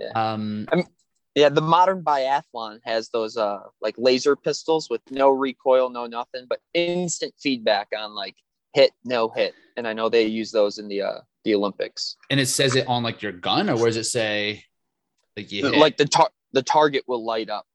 yeah. 0.00 0.32
Um, 0.32 0.66
I'm, 0.72 0.84
yeah, 1.38 1.48
the 1.48 1.60
modern 1.60 2.02
biathlon 2.02 2.80
has 2.84 3.10
those 3.10 3.36
uh 3.36 3.60
like 3.80 3.94
laser 3.98 4.36
pistols 4.36 4.88
with 4.90 5.00
no 5.10 5.30
recoil, 5.30 5.90
no 5.90 6.06
nothing, 6.06 6.46
but 6.48 6.60
instant 6.74 7.34
feedback 7.40 7.88
on 7.96 8.14
like 8.14 8.36
hit, 8.74 8.92
no 9.04 9.28
hit. 9.28 9.54
And 9.76 9.86
I 9.86 9.92
know 9.92 10.08
they 10.08 10.24
use 10.24 10.50
those 10.50 10.78
in 10.78 10.88
the 10.88 11.02
uh 11.02 11.20
the 11.44 11.54
Olympics. 11.54 12.16
And 12.30 12.40
it 12.40 12.46
says 12.46 12.74
it 12.76 12.86
on 12.88 13.02
like 13.02 13.22
your 13.22 13.32
gun, 13.32 13.70
or 13.70 13.76
where 13.76 13.86
does 13.86 13.96
it 13.96 14.04
say 14.04 14.64
like 15.36 15.52
you 15.52 15.70
hit? 15.70 15.78
like 15.78 15.96
the 15.96 16.06
tar- 16.06 16.30
the 16.52 16.62
target 16.62 17.04
will 17.06 17.24
light 17.24 17.50
up 17.50 17.66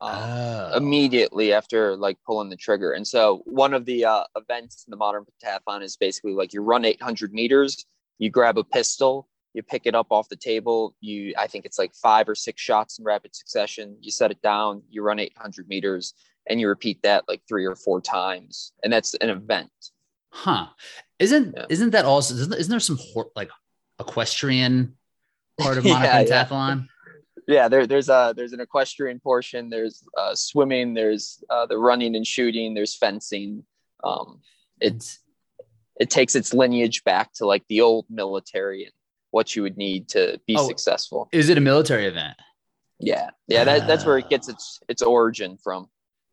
uh, 0.00 0.70
oh. 0.72 0.76
immediately 0.76 1.52
after 1.52 1.96
like 1.96 2.18
pulling 2.26 2.48
the 2.48 2.56
trigger. 2.56 2.92
And 2.92 3.06
so 3.06 3.42
one 3.46 3.74
of 3.74 3.84
the 3.84 4.04
uh, 4.04 4.24
events 4.36 4.84
in 4.86 4.90
the 4.90 4.96
modern 4.96 5.24
pentathlon 5.24 5.82
is 5.82 5.96
basically 5.96 6.32
like 6.32 6.52
you 6.52 6.62
run 6.62 6.84
800 6.84 7.32
meters, 7.32 7.84
you 8.18 8.30
grab 8.30 8.58
a 8.58 8.64
pistol, 8.64 9.28
you 9.54 9.62
pick 9.62 9.82
it 9.86 9.94
up 9.94 10.08
off 10.10 10.28
the 10.28 10.36
table. 10.36 10.94
You, 11.00 11.34
I 11.38 11.46
think 11.46 11.64
it's 11.64 11.78
like 11.78 11.94
five 11.94 12.28
or 12.28 12.34
six 12.34 12.60
shots 12.60 12.98
in 12.98 13.04
rapid 13.04 13.34
succession. 13.34 13.96
You 14.00 14.10
set 14.10 14.30
it 14.30 14.42
down, 14.42 14.82
you 14.90 15.02
run 15.02 15.18
800 15.18 15.68
meters, 15.68 16.14
and 16.48 16.60
you 16.60 16.68
repeat 16.68 17.02
that 17.02 17.24
like 17.28 17.42
three 17.48 17.64
or 17.64 17.74
four 17.74 18.00
times. 18.00 18.72
And 18.82 18.92
that's 18.92 19.14
an 19.14 19.30
event. 19.30 19.70
Huh? 20.30 20.66
Isn't 21.18 21.54
yeah. 21.56 21.66
isn't 21.68 21.90
that 21.90 22.04
also? 22.04 22.34
Isn't, 22.34 22.52
isn't 22.52 22.70
there 22.70 22.80
some 22.80 22.98
like 23.36 23.50
equestrian 24.00 24.96
part 25.58 25.78
of 25.78 25.84
modern 25.84 26.02
yeah? 26.04 26.22
Yeah 26.26 26.80
yeah, 27.46 27.68
there, 27.68 27.86
there's 27.86 28.08
a 28.08 28.32
there's 28.36 28.52
an 28.52 28.60
equestrian 28.60 29.20
portion. 29.20 29.68
There's 29.68 30.02
uh, 30.16 30.34
swimming. 30.34 30.94
There's 30.94 31.42
uh, 31.50 31.66
the 31.66 31.78
running 31.78 32.16
and 32.16 32.26
shooting. 32.26 32.74
There's 32.74 32.96
fencing. 32.96 33.64
Um, 34.02 34.40
it's 34.80 35.18
it 36.00 36.10
takes 36.10 36.34
its 36.34 36.54
lineage 36.54 37.04
back 37.04 37.32
to 37.34 37.46
like 37.46 37.64
the 37.68 37.80
old 37.80 38.06
military 38.08 38.84
and 38.84 38.92
what 39.34 39.56
you 39.56 39.62
would 39.62 39.76
need 39.76 40.08
to 40.10 40.40
be 40.46 40.54
oh, 40.56 40.68
successful. 40.68 41.28
Is 41.32 41.48
it 41.48 41.58
a 41.58 41.60
military 41.60 42.06
event? 42.06 42.36
Yeah, 43.00 43.30
yeah, 43.48 43.64
that, 43.64 43.88
that's 43.88 44.06
where 44.06 44.16
it 44.16 44.30
gets 44.30 44.48
its 44.48 44.80
its 44.88 45.02
origin 45.02 45.58
from. 45.62 45.88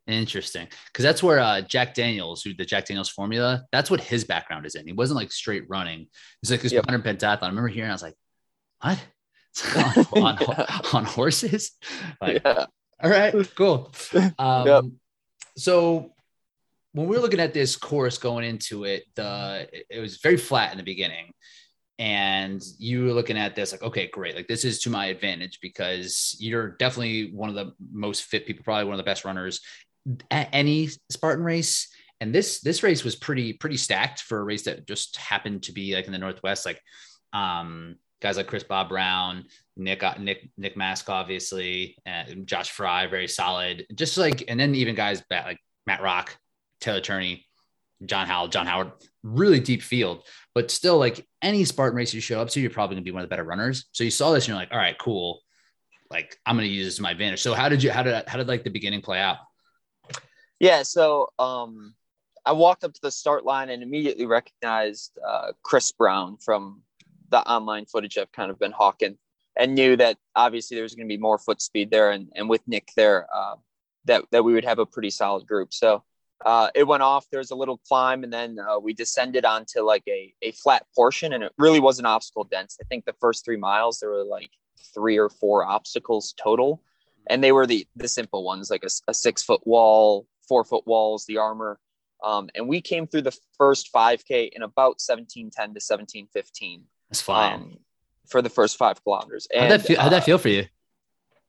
Interesting, 0.06 0.68
because 0.86 1.02
that's 1.02 1.22
where 1.22 1.40
uh, 1.40 1.60
Jack 1.62 1.94
Daniels, 1.94 2.42
who 2.42 2.54
the 2.54 2.64
Jack 2.64 2.86
Daniels 2.86 3.08
formula, 3.08 3.64
that's 3.72 3.90
what 3.90 4.00
his 4.00 4.22
background 4.22 4.66
is 4.66 4.76
in. 4.76 4.86
He 4.86 4.92
wasn't 4.92 5.16
like 5.16 5.32
straight 5.32 5.64
running. 5.68 6.06
He's 6.40 6.50
like 6.52 6.60
this 6.60 6.72
yep. 6.72 6.86
100 6.86 7.04
pentathlon. 7.04 7.42
I 7.42 7.48
remember 7.48 7.68
hearing, 7.68 7.90
I 7.90 7.94
was 7.94 8.02
like, 8.02 8.14
what? 8.80 8.98
on, 10.16 10.38
on, 10.38 10.66
on, 10.92 11.04
horses? 11.04 11.72
Like, 12.20 12.42
yeah. 12.44 12.66
All 13.02 13.10
right, 13.10 13.34
cool. 13.56 13.92
Um, 14.38 14.66
yep. 14.66 14.84
So 15.56 16.12
when 16.92 17.08
we 17.08 17.16
were 17.16 17.22
looking 17.22 17.40
at 17.40 17.52
this 17.52 17.76
course 17.76 18.18
going 18.18 18.44
into 18.44 18.84
it, 18.84 19.04
the 19.16 19.68
it 19.90 20.00
was 20.00 20.18
very 20.18 20.36
flat 20.36 20.72
in 20.72 20.78
the 20.78 20.84
beginning. 20.84 21.32
And 21.98 22.62
you 22.78 23.12
looking 23.12 23.36
at 23.36 23.54
this 23.54 23.72
like, 23.72 23.82
okay, 23.82 24.08
great. 24.08 24.34
Like 24.34 24.48
this 24.48 24.64
is 24.64 24.80
to 24.80 24.90
my 24.90 25.06
advantage 25.06 25.60
because 25.60 26.36
you're 26.40 26.70
definitely 26.70 27.30
one 27.32 27.48
of 27.48 27.54
the 27.54 27.74
most 27.92 28.24
fit 28.24 28.46
people, 28.46 28.64
probably 28.64 28.84
one 28.84 28.94
of 28.94 28.98
the 28.98 29.04
best 29.04 29.24
runners 29.24 29.60
at 30.30 30.48
any 30.52 30.88
Spartan 31.10 31.44
race. 31.44 31.88
And 32.20 32.34
this 32.34 32.60
this 32.60 32.82
race 32.82 33.04
was 33.04 33.16
pretty 33.16 33.52
pretty 33.52 33.76
stacked 33.76 34.22
for 34.22 34.38
a 34.38 34.44
race 34.44 34.62
that 34.62 34.86
just 34.86 35.16
happened 35.16 35.64
to 35.64 35.72
be 35.72 35.94
like 35.94 36.06
in 36.06 36.12
the 36.12 36.18
Northwest. 36.18 36.64
Like 36.64 36.80
um, 37.32 37.96
guys 38.20 38.36
like 38.36 38.46
Chris 38.46 38.62
Bob 38.62 38.88
Brown, 38.88 39.44
Nick 39.76 40.02
uh, 40.02 40.14
Nick 40.18 40.48
Nick 40.56 40.76
Mask, 40.76 41.10
obviously, 41.10 41.96
and 42.06 42.46
Josh 42.46 42.70
Fry, 42.70 43.06
very 43.06 43.28
solid. 43.28 43.86
Just 43.94 44.16
like 44.16 44.44
and 44.48 44.58
then 44.58 44.74
even 44.74 44.94
guys 44.94 45.22
like 45.30 45.58
Matt 45.86 46.02
Rock, 46.02 46.36
Taylor 46.80 47.00
Turney, 47.00 47.44
John 48.06 48.26
Howell, 48.26 48.48
John 48.48 48.66
Howard, 48.66 48.92
really 49.22 49.60
deep 49.60 49.82
field. 49.82 50.22
But 50.54 50.70
still, 50.70 50.98
like 50.98 51.26
any 51.40 51.64
Spartan 51.64 51.96
race 51.96 52.12
you 52.12 52.20
show 52.20 52.40
up 52.40 52.50
to, 52.50 52.60
you're 52.60 52.70
probably 52.70 52.96
gonna 52.96 53.04
be 53.04 53.10
one 53.10 53.22
of 53.22 53.28
the 53.28 53.32
better 53.32 53.44
runners. 53.44 53.86
So 53.92 54.04
you 54.04 54.10
saw 54.10 54.32
this 54.32 54.44
and 54.44 54.48
you're 54.48 54.58
like, 54.58 54.72
all 54.72 54.78
right, 54.78 54.98
cool. 54.98 55.40
Like 56.10 56.36
I'm 56.44 56.56
gonna 56.56 56.68
use 56.68 56.86
this 56.86 56.96
to 56.96 57.02
my 57.02 57.12
advantage. 57.12 57.40
So 57.40 57.54
how 57.54 57.68
did 57.68 57.82
you 57.82 57.90
how 57.90 58.02
did 58.02 58.28
how 58.28 58.36
did 58.36 58.48
like 58.48 58.64
the 58.64 58.70
beginning 58.70 59.00
play 59.00 59.18
out? 59.18 59.38
Yeah, 60.60 60.82
so 60.82 61.28
um, 61.38 61.94
I 62.44 62.52
walked 62.52 62.84
up 62.84 62.92
to 62.92 63.00
the 63.02 63.10
start 63.10 63.44
line 63.44 63.70
and 63.70 63.82
immediately 63.82 64.26
recognized 64.26 65.18
uh, 65.26 65.52
Chris 65.62 65.90
Brown 65.90 66.36
from 66.36 66.82
the 67.30 67.40
online 67.40 67.86
footage 67.86 68.18
I've 68.18 68.30
kind 68.30 68.50
of 68.50 68.58
been 68.58 68.72
hawking, 68.72 69.16
and 69.58 69.74
knew 69.74 69.96
that 69.96 70.18
obviously 70.36 70.76
there 70.76 70.84
was 70.84 70.94
going 70.94 71.08
to 71.08 71.12
be 71.12 71.20
more 71.20 71.38
foot 71.38 71.62
speed 71.62 71.90
there, 71.90 72.10
and 72.10 72.30
and 72.36 72.48
with 72.48 72.60
Nick 72.68 72.90
there, 72.94 73.26
uh, 73.34 73.56
that 74.04 74.24
that 74.32 74.44
we 74.44 74.52
would 74.52 74.64
have 74.64 74.78
a 74.78 74.86
pretty 74.86 75.10
solid 75.10 75.46
group. 75.46 75.72
So. 75.72 76.04
Uh, 76.44 76.68
it 76.74 76.84
went 76.84 77.02
off. 77.02 77.26
There 77.30 77.38
was 77.38 77.50
a 77.50 77.54
little 77.54 77.78
climb, 77.88 78.24
and 78.24 78.32
then 78.32 78.58
uh, 78.58 78.78
we 78.78 78.92
descended 78.92 79.44
onto 79.44 79.80
like 79.80 80.04
a, 80.08 80.34
a 80.42 80.52
flat 80.52 80.86
portion, 80.94 81.32
and 81.32 81.44
it 81.44 81.52
really 81.58 81.80
was 81.80 81.98
an 81.98 82.06
obstacle 82.06 82.44
dense. 82.44 82.78
I 82.80 82.84
think 82.84 83.04
the 83.04 83.14
first 83.20 83.44
three 83.44 83.56
miles 83.56 84.00
there 84.00 84.10
were 84.10 84.24
like 84.24 84.50
three 84.94 85.18
or 85.18 85.28
four 85.28 85.64
obstacles 85.64 86.34
total, 86.42 86.82
and 87.28 87.42
they 87.42 87.52
were 87.52 87.66
the 87.66 87.86
the 87.96 88.08
simple 88.08 88.44
ones, 88.44 88.70
like 88.70 88.84
a, 88.84 88.90
a 89.08 89.14
six 89.14 89.42
foot 89.42 89.66
wall, 89.66 90.26
four 90.48 90.64
foot 90.64 90.86
walls, 90.86 91.24
the 91.26 91.38
armor. 91.38 91.78
Um, 92.22 92.50
and 92.54 92.68
we 92.68 92.80
came 92.80 93.06
through 93.06 93.22
the 93.22 93.36
first 93.58 93.92
5K 93.92 94.50
in 94.52 94.62
about 94.62 95.00
1710 95.00 95.50
to 95.50 95.80
1715. 95.80 96.84
That's 97.10 97.20
fine. 97.20 97.54
Um, 97.54 97.76
for 98.28 98.42
the 98.42 98.48
first 98.48 98.76
five 98.76 99.02
kilometers. 99.02 99.48
And, 99.52 99.62
how'd, 99.62 99.80
that 99.80 99.86
feel, 99.86 100.00
how'd 100.00 100.12
that 100.12 100.22
uh, 100.22 100.26
feel 100.26 100.38
for 100.38 100.48
you? 100.48 100.66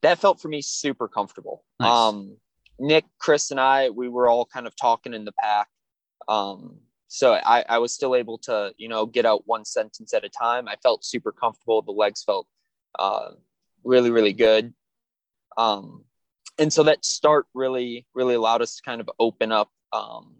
That 0.01 0.19
felt 0.19 0.41
for 0.41 0.47
me 0.47 0.61
super 0.61 1.07
comfortable. 1.07 1.63
Nice. 1.79 1.89
Um, 1.89 2.37
Nick, 2.79 3.05
Chris, 3.19 3.51
and 3.51 3.59
I, 3.59 3.89
we 3.89 4.09
were 4.09 4.27
all 4.27 4.45
kind 4.45 4.67
of 4.67 4.75
talking 4.75 5.13
in 5.13 5.25
the 5.25 5.33
pack. 5.33 5.67
Um, 6.27 6.79
so 7.07 7.33
I, 7.33 7.63
I 7.69 7.77
was 7.77 7.93
still 7.93 8.15
able 8.15 8.37
to, 8.39 8.73
you 8.77 8.89
know, 8.89 9.05
get 9.05 9.25
out 9.25 9.43
one 9.45 9.65
sentence 9.65 10.13
at 10.13 10.23
a 10.23 10.29
time. 10.29 10.67
I 10.67 10.75
felt 10.81 11.05
super 11.05 11.31
comfortable. 11.31 11.81
The 11.81 11.91
legs 11.91 12.23
felt 12.23 12.47
uh, 12.97 13.31
really, 13.83 14.09
really 14.09 14.33
good. 14.33 14.73
Um, 15.57 16.05
and 16.59 16.71
so 16.71 16.83
that 16.83 17.03
start 17.05 17.47
really 17.53 18.05
really 18.13 18.35
allowed 18.35 18.61
us 18.61 18.75
to 18.75 18.81
kind 18.83 19.01
of 19.01 19.09
open 19.19 19.51
up 19.51 19.69
um, 19.91 20.35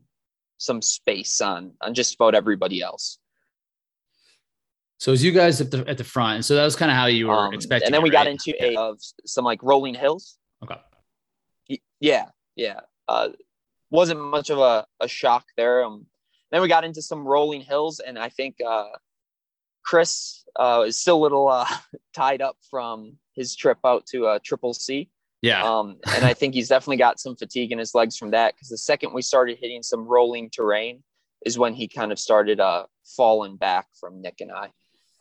some 0.57 0.81
space 0.81 1.41
on 1.41 1.73
on 1.81 1.93
just 1.93 2.15
about 2.15 2.35
everybody 2.35 2.81
else 2.81 3.19
so 4.97 5.11
as 5.11 5.23
you 5.23 5.31
guys 5.31 5.59
at 5.61 5.71
the 5.71 5.87
at 5.87 5.97
the 5.97 6.03
front 6.03 6.35
and 6.35 6.45
so 6.45 6.55
that 6.55 6.63
was 6.63 6.75
kind 6.75 6.91
of 6.91 6.97
how 6.97 7.05
you 7.05 7.27
were 7.27 7.47
um, 7.47 7.53
expecting 7.53 7.87
and 7.87 7.93
then 7.93 8.01
we 8.01 8.09
it, 8.09 8.13
got 8.13 8.27
into 8.27 8.53
a 8.59 8.75
of 8.77 8.99
some 9.25 9.43
like 9.45 9.61
rolling 9.63 9.95
hills 9.95 10.37
okay 10.63 10.79
yeah 12.03 12.25
yeah 12.55 12.81
uh 13.07 13.29
wasn't 13.89 14.19
much 14.19 14.49
of 14.49 14.59
a, 14.59 14.85
a 14.99 15.07
shock 15.07 15.45
there 15.57 15.83
um 15.83 16.05
then 16.51 16.61
we 16.61 16.67
got 16.67 16.83
into 16.83 17.01
some 17.01 17.25
rolling 17.25 17.61
hills 17.61 17.99
and 17.99 18.19
i 18.19 18.29
think 18.29 18.55
uh 18.65 18.89
chris 19.83 20.43
uh 20.59 20.83
is 20.85 20.97
still 20.97 21.17
a 21.17 21.23
little 21.23 21.47
uh 21.47 21.65
tied 22.13 22.41
up 22.41 22.57
from 22.69 23.13
his 23.33 23.55
trip 23.55 23.79
out 23.85 24.05
to 24.05 24.27
uh 24.27 24.39
triple 24.43 24.73
c 24.73 25.09
yeah. 25.43 25.61
Um, 25.61 25.97
and 26.15 26.23
I 26.23 26.33
think 26.33 26.53
he's 26.53 26.69
definitely 26.69 26.97
got 26.97 27.19
some 27.19 27.35
fatigue 27.35 27.73
in 27.73 27.77
his 27.77 27.93
legs 27.93 28.15
from 28.15 28.31
that 28.31 28.55
because 28.55 28.69
the 28.69 28.77
second 28.77 29.13
we 29.13 29.21
started 29.21 29.57
hitting 29.59 29.83
some 29.83 30.07
rolling 30.07 30.49
terrain 30.49 31.03
is 31.45 31.59
when 31.59 31.73
he 31.73 31.89
kind 31.89 32.13
of 32.13 32.17
started 32.17 32.61
uh, 32.61 32.85
falling 33.17 33.57
back 33.57 33.87
from 33.99 34.21
Nick 34.21 34.35
and 34.39 34.53
I. 34.53 34.69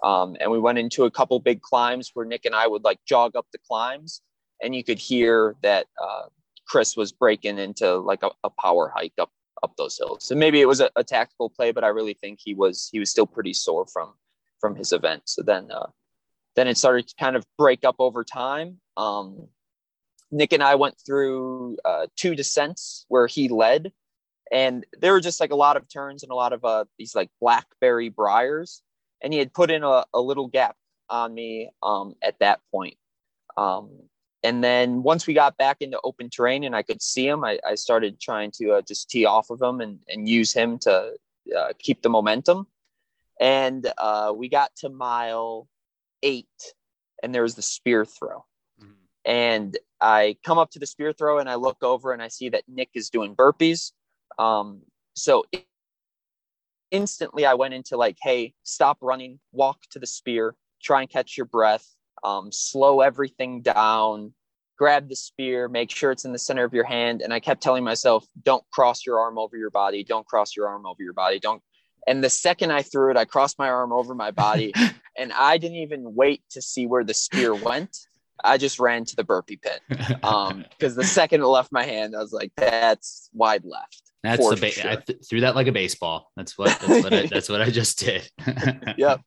Um, 0.04 0.36
and 0.38 0.48
we 0.48 0.60
went 0.60 0.78
into 0.78 1.06
a 1.06 1.10
couple 1.10 1.40
big 1.40 1.60
climbs 1.60 2.12
where 2.14 2.24
Nick 2.24 2.44
and 2.44 2.54
I 2.54 2.68
would 2.68 2.84
like 2.84 3.00
jog 3.04 3.34
up 3.34 3.46
the 3.52 3.58
climbs, 3.66 4.22
and 4.62 4.76
you 4.76 4.84
could 4.84 5.00
hear 5.00 5.56
that 5.62 5.86
uh, 6.00 6.26
Chris 6.72 6.96
was 6.96 7.12
breaking 7.12 7.58
into 7.58 7.98
like 7.98 8.22
a, 8.22 8.30
a, 8.44 8.48
power 8.48 8.90
hike 8.96 9.12
up 9.20 9.30
up 9.62 9.74
those 9.76 9.98
hills. 9.98 10.24
So 10.24 10.34
maybe 10.34 10.62
it 10.62 10.66
was 10.66 10.80
a, 10.80 10.90
a, 10.96 11.04
tactical 11.04 11.50
play, 11.50 11.70
but 11.70 11.84
I 11.84 11.88
really 11.88 12.14
think 12.14 12.38
he 12.42 12.54
was 12.54 12.88
he 12.90 12.98
was 12.98 13.10
still 13.10 13.26
pretty 13.26 13.52
sore 13.52 13.86
from 13.86 14.14
from 14.58 14.74
his 14.74 14.90
event. 14.90 15.24
So 15.26 15.42
then 15.42 15.70
uh, 15.70 15.88
then 16.56 16.68
it 16.68 16.78
started 16.78 17.08
to 17.08 17.14
kind 17.20 17.36
of 17.36 17.44
break 17.58 17.84
up 17.84 17.96
over 17.98 18.24
time. 18.24 18.80
Um, 18.96 19.48
Nick 20.30 20.54
and 20.54 20.62
I 20.62 20.76
went 20.76 20.94
through 21.04 21.76
uh, 21.84 22.06
two 22.16 22.34
descents 22.34 23.04
where 23.08 23.26
he 23.26 23.50
led, 23.50 23.92
and 24.50 24.86
there 24.98 25.12
were 25.12 25.20
just 25.20 25.40
like 25.40 25.52
a 25.52 25.62
lot 25.66 25.76
of 25.76 25.86
turns 25.90 26.22
and 26.22 26.32
a 26.32 26.34
lot 26.34 26.54
of 26.54 26.64
uh, 26.64 26.86
these 26.98 27.14
like 27.14 27.28
blackberry 27.38 28.08
briars, 28.08 28.80
and 29.22 29.30
he 29.30 29.38
had 29.38 29.52
put 29.52 29.70
in 29.70 29.84
a, 29.84 30.06
a 30.14 30.20
little 30.22 30.46
gap 30.46 30.76
on 31.10 31.34
me 31.34 31.68
um, 31.82 32.14
at 32.22 32.38
that 32.38 32.60
point. 32.70 32.96
Um, 33.58 34.08
and 34.42 34.62
then 34.62 35.02
once 35.02 35.26
we 35.26 35.34
got 35.34 35.56
back 35.56 35.78
into 35.80 36.00
open 36.02 36.28
terrain 36.28 36.64
and 36.64 36.74
I 36.74 36.82
could 36.82 37.00
see 37.00 37.26
him, 37.26 37.44
I, 37.44 37.58
I 37.66 37.76
started 37.76 38.20
trying 38.20 38.50
to 38.52 38.72
uh, 38.72 38.82
just 38.82 39.08
tee 39.08 39.24
off 39.24 39.50
of 39.50 39.62
him 39.62 39.80
and, 39.80 40.00
and 40.08 40.28
use 40.28 40.52
him 40.52 40.78
to 40.80 41.12
uh, 41.56 41.72
keep 41.78 42.02
the 42.02 42.08
momentum. 42.08 42.66
And 43.40 43.90
uh, 43.98 44.32
we 44.36 44.48
got 44.48 44.74
to 44.76 44.88
mile 44.88 45.68
eight, 46.22 46.46
and 47.22 47.34
there 47.34 47.42
was 47.42 47.54
the 47.54 47.62
spear 47.62 48.04
throw. 48.04 48.44
Mm-hmm. 48.80 48.92
And 49.24 49.78
I 50.00 50.36
come 50.44 50.58
up 50.58 50.70
to 50.72 50.80
the 50.80 50.86
spear 50.86 51.12
throw 51.12 51.38
and 51.38 51.48
I 51.48 51.54
look 51.54 51.82
over 51.82 52.12
and 52.12 52.20
I 52.20 52.28
see 52.28 52.48
that 52.48 52.64
Nick 52.66 52.90
is 52.94 53.08
doing 53.08 53.36
burpees. 53.36 53.92
Um, 54.38 54.82
so 55.14 55.44
instantly 56.90 57.46
I 57.46 57.54
went 57.54 57.74
into 57.74 57.96
like, 57.96 58.18
hey, 58.20 58.54
stop 58.64 58.98
running, 59.00 59.38
walk 59.52 59.78
to 59.90 60.00
the 60.00 60.06
spear, 60.06 60.56
try 60.82 61.02
and 61.02 61.10
catch 61.10 61.36
your 61.36 61.46
breath, 61.46 61.88
um, 62.24 62.52
slow 62.52 63.00
everything 63.00 63.62
down, 63.62 64.32
grab 64.78 65.08
the 65.08 65.16
spear, 65.16 65.68
make 65.68 65.90
sure 65.90 66.10
it's 66.10 66.24
in 66.24 66.32
the 66.32 66.38
center 66.38 66.64
of 66.64 66.74
your 66.74 66.84
hand. 66.84 67.22
And 67.22 67.32
I 67.32 67.40
kept 67.40 67.62
telling 67.62 67.84
myself, 67.84 68.26
don't 68.42 68.64
cross 68.72 69.06
your 69.06 69.20
arm 69.20 69.38
over 69.38 69.56
your 69.56 69.70
body, 69.70 70.04
don't 70.04 70.26
cross 70.26 70.56
your 70.56 70.68
arm 70.68 70.86
over 70.86 71.02
your 71.02 71.12
body, 71.12 71.38
don't. 71.38 71.62
And 72.06 72.22
the 72.22 72.30
second 72.30 72.72
I 72.72 72.82
threw 72.82 73.10
it, 73.10 73.16
I 73.16 73.24
crossed 73.24 73.58
my 73.58 73.68
arm 73.68 73.92
over 73.92 74.14
my 74.14 74.32
body 74.32 74.72
and 75.16 75.32
I 75.32 75.58
didn't 75.58 75.78
even 75.78 76.14
wait 76.14 76.42
to 76.50 76.62
see 76.62 76.86
where 76.86 77.04
the 77.04 77.14
spear 77.14 77.54
went. 77.54 77.96
I 78.44 78.58
just 78.58 78.80
ran 78.80 79.04
to 79.04 79.16
the 79.16 79.24
burpee 79.24 79.56
pit. 79.56 79.80
Um, 80.24 80.64
because 80.70 80.94
the 80.94 81.04
second 81.04 81.42
it 81.42 81.46
left 81.46 81.72
my 81.72 81.84
hand, 81.84 82.14
I 82.16 82.20
was 82.20 82.32
like, 82.32 82.52
"That's 82.56 83.28
wide 83.32 83.64
left." 83.64 84.02
That's 84.22 84.48
the 84.48 84.56
ba- 84.56 84.70
sure. 84.70 84.90
I 84.90 84.96
th- 84.96 85.18
threw 85.28 85.40
that 85.40 85.56
like 85.56 85.66
a 85.66 85.72
baseball. 85.72 86.30
That's 86.36 86.56
what 86.56 86.68
that's 86.80 87.04
what 87.04 87.12
I, 87.12 87.26
that's 87.30 87.48
what 87.48 87.60
I 87.60 87.70
just 87.70 87.98
did. 87.98 88.28
yep. 88.96 89.20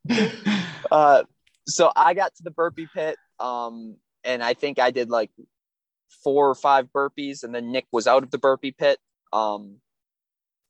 Uh, 0.89 1.23
so 1.67 1.91
I 1.95 2.13
got 2.13 2.35
to 2.35 2.43
the 2.43 2.51
burpee 2.51 2.87
pit, 2.93 3.17
um, 3.39 3.97
and 4.23 4.43
I 4.43 4.53
think 4.53 4.79
I 4.79 4.91
did 4.91 5.09
like 5.09 5.31
four 6.23 6.49
or 6.49 6.55
five 6.55 6.87
burpees, 6.95 7.43
and 7.43 7.53
then 7.53 7.71
Nick 7.71 7.85
was 7.91 8.07
out 8.07 8.23
of 8.23 8.31
the 8.31 8.37
burpee 8.37 8.71
pit. 8.71 8.99
Um, 9.33 9.77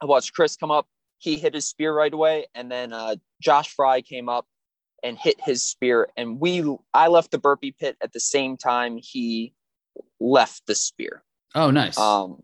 I 0.02 0.06
watched 0.06 0.34
Chris 0.34 0.56
come 0.56 0.72
up. 0.72 0.88
He 1.18 1.38
hit 1.38 1.54
his 1.54 1.66
spear 1.68 1.94
right 1.94 2.14
away, 2.14 2.46
and 2.54 2.72
then 2.72 2.94
uh, 2.94 3.16
Josh 3.42 3.74
Fry 3.74 4.02
came 4.02 4.30
up 4.30 4.46
and 5.04 5.18
hit 5.18 5.36
his 5.40 5.64
spear. 5.64 6.10
And 6.18 6.40
we, 6.40 6.64
I 6.94 7.08
left 7.08 7.32
the 7.32 7.38
burpee 7.38 7.72
pit 7.72 7.96
at 8.02 8.12
the 8.12 8.20
same 8.20 8.58
time 8.58 8.98
he 9.02 9.54
left 10.20 10.66
the 10.68 10.76
spear. 10.76 11.24
Oh, 11.54 11.72
nice. 11.72 11.98
Um, 11.98 12.42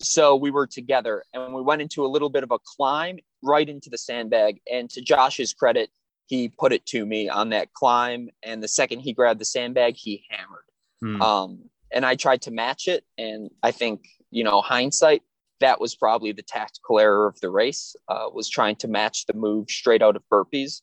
so 0.00 0.36
we 0.36 0.50
were 0.50 0.66
together 0.66 1.24
and 1.32 1.54
we 1.54 1.62
went 1.62 1.82
into 1.82 2.04
a 2.04 2.08
little 2.08 2.30
bit 2.30 2.42
of 2.42 2.50
a 2.50 2.58
climb 2.76 3.18
right 3.42 3.68
into 3.68 3.90
the 3.90 3.98
sandbag. 3.98 4.60
And 4.70 4.88
to 4.90 5.00
Josh's 5.00 5.52
credit, 5.52 5.90
he 6.26 6.48
put 6.48 6.72
it 6.72 6.86
to 6.86 7.04
me 7.04 7.28
on 7.28 7.50
that 7.50 7.72
climb. 7.72 8.30
And 8.42 8.62
the 8.62 8.68
second 8.68 9.00
he 9.00 9.12
grabbed 9.12 9.40
the 9.40 9.44
sandbag, 9.44 9.96
he 9.96 10.24
hammered. 10.30 10.64
Hmm. 11.00 11.22
Um, 11.22 11.58
and 11.92 12.04
I 12.04 12.16
tried 12.16 12.42
to 12.42 12.50
match 12.50 12.88
it. 12.88 13.04
And 13.18 13.50
I 13.62 13.70
think, 13.70 14.04
you 14.30 14.44
know, 14.44 14.60
hindsight, 14.60 15.22
that 15.60 15.80
was 15.80 15.94
probably 15.94 16.32
the 16.32 16.42
tactical 16.42 16.98
error 16.98 17.26
of 17.26 17.40
the 17.40 17.50
race, 17.50 17.94
uh, 18.08 18.26
was 18.32 18.48
trying 18.48 18.76
to 18.76 18.88
match 18.88 19.26
the 19.26 19.34
move 19.34 19.70
straight 19.70 20.02
out 20.02 20.16
of 20.16 20.22
burpees. 20.30 20.80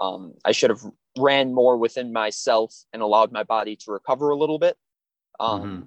Um, 0.00 0.34
I 0.44 0.52
should 0.52 0.70
have 0.70 0.82
ran 1.16 1.54
more 1.54 1.76
within 1.76 2.12
myself 2.12 2.74
and 2.92 3.02
allowed 3.02 3.32
my 3.32 3.42
body 3.42 3.76
to 3.76 3.92
recover 3.92 4.30
a 4.30 4.36
little 4.36 4.58
bit. 4.58 4.76
Um, 5.38 5.62
mm-hmm. 5.62 5.80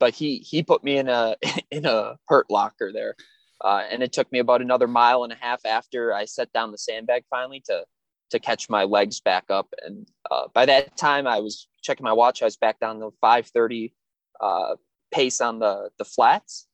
But 0.00 0.14
he 0.14 0.38
he 0.38 0.62
put 0.62 0.84
me 0.84 0.98
in 0.98 1.08
a 1.08 1.36
in 1.70 1.86
a 1.86 2.16
hurt 2.28 2.50
locker 2.50 2.92
there, 2.92 3.16
uh, 3.62 3.82
and 3.90 4.02
it 4.02 4.12
took 4.12 4.30
me 4.30 4.38
about 4.38 4.62
another 4.62 4.86
mile 4.86 5.24
and 5.24 5.32
a 5.32 5.36
half 5.36 5.64
after 5.64 6.12
I 6.12 6.24
set 6.24 6.52
down 6.52 6.72
the 6.72 6.78
sandbag 6.78 7.24
finally 7.30 7.62
to 7.66 7.84
to 8.30 8.38
catch 8.38 8.68
my 8.68 8.84
legs 8.84 9.20
back 9.20 9.44
up. 9.50 9.72
And 9.84 10.06
uh, 10.30 10.48
by 10.52 10.66
that 10.66 10.96
time, 10.96 11.26
I 11.26 11.40
was 11.40 11.68
checking 11.82 12.04
my 12.04 12.12
watch. 12.12 12.42
I 12.42 12.46
was 12.46 12.56
back 12.56 12.80
down 12.80 13.00
to 13.00 13.10
5:30 13.22 13.92
uh, 14.40 14.76
pace 15.10 15.40
on 15.40 15.58
the 15.58 15.90
the 15.98 16.04
flats, 16.04 16.66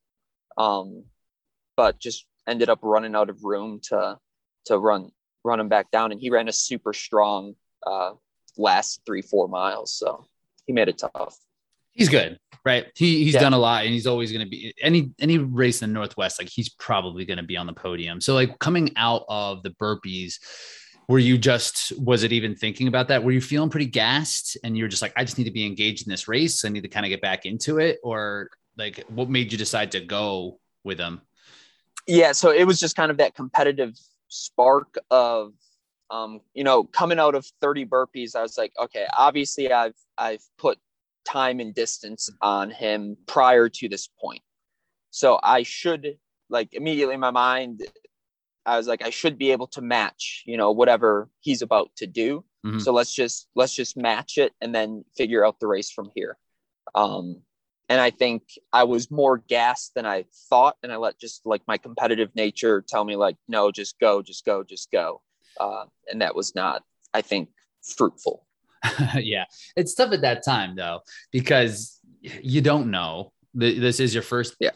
um, 0.57 1.05
but 1.77 1.99
just 1.99 2.27
ended 2.47 2.69
up 2.69 2.81
running 2.83 3.15
out 3.15 3.31
of 3.31 3.45
room 3.45 3.81
to 3.85 4.19
to 4.67 4.79
run 4.79 5.11
run 5.45 5.61
him 5.61 5.69
back 5.69 5.91
down. 5.91 6.13
And 6.13 6.21
he 6.21 6.31
ran 6.31 6.49
a 6.49 6.53
super 6.53 6.93
strong 6.93 7.55
uh, 7.87 8.13
last 8.57 9.01
three 9.07 9.23
four 9.23 9.49
miles, 9.49 9.93
so 9.95 10.27
he 10.67 10.73
made 10.73 10.89
it 10.89 10.99
tough. 10.99 11.39
He's 11.93 12.09
good, 12.09 12.41
right? 12.65 12.87
He 12.97 13.23
he's 13.25 13.35
yeah. 13.35 13.41
done 13.41 13.53
a 13.53 13.59
lot, 13.59 13.85
and 13.85 13.93
he's 13.93 14.09
always 14.09 14.33
going 14.33 14.45
to 14.45 14.51
be 14.51 14.75
any 14.83 15.13
any 15.21 15.39
race 15.39 15.81
in 15.81 15.91
the 15.91 15.95
Northwest. 15.95 16.41
Like 16.41 16.49
he's 16.49 16.69
probably 16.69 17.25
going 17.25 17.37
to 17.37 17.45
be 17.45 17.57
on 17.57 17.67
the 17.67 17.73
podium. 17.73 18.21
So 18.21 18.35
like 18.35 18.59
coming 18.59 18.91
out 18.97 19.25
of 19.29 19.63
the 19.63 19.71
burpees 19.71 20.39
were 21.09 21.19
you 21.19 21.37
just 21.39 21.93
was 21.99 22.23
it 22.23 22.33
even 22.33 22.55
thinking 22.55 22.89
about 22.89 23.09
that? 23.09 23.23
Were 23.23 23.33
you 23.33 23.41
feeling 23.41 23.71
pretty 23.71 23.87
gassed 23.87 24.57
and 24.65 24.77
you're 24.77 24.89
just 24.89 25.03
like 25.03 25.13
i 25.17 25.25
just 25.25 25.39
need 25.39 25.45
to 25.45 25.51
be 25.51 25.67
engaged 25.67 26.07
in 26.07 26.11
this 26.11 26.29
race. 26.29 26.65
I 26.65 26.69
need 26.69 26.83
to 26.83 26.89
kind 26.89 27.05
of 27.05 27.11
get 27.11 27.21
back 27.21 27.47
into 27.47 27.79
it 27.79 27.99
or 28.03 28.51
like 28.77 29.05
what 29.09 29.29
made 29.29 29.53
you 29.53 29.59
decide 29.59 29.93
to 29.93 30.01
go 30.01 30.59
with 30.83 30.99
them? 30.99 31.21
Yeah 32.07 32.33
so 32.33 32.51
it 32.51 32.65
was 32.65 32.81
just 32.81 32.97
kind 32.97 33.11
of 33.11 33.19
that 33.19 33.35
competitive 33.35 33.99
spark 34.29 34.97
of 35.11 35.53
um, 36.11 36.41
you 36.55 36.65
know 36.65 36.85
coming 36.85 37.19
out 37.19 37.35
of 37.35 37.47
30 37.61 37.87
burpees 37.87 38.37
i 38.37 38.43
was 38.43 38.59
like 38.59 38.73
okay 38.79 39.07
obviously 39.17 39.73
i've 39.73 39.95
i've 40.19 40.43
put 40.59 40.79
time 41.25 41.61
and 41.61 41.75
distance 41.75 42.29
on 42.43 42.71
him 42.71 43.17
prior 43.27 43.69
to 43.69 43.89
this 43.89 44.09
point. 44.21 44.43
So 45.11 45.39
i 45.43 45.63
should 45.63 46.19
like 46.51 46.75
immediately 46.75 47.15
in 47.15 47.21
my 47.21 47.31
mind 47.31 47.83
I 48.67 48.77
was 48.77 48.87
like, 48.87 49.03
I 49.03 49.11
should 49.11 49.39
be 49.39 49.53
able 49.53 49.67
to 49.69 49.83
match, 49.83 50.43
you 50.47 50.57
know, 50.57 50.73
whatever 50.73 51.29
he's 51.41 51.63
about 51.63 51.91
to 51.97 52.07
do. 52.07 52.45
Mm-hmm. 52.65 52.79
So 52.79 52.93
let's 52.93 53.15
just 53.15 53.49
let's 53.55 53.75
just 53.75 53.97
match 53.97 54.39
it 54.39 54.53
and 54.61 54.75
then 54.75 55.05
figure 55.17 55.45
out 55.45 55.61
the 55.61 55.67
race 55.67 55.91
from 55.91 56.11
here. 56.15 56.39
Um, 56.95 57.43
and 57.89 58.01
I 58.01 58.11
think 58.11 58.43
I 58.73 58.85
was 58.85 59.11
more 59.11 59.39
gassed 59.39 59.93
than 59.95 60.07
I 60.07 60.25
thought, 60.49 60.77
and 60.83 60.91
I 60.91 60.97
let 60.97 61.19
just 61.19 61.43
like 61.45 61.63
my 61.67 61.77
competitive 61.77 62.31
nature 62.35 62.83
tell 62.87 63.05
me 63.05 63.17
like, 63.17 63.37
no, 63.49 63.71
just 63.71 63.99
go, 63.99 64.23
just 64.23 64.45
go, 64.47 64.63
just 64.65 64.91
go. 64.91 65.21
Uh, 65.61 65.85
and 66.11 66.23
that 66.23 66.35
was 66.35 66.55
not, 66.55 66.83
I 67.13 67.21
think, 67.21 67.51
fruitful. 67.97 68.47
yeah, 69.17 69.45
it's 69.77 69.95
tough 69.95 70.13
at 70.13 70.23
that 70.23 70.45
time 70.45 70.75
though 70.77 71.01
because 71.31 72.01
you 72.21 72.61
don't 72.61 72.91
know. 72.91 73.33
This 73.53 74.01
is 74.01 74.13
your 74.13 74.23
first 74.23 74.57
yeah. 74.59 74.71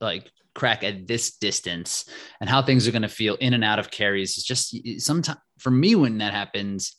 like 0.00 0.30
crack 0.54 0.84
at 0.84 1.06
this 1.06 1.36
distance 1.38 2.04
and 2.40 2.48
how 2.48 2.62
things 2.62 2.86
are 2.86 2.92
going 2.92 3.02
to 3.02 3.08
feel 3.08 3.36
in 3.36 3.54
and 3.54 3.64
out 3.64 3.78
of 3.78 3.90
carries 3.90 4.36
is 4.36 4.44
just 4.44 4.76
sometimes 5.00 5.38
for 5.58 5.70
me 5.70 5.94
when 5.94 6.18
that 6.18 6.32
happens 6.32 6.96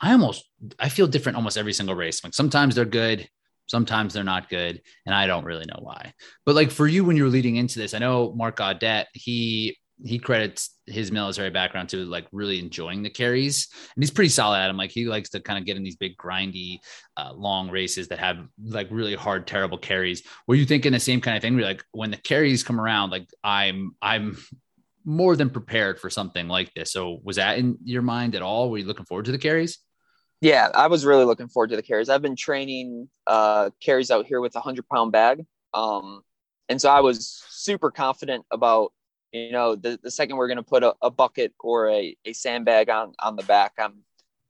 i 0.00 0.12
almost 0.12 0.44
i 0.78 0.88
feel 0.88 1.06
different 1.06 1.36
almost 1.36 1.58
every 1.58 1.72
single 1.72 1.94
race. 1.94 2.22
Like 2.24 2.34
sometimes 2.34 2.74
they're 2.74 2.84
good 2.84 3.28
sometimes 3.66 4.12
they're 4.12 4.24
not 4.24 4.50
good 4.50 4.82
and 5.06 5.14
i 5.14 5.26
don't 5.26 5.44
really 5.44 5.64
know 5.66 5.80
why. 5.80 6.12
But 6.44 6.56
like 6.56 6.70
for 6.70 6.86
you 6.86 7.04
when 7.04 7.16
you're 7.16 7.28
leading 7.28 7.56
into 7.56 7.78
this 7.78 7.94
i 7.94 7.98
know 7.98 8.32
mark 8.34 8.56
Gaudet, 8.56 9.06
he 9.14 9.76
he 10.04 10.18
credits 10.18 10.78
his 10.86 11.12
military 11.12 11.50
background 11.50 11.88
to 11.90 12.04
like 12.04 12.26
really 12.32 12.58
enjoying 12.58 13.02
the 13.02 13.10
carries. 13.10 13.68
And 13.94 14.02
he's 14.02 14.10
pretty 14.10 14.30
solid 14.30 14.58
at 14.58 14.68
them 14.68 14.76
like 14.76 14.90
he 14.90 15.06
likes 15.06 15.30
to 15.30 15.40
kind 15.40 15.58
of 15.58 15.64
get 15.64 15.76
in 15.76 15.82
these 15.82 15.96
big 15.96 16.16
grindy 16.16 16.78
uh, 17.16 17.32
long 17.34 17.70
races 17.70 18.08
that 18.08 18.18
have 18.18 18.38
like 18.62 18.88
really 18.90 19.14
hard 19.14 19.46
terrible 19.46 19.78
carries. 19.78 20.22
Were 20.46 20.54
you 20.54 20.64
thinking 20.64 20.92
the 20.92 21.00
same 21.00 21.20
kind 21.20 21.36
of 21.36 21.42
thing 21.42 21.54
where 21.54 21.64
like 21.64 21.84
when 21.92 22.10
the 22.10 22.16
carries 22.16 22.62
come 22.62 22.80
around 22.80 23.10
like 23.10 23.28
i'm 23.44 23.94
i'm 24.02 24.36
more 25.04 25.34
than 25.36 25.50
prepared 25.50 25.98
for 25.98 26.08
something 26.08 26.46
like 26.46 26.72
this. 26.74 26.92
So 26.92 27.18
was 27.24 27.34
that 27.34 27.58
in 27.58 27.76
your 27.82 28.02
mind 28.02 28.36
at 28.36 28.42
all? 28.42 28.70
Were 28.70 28.78
you 28.78 28.84
looking 28.84 29.06
forward 29.06 29.24
to 29.24 29.32
the 29.32 29.38
carries? 29.38 29.78
Yeah 30.40 30.70
i 30.74 30.88
was 30.88 31.04
really 31.04 31.24
looking 31.24 31.48
forward 31.48 31.70
to 31.70 31.76
the 31.76 31.82
carries. 31.82 32.08
I've 32.08 32.22
been 32.22 32.36
training 32.36 33.08
uh 33.26 33.70
carries 33.80 34.10
out 34.10 34.26
here 34.26 34.40
with 34.40 34.56
a 34.56 34.60
hundred 34.60 34.88
pound 34.88 35.12
bag. 35.12 35.44
Um 35.74 36.22
and 36.68 36.80
so 36.80 36.90
i 36.90 37.00
was 37.00 37.42
super 37.50 37.90
confident 37.90 38.44
about 38.50 38.92
you 39.32 39.52
know, 39.52 39.74
the, 39.74 39.98
the 40.02 40.10
second 40.10 40.36
we're 40.36 40.48
going 40.48 40.58
to 40.58 40.62
put 40.62 40.82
a, 40.82 40.94
a, 41.00 41.10
bucket 41.10 41.54
or 41.60 41.88
a, 41.90 42.16
a 42.24 42.32
sandbag 42.32 42.90
on, 42.90 43.14
on 43.18 43.36
the 43.36 43.42
back, 43.42 43.72
I'm, 43.78 44.02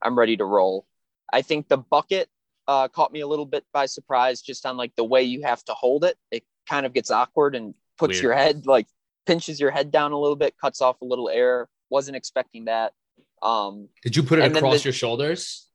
I'm 0.02 0.18
ready 0.18 0.36
to 0.36 0.44
roll. 0.44 0.86
I 1.32 1.42
think 1.42 1.68
the 1.68 1.78
bucket 1.78 2.28
uh, 2.68 2.88
caught 2.88 3.12
me 3.12 3.20
a 3.20 3.26
little 3.26 3.46
bit 3.46 3.64
by 3.72 3.86
surprise 3.86 4.42
just 4.42 4.66
on 4.66 4.76
like 4.76 4.94
the 4.96 5.04
way 5.04 5.22
you 5.22 5.42
have 5.42 5.64
to 5.64 5.72
hold 5.72 6.04
it. 6.04 6.16
It 6.30 6.44
kind 6.68 6.84
of 6.86 6.92
gets 6.92 7.10
awkward 7.10 7.54
and 7.54 7.74
puts 7.98 8.14
Weird. 8.14 8.22
your 8.22 8.34
head 8.34 8.66
like 8.66 8.86
pinches 9.26 9.60
your 9.60 9.70
head 9.70 9.90
down 9.90 10.12
a 10.12 10.18
little 10.18 10.36
bit, 10.36 10.54
cuts 10.60 10.80
off 10.80 11.00
a 11.00 11.04
little 11.04 11.28
air. 11.28 11.68
Wasn't 11.90 12.16
expecting 12.16 12.66
that. 12.66 12.92
Um, 13.42 13.88
Did 14.02 14.16
you 14.16 14.22
put 14.22 14.38
it 14.38 14.56
across 14.56 14.82
the, 14.82 14.88
your 14.88 14.92
shoulders? 14.92 15.68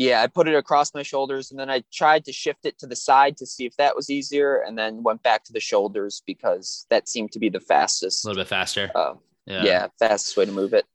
Yeah, 0.00 0.22
I 0.22 0.28
put 0.28 0.48
it 0.48 0.54
across 0.54 0.94
my 0.94 1.02
shoulders 1.02 1.50
and 1.50 1.60
then 1.60 1.68
I 1.68 1.84
tried 1.92 2.24
to 2.24 2.32
shift 2.32 2.64
it 2.64 2.78
to 2.78 2.86
the 2.86 2.96
side 2.96 3.36
to 3.36 3.44
see 3.44 3.66
if 3.66 3.76
that 3.76 3.94
was 3.94 4.08
easier 4.08 4.62
and 4.66 4.78
then 4.78 5.02
went 5.02 5.22
back 5.22 5.44
to 5.44 5.52
the 5.52 5.60
shoulders 5.60 6.22
because 6.26 6.86
that 6.88 7.06
seemed 7.06 7.32
to 7.32 7.38
be 7.38 7.50
the 7.50 7.60
fastest. 7.60 8.24
A 8.24 8.28
little 8.28 8.40
bit 8.40 8.48
faster. 8.48 8.90
Uh, 8.94 9.16
yeah. 9.44 9.62
yeah, 9.62 9.86
fastest 9.98 10.38
way 10.38 10.46
to 10.46 10.52
move 10.52 10.72
it. 10.72 10.86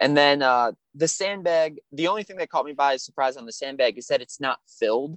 And 0.00 0.16
then 0.16 0.42
uh, 0.42 0.72
the 0.96 1.06
sandbag, 1.06 1.78
the 1.92 2.08
only 2.08 2.24
thing 2.24 2.38
that 2.38 2.50
caught 2.50 2.64
me 2.64 2.72
by 2.72 2.96
surprise 2.96 3.36
on 3.36 3.46
the 3.46 3.52
sandbag 3.52 3.98
is 3.98 4.08
that 4.08 4.20
it's 4.20 4.40
not 4.40 4.58
filled. 4.80 5.16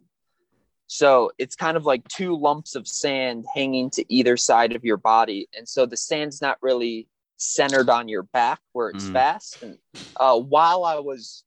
So 0.86 1.32
it's 1.40 1.56
kind 1.56 1.76
of 1.76 1.88
like 1.88 2.08
two 2.10 2.38
lumps 2.38 2.76
of 2.76 2.88
sand 2.88 3.46
hanging 3.56 3.90
to 3.92 4.14
either 4.14 4.38
side 4.38 4.76
of 4.76 4.86
your 4.86 4.98
body. 4.98 5.50
And 5.58 5.68
so 5.68 5.88
the 5.88 5.98
sand's 5.98 6.40
not 6.40 6.60
really 6.62 7.08
centered 7.38 7.90
on 7.90 8.08
your 8.08 8.24
back 8.24 8.60
where 8.74 8.90
it's 8.90 9.06
mm. 9.06 9.14
fast. 9.14 9.64
And 9.64 9.80
uh, 10.18 10.40
while 10.40 10.84
I 10.84 11.00
was 11.00 11.44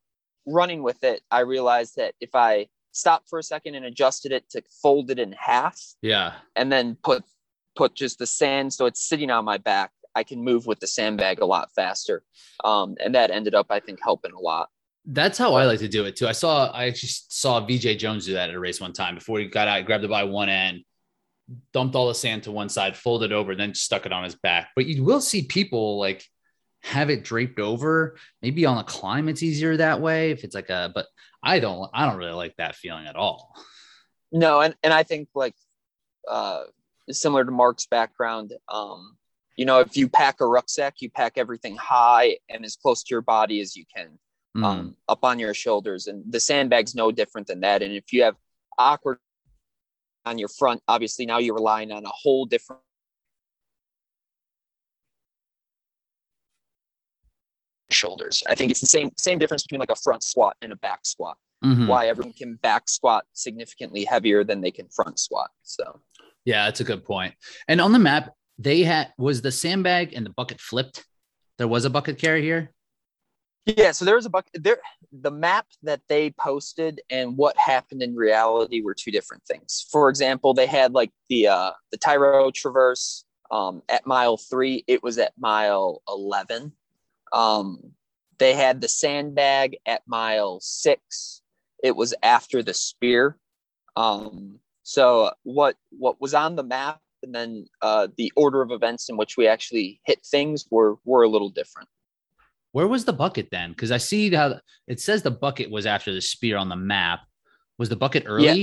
running 0.47 0.83
with 0.83 1.03
it, 1.05 1.23
I 1.31 1.41
realized 1.41 1.97
that 1.97 2.15
if 2.21 2.35
I 2.35 2.69
stopped 2.93 3.29
for 3.29 3.39
a 3.39 3.43
second 3.43 3.75
and 3.75 3.85
adjusted 3.85 4.33
it 4.33 4.49
to 4.51 4.63
fold 4.83 5.11
it 5.11 5.19
in 5.19 5.33
half, 5.33 5.81
yeah, 6.03 6.35
and 6.55 6.71
then 6.71 6.97
put 7.03 7.25
put 7.77 7.95
just 7.95 8.19
the 8.19 8.27
sand 8.27 8.73
so 8.73 8.87
it's 8.87 9.07
sitting 9.07 9.31
on 9.31 9.45
my 9.45 9.59
back, 9.59 9.93
I 10.17 10.25
can 10.25 10.43
move 10.43 10.67
with 10.67 10.81
the 10.81 10.87
sandbag 10.87 11.41
a 11.41 11.45
lot 11.47 11.71
faster. 11.77 12.25
Um, 12.65 12.97
and 13.05 13.15
that 13.15 13.31
ended 13.31 13.55
up, 13.55 13.67
I 13.71 13.81
think, 13.81 14.01
helping 14.03 14.33
a 14.33 14.41
lot. 14.41 14.71
That's 15.05 15.39
how 15.39 15.55
I 15.55 15.67
like 15.67 15.79
to 15.81 15.89
do 15.89 16.05
it 16.07 16.17
too. 16.17 16.27
I 16.27 16.33
saw, 16.33 16.71
I 16.73 16.87
actually 16.87 17.11
saw 17.13 17.61
VJ 17.61 17.99
Jones 17.99 18.25
do 18.25 18.33
that 18.33 18.49
at 18.49 18.57
a 18.57 18.59
race 18.59 18.81
one 18.81 18.95
time 18.95 19.15
before 19.15 19.39
he 19.39 19.47
got 19.47 19.69
out, 19.69 19.85
grabbed 19.85 20.03
it 20.03 20.11
by 20.11 20.25
one 20.25 20.49
end, 20.49 20.81
dumped 21.73 21.95
all 21.95 22.09
the 22.09 22.15
sand 22.15 22.43
to 22.45 22.51
one 22.51 22.69
side, 22.69 22.97
folded 22.97 23.31
over, 23.31 23.55
then 23.55 23.75
stuck 23.75 24.07
it 24.07 24.13
on 24.13 24.25
his 24.25 24.35
back. 24.35 24.71
But 24.75 24.87
you 24.87 25.05
will 25.05 25.21
see 25.21 25.43
people 25.43 25.99
like 25.99 26.25
have 26.83 27.11
it 27.11 27.25
draped 27.25 27.59
over. 27.59 28.17
Maybe 28.43 28.67
on 28.67 28.79
a 28.79 28.85
climb, 28.85 29.29
it's 29.29 29.43
easier 29.43 29.77
that 29.77 30.01
way. 30.01 30.31
If 30.31 30.45
it's 30.45 30.55
like 30.55 30.71
a, 30.71 30.91
but 30.95 31.07
I 31.43 31.61
don't, 31.61 31.91
I 31.93 32.07
don't 32.07 32.19
really 32.19 32.33
like 32.33 32.57
that 32.57 32.77
feeling 32.77 33.07
at 33.07 33.17
all. 33.17 33.55
No, 34.33 34.61
and 34.61 34.75
and 34.83 34.93
I 34.93 35.03
think 35.03 35.29
like 35.35 35.55
uh, 36.29 36.65
similar 37.11 37.45
to 37.45 37.51
Mark's 37.51 37.87
background, 37.87 38.53
um, 38.69 39.17
you 39.57 39.65
know, 39.65 39.81
if 39.81 39.97
you 39.97 40.09
pack 40.09 40.41
a 40.41 40.47
rucksack, 40.47 40.97
you 41.01 41.11
pack 41.11 41.39
everything 41.39 41.77
high 41.77 42.39
and 42.49 42.65
as 42.65 42.77
close 42.77 43.03
to 43.05 43.15
your 43.15 43.23
body 43.23 43.61
as 43.61 43.77
you 43.77 43.85
can, 43.95 44.19
mm. 44.57 44.65
um, 44.65 44.97
up 45.09 45.25
on 45.25 45.39
your 45.39 45.55
shoulders, 45.55 46.07
and 46.07 46.25
the 46.31 46.41
sandbag's 46.41 46.95
no 46.95 47.11
different 47.11 47.47
than 47.47 47.61
that. 47.61 47.83
And 47.83 47.93
if 47.93 48.13
you 48.13 48.25
have 48.25 48.37
awkward 48.79 49.19
on 50.25 50.39
your 50.39 50.49
front, 50.49 50.83
obviously 50.89 51.25
now 51.25 51.39
you're 51.39 51.55
relying 51.55 51.93
on 51.93 52.05
a 52.05 52.11
whole 52.11 52.45
different 52.47 52.83
shoulders. 57.91 58.43
I 58.49 58.55
think 58.55 58.71
it's 58.71 58.81
the 58.81 58.87
same 58.87 59.11
same 59.17 59.39
difference 59.39 59.63
between 59.63 59.81
like 59.81 59.91
a 59.91 59.97
front 59.97 60.23
squat 60.23 60.57
and 60.63 60.73
a 60.73 60.77
back 60.77 61.01
squat. 61.05 61.37
Mm-hmm. 61.65 61.87
Why 61.87 62.09
everyone 62.09 62.35
can 62.35 62.57
back 62.57 62.89
squat 62.89 63.25
significantly 63.33 64.05
heavier 64.05 64.45
than 64.45 64.61
they 64.61 64.71
can 64.71 64.89
front 64.89 65.19
squat. 65.19 65.51
So 65.63 66.01
yeah, 66.45 66.65
that's 66.67 66.81
a 66.81 66.85
good 66.85 67.05
point. 67.05 67.35
And 67.69 67.81
on 67.81 67.93
the 67.93 67.99
map, 67.99 68.31
they 68.59 68.83
had 68.83 69.13
was 69.19 69.43
the 69.43 69.53
sandbag 69.53 70.15
and 70.15 70.25
the 70.25 70.31
bucket 70.31 70.61
flipped. 70.61 71.05
There 71.59 71.69
was 71.69 71.85
a 71.85 71.91
bucket 71.91 72.19
carry 72.19 72.43
here. 72.43 72.73
Yeah, 73.67 73.91
so 73.91 74.05
there 74.05 74.15
was 74.15 74.27
a 74.27 74.31
bucket 74.31 74.63
there. 74.63 74.79
The 75.11 75.31
map 75.31 75.67
that 75.83 76.01
they 76.09 76.31
posted 76.31 77.01
and 77.11 77.37
what 77.37 77.57
happened 77.59 78.03
in 78.03 78.15
reality 78.15 78.81
were 78.81 78.95
two 78.95 79.11
different 79.11 79.43
things. 79.45 79.87
For 79.91 80.09
example, 80.09 80.55
they 80.55 80.67
had 80.67 80.93
like 80.93 81.11
the 81.29 81.49
uh 81.49 81.73
the 81.91 81.99
Tyro 81.99 82.51
Traverse 82.53 83.25
um 83.51 83.83
at 83.89 84.07
mile 84.07 84.37
three, 84.37 84.85
it 84.87 85.03
was 85.03 85.19
at 85.19 85.33
mile 85.37 86.03
eleven. 86.09 86.73
Um, 87.33 87.93
they 88.39 88.55
had 88.55 88.81
the 88.81 88.89
sandbag 88.89 89.77
at 89.87 90.03
mile 90.07 90.61
six. 90.61 91.43
It 91.83 91.97
was 91.97 92.15
after 92.23 92.63
the 92.63 92.75
spear. 92.75 93.39
Um, 93.97 94.61
So 94.83 95.33
what 95.43 95.75
what 95.91 96.21
was 96.21 96.33
on 96.33 96.55
the 96.55 96.63
map 96.63 97.01
and 97.25 97.35
then 97.35 97.67
uh, 97.83 98.07
the 98.17 98.33
order 98.37 98.63
of 98.63 98.71
events 98.71 99.09
in 99.09 99.17
which 99.17 99.37
we 99.37 99.49
actually 99.49 100.01
hit 100.07 100.25
things 100.25 100.65
were 100.71 100.95
were 101.05 101.25
a 101.25 101.29
little 101.29 101.49
different. 101.51 101.89
Where 102.71 102.87
was 102.87 103.05
the 103.05 103.13
bucket 103.13 103.49
then? 103.51 103.71
Because 103.71 103.91
I 103.91 103.97
see 103.97 104.33
how 104.33 104.61
it 104.87 105.01
says 105.01 105.23
the 105.23 105.31
bucket 105.33 105.71
was 105.71 105.87
after 105.87 106.13
the 106.13 106.21
spear 106.21 106.57
on 106.57 106.69
the 106.69 106.77
map. 106.77 107.21
Was 107.79 107.89
the 107.89 107.97
bucket 107.97 108.25
early? 108.27 108.61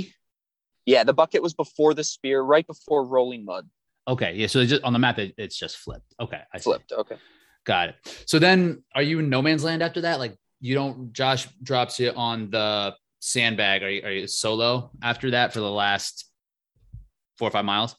Yeah, 0.86 0.98
yeah 0.98 1.04
the 1.04 1.14
bucket 1.14 1.42
was 1.42 1.54
before 1.54 1.94
the 1.94 2.04
spear, 2.06 2.42
right 2.42 2.66
before 2.66 3.06
rolling 3.06 3.44
mud. 3.44 3.68
Okay, 4.08 4.34
yeah. 4.36 4.48
So 4.48 4.66
just 4.66 4.84
on 4.84 4.94
the 4.94 5.00
map, 5.00 5.20
it, 5.20 5.34
it's 5.38 5.58
just 5.58 5.78
flipped. 5.78 6.14
Okay, 6.20 6.42
I 6.54 6.60
flipped. 6.60 6.92
See. 6.92 6.96
Okay, 6.96 7.18
got 7.66 7.90
it. 7.90 8.24
So 8.26 8.40
then, 8.40 8.84
are 8.96 9.02
you 9.02 9.20
in 9.20 9.30
no 9.30 9.42
man's 9.42 9.64
land 9.64 9.82
after 9.82 10.02
that? 10.02 10.20
Like 10.20 10.36
you 10.60 10.76
don't. 10.76 11.14
Josh 11.14 11.48
drops 11.62 12.00
you 12.00 12.12
on 12.12 12.50
the 12.50 12.96
sandbag. 13.20 13.84
Are 13.84 13.90
you, 13.90 14.02
are 14.04 14.12
you 14.12 14.28
solo 14.28 14.92
after 15.02 15.32
that 15.32 15.54
for 15.54 15.60
the 15.60 15.72
last 15.72 16.30
four 17.38 17.48
or 17.48 17.52
five 17.52 17.66
miles? 17.66 17.96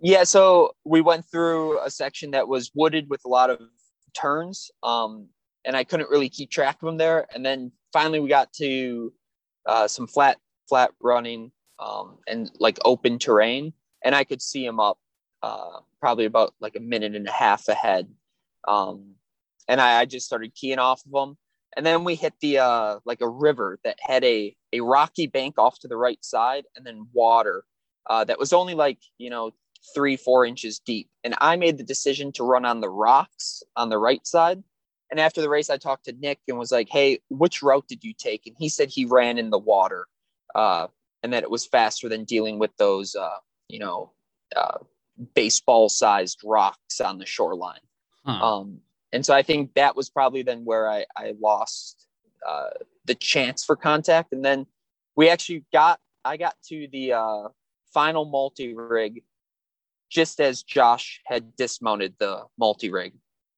Yeah. 0.00 0.24
So 0.24 0.72
we 0.84 1.00
went 1.00 1.24
through 1.30 1.80
a 1.80 1.90
section 1.90 2.32
that 2.32 2.46
was 2.46 2.70
wooded 2.74 3.08
with 3.08 3.22
a 3.24 3.28
lot 3.28 3.50
of 3.50 3.60
turns, 4.14 4.70
um, 4.82 5.28
and 5.64 5.76
I 5.76 5.84
couldn't 5.84 6.10
really 6.10 6.28
keep 6.28 6.50
track 6.50 6.76
of 6.82 6.86
them 6.86 6.96
there. 6.96 7.26
And 7.34 7.44
then 7.44 7.72
finally, 7.92 8.20
we 8.20 8.28
got 8.28 8.52
to 8.54 9.12
uh, 9.66 9.88
some 9.88 10.06
flat 10.06 10.38
flat 10.68 10.90
running 11.00 11.50
um, 11.78 12.18
and 12.26 12.50
like 12.58 12.78
open 12.84 13.18
terrain 13.18 13.72
and 14.04 14.14
I 14.14 14.24
could 14.24 14.42
see 14.42 14.64
him 14.64 14.80
up 14.80 14.98
uh, 15.42 15.80
probably 16.00 16.24
about 16.24 16.54
like 16.60 16.76
a 16.76 16.80
minute 16.80 17.14
and 17.14 17.26
a 17.26 17.32
half 17.32 17.68
ahead. 17.68 18.08
Um, 18.68 19.14
and 19.66 19.80
I, 19.80 20.00
I, 20.00 20.04
just 20.04 20.26
started 20.26 20.54
keying 20.54 20.78
off 20.78 21.02
of 21.06 21.12
them. 21.12 21.36
And 21.76 21.86
then 21.86 22.04
we 22.04 22.14
hit 22.14 22.34
the 22.40 22.58
uh, 22.58 22.98
like 23.04 23.20
a 23.20 23.28
river 23.28 23.78
that 23.84 23.98
had 24.00 24.24
a 24.24 24.54
a 24.72 24.80
rocky 24.80 25.26
bank 25.26 25.58
off 25.58 25.78
to 25.80 25.88
the 25.88 25.96
right 25.96 26.22
side, 26.24 26.64
and 26.76 26.86
then 26.86 27.08
water 27.12 27.64
uh, 28.08 28.24
that 28.24 28.38
was 28.38 28.52
only 28.52 28.74
like 28.74 28.98
you 29.16 29.30
know 29.30 29.52
three 29.94 30.16
four 30.16 30.44
inches 30.44 30.78
deep. 30.80 31.08
And 31.24 31.34
I 31.40 31.56
made 31.56 31.78
the 31.78 31.84
decision 31.84 32.32
to 32.32 32.44
run 32.44 32.64
on 32.64 32.80
the 32.80 32.90
rocks 32.90 33.62
on 33.76 33.88
the 33.90 33.98
right 33.98 34.26
side. 34.26 34.62
And 35.10 35.20
after 35.20 35.40
the 35.40 35.48
race, 35.48 35.70
I 35.70 35.78
talked 35.78 36.04
to 36.06 36.12
Nick 36.12 36.40
and 36.48 36.58
was 36.58 36.72
like, 36.72 36.88
"Hey, 36.90 37.20
which 37.30 37.62
route 37.62 37.86
did 37.88 38.04
you 38.04 38.12
take?" 38.12 38.46
And 38.46 38.56
he 38.58 38.68
said 38.68 38.88
he 38.90 39.04
ran 39.04 39.38
in 39.38 39.50
the 39.50 39.58
water, 39.58 40.06
uh, 40.54 40.88
and 41.22 41.32
that 41.32 41.44
it 41.44 41.50
was 41.50 41.66
faster 41.66 42.08
than 42.08 42.24
dealing 42.24 42.58
with 42.58 42.76
those 42.76 43.14
uh, 43.14 43.38
you 43.68 43.78
know, 43.78 44.12
uh, 44.56 44.78
baseball 45.34 45.88
sized 45.88 46.40
rocks 46.44 47.00
on 47.00 47.18
the 47.18 47.26
shoreline. 47.26 47.80
Huh. 48.28 48.56
Um, 48.58 48.80
and 49.12 49.24
so 49.24 49.34
I 49.34 49.42
think 49.42 49.72
that 49.74 49.96
was 49.96 50.10
probably 50.10 50.42
then 50.42 50.64
where 50.64 50.88
I, 50.88 51.06
I 51.16 51.34
lost 51.40 52.06
uh, 52.46 52.70
the 53.06 53.14
chance 53.14 53.64
for 53.64 53.74
contact. 53.74 54.32
And 54.32 54.44
then 54.44 54.66
we 55.16 55.30
actually 55.30 55.64
got, 55.72 55.98
I 56.24 56.36
got 56.36 56.54
to 56.68 56.88
the 56.92 57.14
uh, 57.14 57.48
final 57.94 58.26
multi 58.26 58.74
rig 58.74 59.22
just 60.10 60.40
as 60.40 60.62
Josh 60.62 61.20
had 61.24 61.56
dismounted 61.56 62.14
the 62.18 62.44
multi 62.58 62.90
rig. 62.90 63.14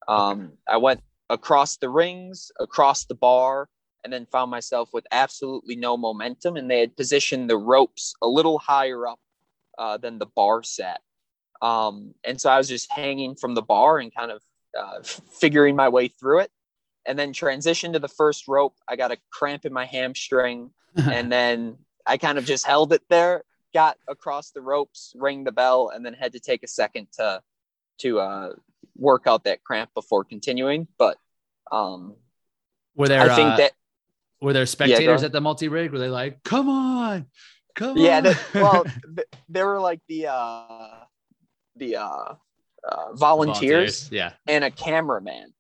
Um, 0.07 0.53
I 0.69 0.77
went 0.77 1.01
across 1.29 1.77
the 1.77 1.89
rings, 1.89 2.51
across 2.61 3.05
the 3.05 3.15
bar, 3.15 3.69
and 4.03 4.13
then 4.13 4.27
found 4.27 4.51
myself 4.51 4.91
with 4.93 5.07
absolutely 5.11 5.77
no 5.77 5.97
momentum. 5.97 6.57
And 6.57 6.71
they 6.71 6.81
had 6.81 6.97
positioned 6.97 7.51
the 7.51 7.59
ropes 7.59 8.15
a 8.23 8.29
little 8.29 8.59
higher 8.59 9.07
up 9.07 9.19
uh, 9.79 9.97
than 9.99 10.19
the 10.19 10.27
bar 10.27 10.63
set. 10.63 11.01
Um, 11.61 12.15
and 12.25 12.41
so 12.41 12.51
I 12.51 12.57
was 12.57 12.69
just 12.69 12.91
hanging 12.93 13.35
from 13.35 13.55
the 13.55 13.63
bar 13.63 13.99
and 13.99 14.15
kind 14.15 14.31
of 14.31 14.43
uh, 14.79 15.03
figuring 15.03 15.77
my 15.77 15.89
way 15.89 16.09
through 16.09 16.41
it. 16.41 16.51
And 17.07 17.19
then 17.19 17.33
transition 17.33 17.95
to 17.95 17.99
the 17.99 18.09
first 18.09 18.47
rope. 18.47 18.75
I 18.87 18.97
got 18.97 19.11
a 19.11 19.17
cramp 19.31 19.65
in 19.65 19.73
my 19.73 19.87
hamstring, 19.87 20.71
and 20.97 21.33
then 21.33 21.79
I 22.07 22.19
kind 22.19 22.37
of 22.37 22.45
just 22.45 22.67
held 22.67 22.93
it 22.93 23.03
there, 23.09 23.43
got 23.73 23.97
across 24.07 24.51
the 24.51 24.61
ropes, 24.61 25.15
rang 25.17 25.45
the 25.45 25.53
bell, 25.53 25.91
and 25.95 26.05
then 26.05 26.13
had 26.13 26.33
to 26.33 26.41
take 26.41 26.63
a 26.63 26.69
second 26.69 27.09
to 27.13 27.43
to 27.99 28.21
uh, 28.21 28.53
work 28.97 29.23
out 29.27 29.45
that 29.45 29.65
cramp 29.65 29.91
before 29.95 30.25
continuing. 30.25 30.89
But 30.99 31.17
um, 31.73 32.17
were 32.95 33.09
there? 33.09 33.23
I 33.23 33.35
think 33.35 33.49
uh, 33.49 33.57
that 33.57 33.73
were 34.43 34.53
there 34.53 34.67
spectators 34.67 35.23
yeah, 35.23 35.27
at 35.27 35.33
the 35.33 35.41
multi 35.41 35.69
rig? 35.69 35.93
Were 35.93 35.99
they 35.99 36.11
like, 36.11 36.43
"Come 36.45 36.69
on, 36.69 37.27
Come 37.75 37.97
yeah, 37.97 38.19
on. 38.19 38.23
The, 38.25 38.39
well, 38.55 38.85
the, 39.15 39.25
they 39.49 39.65
were 39.65 39.81
like 39.81 40.01
the 40.09 40.27
uh, 40.29 41.05
the 41.77 41.97
uh, 41.97 42.35
uh, 42.85 43.13
volunteers, 43.15 44.09
volunteers, 44.09 44.09
yeah, 44.13 44.33
and 44.47 44.65
a 44.65 44.71
cameraman. 44.71 45.53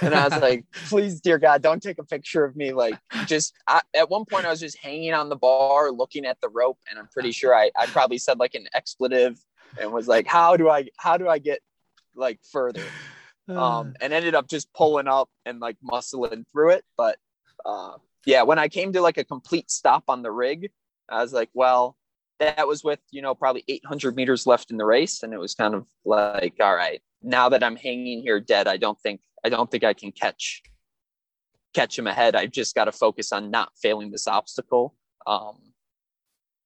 and 0.00 0.14
I 0.14 0.26
was 0.28 0.40
like, 0.42 0.64
please, 0.88 1.20
dear 1.20 1.38
God, 1.38 1.62
don't 1.62 1.82
take 1.82 1.98
a 1.98 2.04
picture 2.04 2.44
of 2.44 2.56
me. 2.56 2.72
Like, 2.72 2.98
just 3.26 3.54
I, 3.66 3.80
at 3.94 4.10
one 4.10 4.24
point, 4.24 4.44
I 4.44 4.50
was 4.50 4.60
just 4.60 4.78
hanging 4.78 5.14
on 5.14 5.28
the 5.28 5.36
bar 5.36 5.90
looking 5.92 6.26
at 6.26 6.40
the 6.40 6.48
rope, 6.48 6.78
and 6.90 6.98
I'm 6.98 7.08
pretty 7.08 7.32
sure 7.32 7.54
I, 7.54 7.70
I 7.76 7.86
probably 7.86 8.18
said 8.18 8.38
like 8.38 8.54
an 8.54 8.66
expletive 8.74 9.38
and 9.80 9.92
was 9.92 10.08
like, 10.08 10.26
how 10.26 10.56
do 10.56 10.68
I, 10.68 10.88
how 10.96 11.16
do 11.16 11.28
I 11.28 11.38
get 11.38 11.60
like 12.14 12.40
further? 12.50 12.84
Um, 13.48 13.94
and 14.02 14.12
ended 14.12 14.34
up 14.34 14.46
just 14.46 14.70
pulling 14.74 15.08
up 15.08 15.30
and 15.46 15.58
like 15.58 15.78
muscling 15.82 16.44
through 16.52 16.72
it. 16.72 16.84
But 16.98 17.16
uh, 17.64 17.92
yeah, 18.26 18.42
when 18.42 18.58
I 18.58 18.68
came 18.68 18.92
to 18.92 19.00
like 19.00 19.16
a 19.16 19.24
complete 19.24 19.70
stop 19.70 20.04
on 20.08 20.20
the 20.20 20.30
rig, 20.30 20.70
I 21.08 21.22
was 21.22 21.32
like, 21.32 21.48
well, 21.54 21.96
that 22.38 22.66
was 22.66 22.84
with, 22.84 23.00
you 23.10 23.22
know, 23.22 23.34
probably 23.34 23.64
800 23.68 24.16
meters 24.16 24.46
left 24.46 24.70
in 24.70 24.76
the 24.76 24.84
race. 24.84 25.22
And 25.22 25.32
it 25.32 25.38
was 25.38 25.54
kind 25.54 25.74
of 25.74 25.86
like, 26.04 26.54
all 26.60 26.74
right, 26.74 27.00
now 27.22 27.48
that 27.48 27.64
I'm 27.64 27.76
hanging 27.76 28.22
here 28.22 28.40
dead, 28.40 28.68
I 28.68 28.76
don't 28.76 28.98
think, 29.00 29.20
I 29.44 29.48
don't 29.48 29.70
think 29.70 29.84
I 29.84 29.92
can 29.92 30.12
catch, 30.12 30.62
catch 31.74 31.98
him 31.98 32.06
ahead. 32.06 32.36
I've 32.36 32.52
just 32.52 32.74
got 32.74 32.84
to 32.84 32.92
focus 32.92 33.32
on 33.32 33.50
not 33.50 33.72
failing 33.80 34.10
this 34.10 34.26
obstacle. 34.26 34.94
Um, 35.26 35.68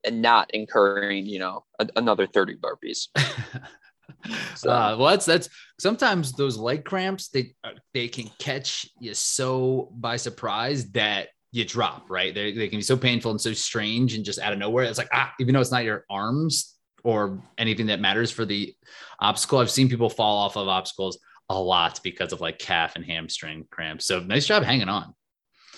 and 0.05 0.23
not 0.23 0.51
incurring, 0.53 1.27
you 1.27 1.39
know, 1.39 1.65
a, 1.78 1.89
another 1.97 2.27
30 2.27 2.57
burpees. 2.57 3.09
so. 4.57 4.70
Uh, 4.70 4.97
well, 4.99 5.11
that's 5.11 5.27
that's 5.27 5.49
sometimes 5.78 6.32
those 6.32 6.57
leg 6.57 6.85
cramps 6.85 7.28
they 7.28 7.55
uh, 7.65 7.70
they 7.94 8.09
can 8.09 8.31
catch 8.39 8.89
you 9.01 9.15
so 9.15 9.90
by 9.93 10.16
surprise 10.16 10.90
that 10.93 11.28
you 11.52 11.64
drop, 11.66 12.10
right? 12.10 12.34
They, 12.34 12.52
they 12.52 12.68
can 12.68 12.78
be 12.78 12.82
so 12.82 12.96
painful 12.96 13.30
and 13.30 13.40
so 13.40 13.52
strange 13.52 14.14
and 14.14 14.24
just 14.24 14.38
out 14.38 14.52
of 14.52 14.58
nowhere. 14.58 14.84
It's 14.84 14.98
like, 14.98 15.10
ah, 15.12 15.32
even 15.38 15.54
though 15.54 15.60
it's 15.60 15.70
not 15.70 15.84
your 15.84 16.04
arms 16.10 16.74
or 17.04 17.42
anything 17.58 17.86
that 17.86 18.00
matters 18.00 18.30
for 18.30 18.44
the 18.46 18.74
obstacle, 19.20 19.58
I've 19.58 19.70
seen 19.70 19.88
people 19.88 20.08
fall 20.08 20.38
off 20.38 20.56
of 20.56 20.66
obstacles 20.66 21.18
a 21.50 21.60
lot 21.60 22.00
because 22.02 22.32
of 22.32 22.40
like 22.40 22.58
calf 22.58 22.96
and 22.96 23.04
hamstring 23.04 23.66
cramps. 23.70 24.06
So 24.06 24.20
nice 24.20 24.46
job 24.46 24.62
hanging 24.62 24.88
on. 24.88 25.14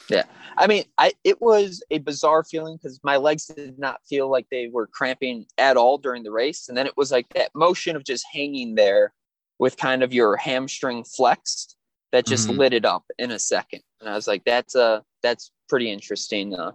Yeah. 0.09 0.24
I 0.56 0.66
mean, 0.68 0.84
I 0.98 1.12
it 1.24 1.40
was 1.40 1.82
a 1.90 1.98
bizarre 1.98 2.44
feeling 2.44 2.76
because 2.76 3.01
my 3.02 3.16
legs 3.16 3.46
did 3.46 3.78
not 3.78 4.01
feel 4.09 4.30
like 4.30 4.46
they 4.51 4.68
were 4.68 4.86
cramping 4.86 5.46
at 5.59 5.76
all 5.76 5.98
during 5.98 6.22
the 6.22 6.30
race. 6.30 6.68
And 6.68 6.76
then 6.76 6.86
it 6.86 6.96
was 6.96 7.10
like 7.10 7.28
that 7.30 7.51
motion 7.55 7.96
of 7.96 8.05
just 8.05 8.24
hanging 8.32 8.74
there 8.74 9.12
with 9.59 9.76
kind 9.76 10.02
of 10.02 10.12
your 10.12 10.36
hamstring 10.36 11.05
flexed 11.05 11.76
that 12.12 12.26
just 12.26 12.48
mm-hmm. 12.48 12.60
lit 12.60 12.74
it 12.74 12.84
up 12.84 13.05
in 13.18 13.32
a 13.32 13.38
second. 13.38 13.80
And 14.01 14.09
I 14.09 14.14
was 14.14 14.28
like, 14.28 14.44
that's 14.44 14.74
a 14.74 15.02
that's 15.22 15.51
pretty 15.74 15.90
interesting. 15.90 16.55
Uh, 16.55 16.70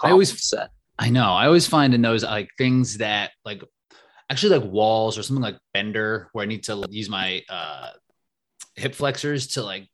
I 0.00 0.10
always 0.10 0.48
set. 0.48 0.70
I 0.98 1.10
know. 1.10 1.34
I 1.34 1.44
always 1.44 1.66
find 1.66 1.92
in 1.92 2.00
those 2.00 2.24
like 2.24 2.48
things 2.56 2.96
that 2.96 3.32
like 3.44 3.62
actually 4.30 4.58
like 4.58 4.72
walls 4.72 5.18
or 5.18 5.22
something 5.22 5.42
like 5.42 5.58
bender 5.74 6.30
where 6.32 6.42
I 6.42 6.46
need 6.46 6.62
to 6.64 6.86
use 6.88 7.10
my 7.10 7.42
uh, 7.50 7.90
hip 8.76 8.94
flexors 8.94 9.48
to 9.48 9.62
like 9.62 9.90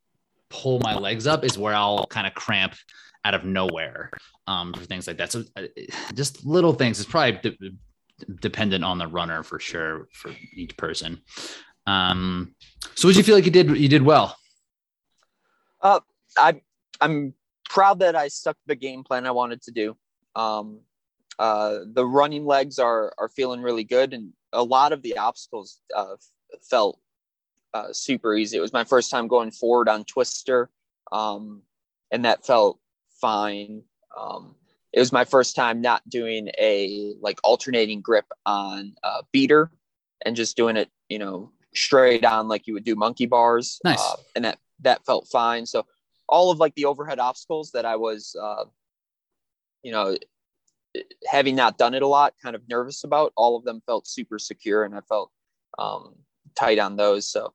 pull 0.49 0.79
my 0.79 0.95
legs 0.95 1.27
up 1.27 1.45
is 1.45 1.59
where 1.59 1.75
I'll 1.75 2.07
kind 2.07 2.25
of 2.25 2.35
cramp 2.35 2.77
out 3.25 3.35
of 3.35 3.45
nowhere 3.45 4.13
um, 4.47 4.75
for 4.75 4.85
things 4.85 5.09
like 5.09 5.17
that. 5.17 5.33
So 5.33 5.43
uh, 5.57 5.63
just 6.15 6.47
little 6.47 6.73
things. 6.73 7.01
It's 7.01 7.11
probably 7.11 7.33
de- 7.43 7.73
dependent 8.41 8.85
on 8.85 8.99
the 8.99 9.09
runner 9.09 9.43
for 9.43 9.59
sure 9.59 10.07
for 10.13 10.31
each 10.55 10.77
person. 10.77 11.21
Um, 11.89 12.55
so 12.95 13.09
would 13.09 13.17
you 13.17 13.25
feel 13.25 13.35
like 13.35 13.45
you 13.45 13.51
did? 13.51 13.77
You 13.77 13.89
did 13.89 14.03
well. 14.03 14.37
Uh, 15.83 15.99
I 16.39 16.61
I'm 17.01 17.35
proud 17.71 18.01
that 18.01 18.17
I 18.17 18.29
stuck 18.29 18.57
the 18.67 18.75
game 18.75 19.05
plan 19.05 19.27
I 19.27 19.31
wanted 19.31 19.63
to 19.63 19.71
do. 19.71 19.97
Um, 20.35 20.81
uh, 21.39 21.79
the 21.87 22.05
running 22.05 22.45
legs 22.45 22.79
are 22.79 23.15
are 23.17 23.31
feeling 23.31 23.63
really 23.63 23.85
good, 23.85 24.13
and 24.13 24.33
a 24.53 24.63
lot 24.63 24.93
of 24.93 25.01
the 25.01 25.17
obstacles 25.17 25.81
uh, 25.97 26.17
felt 26.69 27.01
uh, 27.73 27.93
super 27.93 28.35
easy. 28.35 28.59
It 28.59 28.61
was 28.61 28.75
my 28.75 28.85
first 28.85 29.11
time 29.11 29.29
going 29.29 29.53
forward 29.53 29.89
on 29.89 30.05
Twister, 30.05 30.69
um, 31.13 31.63
and 32.11 32.25
that 32.27 32.45
felt 32.45 32.79
fine. 33.21 33.83
Um, 34.19 34.57
it 34.93 34.99
was 34.99 35.13
my 35.13 35.25
first 35.25 35.55
time 35.55 35.81
not 35.81 36.07
doing 36.09 36.51
a 36.59 37.15
like 37.21 37.39
alternating 37.45 38.01
grip 38.01 38.27
on 38.45 38.95
beater 39.33 39.71
and 40.27 40.35
just 40.35 40.57
doing 40.57 40.77
it, 40.77 40.91
you 41.09 41.19
know, 41.19 41.53
straight 41.75 42.25
on 42.25 42.49
like 42.49 42.67
you 42.67 42.75
would 42.75 42.85
do 42.85 42.97
monkey 42.97 43.27
bars. 43.27 43.81
Nice. 43.85 44.01
Uh, 44.01 44.17
and 44.35 44.45
that 44.45 44.59
that 44.81 45.07
felt 45.07 45.29
fine. 45.29 45.65
So 45.65 45.87
all 46.31 46.51
of 46.51 46.59
like 46.59 46.75
the 46.75 46.87
overhead 46.87 47.19
obstacles 47.19 47.73
that 47.73 47.85
I 47.85 47.97
was, 47.97 48.35
uh, 48.41 48.65
you 49.83 49.93
know, 49.93 50.17
having 51.29 51.55
not 51.57 51.77
done 51.77 51.95
it 51.95 52.03
a 52.03 52.07
lot, 52.07 52.35
kind 52.43 52.57
of 52.57 52.63
nervous 52.69 53.05
about. 53.05 53.33
All 53.37 53.57
of 53.57 53.65
them 53.65 53.83
felt 53.85 54.07
super 54.07 54.39
secure, 54.39 54.85
and 54.85 54.95
I 54.95 55.01
felt 55.09 55.31
um, 55.79 56.15
tight 56.55 56.79
on 56.79 56.97
those. 56.97 57.31
So 57.31 57.53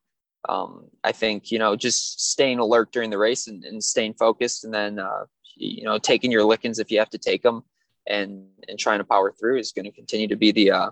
um, 0.48 0.88
I 1.04 1.12
think 1.12 1.52
you 1.52 1.60
know 1.60 1.76
just 1.76 2.30
staying 2.32 2.60
alert 2.60 2.92
during 2.92 3.10
the 3.10 3.18
race 3.18 3.48
and, 3.48 3.64
and 3.64 3.84
staying 3.84 4.14
focused, 4.14 4.64
and 4.64 4.74
then 4.74 5.00
uh, 5.00 5.26
you 5.56 5.84
know 5.84 5.98
taking 5.98 6.32
your 6.32 6.44
lickings 6.44 6.80
if 6.80 6.92
you 6.92 7.00
have 7.00 7.10
to 7.12 7.18
take 7.18 7.42
them. 7.42 7.64
and 8.08 8.46
and 8.68 8.80
trying 8.80 9.00
to 9.00 9.06
power 9.06 9.32
through 9.32 9.60
is 9.60 9.72
going 9.72 9.86
to 9.86 9.92
continue 9.92 10.28
to 10.28 10.36
be 10.36 10.52
the 10.52 10.72
uh, 10.72 10.92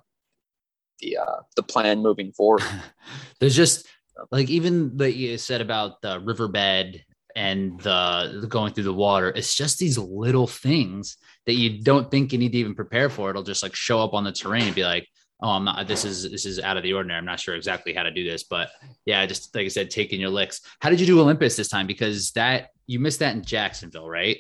the 0.99 1.17
uh, 1.17 1.41
the 1.55 1.63
plan 1.63 2.01
moving 2.01 2.31
forward. 2.31 2.63
There's 3.39 3.55
just 3.55 3.87
like 4.31 4.49
even 4.49 4.97
that 4.97 5.13
you 5.13 5.37
said 5.37 5.61
about 5.61 6.01
the 6.01 6.19
riverbed 6.19 7.03
and 7.35 7.79
the 7.81 8.45
going 8.47 8.73
through 8.73 8.83
the 8.83 8.93
water. 8.93 9.29
It's 9.29 9.55
just 9.55 9.79
these 9.79 9.97
little 9.97 10.47
things 10.47 11.17
that 11.45 11.53
you 11.53 11.81
don't 11.81 12.09
think 12.09 12.31
you 12.31 12.39
need 12.39 12.51
to 12.51 12.57
even 12.57 12.75
prepare 12.75 13.09
for. 13.09 13.29
It'll 13.29 13.43
just 13.43 13.63
like 13.63 13.75
show 13.75 13.99
up 13.99 14.13
on 14.13 14.23
the 14.23 14.31
terrain 14.31 14.63
and 14.63 14.75
be 14.75 14.83
like, 14.83 15.07
oh, 15.41 15.49
I'm 15.49 15.65
not. 15.65 15.87
This 15.87 16.05
is 16.05 16.29
this 16.29 16.45
is 16.45 16.59
out 16.59 16.77
of 16.77 16.83
the 16.83 16.93
ordinary. 16.93 17.17
I'm 17.17 17.25
not 17.25 17.39
sure 17.39 17.55
exactly 17.55 17.93
how 17.93 18.03
to 18.03 18.11
do 18.11 18.23
this, 18.23 18.43
but 18.43 18.69
yeah, 19.05 19.25
just 19.25 19.53
like 19.55 19.65
I 19.65 19.69
said, 19.69 19.89
taking 19.89 20.19
your 20.19 20.29
licks. 20.29 20.61
How 20.79 20.89
did 20.89 20.99
you 20.99 21.05
do 21.05 21.19
Olympus 21.19 21.55
this 21.55 21.69
time? 21.69 21.87
Because 21.87 22.31
that 22.31 22.69
you 22.87 22.99
missed 22.99 23.19
that 23.19 23.35
in 23.35 23.43
Jacksonville, 23.43 24.09
right? 24.09 24.37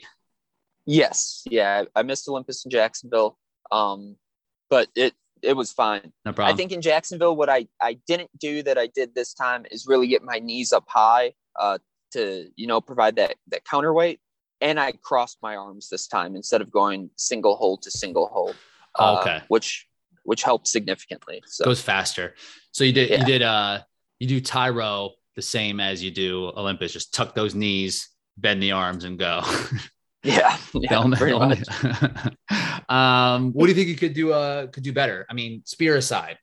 Yes, 0.85 1.43
yeah, 1.49 1.83
I 1.95 2.03
missed 2.03 2.27
Olympus 2.27 2.65
in 2.65 2.71
Jacksonville, 2.71 3.37
um, 3.71 4.17
but 4.69 4.89
it 4.95 5.13
it 5.41 5.53
was 5.53 5.71
fine. 5.71 6.11
No 6.25 6.33
problem. 6.33 6.53
I 6.53 6.57
think 6.57 6.71
in 6.71 6.81
Jacksonville, 6.81 7.35
what 7.35 7.49
I 7.49 7.67
I 7.81 7.99
didn't 8.07 8.31
do 8.37 8.63
that 8.63 8.77
I 8.77 8.87
did 8.87 9.15
this 9.15 9.33
time 9.33 9.65
is 9.71 9.87
really 9.87 10.07
get 10.07 10.23
my 10.23 10.39
knees 10.39 10.73
up 10.73 10.85
high 10.87 11.33
uh, 11.59 11.77
to 12.13 12.47
you 12.55 12.67
know 12.67 12.81
provide 12.81 13.15
that 13.17 13.35
that 13.47 13.65
counterweight, 13.65 14.19
and 14.61 14.79
I 14.79 14.93
crossed 14.93 15.37
my 15.41 15.55
arms 15.55 15.89
this 15.89 16.07
time 16.07 16.35
instead 16.35 16.61
of 16.61 16.71
going 16.71 17.09
single 17.15 17.55
hold 17.55 17.81
to 17.83 17.91
single 17.91 18.27
hold. 18.27 18.55
Uh, 18.97 19.19
okay, 19.19 19.41
which 19.47 19.87
which 20.23 20.43
helped 20.43 20.67
significantly. 20.67 21.43
So 21.45 21.65
goes 21.65 21.81
faster. 21.81 22.35
So 22.71 22.83
you 22.83 22.93
did 22.93 23.09
yeah. 23.09 23.19
you 23.19 23.25
did 23.25 23.41
uh 23.41 23.81
you 24.19 24.27
do 24.27 24.41
Tyro 24.41 25.11
the 25.35 25.41
same 25.41 25.79
as 25.79 26.03
you 26.03 26.11
do 26.11 26.51
Olympus. 26.55 26.93
Just 26.93 27.13
tuck 27.13 27.35
those 27.35 27.55
knees, 27.55 28.09
bend 28.37 28.61
the 28.61 28.71
arms, 28.71 29.03
and 29.03 29.17
go. 29.17 29.41
Yeah, 30.23 30.57
yeah 30.73 30.99
um, 32.87 33.51
what 33.51 33.65
do 33.65 33.71
you 33.71 33.75
think 33.75 33.89
you 33.89 33.97
could 33.97 34.13
do? 34.13 34.31
Uh, 34.31 34.67
could 34.67 34.83
do 34.83 34.93
better? 34.93 35.25
I 35.29 35.33
mean, 35.33 35.63
spear 35.65 35.97
aside, 35.97 36.37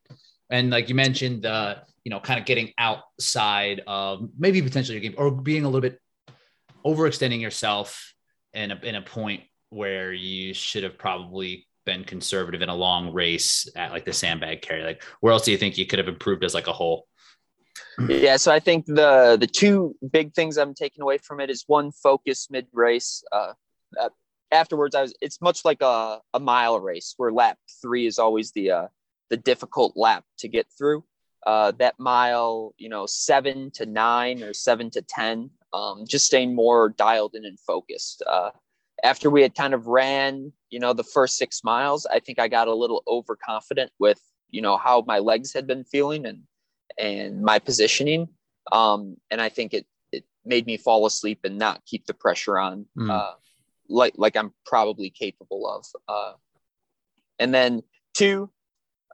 and 0.50 0.68
like 0.68 0.90
you 0.90 0.94
mentioned, 0.94 1.46
uh, 1.46 1.76
you 2.04 2.10
know, 2.10 2.20
kind 2.20 2.40
of 2.40 2.46
getting 2.46 2.72
outside 2.78 3.82
of 3.86 4.28
maybe 4.38 4.62
potentially 4.62 4.98
your 4.98 5.02
game 5.02 5.14
or 5.18 5.30
being 5.30 5.64
a 5.64 5.68
little 5.68 5.80
bit 5.80 5.98
overextending 6.84 7.40
yourself 7.40 8.14
in 8.54 8.70
a 8.70 8.80
in 8.82 8.94
a 8.94 9.02
point 9.02 9.42
where 9.70 10.12
you 10.12 10.52
should 10.54 10.82
have 10.82 10.98
probably 10.98 11.66
been 11.86 12.04
conservative 12.04 12.62
in 12.62 12.68
a 12.68 12.74
long 12.74 13.12
race 13.12 13.68
at 13.76 13.90
like 13.90 14.04
the 14.04 14.12
sandbag 14.12 14.62
carry. 14.62 14.82
Like, 14.82 15.02
where 15.20 15.32
else 15.32 15.44
do 15.44 15.52
you 15.52 15.58
think 15.58 15.78
you 15.78 15.86
could 15.86 15.98
have 15.98 16.08
improved 16.08 16.44
as 16.44 16.54
like 16.54 16.66
a 16.66 16.72
whole? 16.72 17.06
Yeah, 18.08 18.36
so 18.36 18.50
I 18.52 18.60
think 18.60 18.86
the 18.86 19.36
the 19.38 19.46
two 19.46 19.94
big 20.10 20.34
things 20.34 20.56
I'm 20.56 20.74
taking 20.74 21.02
away 21.02 21.18
from 21.18 21.40
it 21.40 21.50
is 21.50 21.64
one 21.66 21.92
focus 21.92 22.48
mid 22.50 22.66
race. 22.72 23.22
Uh, 23.30 23.52
uh, 24.00 24.08
afterwards, 24.50 24.94
I 24.94 25.02
was. 25.02 25.14
It's 25.20 25.40
much 25.40 25.64
like 25.64 25.82
a, 25.82 26.20
a 26.32 26.40
mile 26.40 26.80
race 26.80 27.14
where 27.16 27.30
lap 27.30 27.58
three 27.82 28.06
is 28.06 28.18
always 28.18 28.52
the 28.52 28.70
uh, 28.70 28.86
the 29.28 29.36
difficult 29.36 29.96
lap 29.96 30.24
to 30.38 30.48
get 30.48 30.66
through. 30.76 31.04
Uh, 31.46 31.72
that 31.72 31.98
mile, 31.98 32.74
you 32.76 32.88
know, 32.88 33.06
seven 33.06 33.70
to 33.70 33.86
nine 33.86 34.42
or 34.42 34.52
seven 34.52 34.90
to 34.90 35.02
ten, 35.02 35.50
um, 35.72 36.04
just 36.06 36.26
staying 36.26 36.54
more 36.54 36.90
dialed 36.90 37.34
in 37.34 37.44
and 37.44 37.58
focused. 37.60 38.22
Uh, 38.26 38.50
after 39.02 39.30
we 39.30 39.42
had 39.42 39.54
kind 39.54 39.72
of 39.72 39.86
ran, 39.86 40.52
you 40.68 40.78
know, 40.78 40.92
the 40.92 41.04
first 41.04 41.36
six 41.36 41.64
miles, 41.64 42.06
I 42.06 42.20
think 42.20 42.38
I 42.38 42.48
got 42.48 42.68
a 42.68 42.74
little 42.74 43.02
overconfident 43.08 43.90
with, 43.98 44.20
you 44.50 44.60
know, 44.60 44.76
how 44.76 45.02
my 45.06 45.18
legs 45.18 45.52
had 45.52 45.66
been 45.66 45.84
feeling 45.84 46.26
and 46.26 46.42
and 46.98 47.42
my 47.42 47.58
positioning. 47.58 48.28
Um, 48.72 49.16
and 49.30 49.40
I 49.40 49.48
think 49.48 49.72
it 49.72 49.86
it 50.12 50.24
made 50.44 50.66
me 50.66 50.76
fall 50.76 51.06
asleep 51.06 51.40
and 51.44 51.58
not 51.58 51.84
keep 51.86 52.06
the 52.06 52.14
pressure 52.14 52.58
on. 52.58 52.86
Mm. 52.98 53.10
Uh, 53.10 53.34
like 53.88 54.14
like 54.16 54.36
I'm 54.36 54.52
probably 54.66 55.10
capable 55.10 55.68
of. 55.68 55.86
Uh, 56.06 56.32
and 57.38 57.54
then 57.54 57.82
two, 58.14 58.50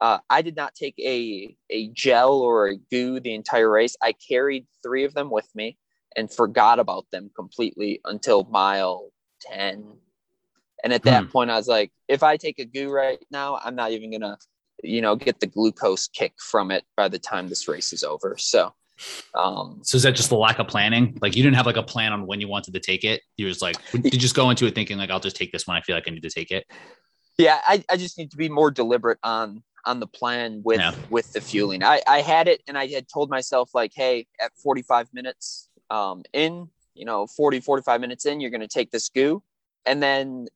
uh, 0.00 0.18
I 0.28 0.42
did 0.42 0.56
not 0.56 0.74
take 0.74 0.94
a 0.98 1.56
a 1.70 1.88
gel 1.88 2.40
or 2.40 2.68
a 2.68 2.76
goo 2.76 3.20
the 3.20 3.34
entire 3.34 3.70
race. 3.70 3.96
I 4.02 4.12
carried 4.12 4.66
three 4.82 5.04
of 5.04 5.14
them 5.14 5.30
with 5.30 5.48
me 5.54 5.78
and 6.16 6.32
forgot 6.32 6.78
about 6.78 7.06
them 7.12 7.30
completely 7.34 8.00
until 8.04 8.44
mile 8.44 9.10
ten. 9.40 9.84
And 10.84 10.92
at 10.92 11.02
that 11.04 11.24
hmm. 11.24 11.30
point, 11.30 11.50
I 11.50 11.56
was 11.56 11.68
like, 11.68 11.90
if 12.06 12.22
I 12.22 12.36
take 12.36 12.58
a 12.58 12.64
goo 12.64 12.90
right 12.90 13.18
now, 13.30 13.58
I'm 13.62 13.74
not 13.74 13.92
even 13.92 14.12
gonna, 14.12 14.38
you 14.82 15.00
know, 15.00 15.16
get 15.16 15.40
the 15.40 15.46
glucose 15.46 16.08
kick 16.08 16.34
from 16.38 16.70
it 16.70 16.84
by 16.96 17.08
the 17.08 17.18
time 17.18 17.48
this 17.48 17.66
race 17.66 17.92
is 17.92 18.04
over. 18.04 18.36
So 18.38 18.72
um, 19.34 19.80
so 19.82 19.96
is 19.96 20.02
that 20.02 20.14
just 20.14 20.30
the 20.30 20.36
lack 20.36 20.58
of 20.58 20.68
planning? 20.68 21.18
Like 21.20 21.36
you 21.36 21.42
didn't 21.42 21.56
have 21.56 21.66
like 21.66 21.76
a 21.76 21.82
plan 21.82 22.12
on 22.12 22.26
when 22.26 22.40
you 22.40 22.48
wanted 22.48 22.74
to 22.74 22.80
take 22.80 23.04
it. 23.04 23.22
You 23.36 23.46
was 23.46 23.62
like, 23.62 23.76
you 23.92 24.10
just 24.10 24.34
go 24.34 24.50
into 24.50 24.66
it 24.66 24.74
thinking 24.74 24.98
like, 24.98 25.10
I'll 25.10 25.20
just 25.20 25.36
take 25.36 25.52
this 25.52 25.66
when 25.66 25.76
I 25.76 25.80
feel 25.80 25.96
like 25.96 26.04
I 26.06 26.10
need 26.10 26.22
to 26.22 26.30
take 26.30 26.50
it? 26.50 26.66
Yeah, 27.38 27.60
I, 27.66 27.84
I 27.90 27.96
just 27.96 28.16
need 28.16 28.30
to 28.30 28.36
be 28.36 28.48
more 28.48 28.70
deliberate 28.70 29.18
on 29.22 29.62
on 29.86 30.00
the 30.00 30.06
plan 30.06 30.60
with 30.64 30.80
yeah. 30.80 30.92
with 31.08 31.32
the 31.32 31.40
fueling. 31.40 31.82
I 31.82 32.02
I 32.06 32.20
had 32.20 32.48
it 32.48 32.62
and 32.68 32.76
I 32.76 32.86
had 32.88 33.06
told 33.08 33.30
myself 33.30 33.70
like, 33.74 33.92
hey, 33.94 34.26
at 34.40 34.52
45 34.56 35.08
minutes 35.14 35.68
um, 35.88 36.24
in, 36.32 36.68
you 36.94 37.04
know, 37.04 37.26
40 37.26 37.60
45 37.60 38.00
minutes 38.00 38.26
in, 38.26 38.40
you're 38.40 38.50
going 38.50 38.60
to 38.60 38.68
take 38.68 38.90
this 38.90 39.08
goo, 39.08 39.42
and 39.84 40.02
then 40.02 40.48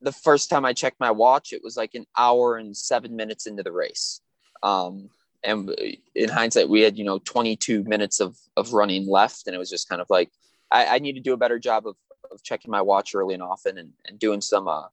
the 0.00 0.12
first 0.12 0.48
time 0.48 0.64
I 0.64 0.72
checked 0.72 0.98
my 0.98 1.10
watch, 1.10 1.52
it 1.52 1.62
was 1.62 1.76
like 1.76 1.94
an 1.94 2.06
hour 2.16 2.56
and 2.56 2.74
seven 2.74 3.16
minutes 3.16 3.46
into 3.46 3.62
the 3.62 3.72
race. 3.72 4.22
Um, 4.62 5.10
and 5.42 5.70
in 6.14 6.28
hindsight 6.28 6.68
we 6.68 6.82
had 6.82 6.98
you 6.98 7.04
know 7.04 7.18
22 7.18 7.84
minutes 7.84 8.20
of 8.20 8.36
of 8.56 8.72
running 8.72 9.08
left 9.08 9.46
and 9.46 9.54
it 9.54 9.58
was 9.58 9.70
just 9.70 9.88
kind 9.88 10.00
of 10.00 10.06
like 10.10 10.30
i, 10.70 10.96
I 10.96 10.98
need 10.98 11.14
to 11.14 11.20
do 11.20 11.32
a 11.32 11.38
better 11.38 11.58
job 11.58 11.86
of, 11.86 11.96
of 12.30 12.42
checking 12.42 12.70
my 12.70 12.82
watch 12.82 13.14
early 13.14 13.34
and 13.34 13.42
often 13.42 13.78
and, 13.78 13.92
and 14.06 14.18
doing 14.18 14.40
some 14.40 14.68
uh 14.68 14.88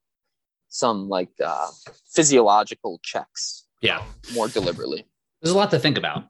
some 0.69 1.09
like 1.09 1.31
uh 1.43 1.67
physiological 2.13 2.99
checks 3.03 3.65
yeah 3.81 4.01
more 4.33 4.47
deliberately 4.47 5.05
there's 5.41 5.53
a 5.53 5.57
lot 5.57 5.71
to 5.71 5.79
think 5.79 5.97
about 5.97 6.23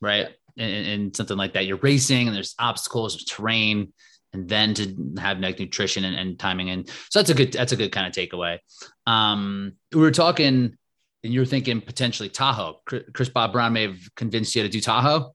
right 0.00 0.28
and, 0.58 1.16
something 1.16 1.36
like 1.36 1.54
that 1.54 1.66
you're 1.66 1.78
racing 1.78 2.26
and 2.26 2.36
there's 2.36 2.54
obstacles 2.58 3.14
there's 3.14 3.24
terrain 3.24 3.92
and 4.34 4.48
then 4.48 4.74
to 4.74 5.14
have 5.18 5.38
like 5.40 5.58
nutrition 5.58 6.04
and, 6.04 6.16
and 6.16 6.38
timing 6.38 6.70
and 6.70 6.88
so 7.10 7.18
that's 7.18 7.30
a 7.30 7.34
good 7.34 7.52
that's 7.52 7.72
a 7.72 7.76
good 7.76 7.92
kind 7.92 8.06
of 8.06 8.12
takeaway 8.12 8.58
um 9.06 9.72
we 9.92 10.00
were 10.00 10.10
talking 10.10 10.76
and 11.24 11.32
you're 11.32 11.44
thinking 11.44 11.80
potentially 11.80 12.28
Tahoe. 12.28 12.80
Chris 12.84 13.28
Bob 13.28 13.52
Brown 13.52 13.72
may 13.72 13.82
have 13.82 14.14
convinced 14.16 14.54
you 14.54 14.62
to 14.62 14.68
do 14.68 14.80
Tahoe. 14.80 15.34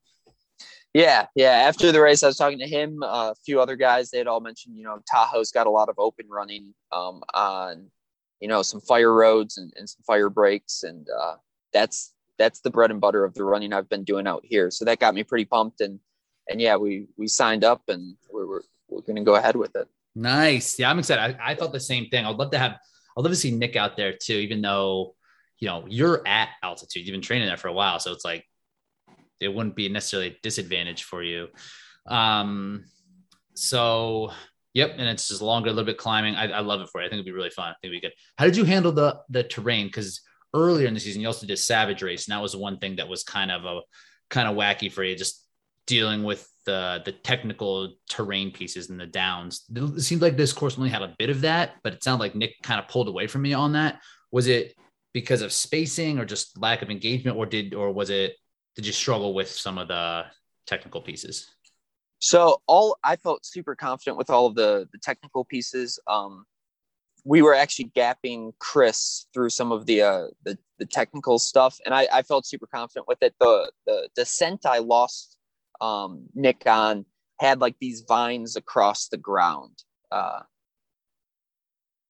Yeah, 0.93 1.27
yeah. 1.35 1.51
After 1.51 1.91
the 1.91 2.01
race, 2.01 2.23
I 2.23 2.27
was 2.27 2.38
talking 2.38 2.59
to 2.59 2.67
him, 2.67 3.03
uh, 3.03 3.31
a 3.31 3.35
few 3.45 3.61
other 3.61 3.75
guys. 3.75 4.09
They 4.09 4.17
had 4.17 4.27
all 4.27 4.39
mentioned, 4.39 4.77
you 4.77 4.84
know, 4.84 4.99
Tahoe's 5.09 5.51
got 5.51 5.67
a 5.67 5.69
lot 5.69 5.89
of 5.89 5.95
open 5.97 6.25
running 6.27 6.73
um, 6.91 7.21
on, 7.34 7.91
you 8.39 8.47
know, 8.47 8.61
some 8.63 8.81
fire 8.81 9.13
roads 9.13 9.57
and, 9.57 9.71
and 9.77 9.88
some 9.88 10.01
fire 10.07 10.29
breaks, 10.29 10.84
and 10.84 11.07
uh, 11.09 11.35
that's 11.78 12.14
that's 12.38 12.60
the 12.62 12.70
bread 12.70 12.91
and 12.91 13.02
butter 13.02 13.24
of 13.24 13.34
the 13.34 13.44
running 13.44 13.74
I've 13.74 13.90
been 13.90 14.04
doing 14.04 14.28
out 14.28 14.44
here. 14.44 14.70
So 14.72 14.86
that 14.86 14.99
got 14.99 15.16
me 15.16 15.24
pretty 15.24 15.45
pumped, 15.45 15.82
and 15.82 15.99
and 16.49 16.62
yeah, 16.62 16.76
we 16.78 17.08
we 17.18 17.28
signed 17.28 17.64
up, 17.64 17.84
and 17.88 18.16
we're 18.32 18.48
we're, 18.48 18.62
we're 18.90 19.02
going 19.02 19.16
to 19.18 19.24
go 19.24 19.36
ahead 19.36 19.56
with 19.56 19.76
it. 19.76 19.88
Nice. 20.16 20.80
Yeah, 20.80 20.90
I'm 20.90 20.99
excited. 20.99 21.38
I, 21.40 21.52
I 21.52 21.56
thought 21.56 21.72
the 21.72 21.80
same 21.80 22.08
thing. 22.10 22.26
I'd 22.26 22.36
love 22.36 22.52
to 22.52 22.60
have. 22.60 22.78
I'd 23.18 23.22
love 23.22 23.32
to 23.32 23.36
see 23.36 23.52
Nick 23.52 23.76
out 23.76 23.98
there 23.98 24.14
too, 24.14 24.34
even 24.34 24.62
though 24.62 25.16
you 25.60 25.68
know, 25.68 25.86
you're 25.88 26.28
at 26.28 26.49
altitude. 26.64 27.06
You've 27.06 27.14
been 27.14 27.22
training 27.22 27.48
there 27.48 27.58
for 27.58 27.68
a 27.68 27.74
while, 27.74 27.99
so 27.99 28.12
it's 28.12 28.26
like 28.26 28.45
it 29.40 29.54
wouldn't 29.54 29.76
be 29.76 29.90
necessarily 29.90 30.30
a 30.30 30.38
disadvantage 30.44 31.04
for 31.04 31.24
you. 31.24 31.48
Um, 32.06 32.86
so 33.56 34.32
yep, 34.74 34.94
and 34.98 35.10
it's 35.10 35.28
just 35.28 35.41
longer, 35.41 35.70
a 35.70 35.74
little 35.74 35.86
bit 35.86 35.98
climbing. 35.98 36.36
I, 36.36 36.52
I 36.52 36.60
love 36.60 36.82
it 36.82 36.90
for 36.90 37.02
you. 37.02 37.08
I 37.08 37.10
think 37.10 37.18
it'd 37.18 37.26
be 37.26 37.32
really 37.32 37.49
fun. 37.49 37.70
I 37.70 37.76
think 37.82 37.91
be 37.91 38.02
good. 38.02 38.14
How 38.38 38.45
did 38.45 38.58
you 38.58 38.66
handle 38.66 38.91
the 38.91 39.20
the 39.30 39.44
terrain? 39.44 39.88
Because 39.88 40.22
earlier 40.57 40.88
in 40.88 40.93
the 40.93 40.99
season, 40.99 41.21
you 41.21 41.27
also 41.27 41.45
did 41.45 41.59
Savage 41.59 42.01
Race, 42.01 42.27
and 42.27 42.35
that 42.35 42.41
was 42.41 42.55
one 42.55 42.79
thing 42.79 42.97
that 42.97 43.07
was 43.07 43.23
kind 43.23 43.51
of 43.51 43.65
a 43.65 43.81
kind 44.29 44.47
of 44.47 44.55
wacky 44.55 44.91
for 44.91 45.03
you, 45.03 45.15
just 45.15 45.45
dealing 45.85 46.23
with 46.23 46.49
the 46.65 47.01
the 47.05 47.11
technical 47.11 47.93
terrain 48.09 48.51
pieces 48.51 48.89
and 48.89 48.99
the 48.99 49.05
downs. 49.05 49.63
It 49.73 50.01
seemed 50.01 50.21
like 50.21 50.35
this 50.35 50.53
course 50.53 50.77
only 50.77 50.89
had 50.89 51.01
a 51.01 51.15
bit 51.17 51.29
of 51.29 51.41
that, 51.41 51.75
but 51.84 51.93
it 51.93 52.03
sounded 52.03 52.23
like 52.23 52.35
Nick 52.35 52.55
kind 52.63 52.79
of 52.79 52.88
pulled 52.88 53.07
away 53.07 53.27
from 53.27 53.43
me 53.43 53.53
on 53.53 53.73
that. 53.73 54.01
Was 54.31 54.47
it 54.47 54.75
because 55.17 55.41
of 55.41 55.51
spacing 55.51 56.19
or 56.19 56.25
just 56.25 56.57
lack 56.59 56.84
of 56.84 56.91
engagement 56.91 57.38
or 57.38 57.45
did 57.47 57.73
or 57.73 57.91
was 57.91 58.11
it 58.11 58.35
did 58.75 58.85
you 58.85 58.93
struggle 58.93 59.34
with 59.34 59.49
some 59.49 59.79
of 59.79 59.88
the 59.88 60.23
technical 60.67 61.01
pieces 61.01 61.55
so 62.19 62.61
all 62.67 62.97
i 63.03 63.15
felt 63.15 63.43
super 63.43 63.75
confident 63.75 64.15
with 64.15 64.29
all 64.29 64.45
of 64.45 64.53
the 64.53 64.88
the 64.91 64.99
technical 64.99 65.43
pieces 65.43 65.99
um 66.07 66.45
we 67.26 67.41
were 67.41 67.53
actually 67.53 67.91
gapping 67.95 68.52
chris 68.60 69.27
through 69.34 69.49
some 69.49 69.72
of 69.72 69.85
the 69.85 70.02
uh 70.02 70.27
the, 70.44 70.57
the 70.80 70.85
technical 70.85 71.39
stuff 71.39 71.80
and 71.85 71.94
I, 71.94 72.07
I 72.11 72.22
felt 72.22 72.45
super 72.45 72.68
confident 72.68 73.07
with 73.07 73.22
it. 73.22 73.34
The 73.39 73.72
the 73.85 74.10
descent 74.15 74.65
i 74.65 74.80
lost 74.80 75.38
um 75.81 76.23
nick 76.34 76.64
on 76.65 77.06
had 77.39 77.61
like 77.61 77.76
these 77.80 78.02
vines 78.07 78.56
across 78.56 79.07
the 79.07 79.18
ground 79.18 79.84
uh 80.11 80.39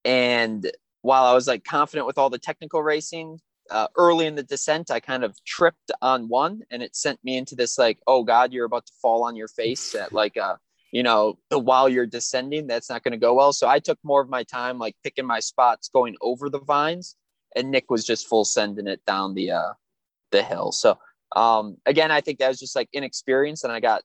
and 0.06 0.72
while 1.02 1.26
I 1.26 1.34
was 1.34 1.48
like 1.48 1.64
confident 1.64 2.08
with 2.08 2.18
all 2.18 2.30
the 2.30 2.38
technical 2.38 2.82
racing, 2.82 3.40
uh, 3.70 3.88
early 3.98 4.26
in 4.26 4.36
the 4.36 4.44
descent, 4.44 4.90
I 4.90 5.00
kind 5.00 5.24
of 5.24 5.36
tripped 5.46 5.92
on 6.02 6.30
one 6.30 6.62
and 6.72 6.82
it 6.82 6.96
sent 6.96 7.24
me 7.24 7.38
into 7.38 7.56
this 7.56 7.78
like, 7.78 8.00
oh 8.08 8.24
God, 8.24 8.54
you're 8.54 8.66
about 8.66 8.86
to 8.86 8.94
fall 9.02 9.24
on 9.24 9.36
your 9.36 9.50
face 9.50 9.94
at 9.96 10.14
like 10.14 10.38
a, 10.38 10.60
you 10.92 11.04
know, 11.04 11.38
while 11.50 11.90
you're 11.90 12.06
descending, 12.06 12.68
that's 12.68 12.90
not 12.90 13.04
going 13.04 13.12
to 13.12 13.18
go 13.18 13.34
well. 13.34 13.54
So 13.54 13.68
I 13.68 13.80
took 13.80 14.00
more 14.04 14.22
of 14.22 14.30
my 14.30 14.44
time 14.44 14.80
like 14.80 14.96
picking 15.04 15.26
my 15.26 15.40
spots 15.40 15.90
going 15.90 16.16
over 16.22 16.50
the 16.50 16.60
vines, 16.60 17.16
and 17.56 17.72
Nick 17.72 17.90
was 17.90 18.06
just 18.06 18.28
full 18.28 18.46
sending 18.46 18.88
it 18.88 19.04
down 19.06 19.34
the 19.34 19.52
uh 19.52 19.74
the 20.32 20.44
hill. 20.44 20.72
So 20.72 20.98
um 21.36 21.78
again, 21.86 22.12
I 22.12 22.22
think 22.22 22.40
that 22.40 22.50
was 22.50 22.60
just 22.60 22.76
like 22.76 22.90
inexperience, 22.94 23.64
and 23.64 23.74
I 23.74 23.80
got 23.80 24.04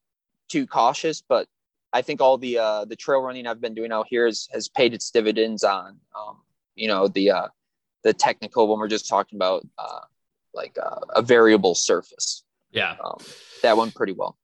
too 0.48 0.66
cautious. 0.66 1.22
But 1.22 1.46
I 1.92 2.02
think 2.02 2.20
all 2.20 2.38
the 2.38 2.58
uh 2.58 2.84
the 2.84 2.96
trail 2.96 3.20
running 3.20 3.46
I've 3.46 3.60
been 3.60 3.74
doing 3.74 3.92
out 3.92 4.06
here 4.08 4.26
has 4.26 4.48
has 4.52 4.68
paid 4.68 4.94
its 4.94 5.10
dividends 5.10 5.64
on 5.64 5.98
um 6.18 6.38
you 6.74 6.88
know 6.88 7.08
the 7.08 7.30
uh 7.30 7.48
the 8.02 8.12
technical 8.12 8.68
when 8.68 8.78
we're 8.80 8.88
just 8.88 9.08
talking 9.08 9.36
about 9.36 9.66
uh 9.78 10.00
like 10.54 10.76
uh, 10.82 11.00
a 11.10 11.22
variable 11.22 11.74
surface. 11.74 12.44
Yeah, 12.72 12.96
um, 13.02 13.18
that 13.62 13.76
one 13.76 13.90
pretty 13.90 14.12
well. 14.12 14.36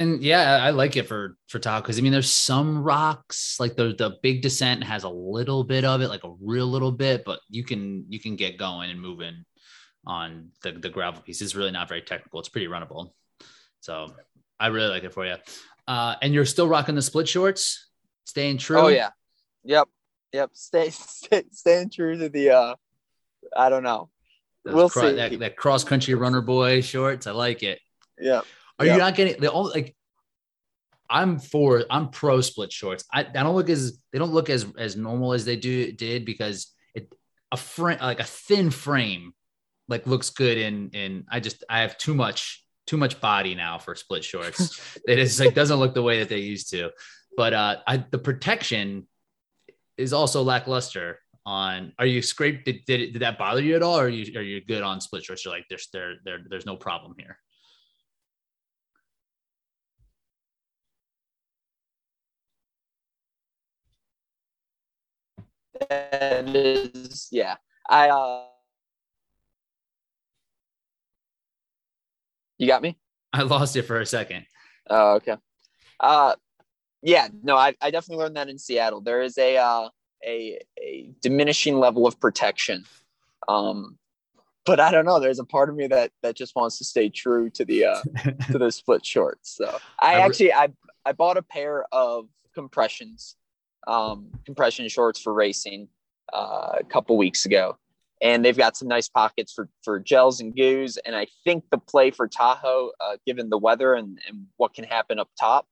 And 0.00 0.22
yeah, 0.22 0.58
I 0.62 0.70
like 0.70 0.96
it 0.96 1.06
for 1.06 1.36
for 1.46 1.58
Tahoe 1.58 1.82
because 1.82 1.98
I 1.98 2.00
mean, 2.00 2.10
there's 2.10 2.30
some 2.30 2.82
rocks 2.82 3.60
like 3.60 3.76
the 3.76 3.94
the 3.96 4.16
big 4.22 4.40
descent 4.40 4.82
has 4.82 5.04
a 5.04 5.10
little 5.10 5.62
bit 5.62 5.84
of 5.84 6.00
it, 6.00 6.08
like 6.08 6.24
a 6.24 6.32
real 6.40 6.66
little 6.66 6.90
bit, 6.90 7.22
but 7.26 7.40
you 7.50 7.62
can 7.62 8.06
you 8.08 8.18
can 8.18 8.34
get 8.34 8.56
going 8.56 8.88
and 8.90 8.98
moving 8.98 9.44
on 10.06 10.52
the 10.62 10.72
the 10.72 10.88
gravel 10.88 11.20
piece. 11.20 11.42
It's 11.42 11.54
really 11.54 11.70
not 11.70 11.86
very 11.86 12.00
technical. 12.00 12.40
It's 12.40 12.48
pretty 12.48 12.66
runnable. 12.66 13.10
So 13.80 14.14
I 14.58 14.68
really 14.68 14.88
like 14.88 15.04
it 15.04 15.12
for 15.12 15.26
you. 15.26 15.36
Uh, 15.86 16.16
and 16.22 16.32
you're 16.32 16.46
still 16.46 16.66
rocking 16.66 16.94
the 16.94 17.02
split 17.02 17.28
shorts, 17.28 17.90
staying 18.24 18.56
true. 18.56 18.78
Oh 18.78 18.88
yeah, 18.88 19.10
yep, 19.64 19.86
yep. 20.32 20.48
Stay, 20.54 20.88
stay 20.90 21.44
staying 21.52 21.90
true 21.90 22.16
to 22.16 22.30
the. 22.30 22.50
uh 22.50 22.74
I 23.54 23.68
don't 23.68 23.82
know. 23.82 24.08
Those 24.64 24.74
we'll 24.74 24.88
cro- 24.88 25.10
see 25.10 25.16
that, 25.16 25.38
that 25.40 25.56
cross 25.56 25.84
country 25.84 26.14
runner 26.14 26.40
boy 26.40 26.80
shorts. 26.80 27.26
I 27.26 27.32
like 27.32 27.62
it. 27.62 27.80
Yeah. 28.18 28.40
Are 28.80 28.86
yep. 28.86 28.94
you 28.94 28.98
not 28.98 29.14
getting 29.14 29.40
the 29.40 29.52
only 29.52 29.72
like? 29.72 29.96
I'm 31.08 31.38
for 31.38 31.84
I'm 31.90 32.08
pro 32.08 32.40
split 32.40 32.72
shorts. 32.72 33.04
I, 33.12 33.20
I 33.20 33.24
don't 33.24 33.54
look 33.54 33.68
as 33.68 33.98
they 34.10 34.18
don't 34.18 34.32
look 34.32 34.48
as 34.48 34.66
as 34.78 34.96
normal 34.96 35.34
as 35.34 35.44
they 35.44 35.56
do 35.56 35.92
did 35.92 36.24
because 36.24 36.72
it 36.94 37.12
a 37.52 37.58
frame 37.58 37.98
like 38.00 38.20
a 38.20 38.24
thin 38.24 38.70
frame 38.70 39.34
like 39.88 40.06
looks 40.06 40.30
good 40.30 40.56
in 40.56 40.90
in 40.90 41.24
I 41.30 41.40
just 41.40 41.62
I 41.68 41.80
have 41.80 41.98
too 41.98 42.14
much 42.14 42.64
too 42.86 42.96
much 42.96 43.20
body 43.20 43.54
now 43.54 43.76
for 43.76 43.94
split 43.94 44.24
shorts. 44.24 44.98
it 45.06 45.18
is 45.18 45.38
like 45.38 45.54
doesn't 45.54 45.78
look 45.78 45.94
the 45.94 46.02
way 46.02 46.20
that 46.20 46.30
they 46.30 46.38
used 46.38 46.70
to. 46.70 46.90
But 47.36 47.52
uh 47.52 47.76
I 47.86 47.98
the 48.10 48.18
protection 48.18 49.06
is 49.98 50.14
also 50.14 50.42
lackluster 50.42 51.18
on 51.44 51.92
are 51.98 52.06
you 52.06 52.22
scraped 52.22 52.64
did, 52.64 52.84
did, 52.86 53.12
did 53.12 53.22
that 53.22 53.38
bother 53.38 53.62
you 53.62 53.74
at 53.74 53.82
all 53.82 53.98
or 53.98 54.04
are 54.04 54.08
you 54.08 54.38
are 54.38 54.42
you 54.42 54.64
good 54.64 54.82
on 54.82 55.00
split 55.00 55.24
shorts 55.24 55.44
you're 55.44 55.52
like 55.52 55.64
there's 55.68 55.88
there, 55.92 56.14
there 56.24 56.38
there's 56.48 56.66
no 56.66 56.76
problem 56.76 57.14
here 57.18 57.38
that 65.88 66.48
is 66.48 67.28
yeah. 67.30 67.56
I 67.88 68.08
uh 68.08 68.44
you 72.58 72.66
got 72.66 72.82
me? 72.82 72.98
I 73.32 73.42
lost 73.42 73.76
it 73.76 73.82
for 73.82 74.00
a 74.00 74.06
second. 74.06 74.46
Oh 74.88 75.14
okay. 75.14 75.36
Uh 75.98 76.34
yeah 77.02 77.28
no 77.42 77.56
i, 77.56 77.74
I 77.80 77.90
definitely 77.90 78.22
learned 78.22 78.36
that 78.36 78.48
in 78.48 78.58
seattle. 78.58 79.00
There 79.00 79.22
is 79.22 79.38
a 79.38 79.56
uh 79.56 79.88
a, 80.22 80.60
a 80.78 81.10
diminishing 81.22 81.78
level 81.78 82.06
of 82.06 82.20
protection. 82.20 82.84
Um 83.48 83.98
but 84.66 84.78
I 84.78 84.90
don't 84.90 85.06
know. 85.06 85.18
There's 85.18 85.38
a 85.38 85.44
part 85.44 85.68
of 85.68 85.74
me 85.74 85.86
that 85.86 86.12
that 86.22 86.36
just 86.36 86.54
wants 86.54 86.78
to 86.78 86.84
stay 86.84 87.08
true 87.08 87.50
to 87.50 87.64
the 87.64 87.86
uh, 87.86 88.02
to 88.52 88.58
the 88.58 88.70
split 88.70 89.04
shorts. 89.04 89.56
So. 89.56 89.78
I 89.98 90.16
actually 90.16 90.52
I 90.52 90.68
I 91.04 91.12
bought 91.12 91.38
a 91.38 91.42
pair 91.42 91.86
of 91.92 92.28
compressions 92.54 93.36
um, 93.86 94.28
compression 94.44 94.88
shorts 94.88 95.20
for 95.20 95.32
racing 95.32 95.88
uh, 96.32 96.76
a 96.80 96.84
couple 96.84 97.16
weeks 97.16 97.46
ago, 97.46 97.76
and 98.20 98.44
they've 98.44 98.56
got 98.56 98.76
some 98.76 98.88
nice 98.88 99.08
pockets 99.08 99.52
for 99.52 99.68
for 99.82 99.98
gels 99.98 100.40
and 100.40 100.54
goos. 100.54 100.96
And 100.98 101.14
I 101.16 101.26
think 101.44 101.64
the 101.70 101.78
play 101.78 102.10
for 102.10 102.28
Tahoe, 102.28 102.92
uh, 103.00 103.16
given 103.26 103.50
the 103.50 103.58
weather 103.58 103.94
and, 103.94 104.18
and 104.28 104.46
what 104.56 104.74
can 104.74 104.84
happen 104.84 105.18
up 105.18 105.28
top, 105.38 105.66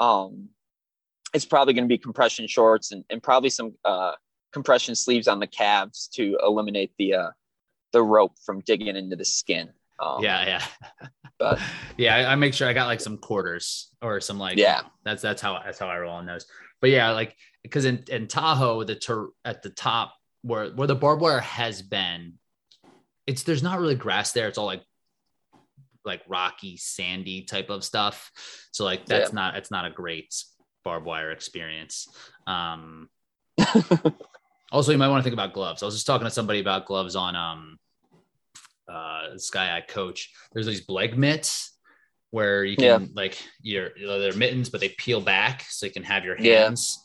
um, 0.00 0.48
it's 1.34 1.44
probably 1.44 1.74
going 1.74 1.84
to 1.84 1.88
be 1.88 1.98
compression 1.98 2.46
shorts 2.46 2.92
and, 2.92 3.04
and 3.10 3.22
probably 3.22 3.50
some 3.50 3.74
uh, 3.84 4.12
compression 4.52 4.94
sleeves 4.94 5.28
on 5.28 5.40
the 5.40 5.46
calves 5.46 6.08
to 6.14 6.38
eliminate 6.42 6.92
the 6.98 7.14
uh, 7.14 7.30
the 7.92 8.02
rope 8.02 8.34
from 8.44 8.60
digging 8.60 8.96
into 8.96 9.16
the 9.16 9.24
skin. 9.24 9.70
Um, 10.00 10.22
yeah, 10.22 10.46
yeah, 10.46 11.08
but 11.38 11.58
yeah, 11.96 12.16
I, 12.16 12.32
I, 12.32 12.34
make 12.36 12.54
sure 12.54 12.68
I 12.68 12.72
got 12.72 12.86
like 12.86 13.00
some 13.00 13.18
quarters 13.18 13.88
or 14.00 14.20
some 14.20 14.38
like 14.38 14.56
yeah. 14.56 14.82
That's 15.04 15.22
that's 15.22 15.42
how 15.42 15.60
that's 15.64 15.78
how 15.78 15.88
I 15.88 15.98
roll 15.98 16.14
on 16.14 16.26
those 16.26 16.46
but 16.80 16.90
yeah, 16.90 17.10
like 17.10 17.36
because 17.62 17.84
in, 17.84 18.04
in 18.08 18.26
Tahoe, 18.28 18.84
the 18.84 18.94
tur- 18.94 19.30
at 19.44 19.62
the 19.62 19.70
top 19.70 20.14
where 20.42 20.70
where 20.70 20.86
the 20.86 20.94
barbed 20.94 21.22
wire 21.22 21.40
has 21.40 21.82
been, 21.82 22.34
it's 23.26 23.42
there's 23.42 23.62
not 23.62 23.80
really 23.80 23.94
grass 23.94 24.32
there. 24.32 24.48
It's 24.48 24.58
all 24.58 24.66
like 24.66 24.82
like 26.04 26.22
rocky, 26.28 26.76
sandy 26.76 27.42
type 27.42 27.70
of 27.70 27.84
stuff. 27.84 28.30
So 28.72 28.84
like 28.84 29.06
that's 29.06 29.30
yeah. 29.30 29.34
not 29.34 29.56
it's 29.56 29.70
not 29.70 29.84
a 29.84 29.90
great 29.90 30.34
barbed 30.84 31.06
wire 31.06 31.30
experience. 31.30 32.08
Um 32.46 33.08
also 34.72 34.92
you 34.92 34.98
might 34.98 35.08
want 35.08 35.20
to 35.20 35.24
think 35.24 35.34
about 35.34 35.52
gloves. 35.52 35.82
I 35.82 35.86
was 35.86 35.94
just 35.94 36.06
talking 36.06 36.26
to 36.26 36.30
somebody 36.30 36.60
about 36.60 36.86
gloves 36.86 37.16
on 37.16 37.36
um 37.36 37.78
uh 38.88 39.30
this 39.32 39.50
guy 39.50 39.76
I 39.76 39.80
coach. 39.80 40.32
There's 40.52 40.66
these 40.66 40.82
Blake 40.82 41.16
mitts 41.16 41.77
where 42.30 42.64
you 42.64 42.76
can 42.76 42.84
yeah. 42.84 43.06
like 43.14 43.42
your 43.62 43.90
they're 43.98 44.34
mittens, 44.34 44.68
but 44.68 44.80
they 44.80 44.90
peel 44.90 45.20
back 45.20 45.64
so 45.68 45.86
you 45.86 45.92
can 45.92 46.02
have 46.04 46.24
your 46.24 46.36
hands. 46.36 47.02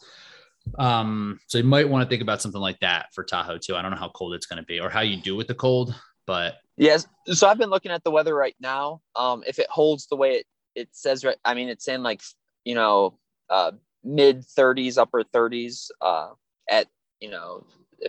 Yeah. 0.77 0.99
Um, 0.99 1.39
so 1.47 1.57
you 1.57 1.63
might 1.63 1.89
want 1.89 2.03
to 2.03 2.09
think 2.09 2.21
about 2.21 2.41
something 2.41 2.61
like 2.61 2.79
that 2.79 3.07
for 3.13 3.23
Tahoe 3.23 3.57
too. 3.57 3.75
I 3.75 3.81
don't 3.81 3.91
know 3.91 3.97
how 3.97 4.09
cold 4.09 4.33
it's 4.33 4.45
going 4.45 4.61
to 4.61 4.65
be 4.65 4.79
or 4.79 4.89
how 4.89 5.01
you 5.01 5.17
do 5.17 5.35
with 5.35 5.47
the 5.47 5.55
cold, 5.55 5.93
but 6.25 6.55
yes. 6.77 7.05
So 7.27 7.47
I've 7.47 7.57
been 7.57 7.69
looking 7.69 7.91
at 7.91 8.03
the 8.03 8.11
weather 8.11 8.35
right 8.35 8.55
now. 8.59 9.01
Um, 9.15 9.43
if 9.45 9.59
it 9.59 9.67
holds 9.69 10.07
the 10.07 10.15
way 10.15 10.35
it 10.35 10.45
it 10.75 10.89
says, 10.91 11.23
right, 11.23 11.37
I 11.45 11.53
mean, 11.53 11.69
it's 11.69 11.87
in 11.87 12.03
like 12.03 12.21
you 12.65 12.75
know 12.75 13.17
uh, 13.49 13.71
mid 14.03 14.41
30s, 14.41 14.97
upper 14.97 15.23
30s 15.23 15.89
uh, 16.01 16.29
at 16.69 16.87
you 17.19 17.29
know 17.29 17.65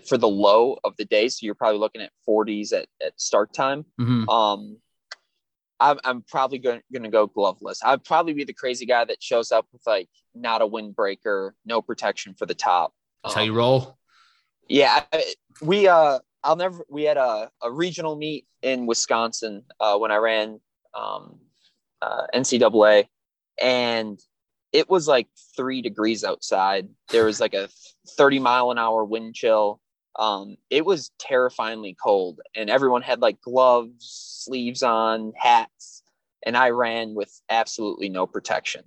for 0.09 0.19
the 0.19 0.29
low 0.29 0.79
of 0.85 0.97
the 0.97 1.05
day. 1.05 1.29
So 1.29 1.47
you're 1.47 1.55
probably 1.55 1.79
looking 1.79 2.03
at 2.03 2.11
40s 2.29 2.73
at, 2.73 2.87
at 3.05 3.21
start 3.21 3.53
time. 3.53 3.85
Mm-hmm. 4.01 4.29
Um, 4.29 4.79
I'm, 5.81 5.99
I'm 6.05 6.23
probably 6.23 6.59
going, 6.59 6.83
to 6.93 7.09
go 7.09 7.27
gloveless. 7.27 7.81
I'd 7.85 8.05
probably 8.05 8.33
be 8.33 8.45
the 8.45 8.53
crazy 8.53 8.87
guy 8.87 9.05
that 9.05 9.23
shows 9.23 9.53
up 9.53 9.67
with 9.73 9.83
like 9.87 10.09
not 10.35 10.63
a 10.63 10.67
windbreaker, 10.67 11.53
no 11.65 11.83
protection 11.83 12.35
for 12.35 12.47
the 12.47 12.55
top. 12.55 12.93
That's 13.23 13.35
um, 13.35 13.41
how 13.41 13.45
you 13.45 13.55
roll. 13.55 13.99
Yeah, 14.69 15.03
we 15.61 15.89
uh, 15.89 16.21
I'll 16.43 16.57
never. 16.57 16.85
We 16.89 17.05
had 17.05 17.17
a, 17.17 17.51
a 17.63 17.71
regional 17.71 18.17
meet 18.17 18.47
in 18.63 18.87
Wisconsin 18.87 19.65
uh, 19.79 19.99
when 19.99 20.11
I 20.11 20.17
ran 20.17 20.61
um, 20.95 21.39
uh, 22.01 22.27
NCAA, 22.35 23.09
and 23.61 24.19
it 24.73 24.89
was 24.89 25.07
like 25.07 25.29
three 25.57 25.83
degrees 25.83 26.25
outside. 26.25 26.89
There 27.11 27.27
was 27.27 27.41
like 27.41 27.55
a 27.55 27.69
30 28.09 28.39
mile 28.39 28.71
an 28.71 28.79
hour 28.79 29.05
wind 29.05 29.35
chill 29.35 29.81
um, 30.17 30.57
it 30.71 30.85
was 30.85 31.11
terrifyingly 31.19 31.97
cold 32.03 32.41
and 32.55 32.71
everyone 32.71 33.03
had 33.03 33.21
like 33.21 33.41
gloves 33.41 34.43
sleeves 34.45 34.83
on 34.83 35.33
hats 35.37 36.03
and 36.45 36.57
i 36.57 36.71
ran 36.71 37.15
with 37.15 37.41
absolutely 37.49 38.09
no 38.09 38.27
protection 38.27 38.83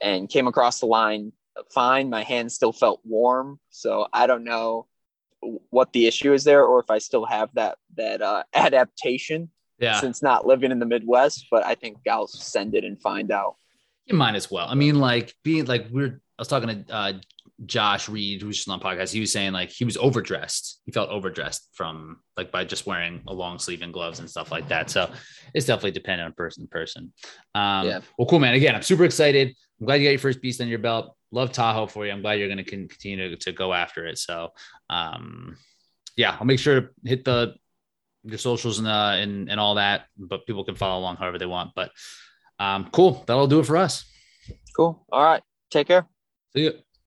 and 0.00 0.28
came 0.28 0.46
across 0.46 0.80
the 0.80 0.86
line 0.86 1.32
fine. 1.74 2.08
My 2.08 2.22
hands 2.22 2.54
still 2.54 2.72
felt 2.72 3.00
warm 3.04 3.58
so 3.70 4.06
i 4.12 4.26
don't 4.26 4.44
know 4.44 4.86
what 5.70 5.92
the 5.92 6.06
issue 6.06 6.32
is 6.32 6.44
there 6.44 6.64
or 6.64 6.80
if 6.80 6.90
i 6.90 6.98
still 6.98 7.24
have 7.24 7.48
that 7.54 7.78
that 7.96 8.22
uh, 8.22 8.42
adaptation 8.54 9.50
yeah. 9.78 10.00
since 10.00 10.22
not 10.22 10.46
living 10.46 10.70
in 10.70 10.78
the 10.78 10.86
midwest 10.86 11.46
but 11.50 11.64
i 11.64 11.74
think 11.74 11.98
i'll 12.08 12.26
send 12.26 12.74
it 12.74 12.84
and 12.84 13.00
find 13.00 13.30
out. 13.30 13.56
You 14.06 14.16
might 14.16 14.36
as 14.36 14.50
well. 14.50 14.66
I 14.68 14.74
mean 14.74 14.98
like 14.98 15.34
being 15.44 15.66
like 15.66 15.86
we're 15.90 16.20
I 16.38 16.42
was 16.42 16.48
talking 16.48 16.84
to 16.84 16.94
uh, 16.94 17.12
Josh 17.66 18.08
Reed, 18.08 18.40
who's 18.40 18.56
just 18.56 18.68
on 18.68 18.78
the 18.78 18.84
podcast, 18.84 19.12
he 19.12 19.20
was 19.20 19.32
saying 19.32 19.52
like 19.52 19.70
he 19.70 19.84
was 19.84 19.96
overdressed. 19.96 20.80
He 20.84 20.92
felt 20.92 21.10
overdressed 21.10 21.68
from 21.72 22.20
like 22.36 22.52
by 22.52 22.64
just 22.64 22.86
wearing 22.86 23.22
a 23.26 23.34
long 23.34 23.58
sleeve 23.58 23.82
and 23.82 23.92
gloves 23.92 24.20
and 24.20 24.30
stuff 24.30 24.52
like 24.52 24.68
that. 24.68 24.90
So 24.90 25.10
it's 25.54 25.66
definitely 25.66 25.90
dependent 25.92 26.26
on 26.26 26.32
person 26.34 26.64
to 26.64 26.68
person. 26.68 27.12
Um, 27.54 27.86
yeah. 27.86 28.00
Well, 28.16 28.28
cool, 28.28 28.38
man. 28.38 28.54
Again, 28.54 28.74
I'm 28.74 28.82
super 28.82 29.04
excited. 29.04 29.48
I'm 29.80 29.86
glad 29.86 29.96
you 29.96 30.06
got 30.06 30.10
your 30.10 30.18
first 30.20 30.40
beast 30.40 30.60
on 30.60 30.68
your 30.68 30.78
belt. 30.78 31.16
Love 31.32 31.52
Tahoe 31.52 31.86
for 31.86 32.06
you. 32.06 32.12
I'm 32.12 32.22
glad 32.22 32.38
you're 32.38 32.48
going 32.48 32.58
to 32.58 32.64
continue 32.64 33.36
to, 33.36 33.52
go 33.52 33.72
after 33.72 34.06
it. 34.06 34.18
So, 34.18 34.50
um, 34.88 35.56
yeah, 36.16 36.36
I'll 36.38 36.46
make 36.46 36.58
sure 36.58 36.80
to 36.80 36.88
hit 37.04 37.24
the 37.24 37.54
your 38.24 38.38
socials 38.38 38.78
and 38.78 38.88
uh, 38.88 39.14
and 39.16 39.50
and 39.50 39.60
all 39.60 39.76
that. 39.76 40.06
But 40.16 40.46
people 40.46 40.64
can 40.64 40.74
follow 40.74 41.00
along 41.00 41.16
however 41.16 41.38
they 41.38 41.46
want. 41.46 41.72
But 41.74 41.90
um, 42.58 42.88
cool. 42.92 43.24
That'll 43.26 43.46
do 43.46 43.60
it 43.60 43.66
for 43.66 43.76
us. 43.76 44.04
Cool. 44.76 45.04
All 45.10 45.24
right. 45.24 45.42
Take 45.70 45.88
care. 45.88 46.06
See 46.54 46.64
you. 46.64 46.72